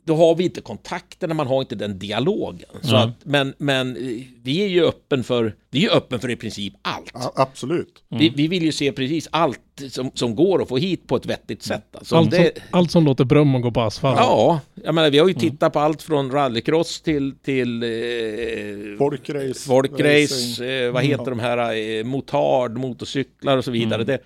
då 0.09 0.17
har 0.17 0.35
vi 0.35 0.45
inte 0.45 0.61
kontakterna, 0.61 1.35
man 1.35 1.47
har 1.47 1.61
inte 1.61 1.75
den 1.75 1.99
dialogen. 1.99 2.69
Så 2.83 2.95
Ja. 2.95 3.05
att, 3.05 3.15
men, 3.25 3.55
men 3.59 3.97
eh, 3.97 4.23
vi 4.43 4.63
är 4.65 4.69
ju 4.69 4.85
öppen 4.85 5.25
för, 5.25 5.55
vi 5.71 5.87
är 5.87 5.97
öppen 5.97 6.21
för 6.21 6.31
i 6.31 6.37
princip 6.37 6.75
allt. 6.83 7.11
Ja, 7.15 7.33
absolut. 7.37 8.03
Vi, 8.09 8.29
vi 8.29 8.49
vill 8.49 8.63
ju 8.63 8.73
se 8.73 8.93
precis 8.93 9.29
allt 9.31 9.61
som, 9.91 10.11
som 10.15 10.35
går 10.35 10.63
att 10.63 10.69
få 10.69 10.77
hit 10.77 11.07
på 11.07 11.17
ett 11.17 11.27
vettigt 11.27 11.63
sätt. 11.63 11.97
Alltså, 11.97 12.17
Allt, 12.17 12.31
det, 12.31 12.53
som, 12.57 12.63
allt 12.79 12.91
som 12.91 13.05
låter 13.05 13.25
Brumman 13.25 13.61
gå 13.63 13.71
på 13.71 13.81
asfalt. 13.81 14.19
ja, 14.21 14.61
jag 14.85 14.95
menar, 14.95 15.11
vi 15.11 15.19
har 15.19 15.29
ju 15.29 15.35
tittat 15.35 15.73
på 15.73 15.79
allt 15.81 16.03
från 16.03 16.31
rallycross 16.31 17.01
till, 17.01 17.35
till 17.43 17.83
eh, 17.83 17.89
Folkrace. 18.99 19.67
folkrace, 19.67 20.67
eh, 20.67 20.91
vad 20.93 21.05
heter 21.05 21.25
de 21.31 21.39
här, 21.41 21.75
eh, 21.99 22.05
motard, 22.05 22.79
motorcyklar 22.79 23.57
och 23.59 23.65
så 23.65 23.71
vidare. 23.71 24.03
Mm. 24.03 24.07
Det, 24.07 24.19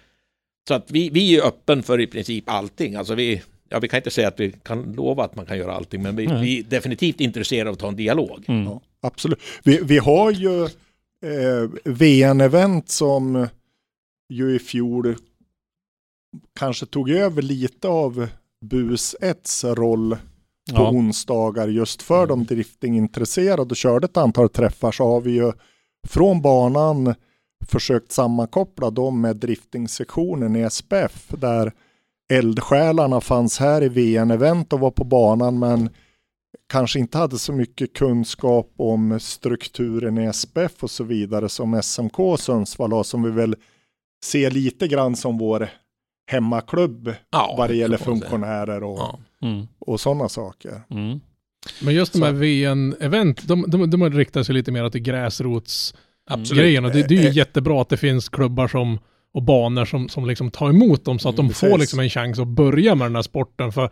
så 0.69 0.75
att 0.75 0.91
vi, 0.91 1.11
vi 1.11 1.27
är 1.27 1.31
ju 1.31 1.43
öppen 1.43 1.83
för 1.83 2.01
i 2.01 2.07
princip 2.07 2.45
allting. 2.47 2.95
Alltså 2.95 3.15
vi, 3.15 3.43
ja, 3.73 3.79
vi 3.81 3.89
kan 3.89 3.97
inte 3.97 4.11
säga 4.11 4.29
att 4.29 4.41
vi 4.41 4.53
kan 4.63 4.93
lova 4.93 5.25
att 5.25 5.37
man 5.37 5.47
kan 5.47 5.59
göra 5.59 5.73
allting, 5.75 6.03
men 6.03 6.17
vi, 6.17 6.27
vi 6.27 6.59
är 6.59 6.63
definitivt 6.63 7.21
intresserade 7.21 7.71
av 7.71 7.75
att 7.75 7.81
ta 7.81 7.89
en 7.89 7.97
dialog. 7.97 8.45
Mm. 8.49 8.65
Ja, 8.65 8.81
absolut. 9.01 9.39
Vi, 9.63 9.81
vi 9.83 9.99
har 9.99 10.31
ju 10.31 10.65
eh, 10.65 11.71
VN-event 11.85 12.89
som 12.89 13.49
ju 14.33 14.55
i 14.55 14.59
fjol 14.59 15.17
kanske 16.59 16.87
tog 16.87 17.11
över 17.11 17.43
lite 17.43 17.89
av 17.89 18.29
Bus 18.65 19.17
1s 19.21 19.75
roll 19.75 20.17
på 20.71 20.77
Ja. 20.83 20.91
onsdagar 20.91 21.69
just 21.69 22.03
för 22.03 22.27
de 22.27 22.45
driftingintresserade 22.45 23.63
och 23.63 23.77
körde 23.77 24.05
ett 24.05 24.17
antal 24.17 24.49
träffar 24.49 24.93
så 24.93 25.05
har 25.05 25.21
vi 25.21 25.31
ju 25.31 25.53
från 26.09 26.43
banan 26.43 27.15
försökt 27.67 28.13
sammankoppla 28.13 28.91
dem 28.91 29.21
med 29.21 29.37
driftingsektionen 29.37 30.57
i 30.57 30.71
SPF 30.71 31.29
där 31.29 31.73
eldsjälarna 32.33 33.21
fanns 33.21 33.59
här 33.59 33.83
i 33.83 33.89
VN-event 33.89 34.73
och 34.73 34.81
var 34.81 34.91
på 34.91 35.05
banan 35.05 35.59
men 35.59 35.91
kanske 36.69 36.99
inte 36.99 37.19
hade 37.19 37.39
så 37.39 37.53
mycket 37.53 37.93
kunskap 37.93 38.73
om 38.77 39.21
strukturen 39.21 40.19
i 40.19 40.33
SPF 40.33 40.83
och 40.83 40.91
så 40.91 41.05
vidare 41.05 41.49
som 41.49 41.83
SMK 41.83 42.17
Sundsvall 42.39 42.93
har 42.93 43.03
som 43.03 43.23
vi 43.23 43.31
väl 43.31 43.57
ser 44.25 44.51
lite 44.51 44.89
grann 44.89 45.17
som 45.17 45.39
vår 45.39 45.69
hemmaklubb 46.31 47.15
Ja, 47.31 47.55
vad 47.59 47.71
det 47.71 47.77
gäller 47.77 47.97
funktionärer 47.97 48.83
och, 48.85 48.99
Ja. 48.99 49.19
Mm. 49.43 49.67
och 49.79 50.01
sådana 50.01 50.29
saker. 50.29 50.83
Mm. 50.91 51.21
Men 51.83 51.95
just 51.95 52.13
de 52.13 52.23
här 52.23 52.33
VN-event, 52.33 53.47
de, 53.47 53.65
de, 53.69 53.91
de 53.91 54.11
riktar 54.11 54.43
sig 54.43 54.55
lite 54.55 54.73
mer 54.73 54.85
till. 54.91 56.85
Och 56.85 56.93
det, 56.93 57.09
det 57.09 57.15
är 57.15 57.23
ju 57.23 57.29
Eh, 57.29 57.37
jättebra 57.37 57.83
att 57.83 57.89
det 57.89 57.97
finns 57.97 58.29
klubbar 58.29 58.69
som, 58.69 58.99
och 59.35 59.43
banor 59.43 59.85
som, 59.85 60.09
som 60.09 60.27
liksom 60.27 60.51
tar 60.51 60.71
emot 60.71 61.05
dem 61.05 61.19
så 61.19 61.29
att 61.29 61.37
de 61.37 61.41
Mm, 61.47 61.55
får 61.55 61.67
precis. 61.67 61.81
liksom 61.81 62.01
en 62.01 62.11
chans 62.11 62.39
att 62.39 62.49
börja 62.49 62.95
med 62.95 63.07
den 63.07 63.15
här 63.15 63.23
sporten. 63.23 63.73
För 63.73 63.91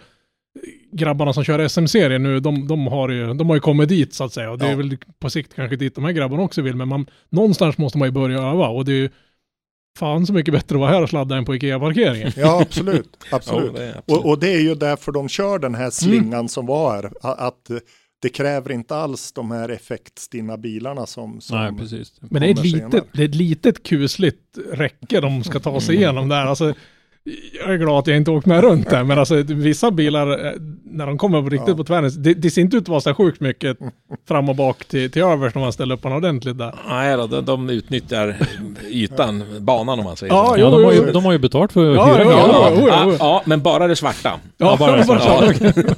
grabbarna 0.92 1.32
som 1.32 1.44
kör 1.44 1.68
SM-serien 1.68 2.22
nu, 2.22 2.40
de, 2.40 2.66
de, 2.68 2.86
har 2.86 3.08
ju, 3.08 3.34
de 3.34 3.48
har 3.48 3.56
ju 3.56 3.60
kommit 3.60 3.88
dit 3.88 4.14
så 4.14 4.24
att 4.24 4.32
säga. 4.32 4.50
Och 4.50 4.58
det 4.58 4.66
är 4.66 4.70
Ja. 4.70 4.76
väl 4.76 4.96
på 5.20 5.30
sikt 5.30 5.54
kanske 5.54 5.76
dit 5.76 5.94
de 5.94 6.04
här 6.04 6.12
grabbarna 6.12 6.42
också 6.42 6.62
vill. 6.62 6.76
Men 6.76 6.88
man, 6.88 7.06
någonstans 7.28 7.78
måste 7.78 7.98
man 7.98 8.08
ju 8.08 8.12
börja 8.12 8.38
öva. 8.38 8.68
Och 8.68 8.84
det 8.84 8.92
är 8.92 8.96
ju 8.96 9.10
fan 9.98 10.26
så 10.26 10.32
mycket 10.32 10.54
bättre 10.54 10.76
att 10.76 10.80
vara 10.80 10.90
här 10.90 11.02
och 11.02 11.08
sladda 11.08 11.36
än 11.36 11.44
på 11.44 11.54
Ikea-parkeringen. 11.54 12.32
Ja, 12.36 12.60
absolut. 12.62 13.16
Ja, 13.30 13.36
absolut. 13.36 13.74
det 13.74 13.84
är 13.84 13.88
absolut. 13.98 14.24
Och, 14.24 14.30
och 14.30 14.38
det 14.38 14.52
är 14.54 14.60
ju 14.60 14.74
därför 14.74 15.12
de 15.12 15.28
kör 15.28 15.58
den 15.58 15.74
här 15.74 15.90
slingan 15.90 16.48
som 16.48 16.66
var 16.66 17.12
Att 17.22 17.70
det 18.20 18.28
kräver 18.28 18.72
inte 18.72 18.96
alls 18.96 19.32
de 19.32 19.50
här 19.50 19.68
effektstinna 19.68 20.56
bilarna 20.56 21.06
som, 21.06 21.40
som 21.40 21.58
Nej, 21.58 21.72
precis. 21.78 22.12
Men 22.20 22.42
det 22.42 22.48
är, 22.48 22.50
ett 22.50 22.64
litet, 22.64 23.04
det 23.12 23.22
är 23.22 23.28
ett 23.28 23.34
litet 23.34 23.82
kusligt 23.82 24.58
räcke 24.72 25.20
de 25.20 25.44
ska 25.44 25.60
ta 25.60 25.80
sig 25.80 25.96
igenom 25.96 26.28
där. 26.28 26.46
Alltså, 26.46 26.74
jag 27.64 27.74
är 27.74 27.76
glad 27.78 27.98
att 27.98 28.06
jag 28.06 28.16
inte 28.16 28.30
åkt 28.30 28.46
med 28.46 28.60
runt 28.64 28.90
där, 28.90 29.04
men 29.04 29.18
alltså 29.18 29.42
vissa 29.42 29.90
bilar, 29.90 30.46
eh, 30.46 30.52
när 30.84 31.06
de 31.06 31.18
kommer 31.18 31.42
på 31.42 31.48
riktigt 31.48 31.68
Ja. 31.68 31.76
på 31.76 31.84
tvären, 31.84 32.10
det, 32.22 32.34
det 32.34 32.50
ser 32.50 32.60
inte 32.62 32.76
ut 32.76 32.82
att 32.82 32.88
vara 32.88 33.00
så 33.00 33.14
sjukt 33.14 33.40
mycket 33.40 33.78
fram 34.28 34.48
och 34.48 34.56
bak 34.56 34.84
till, 34.84 35.10
till 35.10 35.22
övers 35.22 35.54
när 35.54 35.62
man 35.62 35.72
ställer 35.72 35.94
upp 35.94 36.02
den 36.02 36.12
ordentligt 36.12 36.58
där. 36.58 36.74
Nej 36.88 37.16
då, 37.16 37.26
de, 37.26 37.44
de 37.44 37.70
utnyttjar 37.70 38.36
ytan, 38.90 39.44
banan 39.60 39.98
om 39.98 40.04
man 40.04 40.16
säger 40.16 40.32
Ja, 40.34 40.52
så. 40.54 40.60
Ja, 40.60 40.70
de 40.70 40.84
har, 40.84 40.92
ju, 40.92 41.12
de 41.12 41.24
har 41.24 41.32
ju 41.32 41.38
betalt 41.38 41.72
för 41.72 41.90
att 41.90 41.96
Ja, 41.96 42.06
hyra 42.14 42.24
ja, 42.24 42.72
ja, 42.88 43.16
Ja, 43.18 43.42
men 43.44 43.62
bara 43.62 43.86
det 43.86 43.96
svarta. 43.96 44.32
Ja, 44.56 44.76
bara 44.78 44.96
det 44.96 45.04
svarta. 45.04 45.54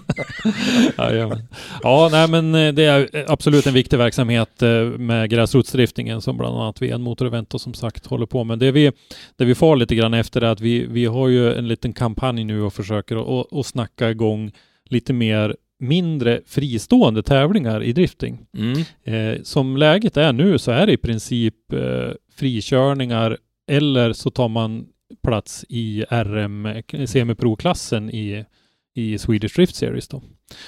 Ja. 0.97 1.13
Ja, 1.13 1.13
ja. 1.13 1.39
ja, 1.83 2.09
nej 2.13 2.29
men 2.29 2.55
eh, 2.55 2.73
det 2.73 2.85
är 2.85 3.25
absolut 3.29 3.67
en 3.67 3.75
viktig 3.75 3.99
verksamhet 3.99 4.63
eh, 4.63 4.69
med 4.83 5.31
gräsrotsdriftingen 5.31 6.21
som 6.21 6.37
bland 6.39 6.57
annat 6.57 6.83
VN 6.83 7.03
Motorevent 7.03 7.55
och 7.55 7.61
som 7.61 7.75
sagt 7.75 8.07
håller 8.07 8.27
på 8.27 8.45
med. 8.45 8.59
Det 8.59 8.71
vi, 8.71 8.93
det 9.37 9.45
vi 9.45 9.55
far 9.55 9.77
lite 9.77 9.95
grann 9.95 10.15
efter 10.15 10.41
är 10.41 10.47
att 10.51 10.61
vi, 10.61 10.87
vi 10.87 11.07
har 11.13 11.29
ju 11.29 11.55
en 11.55 11.69
liten 11.69 11.93
kampanj 11.93 12.45
nu 12.45 12.63
och 12.63 12.75
försöker 12.75 13.41
att 13.41 13.53
att 13.53 13.67
snacka 13.67 14.11
igång 14.11 14.53
lite 14.85 15.13
mer 15.13 15.57
mindre 15.79 16.41
fristående 16.47 17.23
tävlingar 17.23 17.83
i 17.83 17.93
drifting. 17.93 18.47
Mm. 18.57 18.79
Eh, 19.05 19.43
som 19.43 19.77
läget 19.77 20.17
är 20.17 20.33
nu 20.33 20.59
så 20.59 20.71
är 20.71 20.87
det 20.87 20.93
i 20.93 20.97
princip 20.97 21.73
eh, 21.73 22.11
frikörningar 22.37 23.39
eller 23.69 24.13
så 24.13 24.31
tar 24.31 24.49
man 24.49 24.87
plats 25.23 25.65
i 25.69 26.05
RM 26.11 26.83
semipro-klassen 27.07 28.11
i, 28.11 28.45
i 28.95 29.19
Swedish 29.19 29.55
Drift 29.57 29.75
Series 29.75 30.09
då. 30.09 30.23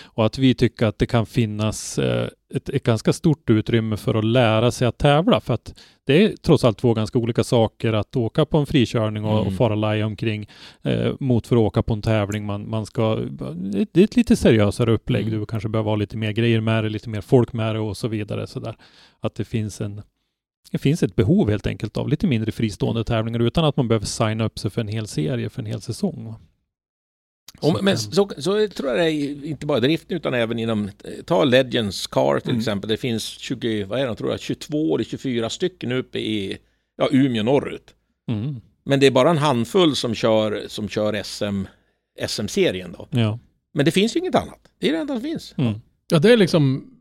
Och 0.04 0.26
att 0.26 0.38
vi 0.38 0.54
tycker 0.54 0.86
att 0.86 0.98
det 0.98 1.06
kan 1.06 1.26
finnas 1.26 1.98
eh, 1.98 2.28
ett, 2.54 2.68
ett 2.68 2.82
ganska 2.82 3.12
stort 3.12 3.50
utrymme 3.50 3.96
för 3.96 4.14
att 4.14 4.24
lära 4.24 4.70
sig 4.70 4.88
att 4.88 4.98
tävla 4.98 5.40
för 5.40 5.54
att 5.54 5.74
det 6.06 6.24
är 6.24 6.36
trots 6.42 6.64
allt 6.64 6.78
två 6.78 6.94
ganska 6.94 7.18
olika 7.18 7.44
saker 7.44 7.92
att 7.92 8.16
åka 8.16 8.44
på 8.46 8.58
en 8.58 8.66
frikörning 8.66 9.24
och, 9.24 9.34
Mm. 9.34 9.46
och 9.46 9.52
fara 9.52 9.74
laja 9.74 10.06
omkring 10.06 10.46
eh, 10.82 11.12
mot 11.20 11.46
för 11.46 11.56
att 11.56 11.60
åka 11.60 11.82
på 11.82 11.92
en 11.94 12.02
tävling. 12.02 12.46
Man, 12.46 12.70
man 12.70 12.86
ska, 12.86 13.16
det 13.16 13.86
det 13.92 14.00
är 14.00 14.04
ett 14.04 14.16
lite 14.16 14.36
seriösare 14.36 14.92
upplägg. 14.92 15.26
Mm. 15.28 15.40
Du 15.40 15.46
kanske 15.46 15.68
behöver 15.68 15.90
ha 15.90 15.96
lite 15.96 16.16
mer 16.16 16.32
grejer 16.32 16.60
med 16.60 16.84
dig, 16.84 16.90
lite 16.90 17.08
mer 17.08 17.20
folk 17.20 17.52
med 17.52 17.74
dig 17.74 17.80
och 17.80 17.96
så 17.96 18.08
vidare. 18.08 18.46
Så 18.46 18.60
där. 18.60 18.76
Att 19.20 19.34
det 19.34 19.44
finns 19.44 19.80
en 19.80 20.02
det 20.70 20.78
finns 20.78 21.02
ett 21.02 21.16
behov 21.16 21.50
helt 21.50 21.66
enkelt 21.66 21.96
av 21.96 22.08
lite 22.08 22.26
mindre 22.26 22.52
fristående 22.52 23.04
tävlingar 23.04 23.40
utan 23.40 23.64
att 23.64 23.76
man 23.76 23.88
behöver 23.88 24.06
signa 24.06 24.44
upp 24.44 24.58
sig 24.58 24.70
för 24.70 24.80
en 24.80 24.88
hel 24.88 25.06
serie, 25.06 25.50
för 25.50 25.62
en 25.62 25.66
hel 25.66 25.80
säsong. 25.80 26.34
Om, 27.60 27.76
men 27.82 27.88
eh, 27.94 27.98
så, 27.98 28.30
så 28.38 28.68
tror 28.68 28.88
jag 28.90 28.98
det 28.98 29.04
är 29.12 29.44
inte 29.46 29.66
bara 29.66 29.80
driften 29.80 30.16
utan 30.16 30.34
även 30.34 30.58
inom, 30.58 30.90
ta 31.26 31.44
Legends 31.44 32.06
Car 32.06 32.40
till 32.40 32.50
Mm. 32.50 32.58
exempel. 32.60 32.90
Det 32.90 32.96
finns 32.96 33.24
20, 33.24 33.84
vad 33.84 34.00
är 34.00 34.06
det, 34.08 34.14
tror 34.14 34.30
jag, 34.30 34.40
22 34.40 34.94
eller 34.94 35.04
24 35.04 35.50
stycken 35.50 35.92
uppe 35.92 36.18
i 36.18 36.58
ja, 36.96 37.08
Umeå 37.12 37.42
norrut. 37.42 37.94
mm, 38.30 38.60
Men 38.84 39.00
det 39.00 39.06
är 39.06 39.10
bara 39.10 39.30
en 39.30 39.38
handfull 39.38 39.96
som 39.96 40.14
kör, 40.14 40.64
som 40.68 40.88
kör 40.88 41.22
SM, 41.22 41.64
SM-serien 42.28 42.94
då. 42.98 43.08
ja. 43.10 43.38
Men 43.74 43.84
det 43.84 43.90
finns 43.90 44.16
ju 44.16 44.20
inget 44.20 44.34
annat. 44.34 44.60
Det 44.78 44.88
är 44.88 44.92
det 44.92 44.98
enda 44.98 45.14
som 45.14 45.22
finns. 45.22 45.54
Mm. 45.58 45.74
Ja, 46.10 46.18
det 46.18 46.32
är 46.32 46.36
liksom, 46.36 46.93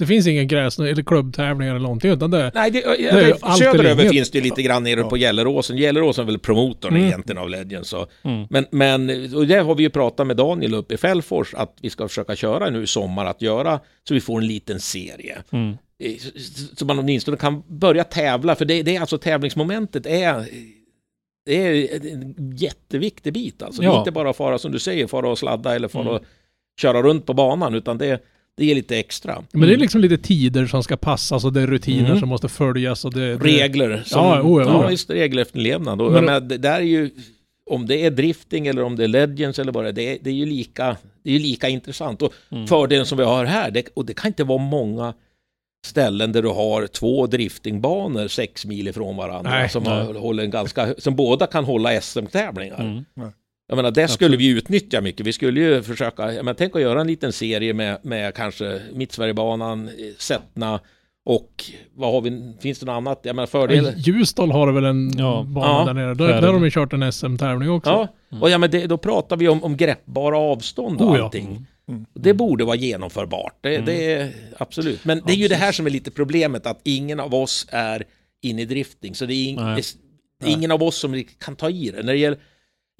det 0.00 0.06
finns 0.06 0.26
ingen 0.26 0.48
gräs 0.48 0.78
eller 0.78 1.02
klubbtävlingar 1.02 1.70
eller 1.74 1.82
någonting, 1.82 2.10
utan 2.10 2.30
det 2.30 2.50
Nej, 2.54 2.70
det, 2.70 2.82
är 2.84 2.96
det, 2.98 3.32
allt 3.42 3.60
eller 3.62 3.72
söderöver 3.72 4.08
finns 4.08 4.30
det 4.30 4.38
ju 4.38 4.44
lite 4.44 4.62
grann 4.62 4.82
nere 4.84 5.00
Ja. 5.00 5.08
på 5.08 5.16
Gelleråsen. 5.16 5.76
Gelleråsen 5.76 6.22
är 6.22 6.26
väl 6.26 6.38
promotorn 6.38 6.94
Mm. 6.96 7.06
egentligen 7.06 7.38
av 7.42 7.48
Legends. 7.50 7.88
Så. 7.88 8.06
Mm. 8.22 8.46
Men, 8.50 8.66
men 8.70 9.34
och 9.34 9.46
det 9.46 9.54
har 9.60 9.74
vi 9.74 9.82
ju 9.82 9.90
pratat 9.90 10.26
med 10.26 10.36
Daniel 10.36 10.74
uppe 10.74 10.94
i 10.94 10.96
Fällfors 10.96 11.54
att 11.54 11.76
vi 11.82 11.90
ska 11.90 12.08
försöka 12.08 12.36
köra 12.36 12.70
nu 12.70 12.82
i 12.82 12.86
sommar 12.86 13.26
att 13.26 13.42
göra 13.42 13.80
så 14.08 14.14
vi 14.14 14.20
får 14.20 14.38
en 14.40 14.46
liten 14.46 14.80
serie. 14.80 15.38
Mm. 15.50 15.76
Så- 16.76 16.84
man 16.84 16.98
åtminstone 16.98 17.36
kan 17.36 17.62
börja 17.68 18.04
tävla, 18.04 18.54
för 18.56 18.64
det, 18.64 18.82
det 18.82 18.96
är 18.96 19.00
alltså 19.00 19.18
tävlingsmomentet 19.18 20.06
är 20.06 20.46
det 21.46 21.56
är 21.66 22.04
en 22.12 22.54
jätteviktig 22.56 23.32
bit 23.32 23.62
alltså. 23.62 23.82
Det 23.82 23.88
är 23.88 23.92
Ja. 23.92 23.98
inte 23.98 24.10
bara 24.12 24.32
fara 24.32 24.58
som 24.58 24.72
du 24.72 24.78
säger, 24.78 25.06
fara 25.06 25.28
och 25.30 25.38
sladda 25.38 25.74
eller 25.74 25.88
fara 25.88 26.02
Mm. 26.02 26.14
och 26.14 26.22
köra 26.80 27.02
runt 27.02 27.26
på 27.26 27.34
banan, 27.34 27.74
utan 27.74 27.98
det, 27.98 28.20
det 28.56 28.64
ger 28.66 28.74
lite 28.74 28.98
extra. 28.98 29.42
Men 29.52 29.68
det 29.68 29.74
är 29.74 29.78
liksom 29.78 30.00
lite 30.00 30.18
tider 30.18 30.66
som 30.66 30.82
ska 30.82 30.96
passas 30.96 31.44
och 31.44 31.52
det 31.52 31.60
är 31.62 31.66
rutiner 31.66 32.06
Mm. 32.06 32.20
som 32.20 32.28
måste 32.28 32.48
följas 32.48 33.04
och 33.04 33.14
det... 33.14 33.20
det 33.36 33.36
Regler. 33.44 34.02
Som, 34.06 34.20
Ja, 34.24 34.42
oh 34.42 34.62
ja, 34.62 34.68
oh 34.78 34.82
ja. 34.84 34.90
just 34.90 35.10
regelefterlevnad. 35.10 36.00
Och, 36.00 36.12
Men- 36.12 36.24
menar, 36.24 36.40
det 36.40 36.58
där 36.58 36.76
är 36.76 36.80
ju, 36.80 37.10
om 37.70 37.86
det 37.86 38.04
är 38.06 38.10
drifting 38.10 38.66
eller 38.66 38.82
om 38.82 38.96
det 38.96 39.04
är 39.04 39.08
legends 39.08 39.58
eller 39.58 39.72
vad 39.72 39.84
det 39.84 39.88
är, 39.88 39.92
det 39.92 40.02
är, 40.12 40.18
det 40.22 40.30
är 40.30 40.34
ju 40.34 40.46
lika, 40.46 40.96
det 41.24 41.34
är 41.34 41.38
lika 41.38 41.68
intressant. 41.68 42.22
Och 42.22 42.32
Mm. 42.52 42.66
fördelen 42.66 43.06
som 43.06 43.18
vi 43.18 43.24
har 43.24 43.44
här, 43.44 43.70
det, 43.70 43.88
och 43.94 44.06
det 44.06 44.14
kan 44.14 44.28
inte 44.28 44.44
vara 44.44 44.58
många 44.62 45.14
ställen 45.86 46.32
där 46.32 46.42
du 46.42 46.48
har 46.48 46.86
två 46.86 47.26
driftingbanor 47.26 48.28
sex 48.28 48.66
mil 48.66 48.88
ifrån 48.88 49.16
varandra 49.16 49.50
Nej. 49.50 49.68
som, 49.68 49.82
Nej. 49.82 49.92
har, 50.06 50.14
håller 50.14 50.42
en 50.44 50.50
ganska, 50.50 50.94
som 50.98 51.16
båda 51.16 51.46
kan 51.46 51.64
hålla 51.64 52.00
SM-tävlingar. 52.00 52.80
Mm. 52.80 53.04
Jag 53.70 53.76
menar, 53.76 53.90
det 53.90 54.08
skulle 54.08 54.26
Absolut. 54.34 54.40
vi 54.40 54.46
utnyttja 54.58 55.00
mycket. 55.00 55.26
Vi 55.26 55.32
skulle 55.32 55.60
ju 55.60 55.82
försöka, 55.82 56.22
jag 56.32 56.44
menar, 56.44 56.54
tänk 56.54 56.76
att 56.76 56.82
göra 56.82 57.00
en 57.00 57.06
liten 57.06 57.32
serie 57.32 57.74
med, 57.74 57.98
med 58.02 58.34
kanske 58.34 58.80
Mittsverigebanan, 58.94 59.88
eh, 59.88 59.92
Sättna 60.18 60.80
och 61.24 61.64
vad 61.94 62.12
har 62.12 62.20
vi, 62.20 62.52
finns 62.60 62.78
det 62.78 62.86
något 62.86 62.92
annat? 62.92 63.20
Jag 63.22 63.36
menar 63.36 63.46
fördel... 63.46 63.92
Ljusdal 63.96 64.50
har 64.50 64.72
väl 64.72 64.84
en 64.84 65.10
Ja. 65.18 65.44
bana 65.48 65.66
Ja. 65.66 65.84
där 65.84 65.94
nere. 65.94 66.14
Där, 66.14 66.24
är 66.28 66.40
där 66.40 66.46
har 66.48 66.52
de 66.54 66.64
ju 66.64 66.70
kört 66.70 66.92
en 66.92 67.12
SM-tävling 67.12 67.70
också. 67.70 67.90
Ja, 68.30 68.38
och 68.40 68.50
ja, 68.50 68.58
men 68.58 68.70
det, 68.70 68.86
då 68.86 68.96
pratar 68.98 69.36
vi 69.36 69.48
om, 69.48 69.64
om 69.64 69.76
greppbara 69.76 70.38
avstånd 70.38 71.00
och 71.00 71.10
Oh 71.10 71.18
ja. 71.18 71.24
allting. 71.24 71.66
Mm. 71.88 72.06
Det 72.14 72.34
borde 72.34 72.64
vara 72.64 72.76
genomförbart, 72.76 73.54
det, 73.60 73.74
Mm. 73.74 73.84
det 73.86 74.12
är 74.12 74.30
absolut. 74.58 75.04
Men 75.04 75.22
det 75.26 75.32
är 75.32 75.36
ju 75.36 75.48
det 75.48 75.54
här 75.54 75.72
som 75.72 75.86
är 75.86 75.90
lite 75.90 76.10
problemet, 76.10 76.66
att 76.66 76.80
ingen 76.84 77.20
av 77.20 77.34
oss 77.34 77.66
är 77.70 78.04
inne 78.42 78.62
i 78.62 78.64
drifting. 78.64 79.14
Så 79.14 79.26
det 79.26 79.34
är, 79.34 79.56
Nej. 79.56 79.82
det 80.40 80.46
är 80.46 80.52
ingen 80.52 80.70
av 80.70 80.82
oss 80.82 80.96
som 80.96 81.24
kan 81.44 81.56
ta 81.56 81.70
i 81.70 81.90
det. 81.90 82.02
När 82.02 82.12
det 82.12 82.18
gäller 82.18 82.38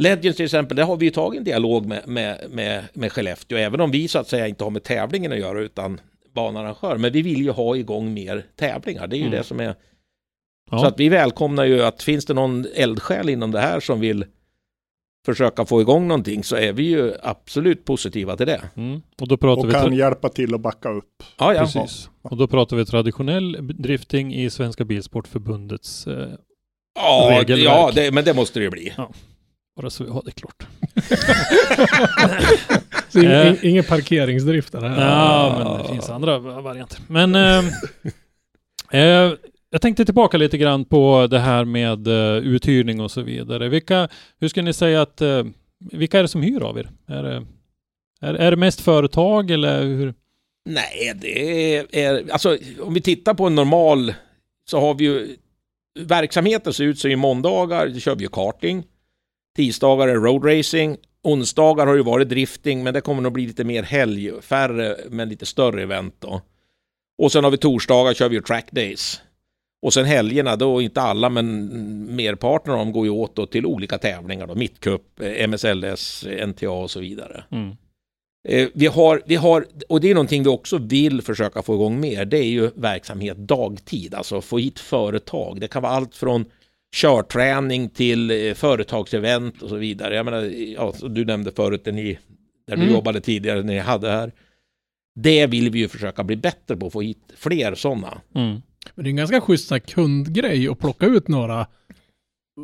Legends 0.01 0.37
till 0.37 0.45
exempel, 0.45 0.77
där 0.77 0.85
har 0.85 0.97
vi 0.97 1.05
ju 1.05 1.11
tagit 1.11 1.39
en 1.39 1.45
dialog 1.45 1.87
med, 1.87 2.09
med, 2.09 2.45
med, 2.51 2.85
med 2.93 3.13
Skellefteå, 3.13 3.59
även 3.59 3.81
om 3.81 3.91
vi 3.91 4.09
så 4.09 4.19
att 4.19 4.29
säga 4.29 4.49
inte 4.49 4.65
har 4.65 4.71
med 4.71 4.83
tävlingen 4.83 5.33
att 5.33 5.39
göra, 5.39 5.61
utan 5.61 6.01
banarrangör. 6.35 6.97
Men 6.97 7.13
vi 7.13 7.23
vill 7.23 7.43
ju 7.43 7.51
ha 7.51 7.77
igång 7.77 8.15
mer 8.15 8.47
tävlingar, 8.57 9.07
det 9.07 9.17
är 9.17 9.19
ju 9.19 9.27
Mm. 9.27 9.39
det 9.39 9.45
som 9.45 9.61
är... 9.61 9.75
Ja. 10.71 10.79
Så 10.79 10.87
att 10.87 11.01
vi 11.01 11.09
välkomnar 11.09 11.65
ju 11.65 11.83
att 11.83 12.03
finns 12.03 12.25
det 12.27 12.35
någon 12.35 12.67
eldsjäl 12.75 13.29
inom 13.29 13.51
det 13.51 13.61
här 13.61 13.81
som 13.81 14.01
vill 14.01 14.25
försöka 15.27 15.65
få 15.67 15.81
igång 15.81 16.09
någonting 16.09 16.45
så 16.45 16.57
är 16.57 16.73
vi 16.73 16.83
ju 16.83 17.13
absolut 17.23 17.85
positiva 17.85 18.37
till 18.37 18.47
det. 18.47 18.63
Mm. 18.77 19.03
Och 19.21 19.29
då 19.29 19.37
pratar 19.37 19.63
Och 19.63 19.69
vi... 19.69 19.73
kan 19.73 19.95
hjälpa 19.95 20.29
till 20.29 20.55
att 20.55 20.61
backa 20.61 20.89
upp. 20.91 21.23
Ja, 21.39 21.55
ja. 21.55 21.61
Precis. 21.61 22.11
Och 22.23 22.37
då 22.37 22.47
pratar 22.49 22.77
vi 22.77 22.85
traditionell 22.85 23.59
drifting 23.79 24.35
i 24.35 24.51
Svenska 24.51 24.85
Bilsportförbundets... 24.85 26.07
Eh, 26.07 26.29
Ja, 26.95 27.29
Regelverk. 27.41 27.65
ja 27.67 27.91
det, 27.95 28.13
men 28.15 28.25
det 28.25 28.35
måste 28.35 28.59
det 28.59 28.65
ju 28.65 28.71
bli. 28.71 28.93
Bara 29.77 29.91
så 29.91 30.05
vi 30.05 30.11
har 30.11 30.23
det 30.25 30.31
klart. 30.31 30.67
Så 33.09 33.19
ing, 33.19 33.25
Eh. 33.27 33.49
ing, 33.49 33.57
ingen 33.63 33.85
parkeringsdrift 33.85 34.73
där. 34.73 35.01
Ja, 35.01 35.55
men 35.59 35.83
det 35.83 35.93
finns 35.93 36.11
andra 36.11 36.39
varianter. 36.39 36.99
Men 37.09 37.35
eh, 37.35 37.65
eh, 39.01 39.33
jag 39.71 39.83
tänkte 39.83 40.05
tillbaka 40.05 40.37
lite 40.37 40.59
grann 40.59 40.85
på 40.85 41.27
det 41.31 41.39
här 41.39 41.65
med 41.65 42.07
eh, 42.07 42.37
uthyrning 42.37 43.01
och 43.01 43.11
så 43.11 43.23
vidare. 43.23 43.69
Vilka, 43.69 44.09
hur 44.41 44.49
ska 44.49 44.63
ni 44.63 44.73
säga 44.73 45.03
att, 45.03 45.21
eh, 45.21 45.45
vilka 45.93 46.19
är 46.19 46.23
det 46.23 46.29
som 46.29 46.43
hyr 46.43 46.61
av 46.63 46.79
er? 46.79 46.91
Är 47.09 47.23
det, 47.23 47.47
är, 48.21 48.35
är 48.35 48.51
det 48.51 48.57
mest 48.57 48.81
företag 48.81 49.51
eller 49.51 49.83
hur? 49.83 50.15
Nej, 50.65 51.13
det 51.21 51.75
är, 51.77 51.87
är... 51.97 52.33
Alltså, 52.33 52.59
om 52.81 52.95
vi 52.95 53.01
tittar 53.01 53.35
på 53.35 53.47
en 53.47 53.55
normal 53.55 54.15
så 54.71 54.81
har 54.81 54.95
vi 54.95 55.05
ju... 55.05 55.37
Verksamheten 56.01 56.73
ser 56.73 56.85
ut 56.85 56.99
så 56.99 57.09
i 57.09 57.17
måndagar 57.17 57.89
då 57.89 58.01
kör 58.01 58.15
vi 58.17 58.23
ju 58.23 58.29
karting. 58.29 58.85
Tisdagar 59.57 60.09
är 60.09 60.15
roadracing. 60.15 60.97
Onsdagar 61.23 61.87
har 61.87 61.95
ju 61.95 62.03
varit 62.03 62.29
drifting, 62.29 62.83
men 62.83 62.95
det 62.95 63.01
kommer 63.01 63.23
nog 63.23 63.33
bli 63.33 63.47
lite 63.47 63.65
mer 63.65 63.83
helg. 63.83 64.43
Färre, 64.43 64.97
men 65.11 65.29
lite 65.29 65.47
större 65.47 65.83
event 65.83 66.15
då. 66.19 66.41
Och 67.23 67.33
sen 67.33 67.45
har 67.45 67.51
vi 67.51 67.57
torsdagar 67.57 68.15
kör 68.15 68.29
vi 68.29 68.37
ju 68.37 68.43
track 68.43 68.73
days. 68.73 69.21
Och 69.83 69.95
sen 69.95 70.05
helgerna, 70.05 70.57
då 70.57 70.83
inte 70.83 71.01
alla, 71.01 71.29
men 71.29 71.67
merparten 72.17 72.73
av 72.73 72.79
dem 72.79 72.93
går 72.93 73.05
ju 73.05 73.11
åt 73.11 73.37
då 73.37 73.47
till 73.47 73.67
olika 73.67 73.99
tävlingar 73.99 74.47
då. 74.47 74.55
Mittcup, 74.55 75.21
eh, 75.21 75.49
MSLS, 75.49 76.27
NTA 76.47 76.71
och 76.71 76.91
så 76.91 77.01
vidare. 77.01 77.45
Mm. 77.51 77.77
Eh, 78.49 78.69
vi, 78.75 78.87
har, 78.87 79.23
vi 79.27 79.37
har, 79.37 79.67
och 79.89 80.01
det 80.01 80.11
är 80.11 80.15
någonting 80.15 80.43
vi 80.43 80.49
också 80.49 80.79
vill 80.79 81.23
försöka 81.23 81.63
få 81.63 81.75
igång 81.75 82.01
mer, 82.01 82.25
det 82.25 82.39
är 82.39 82.49
ju 82.49 82.71
verksamhet 82.75 83.37
dagtid, 83.37 84.15
alltså 84.15 84.41
få 84.41 84.59
hit 84.59 84.79
företag. 84.79 85.61
Det 85.61 85.69
kan 85.69 85.83
vara 85.83 85.93
allt 85.93 86.17
från 86.17 86.45
körträning 86.95 87.89
till 87.89 88.31
eh, 88.31 88.55
företagsevent 88.55 89.63
och 89.63 89.69
så 89.69 89.77
vidare. 89.77 90.15
Jag 90.17 90.25
menar, 90.25 90.43
ja, 90.75 90.93
du 91.03 91.25
nämnde 91.25 91.53
förut 91.53 91.83
när 91.87 91.93
ni, 91.93 92.19
där 92.67 92.77
du 92.77 92.83
Mm. 92.83 92.95
jobbade 92.95 93.21
tidigare, 93.21 93.63
när 93.63 93.73
ni 93.75 93.79
hade 93.79 94.11
här. 94.11 94.33
Det 95.15 95.47
vill 95.47 95.71
vi 95.71 95.79
ju 95.79 95.89
försöka 95.89 96.25
bli 96.25 96.37
bättre 96.37 96.77
på, 96.77 96.91
få 96.91 97.01
hit 97.01 97.33
fler 97.37 97.75
sådana. 97.75 98.21
Mm. 98.35 98.51
Men 98.95 99.05
det 99.05 99.09
är 99.09 99.11
en 99.11 99.17
ganska 99.17 99.41
schysst 99.41 99.73
kundgrej 99.87 100.69
att 100.69 100.79
plocka 100.79 101.07
ut 101.07 101.29
några 101.29 101.67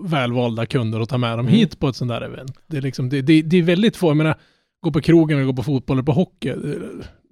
välvalda 0.05 0.67
kunder 0.67 1.01
och 1.01 1.09
ta 1.09 1.19
med 1.19 1.31
dem 1.39 1.47
Mm. 1.47 1.59
hit 1.59 1.79
på 1.79 1.89
ett 1.89 1.97
sånt 1.97 2.09
där 2.09 2.21
event. 2.21 2.59
Det 2.67 2.77
är, 2.77 2.83
liksom, 2.83 3.09
det, 3.09 3.23
det, 3.23 3.43
det 3.43 3.57
är 3.57 3.63
väldigt 3.63 3.97
få, 3.97 4.09
jag 4.11 4.17
menar, 4.17 4.35
gå 4.81 4.91
på 4.93 5.01
krogen 5.01 5.39
eller 5.39 5.47
gå 5.47 5.53
på 5.57 5.63
fotboll 5.63 5.95
eller 5.97 6.05
på 6.05 6.13
hockey, 6.13 6.49
det- 6.49 6.81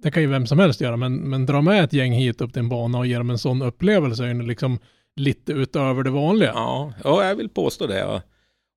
det 0.03 0.11
kan 0.11 0.23
ju 0.23 0.29
vem 0.29 0.47
som 0.47 0.59
helst 0.59 0.81
göra, 0.81 0.97
men, 0.97 1.15
men 1.15 1.45
dra 1.45 1.61
med 1.61 1.83
ett 1.83 1.93
gäng 1.93 2.13
hit 2.13 2.41
upp 2.41 2.53
till 2.53 2.59
en 2.59 2.69
bana 2.69 2.97
och 2.97 3.07
ge 3.07 3.17
dem 3.17 3.29
en 3.29 3.37
sån 3.37 3.61
upplevelse 3.61 4.23
är 4.23 4.27
ju 4.33 4.41
liksom 4.41 4.79
lite 5.15 5.51
utöver 5.51 6.03
det 6.03 6.09
vanliga. 6.09 6.51
Ja, 6.55 6.93
ja 7.03 7.25
jag 7.25 7.35
vill 7.35 7.49
påstå 7.49 7.87
det. 7.87 7.99
Ja. 7.99 8.21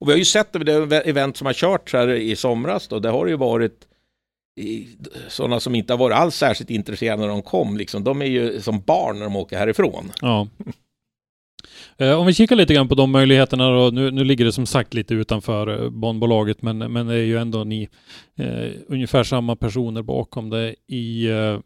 Och 0.01 0.09
vi 0.09 0.13
har 0.13 0.19
ju 0.19 0.25
sett 0.25 0.53
det, 0.53 1.01
event 1.01 1.37
som 1.37 1.47
har 1.47 1.53
kört 1.53 1.93
här 1.93 2.09
i 2.09 2.37
somras 2.37 2.89
då, 2.89 2.99
det 2.99 3.09
har 3.09 3.27
ju 3.27 3.37
varit 3.37 3.85
sådana 5.29 5.61
som 5.61 5.75
inte 5.75 5.93
har 5.93 5.99
varit 5.99 6.17
alls 6.17 6.35
särskilt 6.35 6.71
intresserade 6.71 7.21
när 7.21 7.29
de 7.29 7.43
kom. 7.43 7.77
Liksom. 7.77 8.05
De 8.05 8.23
är 8.23 8.27
ju 8.27 8.61
som 8.61 8.81
barn 8.81 9.19
när 9.19 9.25
de 9.25 9.37
åker 9.37 9.59
härifrån. 9.59 10.13
Ja. 10.21 10.49
Eh, 11.97 12.21
Om 12.21 12.27
vi 12.27 12.35
kikar 12.35 12.57
lite 12.57 12.75
grann 12.75 12.89
på 12.89 12.95
de 12.95 13.11
möjligheterna 13.11 13.71
då. 13.71 13.91
Nu, 13.91 14.11
nu 14.11 14.25
ligger 14.25 14.45
det 14.45 14.53
som 14.53 14.67
sagt 14.67 14.95
lite 14.95 15.15
utanför 15.15 15.83
eh, 15.85 15.91
banbolaget 15.91 16.63
men, 16.63 16.79
men 16.79 17.07
det 17.07 17.15
är 17.15 17.25
ju 17.25 17.39
ändå 17.39 17.65
ni 17.65 17.89
eh, 18.37 18.71
ungefär 18.87 19.25
samma 19.25 19.57
personer 19.57 20.03
bakom 20.03 20.51
det 20.51 20.75
i 20.87 21.27
eh, 21.27 21.59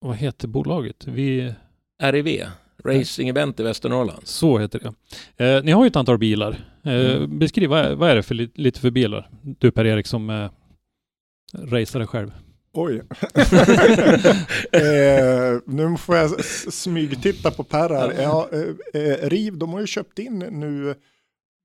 vad 0.00 0.16
heter 0.16 0.48
bolaget? 0.48 1.06
Vi, 1.06 1.52
REV, 2.02 2.46
Racing 2.84 3.28
Event 3.28 3.60
i 3.60 3.62
Västernorrland. 3.62 4.20
så 4.24 4.58
heter 4.58 4.92
det. 5.36 5.44
Eh, 5.44 5.62
ni 5.64 5.72
har 5.72 5.84
ju 5.84 5.88
ett 5.88 5.96
antal 5.96 6.18
bilar. 6.18 6.50
Eh, 6.84 6.92
Mm. 6.94 7.38
Beskriv, 7.38 7.70
vad 7.70 7.80
är, 7.80 7.94
vad 7.94 8.10
är 8.10 8.14
det 8.16 8.22
för 8.22 8.34
li, 8.34 8.50
lite 8.54 8.80
för 8.80 8.90
bilar? 8.90 9.30
Du 9.42 9.70
Per-Erik 9.70 10.06
som 10.06 10.30
eh, 10.30 10.50
raceare 11.58 12.06
själv. 12.06 12.30
Oj. 12.72 12.94
eh, 14.72 15.60
nu 15.66 15.96
får 15.98 16.16
jag 16.16 16.44
smygtitta 16.72 17.50
på 17.50 17.64
Per 17.64 17.90
här. 17.90 18.22
Ja, 18.22 18.48
eh, 18.52 19.00
eh, 19.02 19.28
RIV, 19.28 19.58
de 19.58 19.72
har 19.72 19.80
ju 19.80 19.86
köpt 19.86 20.18
in 20.18 20.38
nu 20.38 20.94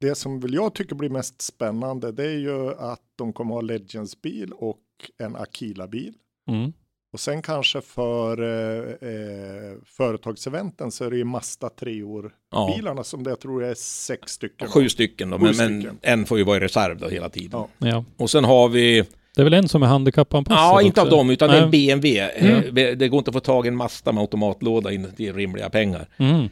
det 0.02 0.16
som 0.16 0.40
väl 0.40 0.54
jag 0.54 0.74
tycker 0.74 0.96
blir 0.96 1.10
mest 1.10 1.42
spännande 1.42 2.12
det 2.12 2.26
är 2.26 2.38
ju 2.38 2.70
att 2.74 3.02
de 3.16 3.34
kommer 3.34 3.54
ha 3.54 3.62
Legends-bil 3.62 4.52
och 4.56 4.80
en 5.18 5.36
Akila-bil. 5.36 6.14
Mm. 6.48 6.74
Och 7.14 7.20
sen 7.20 7.42
kanske 7.42 7.82
för 7.82 8.42
eh, 8.42 9.10
eh, 9.10 9.76
företagseventen 9.86 10.92
så 10.92 11.06
är 11.06 11.10
det 11.10 11.18
ju 11.18 11.24
Mazda 11.24 11.68
3-år-bilarna 11.80 13.00
Ja, 13.00 13.04
som 13.04 13.24
det 13.24 13.30
jag 13.30 13.40
tror 13.40 13.64
är 13.64 13.74
sex 13.74 14.32
stycken. 14.32 14.68
sju 14.68 14.90
stycken 14.90 15.30
då, 15.30 15.38
Sju 15.38 15.44
men, 15.44 15.54
stycken. 15.54 15.82
men 15.82 15.98
en 16.02 16.26
får 16.26 16.38
ju 16.38 16.44
vara 16.44 16.58
i 16.58 16.60
reserv 16.60 16.98
då 17.00 17.08
hela 17.08 17.30
tiden. 17.30 17.50
Ja. 17.78 17.88
Ja. 17.88 18.04
Och 18.18 18.30
sen 18.30 18.44
har 18.44 18.70
vi, 18.70 19.04
Det 19.36 19.42
är 19.42 19.44
väl 19.44 19.54
en 19.54 19.68
som 19.70 19.84
är 19.84 19.88
handikappanpassad 19.88 20.58
ja 20.60 20.82
inte 20.82 21.02
av 21.02 21.08
också? 21.08 21.18
dem, 21.18 21.30
utan 21.30 21.50
det 21.50 21.56
är 21.58 21.62
en 21.64 21.70
Nej. 21.70 21.88
BMW. 21.88 22.20
Mm. 22.36 22.78
Eh, 22.78 22.98
Det 22.98 23.08
går 23.10 23.18
inte 23.18 23.30
att 23.30 23.36
få 23.36 23.40
tag 23.40 23.66
i 23.66 23.68
en 23.68 23.76
Mazda 23.76 24.12
med 24.12 24.22
automatlåda 24.22 24.92
in 24.92 25.12
till 25.18 25.34
rimliga 25.36 25.70
pengar. 25.70 26.08
Mm. 26.18 26.50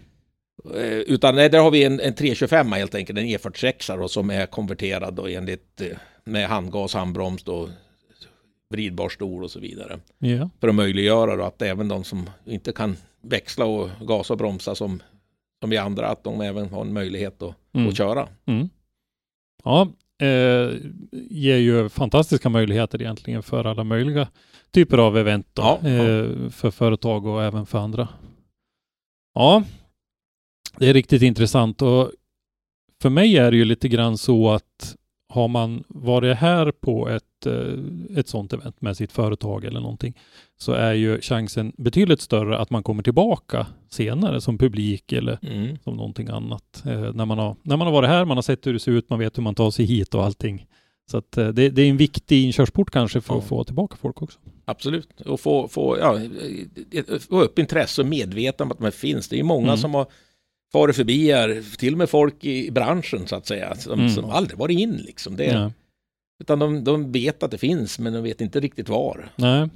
Eh, 0.75 0.83
Utan 0.83 1.35
nej, 1.35 1.49
där 1.49 1.59
har 1.59 1.71
vi 1.71 1.83
en, 1.83 1.99
en 1.99 2.13
325 2.15 2.71
helt 2.71 2.95
enkelt, 2.95 3.19
en 3.19 3.25
E46 3.25 3.97
då, 3.97 4.07
som 4.07 4.29
är 4.29 4.45
konverterad 4.45 5.13
då 5.13 5.27
enligt 5.27 5.81
eh, 5.81 5.87
med 6.23 6.47
handgas, 6.47 6.93
handbroms 6.93 7.43
då, 7.43 7.69
vridbar 8.69 9.09
stol 9.09 9.43
och 9.43 9.51
så 9.51 9.59
vidare. 9.59 9.99
Ja. 10.17 10.49
För 10.59 10.67
att 10.67 10.75
möjliggöra 10.75 11.35
då 11.35 11.43
att 11.43 11.61
även 11.61 11.87
de 11.87 12.03
som 12.03 12.29
inte 12.45 12.71
kan 12.71 12.97
växla 13.21 13.65
och 13.65 13.89
gasa 14.01 14.33
och 14.33 14.37
bromsa 14.37 14.75
som, 14.75 15.01
som 15.61 15.69
vi 15.69 15.77
andra, 15.77 16.07
att 16.07 16.23
de 16.23 16.41
även 16.41 16.69
har 16.69 16.81
en 16.81 16.93
möjlighet 16.93 17.41
att, 17.41 17.55
Mm. 17.73 17.89
att 17.89 17.97
köra. 17.97 18.27
Mm. 18.45 18.69
Ja, 19.63 19.81
eh, 20.21 20.71
ger 21.29 21.57
ju 21.57 21.89
fantastiska 21.89 22.49
möjligheter 22.49 23.01
egentligen 23.01 23.43
för 23.43 23.65
alla 23.65 23.83
möjliga 23.83 24.27
typer 24.71 24.97
av 24.97 25.17
event 25.17 25.47
då, 25.53 25.61
Ja, 25.61 25.79
ja. 25.83 25.89
eh, 25.89 26.49
för 26.49 26.71
företag 26.71 27.25
och 27.25 27.43
även 27.43 27.65
för 27.65 27.77
andra. 27.79 28.07
Ja, 29.33 29.63
det 30.77 30.89
är 30.89 30.93
riktigt 30.93 31.21
intressant 31.21 31.81
och 31.81 32.11
för 33.01 33.09
mig 33.09 33.37
är 33.37 33.51
det 33.51 33.57
ju 33.57 33.65
lite 33.65 33.87
grann 33.87 34.17
så 34.17 34.49
att 34.51 34.96
har 35.29 35.47
man 35.47 35.83
varit 35.87 36.37
här 36.37 36.71
på 36.71 37.09
ett, 37.09 37.45
eh, 37.45 38.17
ett 38.19 38.27
sånt 38.27 38.53
event 38.53 38.81
med 38.81 38.97
sitt 38.97 39.11
företag 39.11 39.65
eller 39.65 39.79
någonting 39.79 40.17
så 40.57 40.71
är 40.71 40.93
ju 40.93 41.21
chansen 41.21 41.73
betydligt 41.77 42.21
större 42.21 42.57
att 42.57 42.69
man 42.69 42.83
kommer 42.83 43.03
tillbaka 43.03 43.67
senare 43.89 44.41
som 44.41 44.57
publik 44.57 45.11
eller 45.11 45.39
Mm. 45.41 45.77
som 45.83 45.95
någonting 45.95 46.27
annat. 46.27 46.83
Eh, 46.85 47.13
när, 47.13 47.25
man 47.25 47.37
har, 47.37 47.55
när 47.63 47.77
man 47.77 47.87
har 47.87 47.93
varit 47.93 48.09
här, 48.09 48.25
man 48.25 48.37
har 48.37 48.41
sett 48.41 48.67
hur 48.67 48.73
det 48.73 48.79
ser 48.79 48.91
ut, 48.91 49.09
man 49.09 49.19
vet 49.19 49.37
hur 49.37 49.43
man 49.43 49.55
tar 49.55 49.71
sig 49.71 49.85
hit 49.85 50.13
och 50.13 50.23
allting. 50.25 50.65
Så 51.11 51.17
att, 51.17 51.37
eh, 51.37 51.47
det, 51.47 51.69
det 51.69 51.81
är 51.81 51.89
en 51.89 51.97
viktig 51.97 52.43
inkörsport 52.45 52.91
kanske 52.91 53.21
för 53.21 53.33
Ja. 53.33 53.39
att 53.39 53.45
få 53.47 53.63
tillbaka 53.63 53.95
folk 54.01 54.21
också. 54.21 54.39
Absolut, 54.65 55.21
och 55.21 55.39
få, 55.39 55.67
få, 55.67 55.97
ja, 55.99 56.19
få 57.29 57.41
upp 57.41 57.59
intresse 57.59 58.01
och 58.01 58.07
medvetande 58.07 58.75
om 58.75 58.85
att 58.85 58.91
de 58.93 58.97
finns. 58.97 59.29
Det 59.29 59.39
är 59.39 59.43
många 59.43 59.67
Mm. 59.67 59.77
som 59.77 59.93
har 59.93 60.05
farit 60.73 60.95
förbi 60.95 61.31
här, 61.31 61.77
till 61.77 61.93
och 61.93 61.97
med 61.97 62.09
folk 62.09 62.43
i 62.43 62.71
branschen 62.71 63.27
så 63.27 63.35
att 63.35 63.47
säga, 63.47 63.75
som, 63.75 63.93
Mm. 63.99 64.09
som 64.09 64.29
aldrig 64.29 64.59
varit 64.59 64.79
in 64.79 64.97
liksom. 64.97 65.35
Det, 65.35 65.45
Ja. 65.45 65.71
Utan 66.43 66.59
de, 66.59 66.83
de 66.83 67.11
vet 67.11 67.43
att 67.43 67.51
det 67.51 67.57
finns, 67.57 67.99
men 67.99 68.13
de 68.13 68.23
vet 68.23 68.41
inte 68.41 68.59
riktigt 68.59 68.89
var. 68.89 69.29
Nej, 69.35 69.69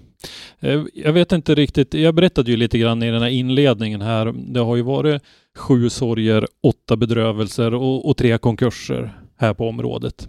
Eh, 0.60 0.84
jag 0.94 1.14
vet 1.14 1.32
inte 1.32 1.56
riktigt. 1.56 1.94
Jag 1.94 2.16
berättade 2.16 2.52
ju 2.52 2.58
lite 2.58 2.78
grann 2.78 3.04
i 3.04 3.12
den 3.12 3.22
här 3.22 3.30
inledningen 3.30 4.02
här. 4.02 4.34
Det 4.54 4.60
har 4.60 4.76
ju 4.76 4.82
varit 4.82 5.22
sju 5.58 5.90
sorger, 5.90 6.48
åtta 6.64 6.96
bedrövelser 6.96 7.74
och, 7.74 8.10
och 8.10 8.18
tre 8.18 8.38
konkurser 8.38 9.22
här 9.38 9.54
på 9.54 9.68
området. 9.68 10.28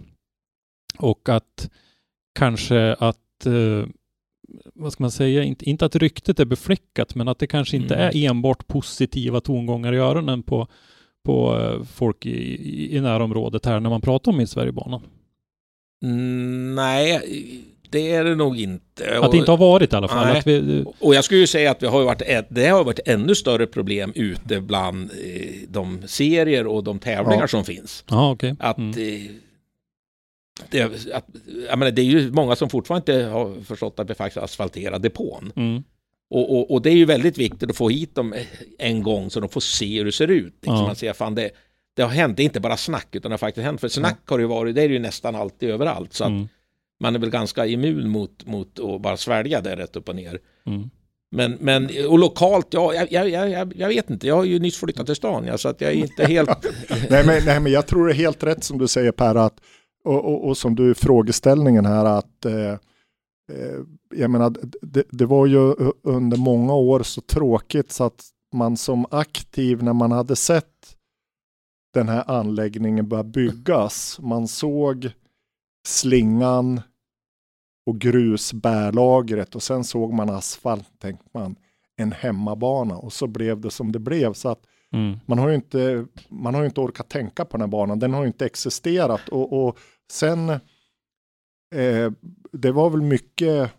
Och 0.97 1.29
att 1.29 1.69
kanske 2.39 2.93
att, 2.93 3.45
eh, 3.45 3.87
vad 4.73 4.93
ska 4.93 5.03
man 5.03 5.11
säga, 5.11 5.43
inte, 5.43 5.69
inte 5.69 5.85
att 5.85 5.95
ryktet 5.95 6.39
är 6.39 6.45
befläckat, 6.45 7.15
men 7.15 7.27
att 7.27 7.39
det 7.39 7.47
kanske 7.47 7.77
inte 7.77 7.95
Mm. 7.95 8.07
är 8.07 8.29
enbart 8.29 8.67
positiva 8.67 9.41
tongångar 9.41 9.93
i 9.93 9.97
öronen 9.97 10.43
på, 10.43 10.67
på 11.25 11.59
eh, 11.59 11.83
folk 11.85 12.25
i, 12.25 12.29
i, 12.29 12.97
i 12.97 13.01
närområdet 13.01 13.65
här 13.65 13.79
när 13.79 13.89
man 13.89 14.01
pratar 14.01 14.31
om 14.31 14.37
Mitt 14.37 14.49
Sverigebanan. 14.49 15.01
Mm, 16.03 16.75
nej, 16.75 17.21
det 17.89 18.11
är 18.11 18.23
det 18.23 18.35
nog 18.35 18.59
inte. 18.59 19.19
Att 19.21 19.31
det 19.31 19.37
inte 19.37 19.51
har 19.51 19.57
varit 19.57 19.93
i 19.93 19.95
alla 19.95 20.07
fall. 20.07 20.41
Vi, 20.45 20.85
Och 20.99 21.15
jag 21.15 21.23
skulle 21.23 21.39
ju 21.39 21.47
säga 21.47 21.71
att 21.71 21.83
vi 21.83 21.87
har 21.87 22.03
varit, 22.03 22.21
det 22.49 22.67
har 22.67 22.83
varit 22.83 22.99
ännu 23.05 23.35
större 23.35 23.67
problem 23.67 24.11
ute 24.15 24.61
bland 24.61 25.11
eh, 25.11 25.51
de 25.67 26.01
serier 26.05 26.67
och 26.67 26.83
de 26.83 26.99
tävlingar 26.99 27.41
Ja. 27.43 27.47
som 27.47 27.63
finns. 27.65 28.03
ja, 28.09 28.31
okej. 28.31 28.55
Att, 28.59 28.77
Mm. 28.77 29.27
Det, 30.71 30.83
att 31.13 31.25
jag 31.69 31.79
menar, 31.79 31.91
det 31.91 32.01
är 32.01 32.05
ju 32.05 32.31
många 32.31 32.55
som 32.55 32.69
fortfarande 32.69 33.13
inte 33.13 33.25
har 33.25 33.63
förstått 33.63 33.99
att 33.99 34.09
vi 34.09 34.13
faktiskt 34.13 34.43
asfalterar 34.43 34.99
depån. 34.99 35.51
Mm. 35.55 35.83
Och, 36.29 36.57
och, 36.57 36.71
och 36.71 36.81
det 36.81 36.89
är 36.89 36.95
ju 36.95 37.05
väldigt 37.05 37.37
viktigt 37.37 37.69
att 37.69 37.75
få 37.77 37.89
hit 37.89 38.15
dem 38.15 38.33
en 38.79 39.03
gång 39.03 39.29
så 39.29 39.39
de 39.39 39.49
får 39.49 39.61
se 39.61 39.97
hur 39.97 40.05
det 40.05 40.11
ser 40.11 40.27
ut. 40.27 40.53
Liksom. 40.53 40.75
Ja. 40.75 40.85
Man 40.87 40.95
ser, 40.95 41.13
fan, 41.13 41.35
det, 41.35 41.49
det 41.95 42.01
har 42.01 42.09
hänt, 42.09 42.37
det 42.37 42.43
är 42.43 42.45
inte 42.45 42.59
bara 42.59 42.77
snack 42.77 43.07
utan 43.11 43.29
det 43.29 43.33
har 43.33 43.37
faktiskt 43.37 43.65
hänt. 43.65 43.81
För 43.81 43.87
snack 43.87 44.19
har 44.29 44.37
det 44.37 44.41
ju 44.41 44.47
varit, 44.47 44.75
det 44.75 44.81
är 44.81 44.87
det 44.87 44.93
ju 44.93 44.99
nästan 44.99 45.35
alltid 45.35 45.69
överallt. 45.69 46.13
Så 46.13 46.23
Mm. 46.23 46.47
man 46.99 47.15
är 47.15 47.19
väl 47.19 47.29
ganska 47.29 47.65
immun 47.65 48.09
mot, 48.09 48.45
mot 48.45 48.79
att 48.79 49.01
bara 49.01 49.17
svälja 49.17 49.61
det 49.61 49.75
rätt 49.75 49.95
upp 49.95 50.09
och 50.09 50.15
ner. 50.15 50.39
Mm. 50.65 50.89
Men, 51.31 51.57
men 51.59 51.89
och 52.09 52.19
lokalt, 52.19 52.67
ja, 52.69 52.93
jag, 52.93 53.11
jag, 53.11 53.49
jag, 53.49 53.73
jag 53.75 53.87
vet 53.87 54.09
inte. 54.09 54.27
Jag 54.27 54.35
har 54.35 54.43
ju 54.43 54.59
nyss 54.59 54.77
flyttat 54.77 55.05
till 55.05 55.15
stan, 55.15 55.45
ja, 55.47 55.57
så 55.57 55.69
att 55.69 55.81
jag 55.81 55.91
är 55.91 55.95
inte 55.95 56.25
helt... 56.27 56.49
nej, 57.09 57.25
men, 57.25 57.45
nej, 57.45 57.59
men 57.59 57.71
jag 57.71 57.87
tror 57.87 58.07
det 58.07 58.13
är 58.13 58.15
helt 58.15 58.43
rätt 58.43 58.63
som 58.63 58.77
du 58.77 58.87
säger 58.87 59.11
Per, 59.11 59.35
att, 59.35 59.53
och, 60.03 60.25
och, 60.25 60.47
och 60.47 60.57
som 60.57 60.75
du 60.75 60.93
frågeställningen 60.95 61.85
här 61.85 62.05
att 62.05 62.45
eh, 62.45 62.71
eh, 63.51 63.79
jag 64.15 64.31
menar, 64.31 64.55
det, 64.81 65.03
det 65.11 65.25
var 65.25 65.45
ju 65.45 65.73
under 66.03 66.37
många 66.37 66.73
år 66.73 67.03
så 67.03 67.21
tråkigt 67.21 67.91
så 67.91 68.03
att 68.03 68.23
man 68.53 68.77
som 68.77 69.05
aktiv 69.11 69.83
när 69.83 69.93
man 69.93 70.11
hade 70.11 70.35
sett 70.35 70.97
den 71.93 72.09
här 72.09 72.23
anläggningen 72.31 73.07
börja 73.09 73.23
byggas, 73.23 74.19
man 74.21 74.47
såg 74.47 75.11
slingan 75.87 76.81
och 77.85 77.99
grusbärlagret 77.99 79.55
och 79.55 79.63
sen 79.63 79.83
såg 79.83 80.13
man 80.13 80.29
asfalt, 80.29 80.99
tänkte 80.99 81.29
man, 81.33 81.55
en 81.95 82.11
hemmabana 82.11 82.97
och 82.97 83.13
så 83.13 83.27
blev 83.27 83.61
det 83.61 83.71
som 83.71 83.91
det 83.91 83.99
blev. 83.99 84.33
Så 84.33 84.49
att 84.49 84.65
Mm. 84.93 85.19
man 85.25 85.39
har 85.39 85.49
ju 85.49 85.55
inte, 85.55 86.05
man 86.29 86.55
har 86.55 86.65
inte 86.65 86.81
orkat 86.81 87.09
tänka 87.09 87.45
på 87.45 87.57
den 87.57 87.61
här 87.61 87.67
banan. 87.67 87.99
Den 87.99 88.13
har 88.13 88.21
ju 88.21 88.27
inte 88.27 88.45
existerat 88.45 89.29
och, 89.29 89.65
och 89.67 89.77
sen 90.13 90.49
eh, 91.75 92.11
det 92.51 92.71
var 92.71 92.89
väl 92.89 93.01
mycket 93.01 93.71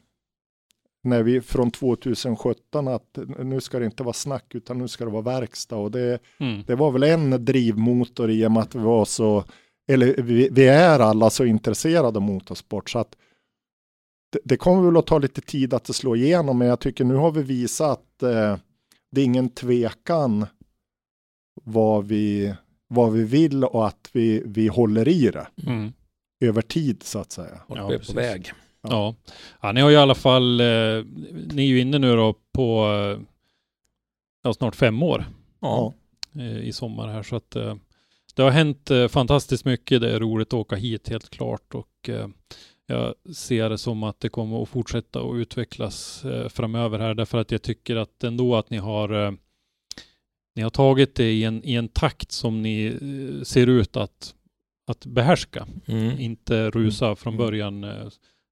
när 1.03 1.23
vi 1.23 1.41
från 1.41 1.71
2017 1.71 2.89
att 2.89 3.19
nu 3.39 3.61
ska 3.61 3.79
det 3.79 3.85
inte 3.85 4.03
vara 4.03 4.13
snack 4.13 4.55
utan 4.55 4.79
nu 4.79 4.89
ska 4.89 5.05
det 5.05 5.11
vara 5.11 5.23
verkstad 5.23 5.77
och 5.77 5.91
det, 5.91 6.19
Mm. 6.41 6.63
det 6.67 6.75
var 6.75 6.91
väl 6.91 7.03
en 7.03 7.45
drivmotor 7.45 8.31
i 8.31 8.47
och 8.47 8.53
med 8.53 8.63
att 8.63 8.75
vi 8.75 8.79
var 8.79 9.05
så 9.05 9.45
eller 9.89 10.23
vi, 10.23 10.49
vi 10.53 10.67
är 10.69 11.01
alla 11.01 11.31
så 11.31 11.45
intresserade 11.45 12.19
av 12.19 12.23
motorsport 12.23 12.91
så 12.91 12.99
att 12.99 13.17
det, 14.33 14.39
det 14.45 14.57
kommer 14.57 14.83
väl 14.83 14.97
att 14.97 15.07
ta 15.07 15.19
lite 15.19 15.41
tid 15.41 15.75
att 15.75 15.85
det 15.85 15.93
slår 15.93 16.17
igenom 16.17 16.59
men 16.59 16.69
jag 16.69 16.81
tycker 16.81 17.05
nu 17.05 17.15
har 17.15 17.31
vi 17.31 17.43
visat 17.43 17.91
att 17.91 18.23
eh, 18.23 18.57
det 19.11 19.21
är 19.21 19.25
ingen 19.25 19.49
tvekan 19.49 20.47
vad 21.65 22.05
vi, 22.07 22.55
vad 22.89 23.13
vi 23.13 23.25
vill 23.25 23.65
och 23.65 23.87
att 23.87 24.11
vi, 24.13 24.43
vi 24.47 24.69
håller 24.69 25.09
i 25.09 25.31
det 25.31 25.47
Mm. 25.67 25.93
Över 26.49 26.63
tid 26.63 27.03
så 27.03 27.19
att 27.19 27.33
säga. 27.33 27.61
Och 27.67 27.77
Ja, 27.79 27.83
är 27.83 27.93
på 27.93 27.99
precis. 27.99 28.15
väg. 28.15 28.53
Ja. 28.83 29.15
ja, 29.61 29.73
ni 29.73 29.81
har 29.81 29.89
ju 29.91 29.95
i 29.95 29.99
alla 29.99 30.15
fall, 30.15 30.61
eh, 30.61 30.67
ni 31.53 31.63
är 31.63 31.67
ju 31.67 31.81
inne 31.81 31.99
nu 31.99 32.17
då 32.17 32.35
på 32.53 32.87
eh, 32.87 33.21
ja, 34.43 34.55
snart 34.55 34.77
fem 34.77 35.03
år 35.03 35.25
Ja. 35.61 35.93
eh, 36.39 36.59
i 36.59 36.73
sommar 36.73 37.09
här 37.09 37.23
så 37.23 37.37
att 37.37 37.57
eh, 37.57 37.75
det 38.35 38.43
har 38.43 38.51
hänt 38.51 38.91
eh, 38.91 39.09
fantastiskt 39.09 39.65
mycket. 39.65 40.01
Det 40.01 40.11
är 40.11 40.21
roligt 40.21 40.49
att 40.49 40.55
åka 40.55 40.77
hit 40.77 41.09
helt 41.09 41.31
klart 41.31 41.75
och 41.75 42.09
eh, 42.09 42.29
jag 42.87 43.15
ser 43.37 43.71
det 43.71 43.79
som 43.79 44.03
att 44.03 44.21
det 44.21 44.29
kommer 44.29 44.63
att 44.63 44.69
fortsätta 44.69 45.21
att 45.21 45.35
utvecklas 45.35 46.25
eh, 46.25 46.49
framöver 46.49 46.99
här 46.99 47.15
därför 47.15 47.39
att 47.39 47.51
jag 47.51 47.63
tycker 47.63 47.97
att 47.97 48.25
ändå 48.25 48.57
att 48.57 48.71
ni 48.71 48.77
har 48.77 49.27
eh, 49.27 49.33
ni 50.57 50.63
har 50.63 50.71
tagit 50.71 51.15
det 51.15 51.33
i 51.33 51.45
en, 51.45 51.65
i 51.65 51.75
en 51.75 51.89
takt 51.89 52.33
som 52.33 52.63
ni 52.63 52.99
ser 53.45 53.67
ut 53.67 53.97
att, 53.97 54.35
att 54.87 55.07
behärska 55.07 55.67
Mm. 55.87 56.19
inte 56.21 56.71
rusa 56.71 57.17
från 57.17 57.35
Mm. 57.35 57.47
början 57.47 57.85
eh, 57.85 57.91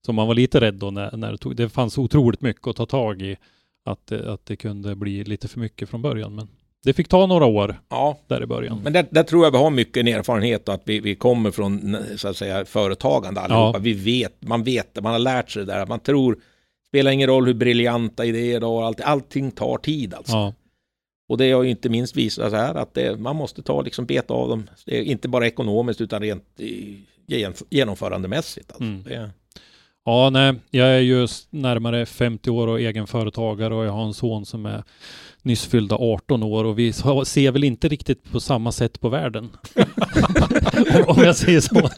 som 0.07 0.15
man 0.15 0.27
var 0.27 0.35
lite 0.35 0.61
rädd 0.61 0.75
då 0.75 0.91
när, 0.91 1.17
när 1.17 1.33
det 1.33 1.39
tog. 1.39 1.57
Det 1.57 1.69
fanns 1.69 1.99
otroligt 1.99 2.41
mycket 2.41 2.67
att 2.67 2.77
ta 2.77 2.87
tag 2.87 3.23
i. 3.23 3.37
Att, 3.85 4.07
det- 4.07 4.33
att 4.33 4.47
det 4.47 4.57
kunde 4.57 4.95
bli 4.97 5.25
lite 5.25 5.49
för 5.49 5.61
mycket 5.61 5.89
från 5.89 6.03
början. 6.03 6.35
Men 6.35 6.49
det 6.85 6.93
fick 6.93 7.09
ta 7.09 7.27
några 7.27 7.45
år 7.47 7.81
ja. 7.89 8.19
där 8.27 8.43
i 8.43 8.47
början. 8.47 8.81
Men 8.85 8.93
där, 8.93 9.07
där 9.11 9.23
tror 9.23 9.45
jag 9.45 9.51
vi 9.51 9.57
har 9.59 9.71
mycket 9.71 9.97
en 9.97 10.09
erfarenhet 10.09 10.69
och 10.69 10.75
att 10.75 10.83
vi, 10.85 11.01
vi 11.01 11.15
kommer 11.15 11.51
från 11.51 11.97
så 12.17 12.29
att 12.29 12.37
säga 12.37 12.65
företagande 12.65 13.41
allihopa. 13.41 13.79
Ja. 13.79 13.83
Vi 13.83 13.93
vet, 13.93 14.43
man 14.43 14.65
vet, 14.65 15.03
man 15.03 15.13
har 15.13 15.19
lärt 15.19 15.51
sig 15.51 15.67
det 15.67 15.73
där. 15.73 15.87
Man 15.87 16.01
tror, 16.01 16.39
spelar 16.89 17.11
ingen 17.11 17.29
roll 17.29 17.47
hur 17.47 17.55
briljanta 17.55 18.25
idéer 18.25 18.61
du 18.61 18.67
har, 18.67 18.83
allt, 18.83 19.01
allting 19.01 19.51
tar 19.51 19.79
tid 19.79 20.15
alltså. 20.15 20.33
Ja, 20.33 20.53
Och 21.29 21.39
det 21.39 21.53
har 21.53 21.63
ju 21.63 21.71
inte 21.71 21.89
minst 21.89 22.17
visat 22.17 22.51
sig 22.51 22.61
här 22.61 22.75
att 22.75 22.95
det, 22.95 23.21
man 23.21 23.37
måste 23.37 23.63
ta 23.63 23.83
liksom 23.83 24.07
beta 24.07 24.35
av 24.35 24.49
dem. 24.49 24.71
Det 24.87 24.99
är 24.99 25.03
inte 25.03 25.29
bara 25.29 25.47
ekonomiskt 25.47 26.01
utan 26.01 26.23
rent 26.23 26.45
gen- 27.27 27.55
genomförandemässigt. 27.71 28.71
Alltså. 28.71 28.85
Mm. 28.85 29.03
Det, 29.03 29.31
Ja, 30.05 30.31
nej, 30.31 30.55
jag 30.71 30.89
är 30.89 30.99
just 30.99 31.53
närmare 31.53 32.07
50 32.07 32.51
år 32.51 32.67
och 32.69 32.81
egenföretagare 32.81 33.75
och 33.75 33.85
jag 33.85 33.93
har 33.93 34.05
en 34.05 34.15
son 34.15 34.47
som 34.47 34.67
är 34.67 34.85
nyss 35.43 35.67
fyllda 35.67 35.97
18 35.97 36.43
år 36.43 36.65
och 36.65 36.79
vi 36.79 36.93
ser 36.93 37.51
väl 37.51 37.65
inte 37.65 37.89
riktigt 37.89 38.33
på 38.33 38.41
samma 38.41 38.73
sätt 38.73 39.01
på 39.01 39.09
världen. 39.09 39.51
Om 41.07 41.23
jag 41.25 41.37
säger 41.37 41.61
så. 41.61 41.91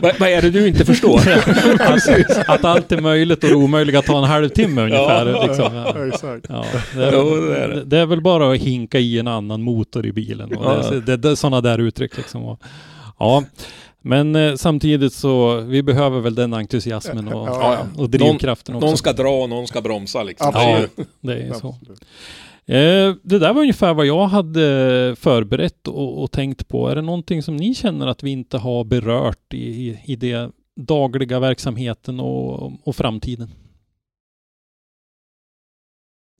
Vad, 0.00 0.28
är 0.28 0.42
det 0.42 0.50
du 0.50 0.68
inte 0.68 0.84
förstår? 0.84 1.18
att, 1.80 2.48
att 2.48 2.64
allt 2.64 2.92
är 2.92 3.00
möjligt 3.00 3.44
och 3.44 3.50
det 3.50 3.56
omöjliga 3.56 4.02
tar 4.02 4.18
en 4.18 4.24
halvtimme 4.24 4.82
ungefär. 4.82 5.26
Ja, 5.26 5.46
liksom. 5.46 5.74
ja, 5.74 6.06
exakt. 6.08 6.46
Ja, 6.48 6.64
det, 6.94 7.04
är, 7.04 7.12
Jo, 7.12 7.34
det 7.36 7.58
är 7.58 7.68
det. 7.68 7.84
det 7.84 7.98
är 7.98 8.06
väl 8.06 8.20
bara 8.20 8.52
att 8.52 8.58
hinka 8.58 8.98
i 8.98 9.18
en 9.18 9.28
annan 9.28 9.62
motor 9.62 10.06
i 10.06 10.12
bilen. 10.12 10.56
Och 10.56 10.64
Ja. 10.64 10.90
det, 11.06 11.16
det, 11.16 11.30
är 11.30 11.34
sådana 11.34 11.60
där 11.60 11.78
uttryck 11.78 12.16
liksom. 12.16 12.44
Och, 12.44 12.60
ja, 13.18 13.44
men 14.02 14.36
eh, 14.36 14.54
samtidigt 14.54 15.12
så 15.12 15.60
vi 15.60 15.82
behöver 15.82 16.20
väl 16.20 16.34
den 16.34 16.54
entusiasmen 16.54 17.28
och, 17.28 17.48
Ja, 17.48 17.86
ja. 17.94 18.02
och 18.02 18.10
drivkraften 18.10 18.74
också. 18.74 18.86
Någon 18.86 18.96
ska 18.96 19.12
dra 19.12 19.42
och 19.42 19.48
någon 19.48 19.66
ska 19.66 19.80
bromsa 19.80 20.22
liksom. 20.22 20.50
Ja, 20.54 20.70
Absolut. 20.70 21.08
det 21.20 21.32
är 21.34 21.52
så. 21.52 21.76
Absolut. 21.80 22.04
Eh, 22.68 23.14
det 23.22 23.38
där 23.38 23.52
var 23.54 23.60
ungefär 23.60 23.94
vad 23.94 24.06
jag 24.06 24.26
hade 24.26 25.16
förberett 25.18 25.88
och, 25.88 26.22
och 26.22 26.32
tänkt 26.32 26.68
på. 26.68 26.88
Är 26.88 26.94
det 26.94 27.02
någonting 27.02 27.42
som 27.42 27.56
ni 27.56 27.74
känner 27.74 28.06
att 28.06 28.22
vi 28.22 28.30
inte 28.30 28.58
har 28.58 28.84
berört 28.84 29.54
i, 29.54 29.88
i, 29.88 30.00
i 30.04 30.16
det 30.16 30.50
dagliga 30.76 31.40
verksamheten 31.40 32.20
och, 32.20 32.88
och 32.88 32.96
framtiden? 32.96 33.50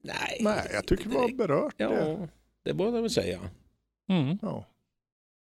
Nej, 0.02 0.38
Nej, 0.40 0.70
jag 0.72 0.86
tycker 0.86 1.08
vi 1.10 1.16
har 1.16 1.36
berört 1.36 1.74
Ja, 1.76 1.88
det. 1.90 2.28
det 2.64 2.74
borde 2.74 2.90
jag 2.96 3.02
väl 3.02 3.10
säga. 3.10 3.38
Mm. 4.08 4.38
Ja. 4.42 4.64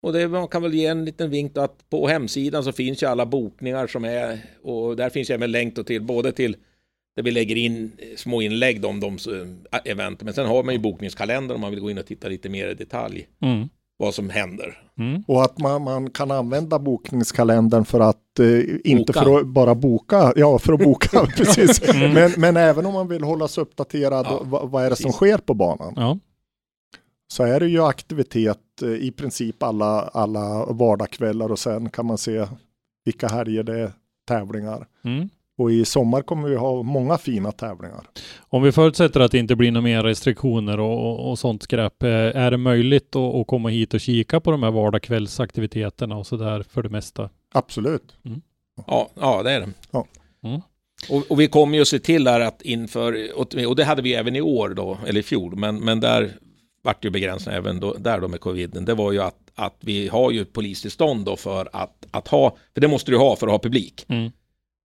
Och 0.02 0.12
det, 0.12 0.28
man 0.28 0.48
kan 0.48 0.62
väl 0.62 0.74
ge 0.74 0.86
en 0.86 1.04
liten 1.04 1.30
vink 1.30 1.58
att 1.58 1.90
på 1.90 2.08
hemsidan 2.08 2.64
så 2.64 2.72
finns 2.72 3.02
ju 3.02 3.06
alla 3.06 3.26
bokningar 3.26 3.86
som 3.86 4.04
är 4.04 4.38
och 4.62 4.96
där 4.96 5.10
finns 5.10 5.30
ju 5.30 5.34
även 5.34 5.52
länk 5.52 5.86
till 5.86 6.02
både 6.02 6.32
till 6.32 6.56
där 7.16 7.22
vi 7.22 7.30
lägger 7.30 7.56
in 7.56 7.92
små 8.16 8.42
inlägg 8.42 8.84
om 8.84 9.00
de 9.00 9.14
eh, 9.72 9.80
event. 9.84 10.22
Men 10.22 10.34
sen 10.34 10.46
har 10.46 10.62
man 10.62 10.74
ju 10.74 10.80
bokningskalendern 10.80 11.54
om 11.54 11.60
man 11.60 11.70
vill 11.70 11.80
gå 11.80 11.90
in 11.90 11.98
och 11.98 12.06
titta 12.06 12.28
lite 12.28 12.48
mer 12.48 12.68
i 12.68 12.74
detalj 12.74 13.28
Mm. 13.42 13.68
vad 13.96 14.14
som 14.14 14.30
händer. 14.30 14.82
Mm. 14.98 15.22
Och 15.26 15.42
att 15.42 15.58
man, 15.58 15.82
man 15.82 16.10
kan 16.10 16.30
använda 16.30 16.78
bokningskalendern 16.78 17.84
för 17.84 18.00
att 18.00 18.38
eh, 18.40 18.60
inte 18.84 19.12
Boka. 19.12 19.24
för 19.24 19.38
att 19.40 19.46
bara 19.46 19.74
boka, 19.74 20.32
ja 20.36 20.58
för 20.58 20.72
att 20.72 20.80
boka 20.84 21.26
precis. 21.36 21.82
Mm. 21.88 22.12
Men, 22.12 22.32
men 22.36 22.56
även 22.56 22.86
om 22.86 22.94
man 22.94 23.08
vill 23.08 23.22
hålla 23.22 23.48
sig 23.48 23.62
uppdaterad, 23.62 24.26
Ja, 24.30 24.40
vad, 24.44 24.70
vad 24.70 24.84
är 24.84 24.90
det 24.90 24.96
som 24.96 25.04
precis. 25.04 25.16
sker 25.16 25.38
på 25.38 25.54
banan? 25.54 25.92
Ja. 25.96 26.18
Så 27.28 27.42
är 27.42 27.60
det 27.60 27.68
ju 27.68 27.82
aktivitet 27.84 28.58
eh, 28.82 28.88
i 28.88 29.10
princip 29.16 29.62
alla, 29.62 30.00
alla 30.02 30.66
vardagskvällar 30.66 31.52
och 31.52 31.58
sen 31.58 31.90
kan 31.90 32.06
man 32.06 32.18
se 32.18 32.46
vilka 33.04 33.28
helger 33.28 33.62
det 33.62 33.78
är 33.80 33.92
tävlingar. 34.28 34.86
Mm. 35.04 35.28
Och 35.58 35.72
i 35.72 35.84
sommar 35.84 36.22
kommer 36.22 36.48
vi 36.48 36.56
ha 36.56 36.82
många 36.82 37.18
fina 37.18 37.52
tävlingar. 37.52 38.00
Om 38.48 38.62
vi 38.62 38.72
förutsätter 38.72 39.20
att 39.20 39.32
det 39.32 39.38
inte 39.38 39.56
blir 39.56 39.70
några 39.72 39.84
mer 39.84 40.02
restriktioner 40.02 40.80
och, 40.80 41.10
och, 41.10 41.30
och 41.30 41.38
sånt 41.38 41.62
skräp, 41.62 42.02
eh, 42.02 42.08
är 42.10 42.50
det 42.50 42.56
möjligt 42.56 43.16
att, 43.16 43.34
att 43.34 43.46
komma 43.46 43.68
hit 43.68 43.94
och 43.94 44.00
kika 44.00 44.40
på 44.40 44.50
de 44.50 44.62
här 44.62 44.70
vardagskvällsaktiviteterna 44.70 46.16
och 46.16 46.26
sådär 46.26 46.62
för 46.70 46.82
det 46.82 46.88
mesta? 46.88 47.30
Absolut. 47.54 48.14
Ja, 48.86 49.08
ja 49.20 49.42
det 49.42 49.50
är 49.50 49.60
det. 49.60 49.68
Ja. 49.90 50.06
Mm. 50.44 50.60
Och, 51.10 51.30
och 51.30 51.40
vi 51.40 51.48
kommer 51.48 51.74
ju 51.76 51.82
att 51.82 51.88
se 51.88 51.98
till 51.98 52.28
här 52.28 52.40
att 52.40 52.62
inför, 52.62 53.26
och- 53.36 53.54
och 53.68 53.76
det 53.76 53.84
hade 53.84 54.02
vi 54.02 54.14
även 54.14 54.36
i 54.36 54.40
år 54.40 54.68
då, 54.68 54.98
eller 55.06 55.20
i 55.20 55.22
fjol, 55.22 55.56
men, 55.56 55.76
men 55.76 56.00
där 56.00 56.30
vart 56.82 57.04
ju 57.04 57.10
begränsningar 57.10 57.58
även 57.58 57.80
då, 57.80 57.94
där 57.98 58.20
då 58.20 58.28
med 58.28 58.40
coviden. 58.40 58.84
Det 58.84 58.94
var 58.94 59.12
ju 59.12 59.22
att, 59.22 59.36
att 59.54 59.76
vi 59.80 60.08
har 60.08 60.30
ju 60.30 60.40
ett 60.42 60.52
polistillstånd 60.52 61.24
då 61.24 61.36
för 61.36 61.68
att, 61.72 62.06
att 62.10 62.28
ha, 62.28 62.56
för 62.74 62.80
det 62.80 62.88
måste 62.88 63.10
du 63.10 63.16
ha 63.18 63.36
för 63.36 63.46
att 63.46 63.52
ha 63.52 63.58
publik. 63.58 64.04
Mm. 64.08 64.30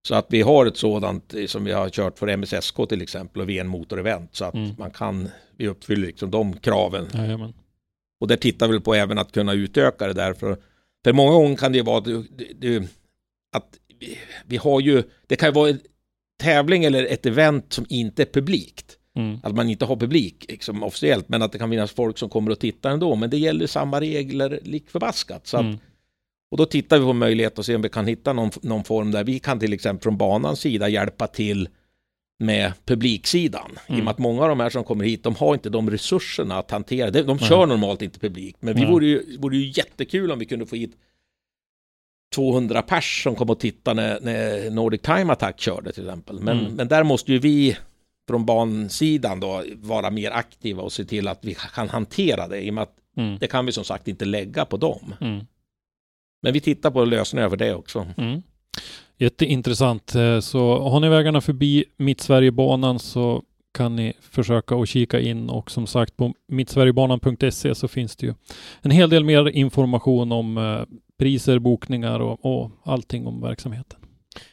Så 0.08 0.16
att 0.16 0.26
vi 0.30 0.42
har 0.42 0.66
ett 0.66 0.78
sådant 0.78 1.34
som 1.48 1.64
vi 1.64 1.72
har 1.72 1.90
kört 1.90 2.20
för 2.20 2.28
MSSK 2.38 2.76
till 2.90 3.02
exempel 3.02 3.42
och 3.42 3.50
VN 3.50 3.68
Motor 3.68 4.00
Event 4.00 4.36
så 4.36 4.46
att 4.46 4.54
Mm. 4.54 4.72
man 4.78 4.92
kan, 4.92 5.30
vi 5.58 5.68
uppfyller 5.68 6.08
liksom 6.08 6.32
de 6.32 6.54
kraven. 6.54 7.08
Jajamän. 7.14 7.54
Och 8.22 8.28
där 8.28 8.36
tittar 8.38 8.68
vi 8.68 8.80
på 8.80 8.94
även 8.96 9.18
att 9.18 9.32
kunna 9.32 9.54
utöka 9.54 10.08
det 10.08 10.14
där. 10.14 10.34
För, 10.34 10.58
för 11.04 11.14
många 11.14 11.32
gånger 11.32 11.56
kan 11.58 11.72
det 11.72 11.78
ju 11.78 11.84
vara 11.84 12.00
du, 12.00 12.24
du, 12.60 12.88
att 13.56 13.80
vi, 14.00 14.18
vi 14.46 14.58
har 14.58 14.82
ju, 14.82 15.04
det 15.28 15.36
kan 15.36 15.50
ju 15.50 15.54
vara 15.54 15.70
en 15.70 15.80
tävling 16.42 16.84
eller 16.84 17.04
ett 17.06 17.26
event 17.26 17.74
som 17.74 17.86
inte 17.90 18.22
är 18.22 18.26
publikt. 18.26 18.98
Mm. 19.16 19.40
Att 19.44 19.56
man 19.56 19.70
inte 19.70 19.86
har 19.86 19.96
publik 19.96 20.46
liksom, 20.50 20.84
officiellt, 20.84 21.30
men 21.30 21.42
att 21.42 21.52
det 21.52 21.58
kan 21.60 21.70
finnas 21.70 21.92
folk 21.92 22.18
som 22.18 22.30
kommer 22.30 22.52
och 22.52 22.60
tittar 22.60 22.90
ändå. 22.92 23.16
Men 23.16 23.30
det 23.30 23.38
gäller 23.38 23.68
samma 23.68 24.02
regler 24.02 24.60
lik 24.64 24.90
förbaskat. 24.90 25.48
Så 25.48 25.58
att, 25.58 25.64
Mm. 25.64 25.78
Och 26.52 26.58
då 26.58 26.66
tittar 26.66 27.00
vi 27.00 27.06
på 27.06 27.14
möjlighet 27.14 27.60
att 27.60 27.66
se 27.66 27.76
om 27.76 27.82
vi 27.82 27.90
kan 27.90 28.08
hitta 28.08 28.34
någon, 28.34 28.52
någon 28.62 28.84
form 28.84 29.12
där 29.12 29.24
vi 29.24 29.40
kan 29.40 29.60
till 29.60 29.74
exempel 29.74 30.04
från 30.04 30.18
banans 30.18 30.60
sida 30.60 30.90
hjälpa 30.90 31.28
till 31.28 31.70
med 32.40 32.74
publiksidan. 32.86 33.72
I 33.72 33.76
och 33.86 33.90
Mm. 33.90 34.06
med 34.06 34.12
att 34.12 34.18
många 34.18 34.42
av 34.42 34.50
de 34.50 34.60
här 34.60 34.70
som 34.70 34.84
kommer 34.84 35.06
hit, 35.06 35.24
de 35.24 35.36
har 35.36 35.54
inte 35.54 35.70
de 35.70 35.90
resurserna 35.90 36.58
att 36.58 36.72
hantera. 36.72 37.12
De 37.12 37.24
Nej. 37.24 37.40
kör 37.40 37.66
normalt 37.66 38.02
inte 38.02 38.20
publik, 38.20 38.56
men 38.60 38.76
vi 38.76 38.86
vore 38.86 39.06
ju, 39.06 39.38
vore 39.40 39.58
ju 39.58 39.72
jättekul 39.76 40.32
om 40.32 40.40
vi 40.40 40.46
kunde 40.46 40.66
få 40.66 40.76
hit 40.76 40.96
200 42.36 42.82
pers 42.82 43.24
som 43.24 43.36
kom 43.36 43.50
och 43.50 43.60
tittade 43.60 44.02
när, 44.02 44.20
när 44.22 44.70
Nordic 44.72 45.02
Time 45.02 45.34
Attack 45.34 45.60
körde 45.60 45.92
till 45.92 46.04
exempel. 46.04 46.40
Men, 46.40 46.60
Mm. 46.60 46.74
men 46.74 46.88
där 46.88 47.04
måste 47.04 47.32
ju 47.32 47.40
vi 47.40 47.78
från 48.28 48.46
bansidan 48.46 49.40
då 49.40 49.64
vara 49.76 50.10
mer 50.12 50.32
aktiva 50.32 50.84
och 50.84 50.92
se 50.92 51.06
till 51.06 51.28
att 51.28 51.40
vi 51.46 51.54
kan 51.76 51.90
hantera 51.90 52.48
det. 52.48 52.62
I 52.62 52.70
och 52.70 52.74
med 52.74 52.82
att 52.82 52.96
Mm. 53.18 53.38
det 53.40 53.48
kan 53.48 53.66
vi 53.66 53.72
som 53.72 53.84
sagt 53.84 54.08
inte 54.08 54.26
lägga 54.26 54.66
på 54.66 54.78
dem. 54.78 55.14
Men 56.42 56.54
vi 56.54 56.60
tittar 56.60 56.92
på 56.92 57.06
lösningar 57.06 57.50
för 57.50 57.58
det 57.58 57.76
också. 57.76 58.08
Mm. 58.18 58.42
Jätteintressant. 59.18 60.16
Eh, 60.16 60.40
Så 60.40 60.80
har 60.90 61.00
ni 61.00 61.10
vägarna 61.10 61.42
förbi 61.42 61.86
Mittsverigebanan 61.98 63.00
så 63.00 63.44
kan 63.74 63.96
ni 63.96 64.14
försöka 64.22 64.76
att 64.76 64.90
kika 64.90 65.20
in 65.20 65.50
och 65.50 65.72
som 65.72 65.88
sagt 65.88 66.18
på 66.18 66.34
mittsverigebanan.se 66.48 67.76
så 67.76 67.88
finns 67.88 68.16
det 68.16 68.26
ju 68.28 68.34
en 68.82 68.92
hel 68.92 69.10
del 69.10 69.24
mer 69.24 69.50
information 69.50 70.32
om 70.32 70.58
eh, 70.58 70.82
priser, 71.20 71.60
bokningar 71.60 72.20
och, 72.20 72.46
och 72.46 72.72
allting 72.84 73.28
om 73.28 73.42
verksamheten. 73.42 74.00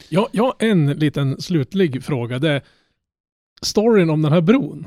Ja, 0.08 0.28
jag 0.32 0.44
har 0.44 0.54
en 0.58 0.86
liten 0.86 1.40
slutlig 1.40 2.04
fråga. 2.04 2.38
Det 2.38 2.50
är 2.50 2.62
storyn 3.62 4.10
om 4.10 4.22
den 4.22 4.32
här 4.32 4.40
bron. 4.40 4.86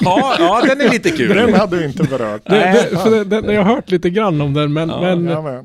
Ja, 0.00 0.36
ja 0.38 0.62
den 0.66 0.80
är 0.80 0.90
lite 0.90 1.08
Den 1.08 1.18
kul. 1.18 1.54
hade 1.54 1.76
vi 1.76 1.84
inte 1.84 2.02
berört. 2.02 2.42
Det, 2.46 2.88
det, 2.90 2.96
för 2.98 3.24
det, 3.24 3.40
det, 3.40 3.52
jag 3.54 3.64
har 3.64 3.74
hört 3.74 3.90
lite 3.90 4.10
grann 4.10 4.40
om 4.40 4.54
den, 4.54 4.72
men, 4.72 4.88
Ja, 4.88 5.00
men 5.00 5.26
Ja. 5.26 5.64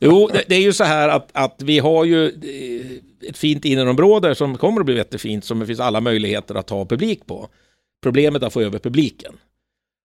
Jo, 0.00 0.30
det, 0.32 0.44
det 0.48 0.54
är 0.54 0.60
ju 0.60 0.72
så 0.72 0.84
här 0.84 1.08
att, 1.08 1.28
att 1.32 1.62
vi 1.62 1.78
har 1.78 2.04
ju 2.04 2.26
eh, 2.26 3.28
ett 3.28 3.38
fint 3.38 3.64
innerområde 3.64 4.34
som 4.34 4.58
kommer 4.58 4.80
att 4.80 4.86
bli 4.86 4.96
jättefint 4.96 5.44
som 5.44 5.58
det 5.58 5.66
finns 5.66 5.80
alla 5.80 6.00
möjligheter 6.00 6.54
att 6.54 6.70
ha 6.70 6.84
publik 6.86 7.26
på. 7.26 7.48
Problemet 8.02 8.42
är 8.42 8.46
att 8.46 8.52
få 8.52 8.60
över 8.60 8.78
publiken. 8.78 9.32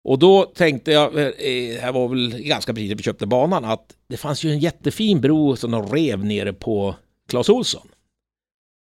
Och 0.03 0.19
då 0.19 0.43
tänkte 0.43 0.91
jag, 0.91 1.19
eh, 1.19 1.31
det 1.37 1.81
här 1.81 1.91
var 1.91 2.07
väl 2.07 2.29
ganska 2.39 2.73
precis 2.73 2.89
när 2.89 2.95
vi 2.97 3.03
köpte 3.03 3.25
banan, 3.25 3.65
att 3.65 3.95
det 4.09 4.17
fanns 4.17 4.43
ju 4.43 4.51
en 4.51 4.59
jättefin 4.59 5.21
bro 5.21 5.55
som 5.55 5.71
de 5.71 5.87
rev 5.87 6.25
nere 6.25 6.53
på 6.53 6.95
Clas 7.29 7.49
Olsson. 7.49 7.87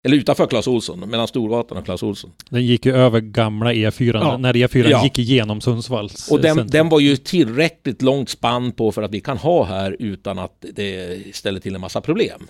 Eller 0.06 0.18
utanför 0.18 0.48
Clas 0.48 0.68
Olsson, 0.68 1.00
mellan 1.00 1.28
Storgatan 1.28 1.78
och 1.78 1.86
Clas 1.86 2.04
Olsson. 2.04 2.32
Den 2.50 2.66
gick 2.66 2.86
ju 2.86 2.96
över 2.96 3.20
gamla 3.22 3.74
E4 3.74 4.12
Ja. 4.14 4.38
när 4.38 4.54
E4 4.54 4.90
Ja. 4.90 5.04
gick 5.04 5.20
igenom 5.20 5.62
Sundsvalls 5.62 6.32
Och 6.32 6.38
eh, 6.38 6.42
den, 6.42 6.56
centrum. 6.56 6.68
den 6.72 6.90
var 6.90 7.00
ju 7.00 7.16
tillräckligt 7.18 8.02
långt 8.02 8.30
spann 8.30 8.72
på 8.72 8.92
för 8.92 9.02
att 9.02 9.12
vi 9.12 9.20
kan 9.20 9.38
ha 9.38 9.64
här 9.64 9.96
utan 10.00 10.40
att 10.40 10.66
det 10.74 11.36
ställer 11.36 11.60
till 11.60 11.76
en 11.76 11.82
massa 11.82 12.02
problem. 12.02 12.48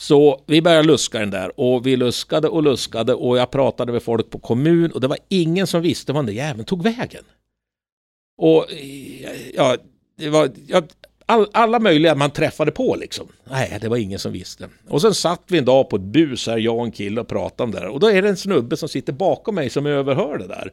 Så 0.00 0.44
vi 0.46 0.62
började 0.62 0.88
luska 0.88 1.18
den 1.18 1.30
där 1.30 1.60
och 1.60 1.86
vi 1.86 1.96
luskade 1.96 2.48
och 2.48 2.62
luskade 2.62 3.14
och 3.14 3.38
jag 3.38 3.50
pratade 3.50 3.92
med 3.92 4.02
folk 4.02 4.30
på 4.30 4.38
kommun 4.38 4.90
och 4.90 5.00
det 5.00 5.08
var 5.08 5.18
ingen 5.28 5.66
som 5.66 5.82
visste 5.82 6.12
var 6.12 6.18
den 6.22 6.26
där 6.26 6.32
jäveln 6.42 6.64
tog 6.64 6.82
vägen. 6.82 7.24
Och 8.38 8.72
eh, 8.72 9.50
ja, 9.54 9.76
det 10.18 10.28
var 10.30 10.50
ja, 10.66 10.82
all, 11.26 11.46
alla 11.52 11.78
möjliga 11.78 12.14
man 12.14 12.30
träffade 12.30 12.70
på 12.70 12.96
liksom. 12.96 13.28
Nej, 13.50 13.78
det 13.80 13.88
var 13.88 13.96
ingen 13.96 14.18
som 14.18 14.32
visste. 14.32 14.68
Och 14.88 15.00
sen 15.00 15.14
satt 15.14 15.42
vi 15.46 15.58
en 15.58 15.64
dag 15.64 15.90
på 15.90 15.96
ett 15.96 16.02
bus 16.02 16.46
här, 16.46 16.58
jag 16.58 16.78
och 16.78 16.84
en 16.84 16.92
kille 16.92 17.20
och 17.20 17.28
pratade 17.28 17.62
om 17.62 17.70
det 17.70 17.80
där. 17.80 17.88
Och 17.88 18.00
då 18.00 18.10
är 18.10 18.22
det 18.22 18.28
en 18.28 18.36
snubbe 18.36 18.76
som 18.76 18.88
sitter 18.88 19.12
bakom 19.12 19.54
mig 19.54 19.70
som 19.70 19.86
överhör 19.86 20.38
det 20.38 20.46
där. 20.46 20.72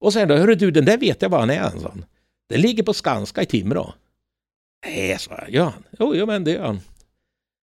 Och 0.00 0.12
sen 0.12 0.28
då, 0.28 0.36
hörru 0.36 0.54
du, 0.54 0.70
den 0.70 0.84
där 0.84 0.98
vet 0.98 1.22
jag 1.22 1.28
var 1.28 1.40
han 1.40 1.50
är, 1.50 1.70
sa 1.70 1.88
han. 1.88 2.04
Den 2.48 2.60
ligger 2.60 2.82
på 2.82 2.94
Skanska 2.94 3.42
i 3.42 3.46
Timrå. 3.46 3.94
Nej, 4.86 5.18
sa 5.18 5.38
jag, 5.38 5.50
gör 5.50 5.64
han? 5.64 5.82
Jo, 5.98 6.14
jo, 6.14 6.26
men 6.26 6.44
det 6.44 6.50
gör 6.50 6.66
han. 6.66 6.80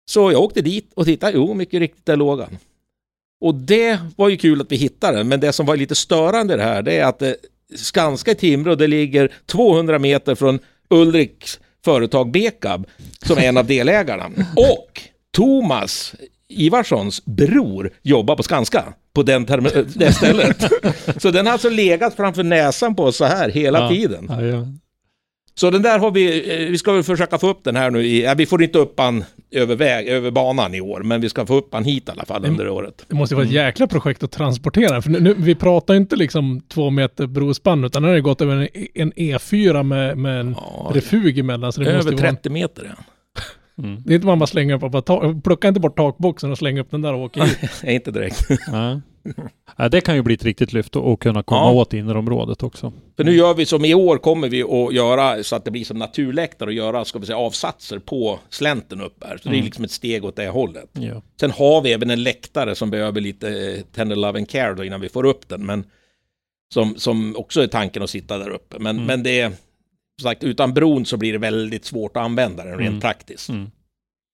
Så 0.10 0.32
jag 0.32 0.42
åkte 0.42 0.62
dit 0.62 0.92
och 0.94 1.06
tittade, 1.06 1.32
jo, 1.34 1.54
mycket 1.54 1.80
riktigt, 1.80 2.06
där 2.06 2.16
låg 2.16 2.40
han. 2.40 2.58
Och 3.42 3.56
det 3.56 4.00
var 4.16 4.30
ju 4.30 4.38
kul 4.38 4.62
att 4.62 4.72
vi 4.72 4.76
hittade 4.76 5.18
den, 5.18 5.28
men 5.28 5.40
det 5.40 5.54
som 5.54 5.66
var 5.66 5.78
lite 5.78 5.96
störande 5.96 6.54
i 6.54 6.58
det 6.58 6.64
här, 6.64 6.82
det 6.82 6.98
är 6.98 7.06
att 7.06 7.22
eh, 7.22 7.32
Skanska 7.76 8.32
i 8.32 8.36
Timrå, 8.36 8.76
det 8.76 8.88
ligger 8.88 9.32
200 9.46 10.00
meter 10.00 10.36
från 10.36 10.60
Ulriks 10.90 11.60
företag 11.86 12.32
Bekab, 12.32 12.88
som 13.26 13.38
är 13.38 13.42
en 13.42 13.58
av 13.58 13.66
delägarna. 13.66 14.26
Och 14.56 15.02
Thomas 15.36 16.16
Ivarssons 16.50 17.26
bror 17.26 17.92
jobbar 18.02 18.36
på 18.36 18.44
Skanska, 18.44 18.94
på 19.14 19.24
den 19.24 19.46
term- 19.46 19.86
det 19.96 20.14
stället. 20.14 20.72
Så 21.22 21.32
den 21.32 21.46
har 21.46 21.54
alltså 21.54 21.70
legat 21.70 22.16
framför 22.16 22.44
näsan 22.44 22.96
på 22.96 23.04
oss 23.04 23.18
så 23.18 23.26
här 23.26 23.50
hela 23.50 23.80
Ja. 23.80 23.90
tiden. 23.90 24.26
Ja, 24.30 24.42
ja. 24.42 24.68
Så 25.56 25.70
den 25.72 25.82
där 25.82 26.00
har 26.00 26.12
vi, 26.12 26.54
eh, 26.64 26.70
vi 26.72 26.78
ska 26.78 26.92
väl 26.94 27.04
försöka 27.04 27.38
få 27.38 27.50
upp 27.50 27.64
den 27.64 27.76
här 27.76 27.92
nu 27.92 28.06
i, 28.08 28.34
vi 28.38 28.46
får 28.46 28.64
inte 28.64 28.78
upp 28.80 29.00
han 29.00 29.26
över, 29.52 29.76
väg, 29.76 30.08
över 30.08 30.32
banan 30.32 30.76
i 30.76 30.82
år. 30.82 31.04
Men 31.04 31.22
vi 31.22 31.30
ska 31.30 31.46
få 31.46 31.56
upp 31.56 31.74
han 31.74 31.84
hit 31.84 32.08
i 32.08 32.12
alla 32.12 32.26
fall 32.26 32.46
under 32.46 32.70
året. 32.70 33.06
Det 33.08 33.16
måste 33.16 33.36
vara 33.36 33.46
ett 33.46 33.52
jäkla 33.52 33.88
projekt 33.88 34.24
att 34.24 34.32
transportera. 34.32 35.02
För 35.02 35.10
nu, 35.10 35.20
nu, 35.20 35.36
vi 35.38 35.56
pratar 35.56 35.94
inte 35.96 36.16
liksom 36.16 36.62
två 36.68 36.90
meter 36.90 37.28
brospann, 37.28 37.84
utan 37.84 38.02
nu 38.02 38.08
har 38.08 38.16
det 38.16 38.22
gått 38.22 38.42
över 38.42 38.56
en, 38.56 38.88
en 38.94 39.14
E4 39.14 39.84
med, 39.84 40.18
med 40.18 40.40
en 40.40 40.56
Ja, 40.58 40.92
refug 40.94 41.40
emellan. 41.40 41.74
Så 41.74 41.82
det 41.82 41.86
måste 41.96 42.10
över 42.10 42.18
ju 42.18 42.24
vara, 42.24 42.34
30 42.34 42.50
meter 42.50 42.96
ja. 42.98 43.04
Mm. 43.78 44.02
det 44.06 44.14
är 44.14 44.16
inte 44.16 44.28
man 44.28 44.40
bara 44.40 44.48
slänger 44.48 44.74
upp, 44.76 44.84
och 44.84 44.92
bara 44.92 45.02
ta, 45.02 45.36
plocka 45.44 45.68
inte 45.68 45.80
bort 45.80 45.98
takboxen 45.98 46.52
och 46.52 46.58
slänga 46.58 46.82
upp 46.82 46.92
den 46.92 47.02
där 47.02 47.14
och 47.14 47.20
åka 47.22 47.44
hit. 47.44 47.58
Inte 47.84 48.12
direkt. 48.12 48.46
Nej. 48.72 49.00
Ja, 49.78 49.90
det 49.90 50.02
kan 50.02 50.16
ju 50.16 50.22
bli 50.22 50.34
ett 50.34 50.44
riktigt 50.44 50.74
lyft 50.74 50.96
och, 50.96 51.22
kunna 51.22 51.44
komma 51.44 51.62
Ja. 51.62 51.72
åt 51.72 51.94
innerområdet 51.94 52.64
också. 52.64 52.94
För 53.18 53.24
nu 53.24 53.32
gör 53.36 53.54
vi 53.54 53.66
som 53.66 53.86
i 53.86 53.94
år 53.94 54.18
kommer 54.18 54.50
vi 54.50 54.64
att 54.64 54.94
göra 54.94 55.44
så 55.44 55.56
att 55.56 55.66
det 55.66 55.72
blir 55.72 55.84
som 55.86 55.98
naturläktare 56.00 56.68
och 56.70 56.74
göra, 56.74 57.06
ska 57.06 57.20
vi 57.20 57.26
säga, 57.26 57.38
avsatser 57.38 58.00
på 58.00 58.40
slänten 58.50 59.02
upp 59.02 59.24
här. 59.24 59.38
Så 59.38 59.44
det 59.50 59.50
är 59.50 59.54
Mm. 59.54 59.66
liksom 59.66 59.84
ett 59.84 59.92
steg 59.92 60.26
åt 60.26 60.36
det 60.36 60.48
hållet. 60.48 60.90
Ja. 60.94 61.22
Sen 61.40 61.52
har 61.52 61.82
vi 61.82 61.94
även 61.94 62.10
en 62.10 62.24
läktare 62.24 62.76
som 62.76 62.90
behöver 62.92 63.22
lite 63.22 63.50
eh, 63.50 63.82
tender 63.96 64.16
love 64.16 64.40
and 64.40 64.50
care 64.50 64.74
då 64.74 64.84
innan 64.84 65.02
vi 65.02 65.10
får 65.10 65.24
upp 65.26 65.48
den. 65.50 65.66
Men 65.66 65.84
som, 66.74 66.96
som 66.96 67.36
också 67.38 67.62
är 67.62 67.68
tanken 67.68 68.04
att 68.04 68.10
sitta 68.10 68.38
där 68.38 68.50
uppe. 68.50 68.76
Men, 68.80 68.96
Mm. 68.96 69.08
men 69.08 69.24
det 69.24 69.52
sagt, 70.22 70.44
utan 70.44 70.74
bron 70.74 71.06
så 71.06 71.18
blir 71.18 71.34
det 71.34 71.40
väldigt 71.40 71.86
svårt 71.86 72.18
att 72.18 72.24
använda 72.24 72.64
den 72.64 72.78
rent 72.78 72.90
Mm. 72.90 73.00
praktiskt. 73.02 73.50
Mm. 73.50 73.72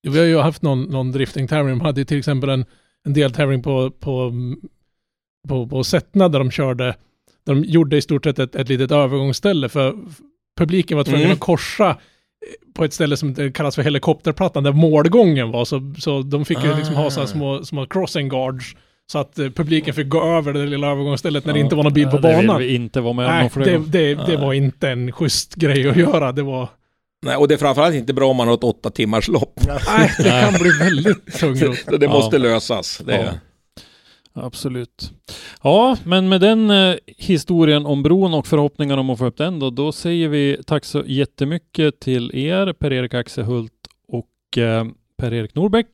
Vi 0.07 0.19
har 0.19 0.25
ju 0.25 0.37
haft 0.37 0.61
någon, 0.61 0.83
någon 0.83 1.11
drifting-tävling. 1.11 1.77
De 1.77 1.81
hade 1.81 2.05
till 2.05 2.17
exempel 2.19 2.49
en, 2.49 2.65
en 3.05 3.13
deltävling 3.13 3.63
på, 3.63 3.91
på, 3.91 4.31
på, 5.47 5.67
på 5.67 5.83
Sättna 5.83 6.29
där 6.29 6.39
de 6.39 6.51
körde, 6.51 6.85
där 7.45 7.55
de 7.55 7.63
gjorde 7.63 7.97
i 7.97 8.01
stort 8.01 8.23
sett 8.23 8.39
ett, 8.39 8.55
ett 8.55 8.69
litet 8.69 8.91
övergångsställe 8.91 9.69
för 9.69 9.95
publiken 10.57 10.97
var 10.97 11.03
tvungen 11.03 11.21
Mm. 11.21 11.33
att 11.33 11.39
korsa 11.39 11.89
eh, 11.89 11.95
på 12.73 12.83
ett 12.85 12.93
ställe 12.93 13.17
som 13.17 13.51
kallas 13.53 13.75
för 13.75 13.81
helikopterplattan 13.83 14.63
där 14.63 14.71
målgången 14.71 15.51
var. 15.51 15.65
Så, 15.65 15.93
så 15.97 16.21
de 16.21 16.45
fick 16.45 16.63
ju 16.63 16.75
liksom 16.75 16.95
ha 16.95 17.09
så 17.11 17.19
här 17.19 17.27
Ah. 17.27 17.31
små, 17.31 17.63
små 17.65 17.85
crossing 17.85 18.29
guards 18.29 18.75
så 19.11 19.19
att 19.19 19.39
eh, 19.39 19.49
publiken 19.49 19.93
fick 19.93 20.07
gå 20.09 20.23
över 20.37 20.53
det 20.53 20.65
lilla 20.65 20.87
övergångsstället 20.91 21.45
när 21.45 21.53
det 21.53 21.59
Ja. 21.59 21.63
inte 21.63 21.75
var 21.75 21.83
någon 21.83 21.93
bil 21.93 22.07
på 22.07 22.17
Ja, 22.17 22.21
Det 22.21 22.37
vill 22.37 22.47
banan. 22.47 22.61
vi 22.61 22.75
inte 22.75 23.01
vara 23.01 23.13
med 23.13 23.25
om 23.25 23.31
Nej, 23.31 23.41
någon 23.41 23.49
fler 23.49 23.65
det, 23.65 23.77
det, 24.15 24.25
det 24.25 24.37
var 24.37 24.53
inte 24.53 24.89
en 24.89 25.11
schysst 25.11 25.55
grej 25.55 25.89
att 25.89 25.97
göra. 25.97 26.31
Det 26.31 26.41
var... 26.43 26.69
Nej, 27.25 27.35
och 27.35 27.47
det 27.47 27.53
är 27.53 27.57
framförallt 27.57 27.95
inte 27.95 28.13
bra 28.13 28.29
om 28.29 28.37
man 28.37 28.47
har 28.47 28.55
ett 28.55 28.63
åtta 28.63 28.89
timmars 28.89 29.27
lopp. 29.27 29.59
Nej, 29.67 30.11
det 30.17 30.29
kan 30.29 30.53
bli 30.61 30.71
väldigt 30.79 31.33
tungrot. 31.39 31.77
Så 31.89 31.97
det 31.97 32.05
Ja. 32.05 32.11
måste 32.11 32.37
lösas. 32.37 33.01
Det 33.05 33.13
är, 33.13 33.23
Ja. 33.25 33.31
Absolut. 34.35 35.11
Ja, 35.63 35.97
men 36.03 36.29
med 36.29 36.41
den 36.41 36.69
eh, 36.71 36.95
historien 37.17 37.85
om 37.85 38.03
bron 38.03 38.33
och 38.33 38.47
förhoppningarna 38.47 38.99
om 39.01 39.09
att 39.09 39.19
få 39.19 39.25
upp 39.25 39.37
den 39.37 39.59
då, 39.59 39.69
då 39.69 39.91
säger 39.91 40.27
vi 40.29 40.57
tack 40.67 40.85
så 40.85 41.03
jättemycket 41.05 41.99
till 41.99 42.31
er, 42.35 42.73
Per-Erik 42.73 43.13
Axehult 43.13 43.71
och 44.07 44.57
eh, 44.57 44.85
Per-Erik 45.17 45.55
Norbeck 45.55 45.87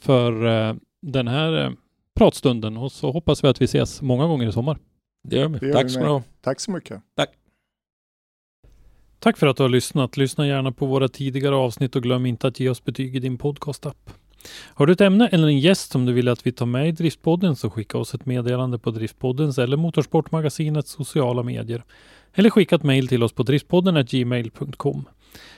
för 0.00 0.46
eh, 0.68 0.74
den 1.02 1.28
här 1.28 1.64
eh, 1.64 1.70
pratstunden 2.18 2.76
och 2.76 2.92
så 2.92 3.10
hoppas 3.10 3.44
vi 3.44 3.48
att 3.48 3.60
vi 3.60 3.64
ses 3.64 4.02
många 4.02 4.26
gånger 4.26 4.48
i 4.48 4.52
sommar. 4.52 4.78
det 5.28 5.36
gör 5.36 5.48
vi. 5.48 5.58
Det 5.58 5.66
gör 5.66 5.72
Tack 5.72 5.86
vi 5.86 5.90
ska 5.90 6.02
du 6.02 6.08
ha. 6.08 6.22
Tack 6.40 6.60
så 6.60 6.70
mycket. 6.70 7.02
Tack 9.18 9.38
för 9.38 9.46
att 9.46 9.56
du 9.56 9.62
har 9.62 9.70
lyssnat. 9.70 10.16
Lyssna 10.16 10.46
gärna 10.46 10.72
på 10.72 10.86
våra 10.86 11.08
tidigare 11.08 11.54
avsnitt 11.54 11.96
och 11.96 12.02
glöm 12.02 12.26
inte 12.26 12.46
att 12.46 12.60
ge 12.60 12.68
oss 12.68 12.84
betyg 12.84 13.16
i 13.16 13.18
din 13.18 13.38
podcastapp. 13.38 14.10
Har 14.74 14.86
du 14.86 14.92
ett 14.92 15.00
ämne 15.00 15.28
eller 15.28 15.48
en 15.48 15.58
gäst 15.58 15.92
som 15.92 16.06
du 16.06 16.12
vill 16.12 16.28
att 16.28 16.46
vi 16.46 16.52
tar 16.52 16.66
med 16.66 16.88
i 16.88 16.92
Driftpodden 16.92 17.56
så 17.56 17.70
skicka 17.70 17.98
oss 17.98 18.14
ett 18.14 18.26
meddelande 18.26 18.78
på 18.78 18.90
Driftpoddens 18.90 19.58
eller 19.58 19.76
Motorsportmagasinets 19.76 20.90
sociala 20.90 21.42
medier. 21.42 21.84
Eller 22.34 22.50
skicka 22.50 22.76
ett 22.76 22.82
mejl 22.82 23.08
till 23.08 23.22
oss 23.22 23.32
på 23.32 23.42
driftpodden 23.42 24.06
gmail.com. 24.06 25.04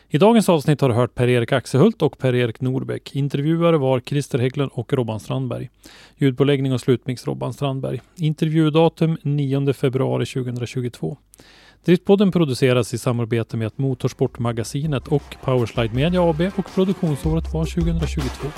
I 0.08 0.18
dagens 0.18 0.48
avsnitt 0.48 0.80
har 0.80 0.88
du 0.88 0.94
hört 0.94 1.14
Per-Erik 1.14 1.52
Axehult 1.52 2.02
och 2.02 2.18
Per-Erik 2.18 2.60
Norbeck. 2.60 3.16
Intervjuare 3.16 3.78
var 3.78 4.00
Christer 4.00 4.38
Hägglund 4.38 4.70
och 4.74 4.92
Robban 4.92 5.20
Strandberg. 5.20 5.70
Ljudpåläggning 6.16 6.72
och 6.72 6.80
slutmix 6.80 7.26
Robban 7.26 7.52
Strandberg. 7.52 8.00
Intervjudatum 8.16 9.18
9 9.22 9.72
februari 9.72 10.26
2022. 10.26 11.16
Driftpodden 11.84 12.32
produceras 12.32 12.94
i 12.94 12.98
samarbete 12.98 13.56
med 13.56 13.72
Motorsportmagasinet 13.76 15.08
och 15.08 15.36
Powerslide 15.44 15.94
Media 15.94 16.30
AB 16.30 16.40
och 16.56 16.74
produktionsåret 16.74 17.54
var 17.54 17.64
2022. 17.64 18.48